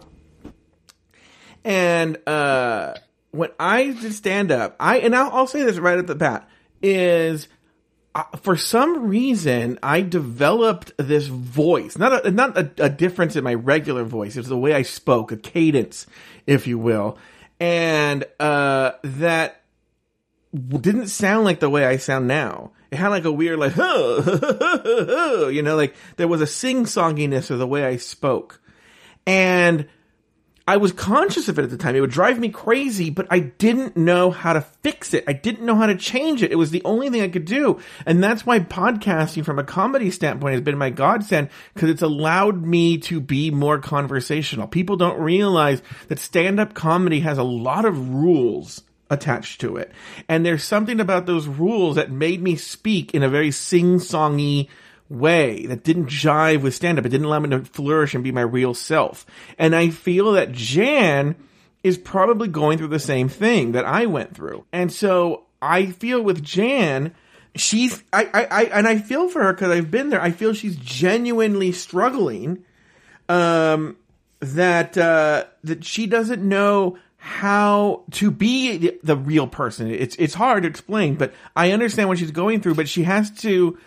And 1.64 2.18
uh, 2.28 2.94
when 3.30 3.50
I 3.58 3.90
did 3.92 4.14
stand-up, 4.14 4.76
I 4.80 4.98
and 4.98 5.14
I'll, 5.14 5.30
I'll 5.30 5.46
say 5.46 5.62
this 5.62 5.78
right 5.78 5.98
at 5.98 6.06
the 6.06 6.14
bat 6.14 6.48
is 6.80 7.48
uh, 8.14 8.24
for 8.42 8.56
some 8.56 9.08
reason 9.08 9.78
I 9.82 10.00
developed 10.00 10.92
this 10.98 11.26
voice, 11.26 11.98
not 11.98 12.24
a 12.24 12.30
not 12.30 12.56
a, 12.56 12.70
a 12.78 12.88
difference 12.88 13.36
in 13.36 13.44
my 13.44 13.54
regular 13.54 14.04
voice. 14.04 14.36
It's 14.36 14.48
the 14.48 14.56
way 14.56 14.72
I 14.72 14.82
spoke, 14.82 15.32
a 15.32 15.36
cadence, 15.36 16.06
if 16.46 16.66
you 16.66 16.78
will, 16.78 17.18
and 17.60 18.24
uh, 18.40 18.92
that 19.02 19.62
didn't 20.52 21.08
sound 21.08 21.44
like 21.44 21.60
the 21.60 21.70
way 21.70 21.84
I 21.84 21.98
sound 21.98 22.26
now. 22.26 22.72
It 22.90 22.96
had 22.96 23.08
like 23.08 23.24
a 23.24 23.32
weird 23.32 23.58
like, 23.58 23.76
you 25.54 25.62
know, 25.62 25.76
like 25.76 25.94
there 26.16 26.28
was 26.28 26.40
a 26.40 26.46
sing-songiness 26.46 27.50
of 27.50 27.58
the 27.58 27.66
way 27.66 27.84
I 27.84 27.98
spoke. 27.98 28.62
And 29.26 29.86
I 30.68 30.76
was 30.76 30.92
conscious 30.92 31.48
of 31.48 31.58
it 31.58 31.62
at 31.62 31.70
the 31.70 31.78
time. 31.78 31.96
It 31.96 32.02
would 32.02 32.10
drive 32.10 32.38
me 32.38 32.50
crazy, 32.50 33.08
but 33.08 33.26
I 33.30 33.38
didn't 33.38 33.96
know 33.96 34.30
how 34.30 34.52
to 34.52 34.60
fix 34.60 35.14
it. 35.14 35.24
I 35.26 35.32
didn't 35.32 35.64
know 35.64 35.76
how 35.76 35.86
to 35.86 35.96
change 35.96 36.42
it. 36.42 36.52
It 36.52 36.56
was 36.56 36.70
the 36.70 36.82
only 36.84 37.08
thing 37.08 37.22
I 37.22 37.28
could 37.28 37.46
do. 37.46 37.80
And 38.04 38.22
that's 38.22 38.44
why 38.44 38.60
podcasting 38.60 39.46
from 39.46 39.58
a 39.58 39.64
comedy 39.64 40.10
standpoint 40.10 40.52
has 40.52 40.60
been 40.60 40.76
my 40.76 40.90
godsend 40.90 41.48
because 41.72 41.88
it's 41.88 42.02
allowed 42.02 42.66
me 42.66 42.98
to 42.98 43.18
be 43.18 43.50
more 43.50 43.78
conversational. 43.78 44.68
People 44.68 44.96
don't 44.96 45.18
realize 45.18 45.80
that 46.08 46.18
stand-up 46.18 46.74
comedy 46.74 47.20
has 47.20 47.38
a 47.38 47.42
lot 47.42 47.86
of 47.86 48.10
rules 48.10 48.82
attached 49.08 49.62
to 49.62 49.78
it. 49.78 49.90
And 50.28 50.44
there's 50.44 50.64
something 50.64 51.00
about 51.00 51.24
those 51.24 51.46
rules 51.46 51.96
that 51.96 52.10
made 52.10 52.42
me 52.42 52.56
speak 52.56 53.14
in 53.14 53.22
a 53.22 53.30
very 53.30 53.52
sing-songy 53.52 54.68
way 55.08 55.66
that 55.66 55.84
didn't 55.84 56.06
jive 56.06 56.62
with 56.62 56.74
stand 56.74 56.98
up. 56.98 57.06
It 57.06 57.10
didn't 57.10 57.26
allow 57.26 57.40
me 57.40 57.50
to 57.50 57.64
flourish 57.64 58.14
and 58.14 58.24
be 58.24 58.32
my 58.32 58.42
real 58.42 58.74
self. 58.74 59.26
And 59.58 59.74
I 59.74 59.90
feel 59.90 60.32
that 60.32 60.52
Jan 60.52 61.36
is 61.82 61.96
probably 61.96 62.48
going 62.48 62.78
through 62.78 62.88
the 62.88 62.98
same 62.98 63.28
thing 63.28 63.72
that 63.72 63.84
I 63.84 64.06
went 64.06 64.34
through. 64.34 64.64
And 64.72 64.92
so 64.92 65.44
I 65.62 65.86
feel 65.86 66.20
with 66.20 66.42
Jan 66.42 67.14
she's 67.58 68.02
I, 68.12 68.24
I, 68.32 68.44
I 68.44 68.62
and 68.64 68.86
I 68.86 68.98
feel 68.98 69.28
for 69.28 69.42
her 69.42 69.52
because 69.52 69.70
I've 69.70 69.90
been 69.90 70.10
there. 70.10 70.20
I 70.20 70.30
feel 70.30 70.52
she's 70.52 70.76
genuinely 70.76 71.72
struggling. 71.72 72.64
Um, 73.28 73.96
that 74.40 74.96
uh, 74.96 75.44
that 75.64 75.84
she 75.84 76.06
doesn't 76.06 76.42
know 76.42 76.96
how 77.16 78.04
to 78.12 78.30
be 78.30 78.76
the, 78.76 79.00
the 79.02 79.16
real 79.16 79.46
person. 79.46 79.90
It's 79.90 80.16
it's 80.16 80.34
hard 80.34 80.62
to 80.62 80.68
explain, 80.68 81.16
but 81.16 81.34
I 81.56 81.72
understand 81.72 82.08
what 82.08 82.18
she's 82.18 82.30
going 82.30 82.60
through. 82.60 82.74
But 82.74 82.88
she 82.88 83.04
has 83.04 83.30
to. 83.42 83.78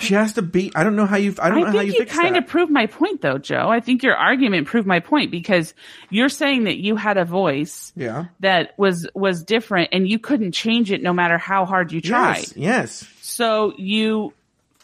She 0.00 0.14
has 0.14 0.34
to 0.34 0.42
be. 0.42 0.72
I 0.74 0.84
don't 0.84 0.96
know 0.96 1.06
how 1.06 1.16
you. 1.16 1.34
I 1.38 1.48
don't 1.48 1.58
I 1.58 1.60
know 1.62 1.78
how 1.78 1.80
you, 1.80 1.92
you 1.92 1.98
fix 2.00 2.16
kind 2.16 2.34
that. 2.34 2.44
of 2.44 2.48
proved 2.48 2.70
my 2.70 2.86
point, 2.86 3.20
though, 3.20 3.38
Joe. 3.38 3.68
I 3.68 3.80
think 3.80 4.02
your 4.02 4.16
argument 4.16 4.66
proved 4.66 4.86
my 4.86 5.00
point 5.00 5.30
because 5.30 5.74
you're 6.08 6.28
saying 6.28 6.64
that 6.64 6.78
you 6.78 6.96
had 6.96 7.16
a 7.16 7.24
voice 7.24 7.92
yeah. 7.96 8.26
that 8.40 8.78
was 8.78 9.08
was 9.14 9.44
different, 9.44 9.90
and 9.92 10.08
you 10.08 10.18
couldn't 10.18 10.52
change 10.52 10.90
it 10.92 11.02
no 11.02 11.12
matter 11.12 11.38
how 11.38 11.64
hard 11.64 11.92
you 11.92 12.00
tried. 12.00 12.38
Yes. 12.38 12.56
Yes. 12.56 13.08
So 13.20 13.74
you, 13.76 14.32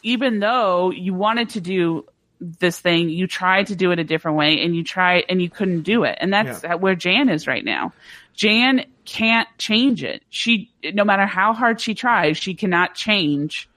even 0.03 0.39
though 0.39 0.91
you 0.91 1.13
wanted 1.13 1.49
to 1.51 1.61
do 1.61 2.05
this 2.39 2.79
thing, 2.79 3.09
you 3.09 3.27
tried 3.27 3.67
to 3.67 3.75
do 3.75 3.91
it 3.91 3.99
a 3.99 4.03
different 4.03 4.37
way, 4.37 4.61
and 4.63 4.75
you 4.75 4.83
tried, 4.83 5.25
and 5.29 5.41
you 5.41 5.49
couldn't 5.49 5.81
do 5.81 6.03
it, 6.03 6.17
and 6.21 6.31
that's 6.33 6.63
Yeah. 6.63 6.75
where 6.75 6.95
Jan 6.95 7.29
is 7.29 7.47
right 7.47 7.63
now. 7.65 7.93
Jan 8.35 8.85
can't 9.05 9.47
change 9.57 10.03
it. 10.03 10.21
She, 10.29 10.71
no 10.93 11.03
matter 11.03 11.25
how 11.25 11.53
hard 11.53 11.81
she 11.81 11.95
tries, 11.95 12.37
she 12.37 12.53
cannot 12.53 12.93
change 12.93 13.67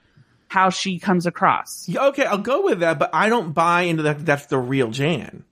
how 0.51 0.69
she 0.69 0.99
comes 0.99 1.25
across. 1.25 1.87
Yeah, 1.87 2.07
Okay, 2.07 2.25
I'll 2.25 2.37
go 2.37 2.61
with 2.65 2.81
that, 2.81 2.99
but 2.99 3.09
I 3.13 3.29
don't 3.29 3.53
buy 3.53 3.83
into 3.83 4.03
that. 4.03 4.25
That's 4.25 4.47
the 4.47 4.57
real 4.57 4.89
Jan. 4.91 5.45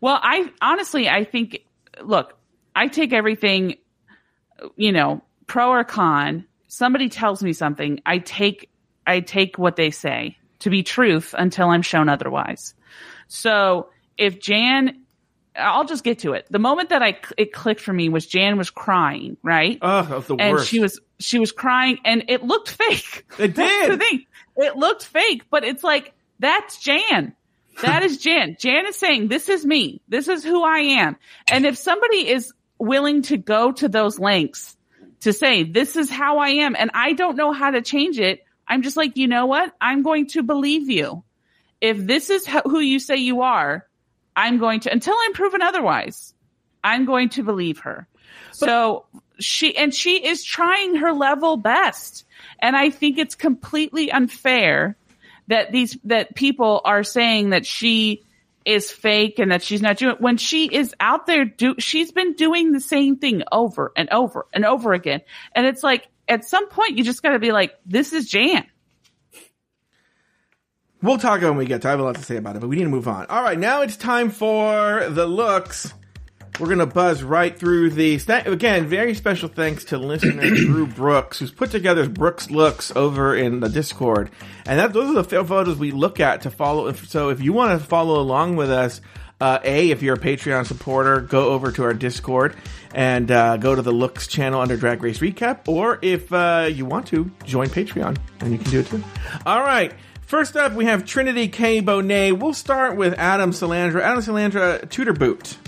Well, 0.00 0.20
I 0.22 0.52
honestly, 0.62 1.08
I 1.08 1.24
think, 1.24 1.64
look, 2.00 2.38
I 2.76 2.86
take 2.86 3.12
everything, 3.12 3.74
you 4.76 4.92
know, 4.92 5.20
pro 5.48 5.70
or 5.70 5.82
con. 5.82 6.44
Somebody 6.68 7.08
tells 7.08 7.42
me 7.42 7.54
something, 7.54 8.00
I 8.06 8.18
take, 8.18 8.70
I 9.04 9.18
take 9.18 9.58
what 9.58 9.74
they 9.74 9.90
say 9.90 10.36
to 10.60 10.70
be 10.70 10.84
truth 10.84 11.34
until 11.36 11.70
I'm 11.70 11.82
shown 11.82 12.08
otherwise. 12.08 12.74
So 13.26 13.88
if 14.16 14.38
Jan, 14.38 15.02
I'll 15.56 15.86
just 15.86 16.04
get 16.04 16.20
to 16.20 16.34
it. 16.34 16.46
The 16.50 16.60
moment 16.60 16.90
that 16.90 17.02
I 17.02 17.18
it 17.36 17.52
clicked 17.52 17.80
for 17.80 17.92
me 17.92 18.08
was 18.10 18.26
Jan 18.26 18.58
was 18.58 18.70
crying, 18.70 19.38
right? 19.42 19.78
Oh, 19.82 20.20
the 20.20 20.36
and 20.36 20.52
worst. 20.56 20.68
she 20.68 20.78
was 20.78 21.00
she 21.18 21.38
was 21.38 21.50
crying, 21.50 21.98
and 22.04 22.24
it 22.28 22.42
looked 22.44 22.70
fake. 22.82 23.24
It 23.38 23.54
That's 23.54 23.86
the 23.88 23.96
did. 23.96 24.00
thing. 24.00 24.26
It 24.56 24.76
looked 24.76 25.04
fake, 25.04 25.44
but 25.50 25.64
it's 25.64 25.84
like 25.84 26.12
that's 26.38 26.78
Jan. 26.78 27.34
That 27.82 28.02
is 28.02 28.18
Jan. 28.18 28.56
Jan 28.58 28.86
is 28.86 28.96
saying, 28.96 29.28
"This 29.28 29.48
is 29.48 29.64
me. 29.64 30.00
This 30.08 30.28
is 30.28 30.44
who 30.44 30.62
I 30.64 30.78
am." 30.78 31.16
And 31.50 31.66
if 31.66 31.76
somebody 31.76 32.28
is 32.28 32.52
willing 32.78 33.22
to 33.22 33.36
go 33.36 33.72
to 33.72 33.88
those 33.88 34.18
lengths 34.18 34.76
to 35.20 35.32
say, 35.32 35.62
"This 35.62 35.96
is 35.96 36.10
how 36.10 36.38
I 36.38 36.48
am," 36.48 36.74
and 36.78 36.90
I 36.94 37.12
don't 37.12 37.36
know 37.36 37.52
how 37.52 37.70
to 37.70 37.82
change 37.82 38.18
it, 38.18 38.46
I'm 38.68 38.82
just 38.82 38.96
like, 38.96 39.16
you 39.16 39.28
know 39.28 39.46
what? 39.46 39.72
I'm 39.80 40.02
going 40.02 40.26
to 40.28 40.42
believe 40.42 40.90
you. 40.90 41.22
If 41.80 41.98
this 41.98 42.30
is 42.30 42.46
who 42.64 42.80
you 42.80 42.98
say 42.98 43.16
you 43.16 43.42
are, 43.42 43.86
I'm 44.34 44.58
going 44.58 44.80
to 44.80 44.92
until 44.92 45.14
I'm 45.18 45.32
proven 45.32 45.62
otherwise. 45.62 46.34
I'm 46.82 47.04
going 47.04 47.30
to 47.30 47.42
believe 47.42 47.80
her. 47.80 48.06
so 48.52 49.06
she 49.38 49.76
and 49.76 49.94
she 49.94 50.24
is 50.26 50.44
trying 50.44 50.96
her 50.96 51.12
level 51.12 51.56
best. 51.56 52.24
And 52.58 52.76
I 52.76 52.90
think 52.90 53.18
it's 53.18 53.34
completely 53.34 54.10
unfair 54.10 54.96
that 55.48 55.72
these 55.72 55.96
that 56.04 56.34
people 56.34 56.80
are 56.84 57.04
saying 57.04 57.50
that 57.50 57.66
she 57.66 58.22
is 58.64 58.90
fake 58.90 59.38
and 59.38 59.52
that 59.52 59.62
she's 59.62 59.80
not 59.80 59.96
doing 59.96 60.16
when 60.18 60.36
she 60.36 60.66
is 60.66 60.92
out 60.98 61.26
there 61.26 61.44
do 61.44 61.76
she's 61.78 62.10
been 62.10 62.32
doing 62.34 62.72
the 62.72 62.80
same 62.80 63.16
thing 63.16 63.42
over 63.52 63.92
and 63.96 64.10
over 64.10 64.46
and 64.52 64.64
over 64.64 64.92
again. 64.92 65.20
And 65.54 65.66
it's 65.66 65.82
like 65.82 66.08
at 66.28 66.44
some 66.44 66.68
point 66.68 66.98
you 66.98 67.04
just 67.04 67.22
got 67.22 67.30
to 67.30 67.38
be 67.38 67.52
like 67.52 67.74
this 67.86 68.12
is 68.12 68.28
Jan. 68.28 68.66
We'll 71.02 71.18
talk 71.18 71.42
when 71.42 71.56
we 71.56 71.66
get 71.66 71.82
to. 71.82 71.88
I 71.88 71.90
have 71.92 72.00
a 72.00 72.02
lot 72.02 72.16
to 72.16 72.22
say 72.22 72.36
about 72.36 72.56
it, 72.56 72.60
but 72.60 72.68
we 72.68 72.76
need 72.76 72.84
to 72.84 72.90
move 72.90 73.06
on. 73.06 73.26
All 73.26 73.42
right, 73.42 73.58
now 73.58 73.82
it's 73.82 73.96
time 73.96 74.30
for 74.30 75.08
the 75.08 75.26
looks. 75.26 75.92
We're 76.58 76.68
gonna 76.68 76.86
buzz 76.86 77.22
right 77.22 77.56
through. 77.56 77.90
That, 77.90 78.46
again, 78.46 78.86
very 78.86 79.14
special 79.14 79.48
thanks 79.48 79.84
to 79.86 79.98
listener 79.98 80.42
Drew 80.54 80.86
Brooks, 80.86 81.38
who's 81.38 81.50
put 81.50 81.70
together 81.70 82.08
Brooks 82.08 82.50
looks 82.50 82.90
over 82.96 83.36
in 83.36 83.60
the 83.60 83.68
Discord, 83.68 84.30
and 84.64 84.78
that 84.78 84.94
those 84.94 85.10
are 85.10 85.22
the 85.22 85.44
photos 85.44 85.76
we 85.76 85.90
look 85.90 86.18
at 86.18 86.42
to 86.42 86.50
follow. 86.50 86.90
So 86.92 87.28
if 87.28 87.42
you 87.42 87.52
want 87.52 87.78
to 87.78 87.86
follow 87.86 88.20
along 88.20 88.56
with 88.56 88.70
us, 88.70 89.02
uh, 89.38 89.58
a 89.64 89.90
if 89.90 90.02
you're 90.02 90.14
a 90.14 90.18
Patreon 90.18 90.66
supporter, 90.66 91.20
go 91.20 91.50
over 91.50 91.70
to 91.72 91.84
our 91.84 91.92
Discord 91.92 92.56
and 92.94 93.30
uh, 93.30 93.58
go 93.58 93.74
to 93.74 93.82
the 93.82 93.92
looks 93.92 94.26
channel 94.26 94.60
under 94.60 94.78
Drag 94.78 95.02
Race 95.02 95.18
Recap, 95.18 95.68
or 95.68 95.98
if 96.00 96.32
uh, 96.32 96.68
you 96.72 96.86
want 96.86 97.06
to 97.08 97.30
join 97.44 97.68
Patreon, 97.68 98.16
and 98.40 98.52
you 98.52 98.58
can 98.58 98.70
do 98.70 98.80
it 98.80 98.86
too. 98.86 99.04
All 99.44 99.60
right. 99.60 99.92
First 100.22 100.56
up, 100.56 100.72
we 100.72 100.86
have 100.86 101.04
Trinity 101.04 101.46
K. 101.48 101.80
Bonet. 101.80 102.40
We'll 102.40 102.54
start 102.54 102.96
with 102.96 103.14
Adam 103.14 103.52
Salandra. 103.52 104.00
Adam 104.00 104.20
Salandra, 104.20 104.88
Tudor 104.90 105.12
Boot. 105.12 105.58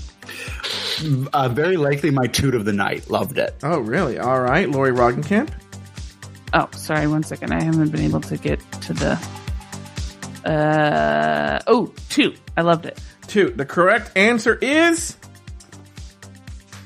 Uh, 1.32 1.48
very 1.48 1.76
likely 1.76 2.10
my 2.10 2.26
toot 2.26 2.54
of 2.54 2.64
the 2.64 2.72
night. 2.72 3.08
Loved 3.10 3.38
it. 3.38 3.54
Oh, 3.62 3.78
really? 3.78 4.18
All 4.18 4.40
right. 4.40 4.68
Lauri 4.68 4.92
Roggenkamp. 4.92 5.50
Oh, 6.54 6.68
sorry, 6.72 7.06
one 7.06 7.22
second. 7.22 7.52
I 7.52 7.62
haven't 7.62 7.90
been 7.90 8.00
able 8.00 8.20
to 8.22 8.36
get 8.36 8.60
to 8.82 8.92
the 8.94 9.28
uh 10.44 11.60
oh, 11.66 11.92
two. 12.08 12.34
I 12.56 12.62
loved 12.62 12.86
it. 12.86 12.98
Toot. 13.26 13.56
The 13.56 13.66
correct 13.66 14.16
answer 14.16 14.54
is 14.54 15.16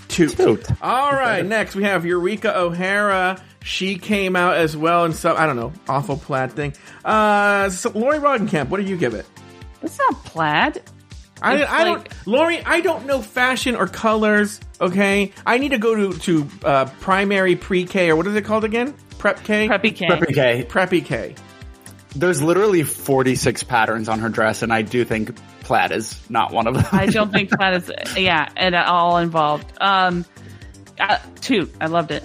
Toot. 0.08 0.36
Toot. 0.36 0.82
All 0.82 1.12
right. 1.12 1.44
Next, 1.44 1.74
we 1.74 1.84
have 1.84 2.04
Eureka 2.04 2.58
O'Hara. 2.58 3.42
She 3.62 3.96
came 3.96 4.36
out 4.36 4.56
as 4.56 4.76
well 4.76 5.04
in 5.04 5.12
some, 5.12 5.36
I 5.36 5.46
don't 5.46 5.56
know, 5.56 5.72
awful 5.88 6.16
plaid 6.16 6.52
thing. 6.52 6.74
Uh, 7.04 7.70
so 7.70 7.90
Lauri 7.90 8.18
Roggenkamp, 8.18 8.68
what 8.68 8.80
do 8.80 8.86
you 8.86 8.96
give 8.96 9.14
it? 9.14 9.24
It's 9.80 9.98
not 9.98 10.24
plaid. 10.24 10.82
I, 11.42 11.56
It's 11.56 11.70
I 11.70 11.84
like- 11.90 12.08
don't, 12.08 12.26
Lauri. 12.26 12.62
I 12.64 12.80
don't 12.80 13.06
know 13.06 13.20
fashion 13.22 13.74
or 13.76 13.86
colors. 13.86 14.60
Okay, 14.80 15.32
I 15.46 15.58
need 15.58 15.70
to 15.70 15.78
go 15.78 15.94
to 16.12 16.18
to 16.20 16.48
uh, 16.64 16.84
primary 17.00 17.56
pre 17.56 17.84
K 17.84 18.10
or 18.10 18.16
what 18.16 18.26
is 18.26 18.34
it 18.34 18.44
called 18.44 18.64
again? 18.64 18.94
Prep 19.18 19.42
K. 19.44 19.68
Preppy 19.68 19.94
K. 19.94 20.06
Preppy 20.06 20.34
K. 20.34 20.64
Preppy 20.68 21.04
K. 21.04 21.34
There's 22.14 22.42
literally 22.42 22.82
46 22.82 23.62
patterns 23.64 24.08
on 24.08 24.18
her 24.18 24.28
dress, 24.28 24.62
and 24.62 24.72
I 24.72 24.82
do 24.82 25.04
think 25.04 25.34
plaid 25.60 25.92
is 25.92 26.20
not 26.28 26.52
one 26.52 26.66
of 26.66 26.74
them. 26.74 26.84
I 26.92 27.06
don't 27.06 27.32
think 27.32 27.50
plaid 27.58 27.82
is 27.82 27.90
yeah, 28.16 28.48
at 28.56 28.74
all 28.74 29.18
involved. 29.18 29.66
Um 29.80 30.24
uh, 31.00 31.18
two. 31.40 31.70
I 31.80 31.86
loved 31.86 32.10
it. 32.10 32.22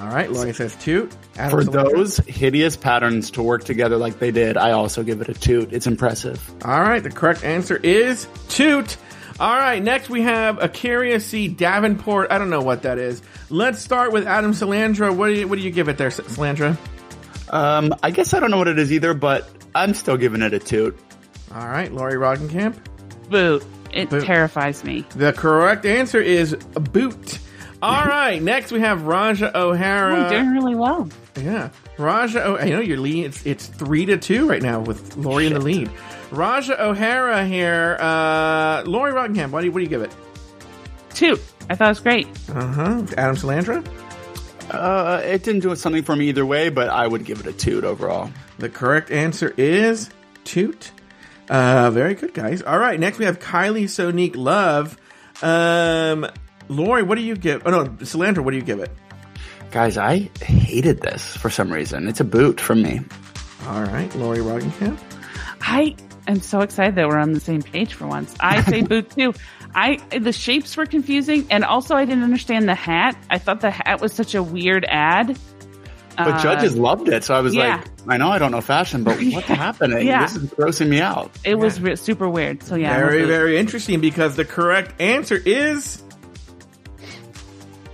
All 0.00 0.08
right, 0.08 0.30
Lauri 0.30 0.52
says 0.54 0.74
toot. 0.76 1.12
Adam 1.38 1.50
For 1.50 1.64
those 1.64 2.16
hideous 2.18 2.76
patterns 2.76 3.30
to 3.32 3.42
work 3.42 3.64
together 3.64 3.96
like 3.96 4.18
they 4.18 4.30
did, 4.30 4.56
I 4.56 4.72
also 4.72 5.02
give 5.02 5.20
it 5.20 5.28
a 5.28 5.34
toot. 5.34 5.72
It's 5.72 5.86
impressive. 5.86 6.40
All 6.64 6.80
right, 6.80 7.02
the 7.02 7.10
correct 7.10 7.44
answer 7.44 7.76
is 7.76 8.26
toot. 8.48 8.96
All 9.38 9.54
right, 9.54 9.82
next 9.82 10.08
we 10.08 10.22
have 10.22 10.56
A'keria 10.60 11.20
C. 11.20 11.48
Davenport. 11.48 12.32
I 12.32 12.38
don't 12.38 12.48
know 12.48 12.62
what 12.62 12.82
that 12.82 12.98
is. 12.98 13.22
Let's 13.50 13.80
start 13.80 14.12
with 14.12 14.26
Adam 14.26 14.52
Salandra. 14.52 15.14
What 15.14 15.26
do 15.28 15.34
you, 15.34 15.48
what 15.48 15.56
do 15.58 15.62
you 15.62 15.70
give 15.70 15.88
it 15.90 15.98
there, 15.98 16.06
S- 16.06 16.20
Salandra? 16.20 16.76
Um, 17.50 17.94
I 18.02 18.10
guess 18.10 18.32
I 18.32 18.40
don't 18.40 18.50
know 18.50 18.56
what 18.56 18.68
it 18.68 18.78
is 18.78 18.90
either, 18.92 19.12
but 19.12 19.48
I'm 19.74 19.92
still 19.94 20.16
giving 20.16 20.40
it 20.42 20.54
a 20.54 20.58
toot. 20.58 20.98
All 21.54 21.68
right, 21.68 21.92
Lauri 21.92 22.14
Roggenkamp. 22.14 22.76
Boot. 23.28 23.62
It 23.92 24.10
Boot. 24.10 24.24
terrifies 24.24 24.82
me. 24.84 25.04
The 25.10 25.32
correct 25.32 25.86
answer 25.86 26.20
is 26.20 26.54
boot. 26.54 27.38
All 27.82 28.04
right, 28.06 28.42
next 28.42 28.72
we 28.72 28.80
have 28.80 29.00
Ra'Jah 29.00 29.54
O'Hara. 29.54 30.24
I'm 30.24 30.30
doing 30.30 30.50
really 30.50 30.74
well. 30.74 31.08
Yeah, 31.36 31.70
Ra'Jah. 31.98 32.42
Oh, 32.44 32.56
I 32.56 32.70
know 32.70 32.80
you're 32.80 32.98
lead. 32.98 33.26
It's 33.26 33.44
it's 33.44 33.66
three 33.66 34.06
to 34.06 34.16
two 34.16 34.48
right 34.48 34.62
now 34.62 34.80
with 34.80 35.16
Lauri 35.16 35.46
in 35.46 35.52
the 35.52 35.60
lead. 35.60 35.90
Ra'Jah 36.30 36.80
O'Hara 36.80 37.46
here. 37.46 37.98
Uh, 38.00 38.82
Lauri 38.86 39.12
Roggenkamp. 39.12 39.50
What 39.50 39.60
do 39.60 39.66
you 39.66 39.72
what 39.72 39.78
do 39.80 39.84
you 39.84 39.90
give 39.90 40.02
it? 40.02 40.14
Two. 41.10 41.38
I 41.68 41.74
thought 41.74 41.86
it 41.86 41.90
was 41.90 42.00
great. 42.00 42.26
Uh 42.48 42.66
huh. 42.66 43.06
Adam 43.16 43.36
Salandra. 43.36 43.86
Uh, 44.70 45.20
it 45.24 45.42
didn't 45.44 45.60
do 45.60 45.76
something 45.76 46.02
for 46.02 46.16
me 46.16 46.28
either 46.28 46.46
way, 46.46 46.70
but 46.70 46.88
I 46.88 47.06
would 47.06 47.24
give 47.24 47.40
it 47.40 47.46
a 47.46 47.52
toot 47.52 47.84
overall. 47.84 48.30
The 48.58 48.68
correct 48.68 49.10
answer 49.10 49.52
is 49.56 50.10
toot. 50.44 50.90
Uh, 51.48 51.90
very 51.90 52.14
good, 52.14 52.34
guys. 52.34 52.62
All 52.62 52.78
right, 52.78 52.98
next 52.98 53.18
we 53.18 53.26
have 53.26 53.38
Kylie 53.38 53.84
Sonique 53.84 54.34
Love. 54.34 54.98
Um, 55.42 56.26
Lauri, 56.68 57.02
what 57.02 57.16
do 57.16 57.22
you 57.22 57.36
give? 57.36 57.62
Oh 57.66 57.70
no, 57.70 57.84
Salandra, 58.00 58.40
what 58.44 58.50
do 58.52 58.56
you 58.56 58.62
give 58.62 58.80
it? 58.80 58.90
Guys, 59.70 59.96
I 59.98 60.30
hated 60.40 61.00
this 61.02 61.36
for 61.36 61.50
some 61.50 61.72
reason. 61.72 62.08
It's 62.08 62.20
a 62.20 62.24
boot 62.24 62.60
from 62.60 62.82
me. 62.82 63.00
All 63.66 63.82
right, 63.82 64.12
Lauri 64.16 64.38
Roggenkamp. 64.38 64.98
I 65.60 65.96
am 66.28 66.40
so 66.40 66.60
excited 66.60 66.94
that 66.96 67.08
we're 67.08 67.18
on 67.18 67.32
the 67.32 67.40
same 67.40 67.62
page 67.62 67.94
for 67.94 68.06
once. 68.06 68.34
I 68.40 68.62
say 68.62 68.82
boot 68.82 69.10
too. 69.10 69.34
I 69.74 69.96
the 70.18 70.32
shapes 70.32 70.76
were 70.76 70.86
confusing, 70.86 71.46
and 71.50 71.64
also 71.64 71.94
I 71.96 72.04
didn't 72.04 72.24
understand 72.24 72.68
the 72.68 72.74
hat. 72.74 73.16
I 73.28 73.38
thought 73.38 73.60
the 73.60 73.70
hat 73.70 74.00
was 74.00 74.12
such 74.12 74.34
a 74.34 74.42
weird 74.42 74.84
ad. 74.88 75.36
But 76.16 76.28
Uh, 76.28 76.42
judges 76.42 76.76
loved 76.78 77.08
it, 77.10 77.24
so 77.24 77.34
I 77.34 77.40
was 77.40 77.54
yeah. 77.54 77.76
like, 77.76 77.86
I 78.08 78.16
know 78.16 78.30
I 78.30 78.38
don't 78.38 78.50
know 78.50 78.62
fashion, 78.62 79.04
but 79.04 79.18
what's 79.22 79.46
happening? 79.46 80.06
Yeah. 80.06 80.22
This 80.22 80.36
is 80.36 80.50
grossing 80.50 80.88
me 80.88 81.00
out. 81.00 81.30
It 81.44 81.56
was 81.56 81.78
re- 81.78 81.96
super 81.96 82.26
weird. 82.26 82.62
So 82.62 82.74
yeah, 82.74 82.96
Very, 82.96 83.24
very 83.26 83.58
interesting 83.58 84.00
because 84.00 84.34
the 84.36 84.46
correct 84.46 84.98
answer 84.98 85.36
is 85.44 86.02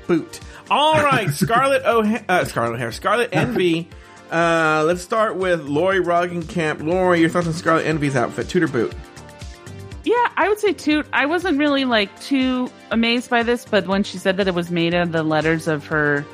boot. 0.07 0.41
All 0.70 1.03
right, 1.03 1.31
Scarlet 1.33 1.85
O'Hara, 1.85 2.24
uh, 2.29 2.45
Scarlet 2.45 2.79
Hair, 2.79 2.93
Scarlet 2.93 3.31
Envy. 3.33 3.89
Uh, 4.33 4.83
let's 4.87 5.03
start 5.03 5.37
with 5.37 5.61
Lauri 5.69 6.01
Roggenkamp. 6.01 6.83
Lauri, 6.83 7.20
your 7.20 7.29
thoughts 7.29 7.47
on 7.47 7.53
Scarlet 7.53 7.85
Envy's 7.85 8.16
outfit, 8.16 8.49
Tudor 8.49 8.66
boot. 8.66 8.95
Yeah, 10.05 10.27
I 10.39 10.49
would 10.49 10.59
say 10.59 10.73
toot. 10.73 11.07
I 11.12 11.27
wasn't 11.27 11.59
really 11.59 11.85
like 11.85 12.19
too 12.23 12.70
amazed 12.91 13.29
by 13.29 13.43
this, 13.43 13.66
but 13.66 13.87
when 13.87 14.03
she 14.05 14.16
said 14.16 14.39
that 14.39 14.49
it 14.49 14.55
was 14.55 14.70
made 14.70 14.95
of 14.95 15.12
the 15.12 15.23
letters 15.23 15.69
of 15.69 15.87
her 15.87 16.24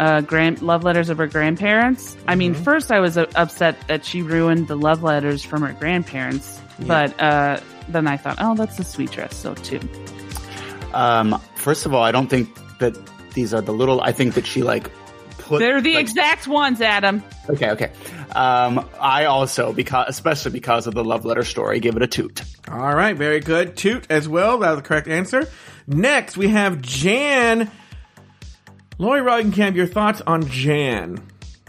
uh, 0.00 0.20
grand 0.22 0.62
love 0.62 0.82
letters 0.82 1.08
of 1.10 1.18
her 1.18 1.28
grandparents, 1.28 2.16
I 2.26 2.34
mean, 2.34 2.54
first 2.54 2.90
I 2.90 2.98
was 2.98 3.16
uh, 3.16 3.26
upset 3.36 3.76
that 3.86 4.04
she 4.04 4.20
ruined 4.20 4.66
the 4.66 4.76
love 4.76 5.04
letters 5.04 5.44
from 5.44 5.62
her 5.62 5.72
grandparents, 5.74 6.60
but 6.88 7.18
uh, 7.20 7.60
then 7.88 8.08
I 8.08 8.16
thought, 8.16 8.36
oh, 8.40 8.56
that's 8.56 8.78
a 8.80 8.84
sweet 8.84 9.12
dress, 9.12 9.36
so 9.36 9.54
too. 9.54 9.80
Um, 10.92 11.40
first 11.54 11.86
of 11.86 11.94
all, 11.94 12.02
I 12.02 12.10
don't 12.12 12.28
think 12.28 12.48
that 12.82 12.96
these 13.34 13.52
are 13.54 13.60
the 13.62 13.72
little. 13.72 14.00
I 14.00 14.12
think 14.12 14.34
that 14.34 14.46
she 14.46 14.62
like 14.62 14.90
put. 15.38 15.58
They're 15.58 15.80
the 15.80 15.94
like- 15.94 16.02
exact 16.02 16.46
ones, 16.46 16.80
Adam. 16.80 17.22
Okay, 17.48 17.70
okay. 17.70 17.90
Um, 18.36 18.88
I 19.00 19.24
also 19.26 19.72
because 19.72 20.06
especially 20.08 20.52
because 20.52 20.86
of 20.86 20.94
the 20.94 21.02
love 21.04 21.24
letter 21.24 21.44
story, 21.44 21.80
give 21.80 21.96
it 21.96 22.02
a 22.02 22.06
toot. 22.06 22.42
All 22.70 22.94
right, 22.94 23.16
very 23.16 23.40
good. 23.40 23.76
Toot 23.76 24.06
as 24.10 24.28
well. 24.28 24.58
That 24.58 24.70
was 24.70 24.78
the 24.78 24.82
correct 24.88 25.08
answer. 25.08 25.48
Next, 25.86 26.36
we 26.36 26.48
have 26.48 26.80
Jan. 26.80 27.70
Lauri 28.98 29.20
Roggenkamp, 29.20 29.74
your 29.74 29.86
thoughts 29.86 30.20
on 30.26 30.46
Jan? 30.48 31.20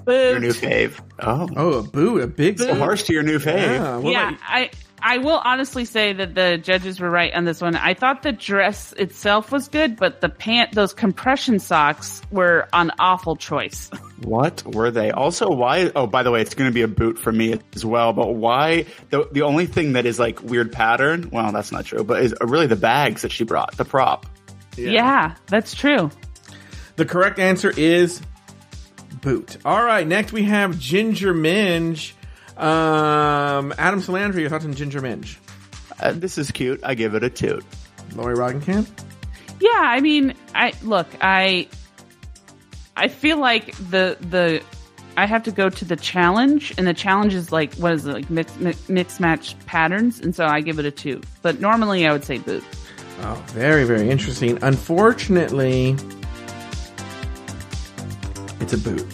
Your 0.06 0.40
new 0.40 0.52
fave. 0.52 1.00
Oh, 1.20 1.48
Oh, 1.56 1.74
a 1.80 1.84
boot, 1.84 2.22
a 2.22 2.28
big 2.28 2.60
so 2.60 2.76
harsh 2.76 3.04
to 3.04 3.14
your 3.14 3.24
new 3.24 3.40
fave. 3.40 3.56
Yeah, 3.56 4.00
yeah, 4.02 4.28
about- 4.30 4.40
I 4.46 4.70
I 5.04 5.18
will 5.18 5.42
honestly 5.44 5.84
say 5.84 6.14
that 6.14 6.34
the 6.34 6.58
judges 6.58 7.00
were 7.00 7.10
right 7.10 7.34
on 7.34 7.44
this 7.44 7.60
one. 7.60 7.76
I 7.76 7.94
thought 7.94 8.24
the 8.24 8.32
dress 8.32 8.94
itself 8.94 9.52
was 9.52 9.68
good, 9.68 9.98
but 9.98 10.22
the 10.22 10.30
pant, 10.30 10.72
those 10.72 10.94
compression 10.94 11.60
socks, 11.60 12.22
were 12.32 12.70
an 12.72 12.92
awful 13.00 13.36
choice. 13.36 13.92
What 14.24 14.64
were 14.74 14.90
they? 14.90 15.12
Also, 15.12 15.50
why? 15.50 15.92
Oh, 15.94 16.08
by 16.08 16.24
the 16.24 16.32
way, 16.32 16.40
it's 16.40 16.56
going 16.56 16.70
to 16.70 16.74
be 16.74 16.84
a 16.84 16.88
boot 16.88 17.20
for 17.20 17.30
me 17.30 17.60
as 17.76 17.84
well. 17.84 18.14
But 18.14 18.36
why? 18.36 18.86
The 19.10 19.28
the 19.34 19.42
only 19.42 19.66
thing 19.66 19.94
that 19.94 20.06
is 20.06 20.18
like 20.18 20.42
weird 20.42 20.72
pattern. 20.72 21.30
Well, 21.30 21.52
that's 21.52 21.74
not 21.74 21.84
true. 21.84 22.06
But 22.06 22.22
is 22.22 22.34
really 22.40 22.68
the 22.68 22.78
bags 22.78 23.24
that 23.24 23.34
she 23.34 23.44
brought, 23.44 23.76
the 23.76 23.84
prop. 23.84 24.26
Yeah, 24.78 25.36
that's 25.48 25.76
true. 25.76 26.10
The 26.96 27.06
correct 27.06 27.38
answer 27.38 27.74
is 27.76 28.22
boot. 29.22 29.58
All 29.66 29.84
right, 29.84 30.08
next 30.08 30.32
we 30.32 30.44
have 30.44 30.80
Ginger 30.80 31.34
Minj. 31.34 32.14
Um, 32.64 33.74
Adam 33.78 34.02
Salandra, 34.02 34.40
your 34.40 34.50
thoughts 34.50 34.64
on 34.64 34.74
Ginger 34.74 35.02
Minj? 35.02 35.36
Uh, 36.00 36.14
this 36.14 36.38
is 36.38 36.50
cute. 36.50 36.80
I 36.82 36.96
give 36.96 37.14
it 37.14 37.22
a 37.22 37.30
toot. 37.30 37.66
Lauri 38.16 38.36
Roggenkamp? 38.36 38.88
Yeah, 39.60 39.70
I 39.76 40.00
mean, 40.00 40.34
I 40.56 40.74
look, 40.82 41.08
I 41.20 41.68
I 42.96 43.10
feel 43.10 43.38
like 43.38 43.76
the 43.90 44.18
the 44.22 44.64
I 45.18 45.26
have 45.26 45.44
to 45.44 45.52
go 45.52 45.70
to 45.70 45.84
the 45.84 45.98
challenge, 45.98 46.74
and 46.78 46.88
the 46.88 46.94
challenge 46.94 47.34
is 47.34 47.52
like 47.52 47.74
what 47.76 47.92
is 47.94 48.06
it 48.06 48.14
like 48.14 48.30
mix 48.30 48.56
mix, 48.58 48.88
mix 48.88 49.20
match 49.20 49.60
patterns, 49.66 50.22
and 50.22 50.34
so 50.34 50.46
I 50.46 50.62
give 50.62 50.80
it 50.80 50.86
a 50.86 50.92
two. 50.92 51.22
But 51.42 51.60
normally 51.60 52.08
I 52.08 52.14
would 52.14 52.24
say 52.24 52.38
boot. 52.38 52.64
Oh, 53.22 53.44
very, 53.48 53.84
very 53.84 54.10
interesting. 54.10 54.58
Unfortunately, 54.64 55.98
it's 58.62 58.72
a 58.72 58.78
boot. 58.78 59.06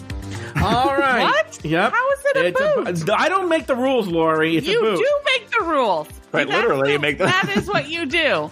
All 0.62 0.94
right. 0.98 1.22
What? 1.22 1.64
Yep. 1.64 1.92
How 1.92 2.12
is 2.12 2.18
it 2.26 2.36
a 2.36 2.46
It's 2.90 3.04
boot? 3.04 3.10
I 3.18 3.28
don't 3.28 3.48
make 3.48 3.66
the 3.66 3.76
rules, 3.76 4.06
Lauri. 4.08 4.56
It's 4.56 4.66
a 4.66 4.70
you 4.70 4.80
boot. 4.80 4.98
do 4.98 5.18
make 5.24 5.50
the 5.50 5.64
rules. 5.64 6.08
Right, 6.32 6.46
That's 6.48 6.62
literally, 6.62 6.92
you 6.92 6.98
make 6.98 7.18
the- 7.18 7.24
That 7.26 7.52
is 7.56 7.66
what 7.68 7.88
you 7.88 8.06
do. 8.06 8.50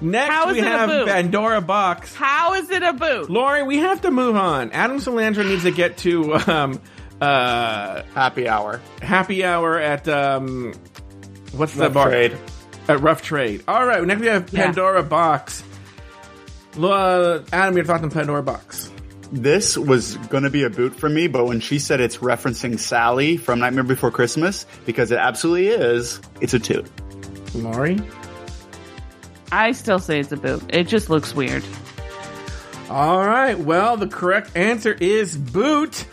Next, 0.00 0.32
How 0.32 0.48
is 0.50 0.52
we 0.54 0.60
it 0.60 0.66
a 0.66 0.70
have 0.70 0.88
boot? 0.88 1.08
Pandora 1.08 1.60
Boxx. 1.60 2.14
How 2.14 2.54
is 2.54 2.70
it 2.70 2.84
a 2.84 2.92
boot? 2.92 3.28
Lauri, 3.28 3.64
we 3.64 3.78
have 3.78 4.02
to 4.02 4.12
move 4.12 4.36
on. 4.36 4.70
Adam 4.70 4.98
Salandra 4.98 5.44
needs 5.44 5.64
to 5.64 5.72
get 5.72 5.96
to 5.98 6.34
um, 6.34 6.80
uh, 7.20 8.02
Happy 8.14 8.46
hour. 8.48 8.80
happy 9.02 9.44
hour 9.44 9.76
at 9.76 10.06
um, 10.08 10.72
what's 11.52 11.74
the 11.74 11.90
bar? 11.90 12.08
trade. 12.10 12.38
At 12.86 13.00
Rough 13.00 13.22
Trade. 13.22 13.64
All 13.66 13.84
right. 13.84 14.02
Next, 14.04 14.20
we 14.20 14.28
have 14.28 14.52
Yeah. 14.52 14.66
Pandora 14.66 15.02
Boxx. 15.02 15.62
Uh, 16.80 17.42
Adam, 17.52 17.74
your 17.76 17.84
thoughts 17.84 18.04
on 18.04 18.10
Pandora 18.10 18.42
Boxx? 18.44 18.90
This 19.30 19.76
was 19.76 20.16
going 20.28 20.44
to 20.44 20.50
be 20.50 20.64
a 20.64 20.70
boot 20.70 20.94
for 20.94 21.08
me, 21.08 21.26
but 21.28 21.46
when 21.46 21.60
she 21.60 21.78
said 21.78 22.00
it's 22.00 22.18
referencing 22.18 22.78
Sally 22.78 23.36
from 23.36 23.58
Nightmare 23.58 23.84
Before 23.84 24.10
Christmas, 24.10 24.64
because 24.86 25.10
it 25.10 25.18
absolutely 25.18 25.68
is, 25.68 26.20
it's 26.40 26.54
a 26.54 26.58
toot. 26.58 26.86
Lauri. 27.54 28.00
I 29.52 29.72
still 29.72 29.98
say 29.98 30.20
it's 30.20 30.32
a 30.32 30.36
boot. 30.36 30.62
It 30.68 30.84
just 30.88 31.10
looks 31.10 31.34
weird. 31.34 31.64
All 32.90 33.24
right. 33.26 33.58
Well, 33.58 33.96
the 33.98 34.08
correct 34.08 34.56
answer 34.56 34.92
is 34.92 35.36
boot. 35.36 36.06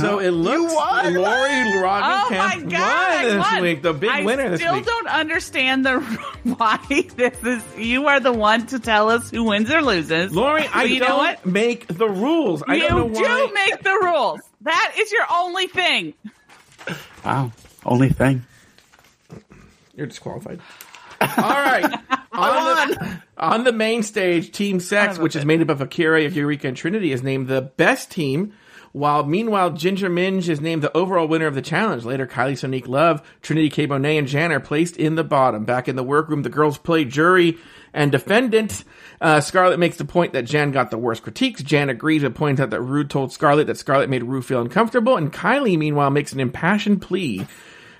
So 0.00 0.18
it 0.18 0.30
looks 0.30 0.74
won! 0.74 1.14
Lauri 1.14 1.50
Oh 1.50 2.28
my 2.30 2.56
Roggenkamp 2.56 2.70
god! 2.70 3.24
Won 3.24 3.36
this 3.36 3.46
won. 3.52 3.62
week. 3.62 3.82
The 3.82 3.92
big 3.92 4.10
I 4.10 4.24
winner 4.24 4.48
this 4.50 4.60
week. 4.60 4.68
I 4.68 4.80
still 4.82 4.84
don't 4.84 5.08
understand 5.08 5.84
the 5.86 6.00
why 6.44 6.78
this 7.16 7.42
is. 7.42 7.62
You 7.76 8.06
are 8.08 8.20
the 8.20 8.32
one 8.32 8.66
to 8.68 8.78
tell 8.78 9.10
us 9.10 9.30
who 9.30 9.44
wins 9.44 9.70
or 9.70 9.82
loses. 9.82 10.34
Lauri, 10.34 10.62
But 10.62 10.74
I 10.76 10.82
you 10.84 11.00
don't 11.00 11.08
know 11.10 11.16
what? 11.18 11.46
make 11.46 11.86
the 11.86 12.08
rules. 12.08 12.62
I 12.66 12.74
you 12.76 12.88
don't 12.88 13.12
know 13.12 13.48
do 13.48 13.54
make 13.54 13.82
the 13.82 13.98
rules. 14.02 14.40
That 14.62 14.94
is 14.98 15.12
your 15.12 15.26
only 15.30 15.66
thing. 15.66 16.14
Wow. 17.24 17.52
Only 17.84 18.08
thing. 18.08 18.44
You're 19.94 20.06
disqualified. 20.06 20.60
All 21.20 21.26
right. 21.36 21.84
on, 22.32 22.90
the, 22.90 23.22
on 23.38 23.64
the 23.64 23.72
main 23.72 24.02
stage, 24.02 24.50
Team 24.52 24.80
Sex, 24.80 25.18
which 25.18 25.36
is 25.36 25.44
made 25.44 25.60
up 25.62 25.68
of 25.68 25.80
Akira, 25.80 26.22
Eureka, 26.22 26.68
and 26.68 26.76
Trinity, 26.76 27.12
is 27.12 27.22
named 27.22 27.48
the 27.48 27.62
best 27.62 28.10
team. 28.10 28.54
While 28.94 29.24
meanwhile, 29.24 29.70
Ginger 29.72 30.08
Minj 30.08 30.48
is 30.48 30.60
named 30.60 30.80
the 30.80 30.96
overall 30.96 31.26
winner 31.26 31.48
of 31.48 31.56
the 31.56 31.62
challenge. 31.62 32.04
Later, 32.04 32.28
Kylie 32.28 32.52
Sonique 32.52 32.86
Love, 32.86 33.28
Trinity 33.42 33.68
K. 33.68 33.88
Bonet, 33.88 34.20
and 34.20 34.28
Jan 34.28 34.52
are 34.52 34.60
placed 34.60 34.96
in 34.96 35.16
the 35.16 35.24
bottom. 35.24 35.64
Back 35.64 35.88
in 35.88 35.96
the 35.96 36.04
workroom, 36.04 36.42
the 36.42 36.48
girls 36.48 36.78
play 36.78 37.04
jury 37.04 37.58
and 37.92 38.12
defendant. 38.12 38.84
Uh, 39.20 39.40
Scarlet 39.40 39.80
makes 39.80 39.96
the 39.96 40.04
point 40.04 40.32
that 40.34 40.44
Jan 40.44 40.70
got 40.70 40.92
the 40.92 40.96
worst 40.96 41.24
critiques. 41.24 41.60
Jan 41.60 41.90
agrees 41.90 42.22
and 42.22 42.36
points 42.36 42.60
out 42.60 42.70
that 42.70 42.82
Ru 42.82 43.02
told 43.02 43.32
Scarlet 43.32 43.66
that 43.66 43.78
Scarlet 43.78 44.08
made 44.08 44.22
Ru 44.22 44.40
feel 44.40 44.60
uncomfortable. 44.60 45.16
And 45.16 45.32
Kylie, 45.32 45.76
meanwhile, 45.76 46.10
makes 46.10 46.32
an 46.32 46.38
impassioned 46.38 47.02
plea 47.02 47.48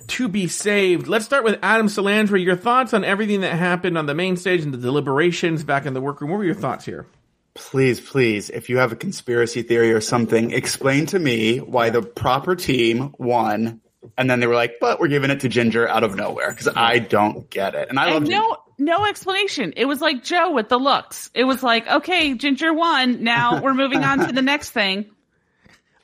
to 0.07 0.29
be 0.29 0.47
saved. 0.47 1.09
Let's 1.09 1.25
start 1.25 1.43
with 1.43 1.59
Adam 1.61 1.89
Salandra. 1.89 2.41
Your 2.41 2.55
thoughts 2.55 2.95
on 2.95 3.03
everything 3.03 3.41
that 3.41 3.59
happened 3.59 3.99
on 3.99 4.07
the 4.07 4.15
main 4.15 4.37
stage 4.37 4.63
and 4.63 4.73
the 4.73 4.79
deliberations 4.79 5.65
back 5.65 5.87
in 5.87 5.95
the 5.95 6.01
workroom. 6.01 6.31
What 6.31 6.37
were 6.37 6.45
your 6.45 6.55
thoughts 6.55 6.85
here? 6.85 7.09
Please, 7.55 8.01
please, 8.01 8.51
if 8.51 8.69
you 8.69 8.79
have 8.79 8.91
a 8.91 8.97
conspiracy 8.97 9.63
theory 9.63 9.93
or 9.93 10.01
something, 10.01 10.51
explain 10.51 11.07
to 11.07 11.19
me 11.19 11.59
why 11.59 11.91
the 11.91 12.03
proper 12.03 12.57
team 12.57 13.15
won. 13.19 13.81
And 14.19 14.29
then 14.29 14.41
they 14.41 14.47
were 14.47 14.57
like, 14.57 14.75
but 14.81 14.99
we're 14.99 15.09
giving 15.09 15.31
it 15.31 15.41
to 15.41 15.49
Ginger 15.49 15.89
out 15.89 16.03
of 16.03 16.17
nowhere 16.17 16.51
because 16.51 16.69
I 16.75 16.99
don't 16.99 17.49
get 17.49 17.75
it. 17.75 17.89
And 17.89 17.99
I 17.99 18.11
love 18.11 18.23
And 18.23 18.31
no, 18.31 18.57
no 18.77 19.07
explanation. 19.07 19.73
It 19.77 19.85
was 19.85 20.01
like 20.01 20.25
Joe 20.25 20.51
with 20.51 20.69
the 20.69 20.79
looks. 20.79 21.31
It 21.33 21.45
was 21.45 21.63
like, 21.63 21.87
okay, 21.87 22.35
Ginger 22.35 22.75
won. 22.75 23.23
Now 23.23 23.61
we're 23.63 23.75
moving 23.75 24.03
on 24.03 24.27
to 24.27 24.33
the 24.33 24.43
next 24.43 24.71
thing. 24.71 25.07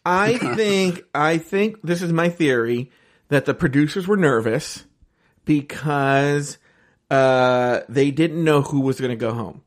I 0.07 0.39
think 0.57 1.03
I 1.15 1.39
think 1.39 1.83
this 1.83 2.01
is 2.01 2.13
my 2.13 2.29
theory 2.29 2.91
that 3.29 3.45
the 3.45 3.55
producers 3.55 4.07
were 4.07 4.17
nervous 4.17 4.85
because 5.45 6.59
uh, 7.11 7.81
they 7.89 8.11
didn't 8.11 8.43
know 8.43 8.63
who 8.63 8.81
was 8.81 9.01
going 9.01 9.11
to 9.11 9.17
go 9.17 9.35
home. 9.35 9.63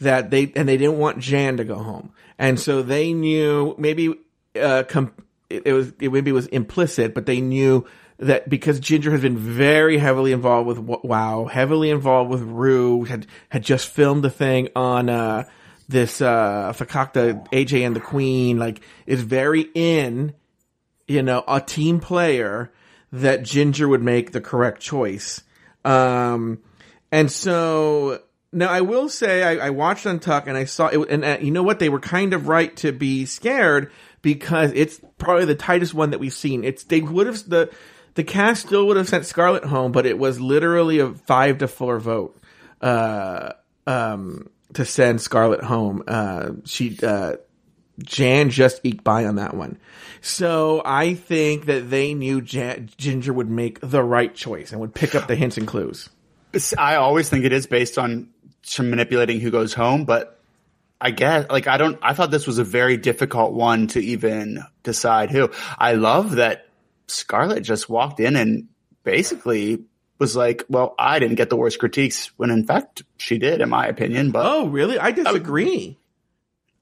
That 0.00 0.30
they 0.30 0.52
and 0.54 0.68
they 0.68 0.76
didn't 0.76 0.98
want 0.98 1.18
Jan 1.18 1.56
to 1.56 1.64
go 1.64 1.76
home, 1.76 2.12
and 2.38 2.58
so 2.58 2.82
they 2.82 3.12
knew 3.12 3.74
maybe 3.78 4.14
uh, 4.60 4.84
com- 4.88 5.12
it, 5.50 5.72
was 5.72 5.92
it 6.00 6.12
maybe 6.12 6.30
was 6.30 6.46
implicit, 6.46 7.14
but 7.14 7.26
they 7.26 7.40
knew 7.40 7.84
that 8.18 8.48
because 8.48 8.78
Ginger 8.78 9.10
has 9.10 9.22
been 9.22 9.36
very 9.36 9.98
heavily 9.98 10.32
involved 10.32 10.68
with 10.68 10.78
WoW, 10.78 11.46
heavily 11.46 11.90
involved 11.90 12.30
with 12.30 12.42
Ru, 12.42 13.04
had 13.04 13.26
had 13.48 13.64
just 13.64 13.88
filmed 13.88 14.22
the 14.22 14.30
thing 14.30 14.68
on 14.76 15.08
uh, 15.08 15.44
this 15.88 16.20
uh, 16.20 16.72
Fakakta 16.76 17.48
AJ 17.50 17.84
and 17.84 17.96
the 17.96 18.00
Queen, 18.00 18.58
like 18.58 18.80
is 19.06 19.22
very 19.22 19.66
in 19.74 20.32
you 21.08 21.22
know, 21.22 21.42
a 21.48 21.60
team 21.60 21.98
player 21.98 22.70
that 23.10 23.42
Ginger 23.42 23.88
would 23.88 24.02
make 24.02 24.32
the 24.32 24.40
correct 24.40 24.80
choice. 24.80 25.42
Um, 25.84 26.60
and 27.10 27.32
so 27.32 28.20
now 28.52 28.68
I 28.68 28.80
will 28.80 29.08
say 29.08 29.42
I, 29.42 29.66
I 29.66 29.70
watched 29.70 30.06
Untuck 30.06 30.46
and 30.46 30.56
I 30.56 30.64
saw 30.64 30.88
it, 30.88 31.10
and 31.10 31.24
uh, 31.24 31.38
you 31.40 31.50
know 31.50 31.62
what? 31.62 31.78
They 31.78 31.88
were 31.88 32.00
kind 32.00 32.32
of 32.32 32.48
right 32.48 32.74
to 32.78 32.92
be 32.92 33.26
scared 33.26 33.92
because 34.22 34.72
it's 34.74 35.00
probably 35.18 35.44
the 35.44 35.54
tightest 35.54 35.94
one 35.94 36.10
that 36.10 36.18
we've 36.18 36.32
seen. 36.32 36.64
It's 36.64 36.84
they 36.84 37.00
would 37.00 37.26
have 37.26 37.48
the 37.48 37.70
the 38.14 38.24
cast 38.24 38.66
still 38.66 38.86
would 38.86 38.96
have 38.96 39.08
sent 39.08 39.26
Scarlet 39.26 39.64
home, 39.64 39.92
but 39.92 40.06
it 40.06 40.18
was 40.18 40.40
literally 40.40 40.98
a 40.98 41.10
five 41.10 41.58
to 41.58 41.68
four 41.68 41.98
vote. 41.98 42.36
Uh, 42.80 43.52
um, 43.88 44.50
to 44.74 44.84
send 44.84 45.20
Scarlet 45.20 45.62
home. 45.62 46.02
Uh, 46.06 46.50
she, 46.64 46.98
uh, 47.02 47.36
Jan 48.02 48.50
just 48.50 48.80
eked 48.84 49.02
by 49.02 49.24
on 49.24 49.36
that 49.36 49.54
one. 49.54 49.78
So 50.20 50.82
I 50.84 51.14
think 51.14 51.66
that 51.66 51.90
they 51.90 52.14
knew 52.14 52.40
Jan- 52.40 52.90
Ginger 52.96 53.32
would 53.32 53.50
make 53.50 53.80
the 53.80 54.02
right 54.02 54.34
choice 54.34 54.72
and 54.72 54.80
would 54.80 54.94
pick 54.94 55.14
up 55.14 55.26
the 55.26 55.34
hints 55.34 55.56
and 55.56 55.66
clues. 55.66 56.08
I 56.78 56.96
always 56.96 57.28
think 57.28 57.44
it 57.44 57.52
is 57.52 57.66
based 57.66 57.98
on 57.98 58.28
some 58.68 58.90
manipulating 58.90 59.40
who 59.40 59.50
goes 59.50 59.74
home, 59.74 60.04
but 60.04 60.40
I 61.00 61.10
guess 61.10 61.46
like 61.50 61.66
I 61.66 61.76
don't. 61.76 61.98
I 62.02 62.12
thought 62.14 62.30
this 62.30 62.46
was 62.46 62.58
a 62.58 62.64
very 62.64 62.96
difficult 62.96 63.52
one 63.52 63.86
to 63.88 64.00
even 64.00 64.62
decide 64.82 65.30
who. 65.30 65.50
I 65.78 65.92
love 65.92 66.36
that 66.36 66.66
Scarlet 67.06 67.60
just 67.62 67.88
walked 67.88 68.18
in 68.20 68.34
and 68.36 68.68
basically 69.04 69.84
was 70.18 70.34
like, 70.34 70.64
"Well, 70.68 70.94
I 70.98 71.20
didn't 71.20 71.36
get 71.36 71.50
the 71.50 71.56
worst 71.56 71.78
critiques," 71.78 72.32
when 72.36 72.50
in 72.50 72.66
fact 72.66 73.04
she 73.16 73.38
did, 73.38 73.60
in 73.60 73.68
my 73.68 73.86
opinion. 73.86 74.32
But 74.32 74.44
Oh, 74.44 74.66
really? 74.68 74.98
I 74.98 75.12
disagree. 75.12 75.96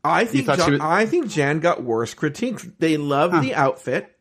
I 0.02 0.24
think 0.24 0.46
thought 0.46 0.58
she 0.60 0.64
Jan, 0.64 0.72
was- 0.72 0.80
I 0.80 1.04
think 1.06 1.28
Jan 1.28 1.60
got 1.60 1.82
worse 1.82 2.14
critiques. 2.14 2.66
They 2.78 2.96
loved 2.96 3.42
the 3.42 3.54
outfit. 3.54 4.15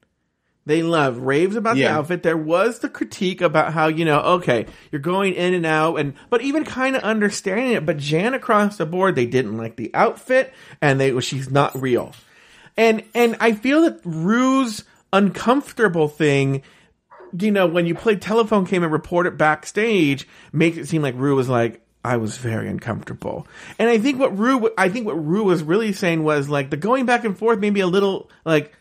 They 0.66 0.82
love 0.82 1.20
raves 1.20 1.56
about 1.56 1.76
the 1.76 1.88
outfit. 1.88 2.24
There 2.24 2.38
was 2.38 2.80
the 2.80 2.90
critique 2.90 3.42
about 3.42 3.74
how 3.74 3.88
you 3.88 4.04
know, 4.04 4.20
okay, 4.22 4.66
you're 4.92 5.02
going 5.02 5.34
in 5.34 5.54
and 5.54 5.66
out, 5.66 5.98
and 5.98 6.14
but 6.30 6.42
even 6.42 6.66
kind 6.66 6.96
of 6.96 7.04
understanding 7.04 7.74
it. 7.74 7.86
But 7.86 7.98
Jan 7.98 8.34
across 8.34 8.78
the 8.78 8.86
board, 8.86 9.16
they 9.16 9.28
didn't 9.28 9.58
like 9.58 9.76
the 9.76 9.92
outfit, 9.94 10.54
and 10.82 11.00
they 11.00 11.20
she's 11.20 11.52
not 11.52 11.80
real. 11.80 12.14
And 12.76 13.04
and 13.14 13.38
I 13.40 13.52
feel 13.54 13.84
that 13.84 14.00
Ru's 14.04 14.84
uncomfortable 15.14 16.08
thing 16.08 16.64
you 17.38 17.52
know, 17.52 17.68
when 17.68 17.86
you 17.86 17.96
play 17.96 18.16
telephone 18.16 18.64
game 18.64 18.84
and 18.84 18.92
report 18.92 19.28
it 19.28 19.38
backstage, 19.38 20.28
makes 20.52 20.78
it 20.78 20.88
seem 20.88 21.02
like 21.02 21.16
Ru 21.18 21.36
was 21.36 21.50
like, 21.50 21.82
I 22.04 22.18
was 22.18 22.38
very 22.38 22.70
uncomfortable. 22.70 23.48
And 23.80 23.90
I 23.90 23.98
think 23.98 24.20
what 24.20 24.38
Ru, 24.38 24.70
I 24.78 24.90
think 24.90 25.06
what 25.06 25.14
Ru 25.14 25.44
was 25.44 25.64
really 25.64 25.92
saying 25.92 26.24
was 26.24 26.50
like 26.50 26.70
the 26.70 26.78
going 26.78 27.06
back 27.06 27.26
and 27.26 27.38
forth, 27.38 27.60
maybe 27.60 27.80
a 27.80 27.88
little 27.88 28.30
like, 28.46 28.74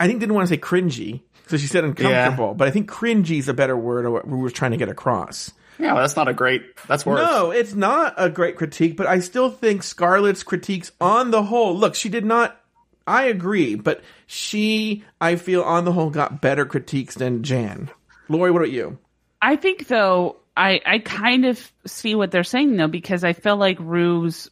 I 0.00 0.08
think 0.08 0.18
didn't 0.18 0.34
want 0.34 0.48
to 0.48 0.54
say 0.54 0.60
cringy. 0.60 1.20
So 1.46 1.56
she 1.56 1.66
said 1.66 1.84
uncomfortable, 1.84 2.54
but 2.54 2.66
I 2.66 2.70
think 2.70 2.90
cringy 2.90 3.38
is 3.38 3.48
a 3.48 3.54
better 3.54 3.76
word 3.76 4.06
of 4.06 4.12
what 4.12 4.28
Ru 4.28 4.38
was 4.40 4.52
trying 4.52 4.70
to 4.70 4.76
get 4.76 4.88
across. 4.88 5.52
yeah, 5.78 5.94
that's 5.94 6.16
not 6.16 6.28
a 6.28 6.32
great. 6.32 6.62
That's 6.86 7.04
worse. 7.04 7.20
No, 7.20 7.50
it's 7.50 7.74
not 7.74 8.14
a 8.16 8.30
great 8.30 8.56
critique, 8.56 8.96
but 8.96 9.06
I 9.06 9.18
still 9.20 9.50
think 9.50 9.82
Scarlet's 9.82 10.42
critiques 10.42 10.92
on 11.00 11.30
the 11.30 11.42
whole, 11.42 11.76
look, 11.76 11.94
she 11.94 12.08
did 12.08 12.24
not, 12.24 12.60
I 13.06 13.24
agree, 13.24 13.74
but 13.74 14.02
she, 14.26 15.04
I 15.20 15.36
feel 15.36 15.62
on 15.62 15.84
the 15.84 15.92
whole 15.92 16.10
got 16.10 16.40
better 16.40 16.64
critiques 16.64 17.16
than 17.16 17.42
Jan. 17.42 17.90
Lauri, 18.28 18.50
what 18.52 18.62
about 18.62 18.72
you? 18.72 18.98
I 19.42 19.56
think 19.56 19.88
though 19.88 20.36
I 20.56 20.80
I 20.84 20.98
kind 20.98 21.46
of 21.46 21.72
see 21.86 22.14
what 22.14 22.30
they're 22.30 22.44
saying 22.44 22.76
though 22.76 22.88
because 22.88 23.24
I 23.24 23.32
feel 23.32 23.56
like 23.56 23.78
Ru's 23.80 24.50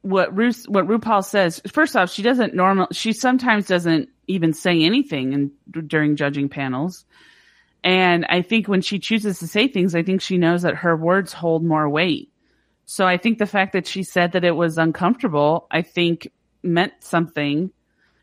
what 0.00 0.34
Ru 0.36 0.50
what 0.66 0.86
RuPaul 0.86 1.24
says. 1.24 1.60
First 1.70 1.94
off, 1.96 2.10
she 2.10 2.22
doesn't 2.22 2.54
normal. 2.54 2.88
She 2.92 3.12
sometimes 3.12 3.66
doesn't 3.66 4.08
even 4.26 4.52
say 4.52 4.82
anything 4.82 5.32
in, 5.32 5.50
during 5.86 6.16
judging 6.16 6.48
panels. 6.48 7.04
And 7.84 8.24
I 8.26 8.42
think 8.42 8.68
when 8.68 8.80
she 8.80 8.98
chooses 8.98 9.40
to 9.40 9.48
say 9.48 9.68
things, 9.68 9.94
I 9.94 10.02
think 10.02 10.20
she 10.20 10.38
knows 10.38 10.62
that 10.62 10.76
her 10.76 10.96
words 10.96 11.32
hold 11.32 11.64
more 11.64 11.88
weight. 11.88 12.30
So 12.84 13.06
I 13.06 13.16
think 13.16 13.38
the 13.38 13.46
fact 13.46 13.72
that 13.72 13.86
she 13.86 14.02
said 14.02 14.32
that 14.32 14.44
it 14.44 14.54
was 14.54 14.78
uncomfortable, 14.78 15.66
I 15.70 15.82
think 15.82 16.30
meant 16.62 16.92
something 17.00 17.70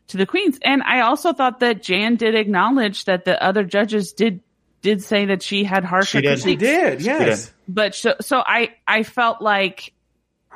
to 0.08 0.16
the 0.16 0.26
queens. 0.26 0.58
And 0.62 0.82
I 0.82 1.00
also 1.00 1.32
thought 1.32 1.60
that 1.60 1.82
Jan 1.82 2.16
did 2.16 2.34
acknowledge 2.34 3.04
that 3.04 3.24
the 3.24 3.42
other 3.42 3.64
judges 3.64 4.12
did 4.12 4.40
did 4.82 5.02
say 5.02 5.26
that 5.26 5.42
she 5.42 5.62
had 5.62 5.84
harsher 5.84 6.18
She 6.18 6.22
did. 6.22 6.38
She 6.38 6.56
critiques. 6.56 6.62
did, 6.62 7.00
yes. 7.02 7.52
But 7.68 7.94
so, 7.94 8.14
so 8.22 8.38
I 8.38 8.70
I 8.88 9.02
felt 9.02 9.42
like 9.42 9.92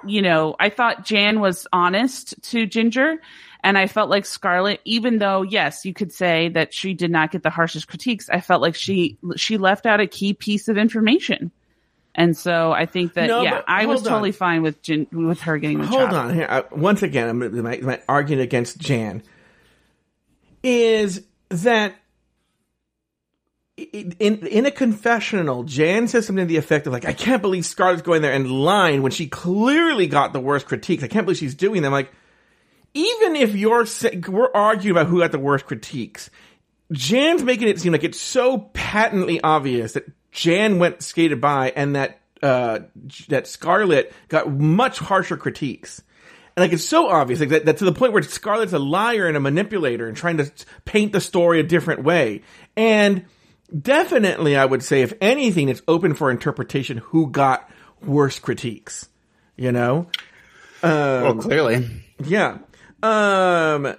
you 0.07 0.23
know, 0.23 0.55
I 0.59 0.69
thought 0.69 1.05
Jan 1.05 1.41
was 1.41 1.67
honest 1.73 2.35
to 2.51 2.67
Ginger 2.67 3.21
and 3.65 3.77
I 3.79 3.89
felt 3.89 4.11
like 4.11 4.27
Scarlet 4.27 4.81
even 4.85 5.19
though 5.19 5.43
yes, 5.43 5.85
you 5.85 5.95
could 5.95 6.13
say 6.13 6.51
that 6.51 6.73
she 6.73 6.95
did 6.95 7.11
not 7.11 7.33
get 7.33 7.43
the 7.43 7.51
harshest 7.51 7.89
critiques, 7.89 8.29
I 8.29 8.41
felt 8.41 8.63
like 8.63 8.77
she 8.77 9.19
she 9.37 9.57
left 9.57 9.87
out 9.87 9.99
a 10.01 10.07
key 10.07 10.35
piece 10.35 10.69
of 10.69 10.79
information. 10.79 11.51
And 12.15 12.37
so 12.37 12.71
I 12.71 12.87
think 12.87 13.15
that 13.15 13.27
No, 13.27 13.43
yeah, 13.43 13.63
I 13.67 13.87
was 13.87 14.03
on. 14.03 14.13
totally 14.13 14.31
fine 14.33 14.63
with 14.63 14.77
with 15.11 15.41
her 15.41 15.59
getting 15.59 15.81
the 15.81 15.87
Hold 15.87 16.13
on 16.13 16.35
here. 16.35 16.47
I, 16.49 16.63
once 16.71 17.03
again, 17.03 17.29
I'm 17.29 17.63
my, 17.63 17.79
my 17.79 18.01
argument 18.09 18.45
against 18.45 18.79
Jan 18.79 19.23
is 20.63 21.23
that 21.49 21.95
in 23.77 24.47
in 24.47 24.67
a 24.67 24.71
confessional, 24.71 25.65
Jan 25.65 26.07
says 26.07 26.27
something 26.27 26.45
to 26.45 26.49
the 26.49 26.59
effect 26.59 26.87
of 26.87 26.93
like, 26.93 27.07
"I 27.07 27.15
can't 27.15 27.43
believe 27.43 27.65
Scarlet's 27.65 28.03
going 28.03 28.23
there 28.23 28.33
and 28.33 28.49
lying 28.49 29.03
when 29.03 29.11
she 29.11 29.27
clearly 29.27 30.07
got 30.07 30.33
the 30.33 30.39
worst 30.41 30.67
critiques. 30.67 31.03
I 31.03 31.09
can't 31.09 31.27
believe 31.27 31.39
she's 31.39 31.57
doing 31.57 31.83
them." 31.83 31.91
Like, 31.91 32.13
even 32.95 33.37
if 33.37 33.55
you're 33.55 33.87
we're 34.29 34.53
arguing 34.53 34.97
about 34.97 35.09
who 35.09 35.21
got 35.21 35.33
the 35.33 35.39
worst 35.39 35.67
critiques, 35.67 36.31
Jan's 36.93 37.43
making 37.43 37.69
it 37.69 37.81
seem 37.81 37.93
like 37.93 38.05
it's 38.05 38.21
so 38.21 38.59
patently 38.73 39.41
obvious 39.41 39.93
that 39.93 40.05
Jan 40.31 40.79
went 40.79 41.03
skated 41.03 41.41
by 41.41 41.73
and 41.75 41.97
that 41.97 42.21
uh, 42.43 42.81
that 43.29 43.47
Scarlet 43.47 44.13
got 44.29 44.51
much 44.51 44.99
harsher 44.99 45.37
critiques. 45.37 46.03
And 46.57 46.63
like 46.63 46.73
it's 46.73 46.85
so 46.85 47.09
obvious 47.09 47.41
like 47.41 47.49
that, 47.49 47.65
that 47.65 47.79
to 47.79 47.85
the 47.85 47.93
point 47.93 48.13
where 48.13 48.23
Scarlet's 48.23 48.73
a 48.73 48.79
liar 48.79 49.27
and 49.27 49.37
a 49.37 49.41
manipulator 49.41 50.07
and 50.07 50.17
trying 50.17 50.37
to 50.37 50.51
paint 50.85 51.13
the 51.13 51.21
story 51.21 51.59
a 51.59 51.65
different 51.65 52.05
way. 52.05 52.43
And 52.77 53.25
definitely, 53.77 54.57
I 54.57 54.65
would 54.65 54.85
say, 54.85 55.03
if 55.03 55.15
anything, 55.21 55.69
it's 55.69 55.83
open 55.89 56.15
for 56.15 56.31
interpretation. 56.31 56.99
Who 56.99 57.29
got 57.29 57.69
worse 58.03 58.39
critiques? 58.39 59.09
You 59.57 59.73
know? 59.73 60.09
well, 61.23 61.37
clearly. 61.37 62.05
Yeah. 62.23 62.59
Um. 63.05 63.97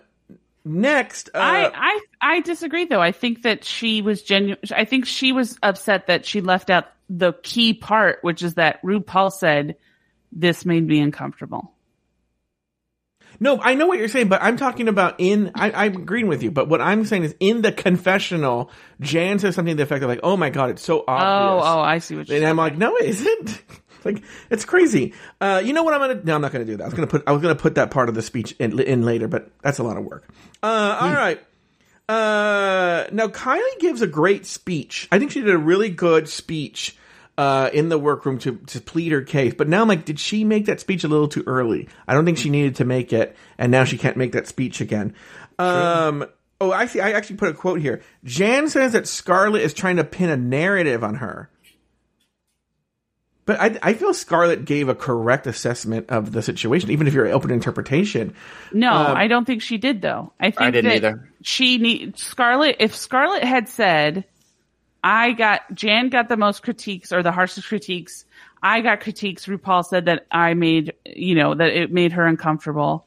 Next, 0.68 1.30
uh, 1.36 1.38
I, 1.38 1.72
I 1.76 1.99
I 2.38 2.40
disagree 2.41 2.86
though. 2.86 3.02
I 3.02 3.11
think 3.11 3.44
that 3.44 3.64
she 3.64 4.02
was 4.02 4.23
genuine. 4.23 4.57
I 4.76 4.84
think 4.86 5.06
she 5.06 5.32
was 5.32 5.60
upset 5.61 6.07
that 6.07 6.26
she 6.26 6.41
left 6.41 6.72
out 6.72 6.86
the 7.07 7.34
key 7.44 7.76
part, 7.76 8.18
which 8.23 8.41
is 8.41 8.56
that 8.56 8.82
RuPaul 8.82 9.32
said, 9.32 9.76
"This 10.32 10.65
made 10.65 10.88
me 10.88 11.02
uncomfortable." 11.02 11.72
No, 13.40 13.60
I 13.61 13.76
know 13.76 13.86
what 13.86 13.99
you're 13.99 14.07
saying, 14.07 14.30
but 14.30 14.41
I'm 14.41 14.57
talking 14.57 14.88
about 14.88 15.15
in. 15.19 15.52
I, 15.53 15.86
I'm 15.86 15.98
agreeing 15.98 16.27
with 16.27 16.41
you, 16.41 16.49
but 16.49 16.68
what 16.68 16.82
I'm 16.82 17.06
saying 17.06 17.26
is 17.26 17.36
in 17.40 17.61
the 17.61 17.72
confessional, 17.72 18.72
Jan 19.02 19.38
says 19.38 19.53
something 19.53 19.73
to 19.73 19.77
the 19.77 19.84
effect 19.84 20.02
of 20.03 20.10
like, 20.10 20.22
"Oh 20.23 20.36
my 20.36 20.49
god, 20.49 20.72
it's 20.72 20.82
so 20.82 21.02
Oh, 21.02 21.03
obvious." 21.07 21.64
oh, 21.68 21.77
oh, 21.77 21.82
I 21.82 21.99
see 21.99 22.15
what 22.15 22.27
you're 22.27 22.38
and 22.38 22.48
I'm 22.48 22.57
like, 22.57 22.76
"No, 22.76 22.95
it 22.98 23.06
isn't." 23.06 23.61
like 24.06 24.23
it's 24.49 24.64
crazy. 24.64 25.14
Uh, 25.41 25.61
you 25.64 25.73
know 25.73 25.84
what 25.84 25.94
I'm 25.94 25.99
gonna? 25.99 26.22
No, 26.23 26.36
I'm 26.36 26.41
not 26.41 26.52
gonna 26.52 26.65
do 26.65 26.77
that. 26.77 26.84
I 26.84 26.88
was 26.88 26.94
gonna 26.94 27.07
put. 27.07 27.23
I 27.27 27.32
was 27.32 27.41
gonna 27.41 27.56
put 27.56 27.76
that 27.76 27.91
part 27.91 28.07
of 28.07 28.15
the 28.15 28.22
speech 28.22 28.56
in, 28.60 28.80
in 28.80 29.03
later, 29.03 29.27
but 29.27 29.52
that's 29.61 29.80
a 29.80 29.84
lot 29.84 29.98
of 29.98 30.06
work. 30.06 30.27
Uh, 30.64 30.98
all 31.02 31.11
right. 31.11 31.40
Uh, 32.07 33.07
now 33.11 33.27
Kylie 33.27 33.80
gives 33.80 34.02
a 34.02 34.07
great 34.07 34.45
speech. 34.45 35.07
I 35.11 35.18
think 35.18 35.32
she 35.32 35.41
did 35.41 35.53
a 35.53 35.57
really 35.57 35.90
good 35.90 36.30
speech 36.30 36.95
uh, 37.38 37.69
in 37.73 37.90
the 37.90 37.98
workroom 37.98 38.38
to 38.40 38.57
to 38.68 38.80
plead 38.80 39.11
her 39.11 39.22
case. 39.22 39.53
But 39.57 39.68
now 39.68 39.82
I'm 39.82 39.88
like, 39.88 40.06
did 40.06 40.19
she 40.19 40.44
make 40.44 40.68
that 40.68 40.80
speech 40.80 41.03
a 41.03 41.07
little 41.07 41.27
too 41.27 41.44
early? 41.48 41.90
I 42.07 42.14
don't 42.14 42.26
think 42.26 42.38
she 42.38 42.49
needed 42.49 42.76
to 42.76 42.86
make 42.86 43.11
it, 43.11 43.36
and 43.57 43.72
now 43.72 43.84
she 43.84 43.98
can't 43.98 44.18
make 44.18 44.34
that 44.34 44.48
speech 44.48 44.82
again. 44.82 45.15
Um. 45.57 46.26
Oh, 46.61 46.72
I 46.72 46.86
see. 46.86 47.02
I 47.02 47.11
actually 47.11 47.36
put 47.36 47.49
a 47.49 47.53
quote 47.53 47.82
here. 47.82 48.02
Jan 48.23 48.69
says 48.69 48.94
that 48.94 49.07
Scarlet 49.07 49.61
is 49.61 49.73
trying 49.73 49.98
to 49.98 50.06
pin 50.06 50.30
a 50.30 50.38
narrative 50.38 51.03
on 51.03 51.15
her. 51.15 51.49
But 53.46 53.60
I, 53.60 53.78
I 53.84 53.94
feel 53.94 54.14
Scarlet 54.14 54.66
gave 54.66 54.90
a 54.90 54.96
correct 54.96 55.46
assessment 55.46 56.10
of 56.10 56.32
the 56.32 56.42
situation, 56.42 56.90
even 56.90 57.06
if 57.08 57.14
you're 57.14 57.28
open 57.28 57.52
interpretation. 57.52 58.34
No, 58.74 58.92
Um, 58.92 59.16
I 59.16 59.28
don't 59.28 59.46
think 59.46 59.62
she 59.62 59.78
did 59.78 60.02
though. 60.02 60.34
I 60.40 60.50
think 60.50 60.62
I 60.62 60.72
didn't 60.72 60.90
that 60.90 60.96
either. 60.96 61.30
She 61.44 61.78
need 61.78 62.18
Scarlet. 62.18 62.78
If 62.80 62.96
Scarlet 62.96 63.44
had 63.44 63.70
said, 63.70 64.26
"I 65.04 65.32
got 65.34 65.62
Jan 65.76 66.10
got 66.10 66.28
the 66.28 66.38
most 66.38 66.64
critiques 66.64 67.12
or 67.12 67.22
the 67.22 67.32
harshest 67.32 67.68
critiques," 67.68 68.26
I 68.64 68.82
got 68.82 69.02
critiques. 69.02 69.46
RuPaul 69.46 69.86
said 69.86 70.06
that 70.06 70.26
I 70.32 70.56
made 70.56 70.94
you 71.06 71.36
know 71.36 71.54
that 71.54 71.70
it 71.70 71.92
made 71.92 72.14
her 72.14 72.26
uncomfortable. 72.26 73.06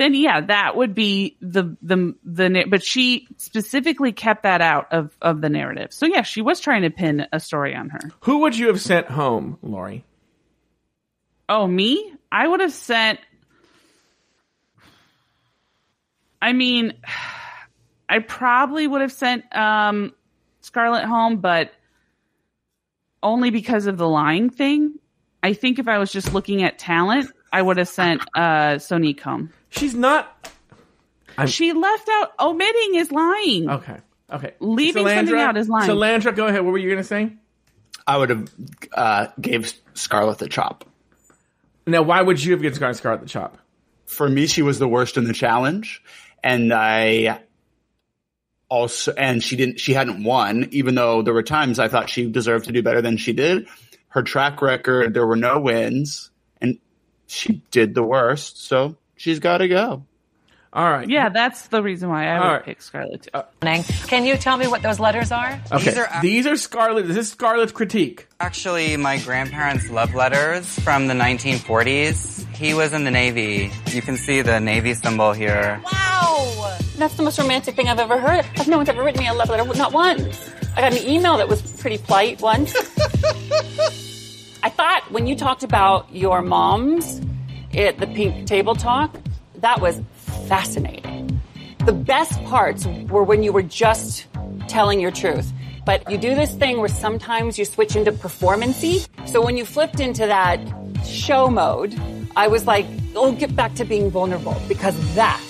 Then 0.00 0.14
yeah, 0.14 0.40
that 0.40 0.76
would 0.76 0.94
be 0.94 1.36
the 1.42 1.76
the 1.82 2.14
the. 2.24 2.64
But 2.66 2.82
she 2.82 3.28
specifically 3.36 4.12
kept 4.12 4.44
that 4.44 4.62
out 4.62 4.90
of 4.92 5.14
of 5.20 5.42
the 5.42 5.50
narrative. 5.50 5.92
So 5.92 6.06
yeah, 6.06 6.22
she 6.22 6.40
was 6.40 6.58
trying 6.58 6.82
to 6.82 6.90
pin 6.90 7.26
a 7.34 7.38
story 7.38 7.76
on 7.76 7.90
her. 7.90 8.00
Who 8.22 8.38
would 8.38 8.56
you 8.56 8.68
have 8.68 8.80
sent 8.80 9.08
home, 9.08 9.58
Lauri? 9.60 10.06
Oh, 11.50 11.66
me? 11.66 12.14
I 12.32 12.48
would 12.48 12.60
have 12.60 12.72
sent. 12.72 13.20
I 16.40 16.54
mean, 16.54 16.94
I 18.08 18.20
probably 18.20 18.86
would 18.86 19.02
have 19.02 19.12
sent 19.12 19.54
um, 19.54 20.14
Scarlet 20.62 21.04
home, 21.04 21.42
but 21.42 21.72
only 23.22 23.50
because 23.50 23.86
of 23.86 23.98
the 23.98 24.08
lying 24.08 24.48
thing. 24.48 24.94
I 25.42 25.52
think 25.52 25.78
if 25.78 25.88
I 25.88 25.98
was 25.98 26.10
just 26.10 26.32
looking 26.32 26.62
at 26.62 26.78
talent, 26.78 27.30
I 27.52 27.60
would 27.60 27.76
have 27.76 27.88
sent 27.88 28.22
uh, 28.34 28.76
Sonique 28.76 29.20
home. 29.20 29.52
She's 29.70 29.94
not. 29.94 30.48
She 31.46 31.72
left 31.72 32.08
out 32.08 32.32
omitting 32.38 32.96
is 32.96 33.10
lying. 33.10 33.70
Okay. 33.70 33.96
Okay. 34.30 34.54
Leaving 34.60 35.06
something 35.06 35.38
out 35.38 35.56
is 35.56 35.68
lying. 35.68 35.88
Salandra, 35.88 36.34
go 36.34 36.46
ahead. 36.46 36.62
What 36.62 36.72
were 36.72 36.78
you 36.78 36.88
going 36.88 37.02
to 37.02 37.04
say? 37.04 37.32
I 38.06 38.16
would 38.16 38.30
have 38.30 38.50
uh, 38.92 39.26
gave 39.40 39.72
Scarlet 39.94 40.38
the 40.38 40.48
chop. 40.48 40.84
Now, 41.86 42.02
why 42.02 42.20
would 42.20 42.42
you 42.42 42.52
have 42.52 42.62
given 42.62 42.76
Scarlet 42.76 42.96
Scarlet 42.96 43.20
the 43.22 43.28
chop? 43.28 43.58
For 44.06 44.28
me, 44.28 44.46
she 44.46 44.62
was 44.62 44.78
the 44.78 44.88
worst 44.88 45.16
in 45.16 45.24
the 45.24 45.32
challenge, 45.32 46.02
and 46.42 46.72
I 46.72 47.40
also 48.68 49.12
and 49.12 49.42
she 49.42 49.56
didn't. 49.56 49.80
She 49.80 49.92
hadn't 49.92 50.24
won, 50.24 50.68
even 50.72 50.94
though 50.94 51.22
there 51.22 51.34
were 51.34 51.42
times 51.42 51.78
I 51.78 51.88
thought 51.88 52.10
she 52.10 52.28
deserved 52.28 52.66
to 52.66 52.72
do 52.72 52.82
better 52.82 53.02
than 53.02 53.16
she 53.16 53.32
did. 53.32 53.66
Her 54.08 54.22
track 54.22 54.60
record, 54.62 55.14
there 55.14 55.26
were 55.26 55.36
no 55.36 55.60
wins, 55.60 56.30
and 56.60 56.78
she 57.28 57.62
did 57.70 57.94
the 57.94 58.02
worst, 58.02 58.64
so 58.64 58.96
she's 59.20 59.38
got 59.38 59.58
to 59.58 59.68
go. 59.68 60.04
All 60.72 60.88
right. 60.88 61.08
Yeah, 61.08 61.30
that's 61.30 61.66
the 61.68 61.82
reason 61.82 62.08
why 62.08 62.28
I 62.28 62.38
would 62.38 62.46
All 62.46 62.52
right. 62.54 62.64
pick 62.64 62.80
Scarlet. 62.80 63.22
too. 63.24 63.30
Uh, 63.34 63.42
can 64.06 64.24
you 64.24 64.36
tell 64.36 64.56
me 64.56 64.68
what 64.68 64.82
those 64.82 65.00
letters 65.00 65.32
are? 65.32 65.60
Okay. 65.72 65.84
These 65.90 65.98
are- 65.98 66.22
These 66.22 66.46
are 66.46 66.56
Scarlet. 66.56 67.08
This 67.08 67.16
is 67.16 67.28
Scarlet's 67.32 67.72
critique. 67.72 68.28
Actually, 68.38 68.96
my 68.96 69.18
grandparents' 69.18 69.90
love 69.90 70.14
letters 70.14 70.78
from 70.78 71.08
the 71.08 71.14
1940s. 71.14 72.46
He 72.54 72.72
was 72.72 72.92
in 72.92 73.02
the 73.04 73.10
Navy. 73.10 73.72
You 73.88 74.00
can 74.00 74.16
see 74.16 74.42
the 74.42 74.60
Navy 74.60 74.94
symbol 74.94 75.32
here. 75.32 75.82
Wow! 75.92 76.76
That's 76.98 77.16
the 77.16 77.24
most 77.24 77.38
romantic 77.40 77.74
thing 77.74 77.88
I've 77.88 77.98
ever 77.98 78.18
heard. 78.18 78.44
I've 78.56 78.68
no 78.68 78.76
one's 78.76 78.88
ever 78.88 79.02
written 79.02 79.20
me 79.20 79.28
a 79.28 79.34
love 79.34 79.48
letter, 79.50 79.64
not 79.76 79.92
once. 79.92 80.50
I 80.76 80.82
got 80.82 80.92
an 80.92 81.04
email 81.08 81.36
that 81.38 81.48
was 81.48 81.62
pretty 81.80 81.98
polite 81.98 82.40
once. 82.40 82.72
I 84.62 84.68
thought 84.68 85.10
when 85.10 85.26
you 85.26 85.34
talked 85.34 85.64
about 85.64 86.14
your 86.14 86.42
moms 86.42 87.20
at 87.74 87.98
the 87.98 88.06
pink 88.06 88.46
table 88.46 88.74
talk, 88.74 89.16
that 89.56 89.80
was 89.80 90.00
fascinating. 90.46 91.40
The 91.86 91.92
best 91.92 92.42
parts 92.44 92.86
were 93.08 93.22
when 93.22 93.42
you 93.42 93.52
were 93.52 93.62
just 93.62 94.26
telling 94.68 95.00
your 95.00 95.10
truth. 95.10 95.52
But 95.86 96.10
you 96.10 96.18
do 96.18 96.34
this 96.34 96.54
thing 96.54 96.78
where 96.78 96.88
sometimes 96.88 97.58
you 97.58 97.64
switch 97.64 97.96
into 97.96 98.12
performancy. 98.12 99.04
So 99.26 99.44
when 99.44 99.56
you 99.56 99.64
flipped 99.64 99.98
into 99.98 100.26
that 100.26 100.60
show 101.06 101.48
mode, 101.48 101.98
I 102.36 102.48
was 102.48 102.66
like, 102.66 102.86
oh, 103.16 103.32
get 103.32 103.56
back 103.56 103.74
to 103.76 103.84
being 103.84 104.10
vulnerable 104.10 104.60
because 104.68 104.94
that 105.14 105.42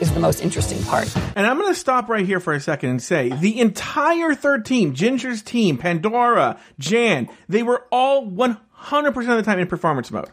is 0.00 0.12
the 0.14 0.20
most 0.20 0.40
interesting 0.40 0.82
part. 0.84 1.14
And 1.36 1.46
I'm 1.46 1.58
going 1.58 1.72
to 1.72 1.78
stop 1.78 2.08
right 2.08 2.24
here 2.24 2.40
for 2.40 2.52
a 2.52 2.60
second 2.60 2.90
and 2.90 3.02
say 3.02 3.30
the 3.30 3.60
entire 3.60 4.34
third 4.34 4.64
team, 4.64 4.94
Ginger's 4.94 5.42
team, 5.42 5.78
Pandora, 5.78 6.58
Jan, 6.78 7.28
they 7.48 7.62
were 7.62 7.86
all 7.90 8.26
100% 8.26 9.16
of 9.16 9.26
the 9.26 9.42
time 9.42 9.58
in 9.58 9.66
performance 9.66 10.10
mode. 10.10 10.30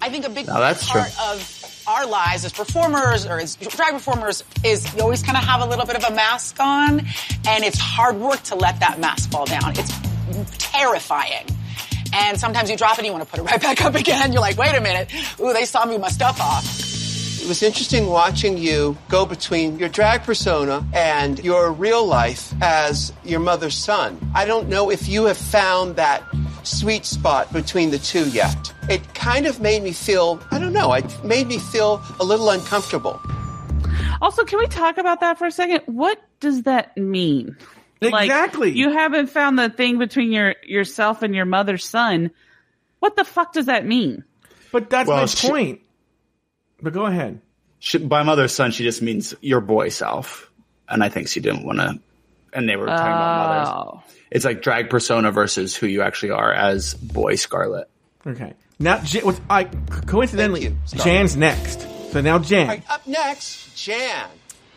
I 0.00 0.10
think 0.10 0.24
a 0.24 0.30
big 0.30 0.46
Now, 0.46 0.60
that's 0.60 0.88
part 0.88 1.10
true. 1.12 1.24
of 1.32 1.84
our 1.88 2.06
lives 2.06 2.44
as 2.44 2.52
performers 2.52 3.26
or 3.26 3.38
as 3.40 3.56
drag 3.56 3.92
performers 3.94 4.44
is 4.64 4.92
you 4.94 5.00
always 5.02 5.22
kind 5.22 5.36
of 5.36 5.44
have 5.44 5.60
a 5.60 5.66
little 5.66 5.86
bit 5.86 5.96
of 5.96 6.04
a 6.04 6.14
mask 6.14 6.56
on, 6.60 7.00
and 7.48 7.64
it's 7.64 7.78
hard 7.78 8.16
work 8.16 8.42
to 8.44 8.54
let 8.54 8.78
that 8.80 9.00
mask 9.00 9.30
fall 9.30 9.46
down. 9.46 9.72
It's 9.76 9.92
terrifying. 10.58 11.46
And 12.14 12.38
sometimes 12.40 12.70
you 12.70 12.76
drop 12.76 12.94
it 12.94 12.98
and 13.00 13.06
you 13.06 13.12
want 13.12 13.24
to 13.24 13.30
put 13.30 13.40
it 13.40 13.42
right 13.42 13.60
back 13.68 13.82
up 13.84 13.94
again. 13.94 14.32
You're 14.32 14.40
like, 14.40 14.56
wait 14.56 14.74
a 14.74 14.80
minute. 14.80 15.12
Ooh, 15.40 15.52
they 15.52 15.64
saw 15.64 15.84
me 15.84 15.92
with 15.92 16.02
my 16.02 16.08
stuff 16.08 16.40
off. 16.40 16.64
It 17.42 17.46
was 17.48 17.62
interesting 17.62 18.06
watching 18.06 18.58
you 18.58 18.96
go 19.08 19.24
between 19.24 19.78
your 19.78 19.88
drag 19.88 20.22
persona 20.22 20.84
and 20.92 21.38
your 21.42 21.72
real 21.72 22.04
life 22.06 22.52
as 22.60 23.12
your 23.24 23.40
mother's 23.40 23.76
son. 23.76 24.18
I 24.34 24.44
don't 24.44 24.68
know 24.68 24.90
if 24.90 25.08
you 25.08 25.24
have 25.26 25.38
found 25.38 25.96
that 25.96 26.22
sweet 26.68 27.04
spot 27.04 27.52
between 27.52 27.90
the 27.90 27.98
two 27.98 28.28
yet. 28.30 28.72
It 28.88 29.14
kind 29.14 29.46
of 29.46 29.60
made 29.60 29.82
me 29.82 29.92
feel, 29.92 30.40
I 30.50 30.58
don't 30.58 30.72
know, 30.72 30.92
it 30.92 31.24
made 31.24 31.46
me 31.46 31.58
feel 31.58 32.02
a 32.20 32.24
little 32.24 32.50
uncomfortable. 32.50 33.20
Also, 34.20 34.44
can 34.44 34.58
we 34.58 34.66
talk 34.66 34.98
about 34.98 35.20
that 35.20 35.38
for 35.38 35.46
a 35.46 35.50
second? 35.52 35.82
What 35.86 36.20
does 36.40 36.62
that 36.62 36.96
mean? 36.96 37.56
Exactly. 38.00 38.68
Like, 38.68 38.76
you 38.76 38.90
haven't 38.92 39.28
found 39.28 39.58
the 39.58 39.68
thing 39.70 39.98
between 39.98 40.30
your 40.32 40.54
yourself 40.64 41.22
and 41.22 41.34
your 41.34 41.44
mother's 41.44 41.84
son. 41.84 42.30
What 43.00 43.16
the 43.16 43.24
fuck 43.24 43.52
does 43.52 43.66
that 43.66 43.86
mean? 43.86 44.24
But 44.72 44.90
that's 44.90 45.08
Well, 45.08 45.18
my 45.18 45.26
she- 45.26 45.48
point. 45.48 45.80
But 46.80 46.92
go 46.92 47.06
ahead. 47.06 47.40
She, 47.80 47.98
by 47.98 48.22
mother's 48.22 48.52
son, 48.52 48.70
she 48.72 48.84
just 48.84 49.02
means 49.02 49.34
your 49.40 49.60
boy 49.60 49.88
self, 49.88 50.50
and 50.88 51.02
I 51.02 51.08
think 51.08 51.28
she 51.28 51.40
didn't 51.40 51.64
want 51.64 51.78
to. 51.78 51.98
And 52.52 52.68
they 52.68 52.76
were 52.76 52.86
talking 52.86 53.12
about 53.12 53.48
mothers. 53.48 53.68
Oh. 53.68 54.02
It's 54.30 54.44
like 54.44 54.62
drag 54.62 54.90
persona 54.90 55.32
versus 55.32 55.76
who 55.76 55.86
you 55.86 56.02
actually 56.02 56.30
are 56.30 56.52
as 56.52 56.94
boy 56.94 57.36
Scarlet. 57.36 57.88
Okay. 58.26 58.54
Now, 58.78 59.00
Jan, 59.00 59.24
what's, 59.24 59.40
I, 59.50 59.64
coincidentally, 59.64 60.66
Thank 60.66 60.94
you, 60.94 61.00
Jan's 61.00 61.36
next. 61.36 61.86
So 62.12 62.20
now 62.20 62.38
Jan. 62.38 62.60
All 62.62 62.66
right, 62.68 62.90
up 62.90 63.06
next, 63.06 63.76
Jan. 63.76 64.28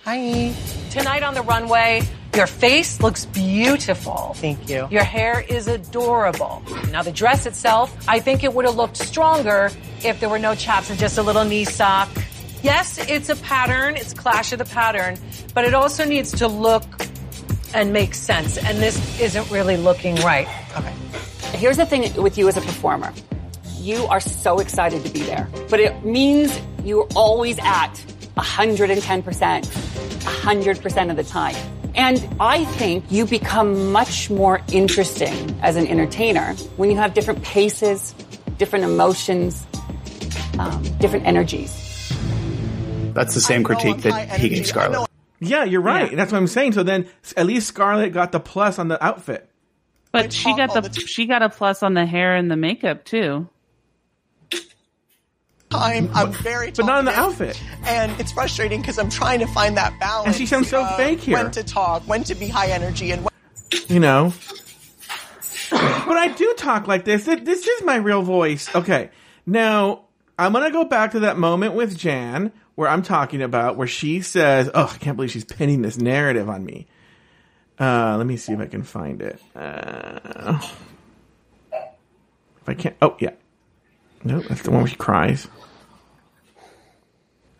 Hi. 0.05 0.53
Tonight 0.89 1.21
on 1.21 1.35
the 1.35 1.43
runway, 1.43 2.01
your 2.35 2.47
face 2.47 2.99
looks 3.01 3.25
beautiful. 3.25 4.33
Thank 4.35 4.67
you. 4.67 4.87
Your 4.89 5.03
hair 5.03 5.41
is 5.41 5.67
adorable. 5.67 6.63
Now, 6.89 7.03
the 7.03 7.11
dress 7.11 7.45
itself, 7.45 7.95
I 8.07 8.19
think 8.19 8.43
it 8.43 8.53
would 8.53 8.65
have 8.65 8.75
looked 8.75 8.97
stronger 8.97 9.69
if 10.03 10.19
there 10.19 10.29
were 10.29 10.39
no 10.39 10.55
chaps 10.55 10.89
and 10.89 10.97
just 10.97 11.17
a 11.17 11.21
little 11.21 11.45
knee 11.45 11.65
sock. 11.65 12.09
Yes, 12.63 12.97
it's 13.09 13.29
a 13.29 13.35
pattern, 13.35 13.95
it's 13.95 14.13
clash 14.13 14.51
of 14.51 14.59
the 14.59 14.65
pattern, 14.65 15.17
but 15.53 15.65
it 15.65 15.73
also 15.73 16.05
needs 16.05 16.31
to 16.33 16.47
look 16.47 16.83
and 17.73 17.93
make 17.93 18.13
sense. 18.15 18.57
And 18.57 18.77
this 18.79 19.19
isn't 19.19 19.49
really 19.51 19.77
looking 19.77 20.15
right. 20.17 20.47
Okay. 20.77 20.93
Here's 21.57 21.77
the 21.77 21.85
thing 21.85 22.13
with 22.21 22.37
you 22.37 22.47
as 22.47 22.57
a 22.57 22.61
performer. 22.61 23.13
You 23.79 24.05
are 24.07 24.19
so 24.19 24.59
excited 24.59 25.03
to 25.05 25.11
be 25.11 25.21
there, 25.21 25.49
but 25.69 25.79
it 25.79 26.05
means 26.05 26.59
you're 26.83 27.07
always 27.15 27.57
at 27.59 27.93
110%, 28.37 29.63
100% 29.63 31.09
of 31.09 31.15
the 31.15 31.23
time. 31.23 31.55
And 31.93 32.25
I 32.39 32.63
think 32.65 33.03
you 33.09 33.25
become 33.25 33.91
much 33.91 34.29
more 34.29 34.61
interesting 34.71 35.59
as 35.61 35.75
an 35.75 35.87
entertainer 35.87 36.53
when 36.77 36.89
you 36.89 36.97
have 36.97 37.13
different 37.13 37.43
paces, 37.43 38.13
different 38.57 38.85
emotions, 38.85 39.65
um, 40.57 40.81
different 40.99 41.25
energies. 41.25 42.13
That's 43.13 43.33
the 43.33 43.41
same 43.41 43.63
critique 43.63 43.97
that 44.03 44.39
he 44.39 44.49
gave 44.49 44.59
I 44.59 44.63
Scarlet. 44.63 44.91
know 44.93 45.07
Yeah, 45.41 45.63
you're 45.63 45.81
right. 45.81 46.11
Yeah. 46.11 46.17
That's 46.17 46.31
what 46.31 46.37
I'm 46.37 46.47
saying. 46.47 46.73
So 46.73 46.83
then 46.83 47.07
at 47.35 47.47
least 47.47 47.67
Scarlet 47.67 48.13
got 48.13 48.31
the 48.31 48.39
plus 48.39 48.79
on 48.79 48.87
the 48.87 49.03
outfit. 49.03 49.49
But 50.11 50.25
I 50.25 50.29
she 50.29 50.55
got 50.55 50.73
the, 50.73 50.81
the 50.81 50.99
she 50.99 51.25
got 51.25 51.41
a 51.41 51.49
plus 51.49 51.83
on 51.83 51.95
the 51.95 52.05
hair 52.05 52.35
and 52.35 52.49
the 52.49 52.55
makeup 52.55 53.03
too. 53.03 53.49
I'm, 55.73 56.09
I'm 56.13 56.33
very 56.33 56.71
But 56.71 56.85
not 56.85 56.99
in 56.99 57.05
the 57.05 57.17
outfit. 57.17 57.61
And 57.85 58.11
it's 58.19 58.33
frustrating 58.33 58.81
because 58.81 58.99
I'm 58.99 59.09
trying 59.09 59.39
to 59.39 59.47
find 59.47 59.77
that 59.77 59.97
balance. 59.99 60.27
And 60.27 60.35
she 60.35 60.45
sounds 60.45 60.69
so 60.69 60.83
of 60.83 60.97
fake 60.97 61.21
here. 61.21 61.37
When 61.37 61.51
to 61.51 61.63
talk, 61.63 62.03
when 62.03 62.23
to 62.25 62.35
be 62.35 62.47
high 62.47 62.67
energy, 62.67 63.11
and 63.11 63.23
when 63.23 63.31
you 63.87 63.99
know. 63.99 64.33
but 65.69 66.17
I 66.17 66.33
do 66.35 66.53
talk 66.57 66.87
like 66.87 67.05
this. 67.05 67.23
This 67.23 67.65
is 67.65 67.83
my 67.83 67.95
real 67.95 68.21
voice. 68.21 68.73
Okay. 68.75 69.11
Now, 69.45 70.05
I'm 70.37 70.51
going 70.51 70.65
to 70.65 70.71
go 70.71 70.83
back 70.83 71.11
to 71.11 71.21
that 71.21 71.37
moment 71.37 71.73
with 71.73 71.97
Jan 71.97 72.51
where 72.81 72.89
I'm 72.89 73.03
talking 73.03 73.43
about 73.43 73.77
where 73.77 73.85
she 73.85 74.21
says, 74.21 74.67
Oh, 74.73 74.91
I 74.91 74.97
can't 74.97 75.15
believe 75.15 75.29
she's 75.29 75.45
pinning 75.45 75.83
this 75.83 75.99
narrative 75.99 76.49
on 76.49 76.65
me. 76.65 76.87
Uh, 77.79 78.15
let 78.17 78.25
me 78.25 78.37
see 78.37 78.53
if 78.53 78.59
I 78.59 78.65
can 78.65 78.81
find 78.81 79.21
it. 79.21 79.39
Uh, 79.55 80.59
if 81.71 82.67
I 82.67 82.73
can't. 82.73 82.95
Oh, 82.99 83.15
yeah. 83.19 83.33
No, 84.23 84.39
that's 84.39 84.63
the 84.63 84.71
one 84.71 84.79
where 84.79 84.87
she 84.87 84.95
cries. 84.95 85.47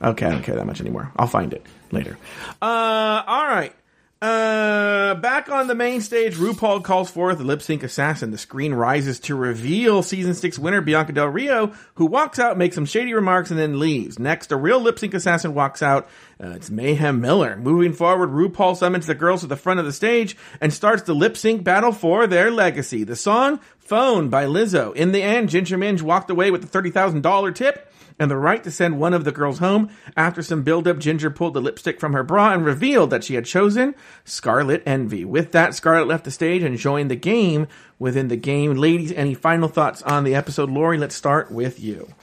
Okay, 0.01 0.25
I 0.25 0.31
don't 0.31 0.41
care 0.41 0.55
that 0.55 0.65
much 0.65 0.81
anymore. 0.81 1.11
I'll 1.15 1.27
find 1.27 1.53
it 1.53 1.67
later. 1.91 2.17
Uh, 2.59 3.21
all 3.27 3.45
right. 3.45 3.75
Uh, 4.21 5.15
back 5.15 5.49
on 5.49 5.65
the 5.65 5.73
main 5.73 5.99
stage, 5.99 6.35
RuPaul 6.35 6.83
calls 6.83 7.09
forth 7.09 7.39
the 7.39 7.43
lip 7.43 7.59
sync 7.63 7.81
assassin. 7.81 8.29
The 8.29 8.37
screen 8.37 8.71
rises 8.71 9.19
to 9.21 9.35
reveal 9.35 10.03
season 10.03 10.35
six 10.35 10.59
winner 10.59 10.79
Bianca 10.79 11.11
Del 11.11 11.25
Rio, 11.25 11.73
who 11.95 12.05
walks 12.05 12.37
out, 12.37 12.55
makes 12.55 12.75
some 12.75 12.85
shady 12.85 13.15
remarks, 13.15 13.49
and 13.49 13.59
then 13.59 13.79
leaves. 13.79 14.19
Next, 14.19 14.51
a 14.51 14.55
real 14.55 14.79
lip 14.79 14.99
sync 14.99 15.15
assassin 15.15 15.55
walks 15.55 15.81
out. 15.81 16.07
Uh, 16.39 16.49
it's 16.49 16.69
Mayhem 16.69 17.19
Miller. 17.19 17.57
Moving 17.57 17.93
forward, 17.93 18.29
RuPaul 18.29 18.77
summons 18.77 19.07
the 19.07 19.15
girls 19.15 19.41
to 19.41 19.47
the 19.47 19.55
front 19.55 19.79
of 19.79 19.87
the 19.87 19.93
stage 19.93 20.37
and 20.59 20.71
starts 20.71 21.01
the 21.01 21.15
lip 21.15 21.35
sync 21.35 21.63
battle 21.63 21.91
for 21.91 22.27
their 22.27 22.51
legacy. 22.51 23.03
The 23.03 23.15
song, 23.15 23.59
Phone 23.79 24.29
by 24.29 24.45
Lizzo. 24.45 24.95
In 24.95 25.11
the 25.11 25.23
end, 25.23 25.49
Ginger 25.49 25.77
Minj 25.77 26.03
walked 26.03 26.29
away 26.29 26.51
with 26.51 26.61
the 26.61 26.81
$30,000 26.81 27.55
tip 27.55 27.90
and 28.21 28.29
the 28.29 28.37
right 28.37 28.63
to 28.63 28.69
send 28.69 28.99
one 28.99 29.15
of 29.15 29.23
the 29.23 29.31
girls 29.31 29.57
home. 29.57 29.89
After 30.15 30.43
some 30.43 30.61
build-up, 30.61 30.99
Ginger 30.99 31.31
pulled 31.31 31.55
the 31.55 31.61
lipstick 31.61 31.99
from 31.99 32.13
her 32.13 32.21
bra 32.21 32.53
and 32.53 32.63
revealed 32.63 33.09
that 33.09 33.23
she 33.23 33.33
had 33.33 33.45
chosen 33.45 33.95
Scarlet 34.25 34.83
Envy. 34.85 35.25
With 35.25 35.53
that, 35.53 35.73
Scarlet 35.73 36.07
left 36.07 36.25
the 36.25 36.31
stage 36.31 36.61
and 36.61 36.77
joined 36.77 37.09
the 37.09 37.15
game 37.15 37.67
within 37.97 38.27
the 38.27 38.37
game. 38.37 38.75
Ladies, 38.75 39.11
any 39.11 39.33
final 39.33 39.67
thoughts 39.67 40.03
on 40.03 40.23
the 40.23 40.35
episode? 40.35 40.69
Lauri, 40.69 40.99
let's 40.99 41.15
start 41.15 41.51
with 41.51 41.79
you. 41.79 42.13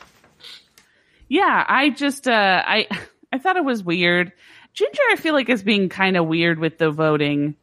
Yeah, 1.26 1.64
I 1.68 1.90
just 1.90 2.28
uh 2.28 2.62
I 2.64 2.86
I 3.32 3.38
thought 3.38 3.56
it 3.56 3.64
was 3.64 3.82
weird. 3.82 4.30
Ginger 4.74 5.02
I 5.10 5.16
feel 5.16 5.34
like 5.34 5.48
is 5.48 5.64
being 5.64 5.88
kind 5.88 6.16
of 6.16 6.28
weird 6.28 6.60
with 6.60 6.78
the 6.78 6.92
voting. 6.92 7.56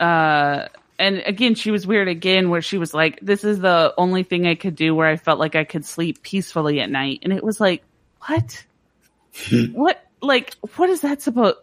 Uh 0.00 0.68
and 1.02 1.22
again 1.26 1.56
she 1.56 1.72
was 1.72 1.86
weird 1.86 2.06
again 2.06 2.48
where 2.48 2.62
she 2.62 2.78
was 2.78 2.94
like 2.94 3.18
this 3.20 3.42
is 3.42 3.58
the 3.58 3.92
only 3.98 4.22
thing 4.22 4.46
I 4.46 4.54
could 4.54 4.76
do 4.76 4.94
where 4.94 5.08
I 5.08 5.16
felt 5.16 5.40
like 5.40 5.56
I 5.56 5.64
could 5.64 5.84
sleep 5.84 6.22
peacefully 6.22 6.80
at 6.80 6.90
night 6.90 7.20
and 7.22 7.32
it 7.32 7.42
was 7.42 7.60
like 7.60 7.82
what? 8.26 8.64
what 9.72 10.06
like 10.20 10.54
what 10.76 10.88
is 10.88 11.00
that 11.00 11.20
supposed 11.20 11.56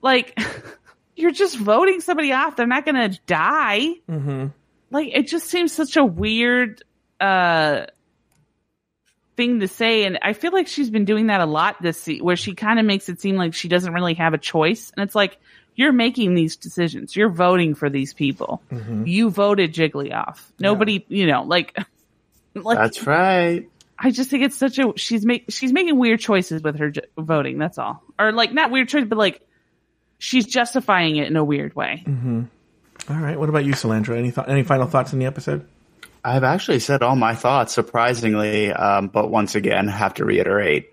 like 0.00 0.38
you're 1.16 1.30
just 1.30 1.58
voting 1.58 2.00
somebody 2.00 2.32
off 2.32 2.56
they're 2.56 2.66
not 2.66 2.86
going 2.86 3.10
to 3.10 3.20
die. 3.26 3.94
Mm-hmm. 4.08 4.46
Like 4.90 5.10
it 5.12 5.28
just 5.28 5.46
seems 5.46 5.72
such 5.72 5.96
a 5.96 6.04
weird 6.04 6.82
uh 7.20 7.84
thing 9.36 9.60
to 9.60 9.68
say 9.68 10.04
and 10.04 10.18
i 10.22 10.32
feel 10.32 10.52
like 10.52 10.66
she's 10.66 10.90
been 10.90 11.04
doing 11.04 11.28
that 11.28 11.40
a 11.40 11.46
lot 11.46 11.80
this 11.80 11.98
se- 12.02 12.20
where 12.20 12.36
she 12.36 12.54
kind 12.54 12.78
of 12.78 12.84
makes 12.84 13.08
it 13.08 13.20
seem 13.20 13.36
like 13.36 13.54
she 13.54 13.68
doesn't 13.68 13.94
really 13.94 14.14
have 14.14 14.34
a 14.34 14.38
choice 14.38 14.90
and 14.96 15.04
it's 15.04 15.14
like 15.14 15.38
you're 15.80 15.92
making 15.92 16.34
these 16.34 16.56
decisions 16.56 17.16
you're 17.16 17.28
voting 17.30 17.74
for 17.74 17.88
these 17.90 18.12
people 18.14 18.62
you 19.06 19.30
voted 19.30 19.72
jiggly 19.72 20.12
off 20.14 20.52
nobody 20.60 21.04
you 21.08 21.26
know 21.26 21.42
like 21.42 21.76
like 22.54 22.78
That's 22.78 23.06
right. 23.06 23.68
I 24.02 24.10
just 24.10 24.30
think 24.30 24.44
it's 24.44 24.56
such 24.56 24.78
a 24.78 24.92
she's 24.96 25.24
make 25.26 25.44
she's 25.50 25.72
making 25.72 25.98
weird 25.98 26.20
choices 26.20 26.62
with 26.62 26.78
her 26.78 26.90
j- 26.90 27.02
voting. 27.18 27.58
That's 27.58 27.76
all, 27.78 28.02
or 28.18 28.32
like 28.32 28.50
not 28.52 28.70
weird 28.70 28.88
choices, 28.88 29.08
but 29.08 29.18
like 29.18 29.40
she's 30.18 30.46
justifying 30.46 31.16
it 31.16 31.28
in 31.28 31.36
a 31.36 31.44
weird 31.44 31.76
way. 31.76 32.02
All 32.06 33.16
right. 33.16 33.38
What 33.38 33.48
about 33.50 33.64
you, 33.66 33.74
Salandra? 33.74 34.16
Any 34.16 34.32
th- 34.32 34.48
any 34.48 34.62
final 34.62 34.86
thoughts 34.86 35.12
on 35.12 35.18
the 35.18 35.26
episode? 35.26 35.66
I've 36.24 36.44
actually 36.44 36.78
said 36.80 37.02
all 37.02 37.14
my 37.14 37.34
thoughts, 37.34 37.74
surprisingly, 37.74 38.72
um, 38.72 39.08
but 39.08 39.30
once 39.30 39.54
again, 39.54 39.86
have 39.88 40.14
to 40.14 40.24
reiterate 40.24 40.92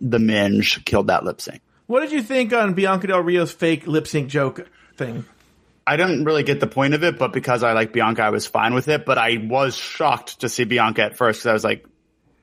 the 0.00 0.18
Minj 0.18 0.84
killed 0.84 1.08
that 1.08 1.24
lip 1.24 1.40
sync. 1.40 1.60
What 1.94 2.00
did 2.00 2.10
you 2.10 2.22
think 2.22 2.52
on 2.52 2.74
Bianca 2.74 3.06
Del 3.06 3.20
Rio's 3.20 3.52
fake 3.52 3.86
lip 3.86 4.08
sync 4.08 4.28
joke 4.28 4.68
thing? 4.96 5.24
I 5.86 5.96
didn't 5.96 6.24
really 6.24 6.42
get 6.42 6.58
the 6.58 6.66
point 6.66 6.92
of 6.92 7.04
it, 7.04 7.20
but 7.20 7.32
because 7.32 7.62
I 7.62 7.72
like 7.72 7.92
Bianca, 7.92 8.24
I 8.24 8.30
was 8.30 8.48
fine 8.48 8.74
with 8.74 8.88
it. 8.88 9.06
But 9.06 9.16
I 9.16 9.36
was 9.36 9.76
shocked 9.76 10.40
to 10.40 10.48
see 10.48 10.64
Bianca 10.64 11.04
at 11.04 11.16
first 11.16 11.38
because 11.38 11.46
I 11.46 11.52
was 11.52 11.62
like, 11.62 11.86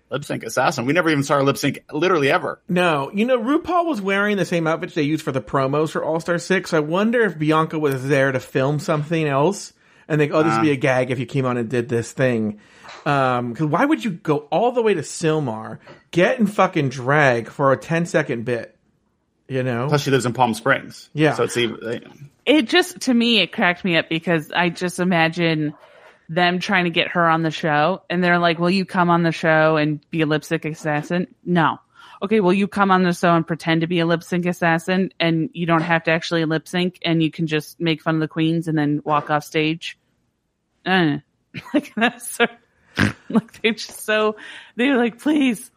lip 0.10 0.24
sync 0.24 0.44
assassin. 0.44 0.86
We 0.86 0.94
never 0.94 1.10
even 1.10 1.26
saw 1.26 1.36
her 1.36 1.44
lip 1.44 1.58
sync 1.58 1.84
literally 1.92 2.32
ever. 2.32 2.62
No, 2.70 3.12
you 3.14 3.26
know, 3.26 3.38
RuPaul 3.38 3.88
was 3.88 4.00
wearing 4.00 4.38
the 4.38 4.46
same 4.46 4.68
outfit 4.68 4.96
they 4.96 5.02
used 5.02 5.26
for 5.26 5.34
the 5.34 5.42
promos 5.42 5.90
for 5.90 6.02
All 6.02 6.22
Star 6.22 6.38
Six. 6.38 6.74
I 6.74 6.80
wonder 6.80 7.20
if 7.20 7.38
Bianca 7.38 7.78
was 7.78 8.08
there 8.08 8.32
to 8.32 8.40
film 8.40 8.80
something 8.80 9.28
else, 9.28 9.74
and 10.08 10.22
they, 10.22 10.30
oh, 10.30 10.44
this 10.44 10.56
would 10.56 10.64
be 10.64 10.72
a 10.72 10.78
gag 10.78 11.12
if 11.12 11.20
you 11.20 11.26
came 11.26 11.46
on 11.46 11.58
and 11.58 11.68
did 11.70 11.90
this 11.90 12.14
thing. 12.14 12.62
Um, 13.06 13.54
cause 13.54 13.68
why 13.68 13.84
would 13.84 14.06
you 14.06 14.12
go 14.12 14.48
all 14.50 14.72
the 14.72 14.82
way 14.82 14.94
to 14.94 15.02
Sylmar, 15.02 15.80
get 16.12 16.40
in 16.40 16.48
fucking 16.48 16.88
drag 16.88 17.50
for 17.50 17.74
a 17.74 17.78
10 17.78 18.06
second 18.06 18.46
bit? 18.46 18.78
You 19.52 19.64
know? 19.64 19.88
Plus, 19.90 20.04
she 20.04 20.12
lives 20.12 20.26
in 20.26 20.32
Palm 20.32 20.54
Springs. 20.54 21.10
Yeah. 21.12 21.34
So 21.34 21.44
it's 21.44 21.58
even. 21.58 22.22
It 22.46 22.70
just 22.70 23.02
to 23.02 23.14
me 23.14 23.40
it 23.40 23.52
cracked 23.52 23.84
me 23.84 23.98
up 23.98 24.08
because 24.08 24.50
I 24.50 24.70
just 24.70 24.98
imagine 24.98 25.74
them 26.30 26.60
trying 26.60 26.86
to 26.86 26.90
get 26.90 27.10
her 27.10 27.28
on 27.30 27.42
the 27.42 27.52
show, 27.52 28.02
and 28.10 28.24
they're 28.24 28.40
like, 28.40 28.60
"Will 28.60 28.70
you 28.70 28.86
come 28.86 29.10
on 29.10 29.24
the 29.24 29.34
show 29.34 29.76
and 29.76 30.00
be 30.10 30.22
a 30.22 30.26
lip 30.26 30.46
sync 30.46 30.64
assassin?" 30.64 31.28
No. 31.44 31.80
Okay, 32.22 32.40
will 32.40 32.54
you 32.54 32.66
come 32.66 32.92
on 32.92 33.04
the 33.04 33.12
show 33.12 33.36
and 33.36 33.46
pretend 33.46 33.82
to 33.82 33.88
be 33.88 34.00
a 34.00 34.06
lip 34.06 34.24
sync 34.24 34.46
assassin, 34.46 35.12
and 35.20 35.50
you 35.52 35.66
don't 35.66 35.82
have 35.82 36.06
to 36.06 36.12
actually 36.12 36.46
lip 36.46 36.66
sync, 36.66 37.00
and 37.04 37.22
you 37.22 37.30
can 37.30 37.46
just 37.46 37.78
make 37.78 38.02
fun 38.02 38.16
of 38.16 38.22
the 38.22 38.30
queens 38.30 38.70
and 38.70 38.78
then 38.78 39.02
walk 39.04 39.30
off 39.30 39.44
stage? 39.44 40.00
Uh, 40.86 41.18
like 41.74 41.92
that's 41.98 42.26
so, 42.26 42.48
like 43.30 43.62
they're 43.62 43.74
just 43.74 44.00
so 44.00 44.38
they're 44.78 44.96
like, 44.96 45.20
please, 45.20 45.72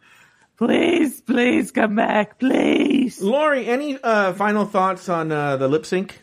please, 0.57 1.21
please 1.21 1.71
come 1.71 1.95
back, 1.95 2.39
please. 2.39 3.21
Lauri, 3.21 3.67
any 3.67 3.97
uh, 4.01 4.33
final 4.33 4.65
thoughts 4.65 5.09
on 5.09 5.31
uh, 5.31 5.57
the 5.57 5.67
lip 5.67 5.85
sync? 5.85 6.19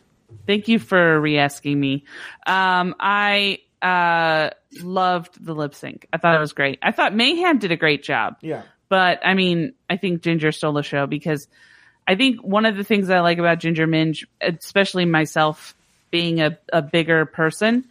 Thank 0.47 0.69
you 0.69 0.79
for 0.79 1.21
re-asking 1.21 1.79
me. 1.79 2.05
Um, 2.47 2.95
I 2.99 3.59
uh, 3.83 4.51
loved 4.83 5.45
the 5.45 5.55
lip 5.55 5.75
sync. 5.75 6.07
I 6.13 6.19
thought 6.19 6.35
it 6.35 6.41
was 6.41 6.53
great. 6.53 6.79
I 6.83 6.93
thought 6.93 7.15
Mayhem 7.15 7.59
did 7.59 7.73
a 7.73 7.77
great 7.77 8.03
job. 8.03 8.37
Yeah. 8.41 8.63
But 8.89 9.21
I 9.25 9.35
mean, 9.35 9.75
I 9.89 9.97
think 9.97 10.23
Ginger 10.23 10.53
stole 10.53 10.73
the 10.75 10.83
show 10.83 11.07
because 11.07 11.49
I 12.07 12.15
think 12.15 12.43
one 12.43 12.67
of 12.67 12.77
the 12.77 12.85
things 12.85 13.11
I 13.11 13.21
like 13.21 13.39
about 13.39 13.59
Ginger 13.59 13.87
Minj, 13.87 14.25
especially 14.41 15.05
myself 15.05 15.75
being 16.11 16.41
a, 16.41 16.59
a 16.73 16.83
bigger 16.83 17.25
person, 17.25 17.85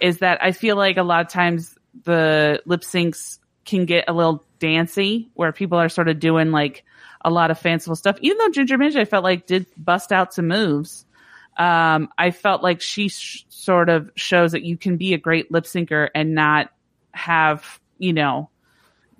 is 0.00 0.18
that 0.18 0.42
I 0.42 0.52
feel 0.52 0.76
like 0.76 0.96
a 0.96 1.02
lot 1.02 1.20
of 1.20 1.28
times 1.28 1.76
the 2.04 2.60
lip 2.64 2.80
syncs 2.80 3.38
can 3.64 3.84
get 3.84 4.06
a 4.08 4.12
little 4.12 4.44
dancey 4.60 5.28
where 5.34 5.52
people 5.52 5.78
are 5.78 5.88
sort 5.88 6.08
of 6.08 6.20
doing 6.20 6.52
like 6.52 6.84
a 7.22 7.30
lot 7.30 7.50
of 7.50 7.58
fanciful 7.58 7.96
stuff. 7.96 8.16
Even 8.20 8.38
though 8.38 8.50
Ginger 8.50 8.78
Minj, 8.78 8.96
I 8.96 9.04
felt 9.04 9.24
like 9.24 9.46
did 9.46 9.66
bust 9.76 10.12
out 10.12 10.32
some 10.32 10.46
moves. 10.46 11.04
Um, 11.56 12.08
I 12.16 12.30
felt 12.30 12.62
like 12.62 12.80
she 12.80 13.08
sh- 13.08 13.44
sort 13.48 13.88
of 13.88 14.10
shows 14.14 14.52
that 14.52 14.62
you 14.62 14.76
can 14.76 14.96
be 14.96 15.12
a 15.12 15.18
great 15.18 15.50
lip 15.50 15.64
syncer 15.64 16.08
and 16.14 16.34
not 16.34 16.70
have, 17.12 17.80
you 17.98 18.12
know, 18.12 18.48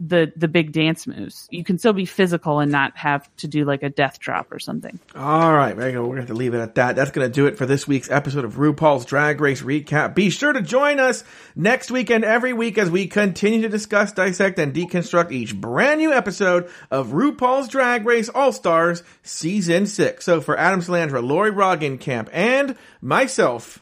the 0.00 0.32
the 0.34 0.48
big 0.48 0.72
dance 0.72 1.06
moves. 1.06 1.46
You 1.50 1.62
can 1.62 1.78
still 1.78 1.92
be 1.92 2.06
physical 2.06 2.58
and 2.58 2.72
not 2.72 2.96
have 2.96 3.28
to 3.36 3.48
do 3.48 3.66
like 3.66 3.82
a 3.82 3.90
death 3.90 4.18
drop 4.18 4.50
or 4.50 4.58
something. 4.58 4.98
All 5.14 5.52
right, 5.52 5.76
you. 5.76 5.82
We're 5.82 5.90
going 5.90 6.14
to 6.14 6.22
have 6.22 6.28
to 6.28 6.34
leave 6.34 6.54
it 6.54 6.60
at 6.60 6.76
that. 6.76 6.96
That's 6.96 7.10
going 7.10 7.28
to 7.28 7.32
do 7.32 7.46
it 7.46 7.58
for 7.58 7.66
this 7.66 7.86
week's 7.86 8.10
episode 8.10 8.46
of 8.46 8.54
RuPaul's 8.54 9.04
Drag 9.04 9.40
Race 9.40 9.60
Recap. 9.60 10.14
Be 10.14 10.30
sure 10.30 10.54
to 10.54 10.62
join 10.62 10.98
us 10.98 11.22
next 11.54 11.90
week 11.90 12.10
and 12.10 12.24
every 12.24 12.54
week 12.54 12.78
as 12.78 12.90
we 12.90 13.06
continue 13.06 13.60
to 13.62 13.68
discuss, 13.68 14.12
dissect, 14.12 14.58
and 14.58 14.74
deconstruct 14.74 15.32
each 15.32 15.54
brand 15.54 16.00
new 16.00 16.12
episode 16.12 16.70
of 16.90 17.08
RuPaul's 17.08 17.68
Drag 17.68 18.06
Race 18.06 18.30
All 18.30 18.52
Stars 18.52 19.02
Season 19.22 19.86
6. 19.86 20.24
So 20.24 20.40
for 20.40 20.58
Adam 20.58 20.80
Salandra, 20.80 21.22
Lauri 21.22 21.50
Camp, 21.98 22.30
and 22.32 22.76
myself, 23.02 23.80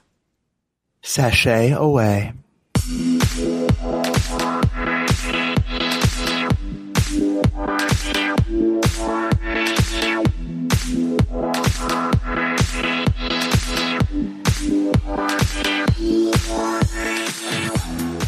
Sashay 1.00 1.70
away. 1.70 2.32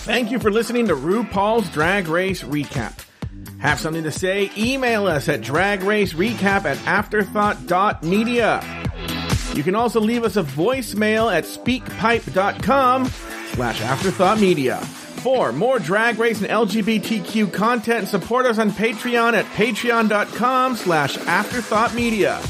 Thank 0.05 0.31
you 0.33 0.39
for 0.39 0.51
listening 0.51 0.89
to 0.89 0.95
RuPaul's 0.95 1.69
Drag 1.71 2.09
Race 2.09 2.43
Recap. 2.43 3.07
Have 3.61 3.79
something 3.79 4.03
to 4.05 4.11
say? 4.11 4.51
Email 4.57 5.07
us 5.07 5.29
at 5.29 5.41
dragracerecap 5.41 6.65
at 6.65 6.77
afterthought.media. 6.87 8.61
You 9.55 9.63
can 9.63 9.75
also 9.75 10.01
leave 10.01 10.25
us 10.25 10.37
a 10.37 10.43
voicemail 10.43 11.33
at 11.33 11.45
speakpipe.com 11.45 13.07
slash 13.07 13.81
afterthoughtmedia. 13.81 15.00
For 15.23 15.53
more 15.53 15.79
drag 15.79 16.19
race 16.19 16.41
and 16.41 16.49
LGBTQ 16.49 17.53
content, 17.53 18.09
support 18.09 18.47
us 18.47 18.59
on 18.59 18.71
Patreon 18.71 19.35
at 19.35 19.45
patreon.com 19.45 20.77
slash 20.77 21.19
afterthoughtmedia. 21.19 22.41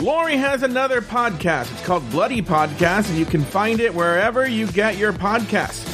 Lauri 0.00 0.36
has 0.36 0.62
another 0.62 1.00
podcast. 1.00 1.72
It's 1.72 1.84
called 1.84 2.08
Bloody 2.10 2.40
Podcast, 2.40 3.08
and 3.08 3.18
you 3.18 3.24
can 3.24 3.42
find 3.42 3.80
it 3.80 3.92
wherever 3.92 4.46
you 4.48 4.68
get 4.68 4.96
your 4.96 5.12
podcasts. 5.12 5.88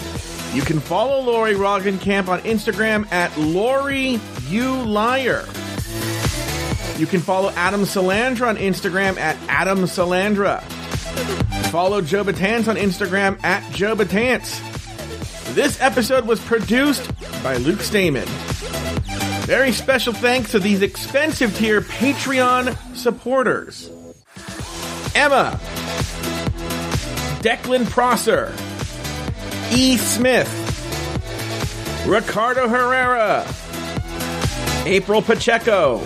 You 0.54 0.60
can 0.60 0.78
follow 0.78 1.22
Lauri 1.22 1.54
Camp 1.98 2.28
on 2.28 2.40
Instagram 2.40 3.10
at 3.10 3.34
Lauri 3.38 4.20
You 4.48 4.74
Liar. 4.82 5.46
You 6.98 7.06
can 7.06 7.20
follow 7.20 7.48
Adam 7.50 7.82
Salandra 7.82 8.48
on 8.48 8.58
Instagram 8.58 9.16
at 9.16 9.38
Adam 9.48 9.84
Salandra. 9.84 10.62
Follow 11.70 12.02
Joe 12.02 12.24
Betance 12.24 12.68
on 12.68 12.76
Instagram 12.76 13.42
at 13.42 13.62
Joe 13.72 13.96
Betance. 13.96 14.77
This 15.58 15.80
episode 15.80 16.24
was 16.24 16.38
produced 16.38 17.10
by 17.42 17.56
Luke 17.56 17.80
Stamen. 17.80 18.28
Very 19.44 19.72
special 19.72 20.12
thanks 20.12 20.52
to 20.52 20.60
these 20.60 20.82
expensive 20.82 21.52
tier 21.56 21.80
Patreon 21.80 22.76
supporters. 22.94 23.90
Emma, 25.16 25.58
Declan 27.42 27.90
Prosser, 27.90 28.54
E. 29.72 29.96
Smith, 29.96 30.46
Ricardo 32.06 32.68
Herrera, 32.68 33.44
April 34.86 35.20
Pacheco, 35.20 36.00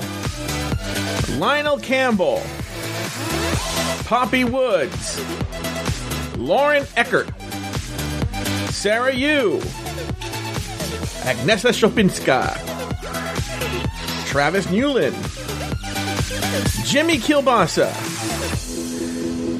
Lionel 1.36 1.78
Campbell, 1.78 2.42
Poppy 4.06 4.44
Woods, 4.44 5.20
Lauren 6.38 6.86
Eckert, 6.96 7.28
Sarah 8.70 9.14
Yu, 9.14 9.58
Agnesa 11.22 11.72
Shopinska, 11.72 12.56
Travis 14.26 14.68
Newland, 14.70 15.14
Jimmy 16.84 17.18
Kilbasa, 17.18 17.92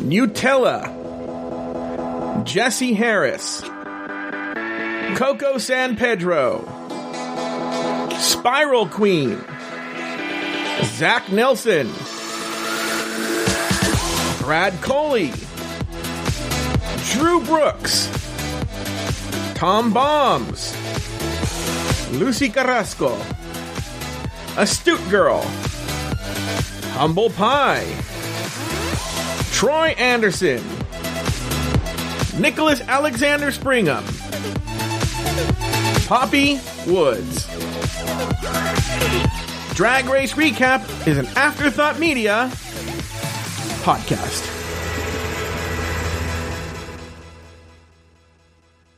Nutella, 0.02 0.90
Jesse 2.44 2.94
Harris, 2.94 3.62
Coco 5.16 5.59
San 5.59 5.97
Pedro, 5.97 6.66
Spiral 8.19 8.89
Queen, 8.89 9.39
Zach 10.85 11.31
Nelson, 11.31 11.93
Brad 14.40 14.81
Coley, 14.82 15.32
Drew 17.12 17.40
Brooks, 17.44 18.09
Tom 19.62 19.93
Bombs, 19.93 20.74
Lucy 22.10 22.48
Carrasco, 22.48 23.16
Astute 24.56 25.09
Girl, 25.09 25.40
Humble 26.94 27.30
Pie, 27.30 27.86
Troy 29.52 29.94
Anderson, 29.97 30.60
Nicholas 32.40 32.80
Alexander 32.80 33.52
Springham, 33.52 34.02
Poppy 36.09 36.59
Woods. 36.84 37.47
Drag 39.76 40.06
Race 40.06 40.32
Recap 40.32 41.06
is 41.06 41.18
an 41.18 41.26
Afterthought 41.36 42.01
Media 42.01 42.51
podcast. 43.84 44.61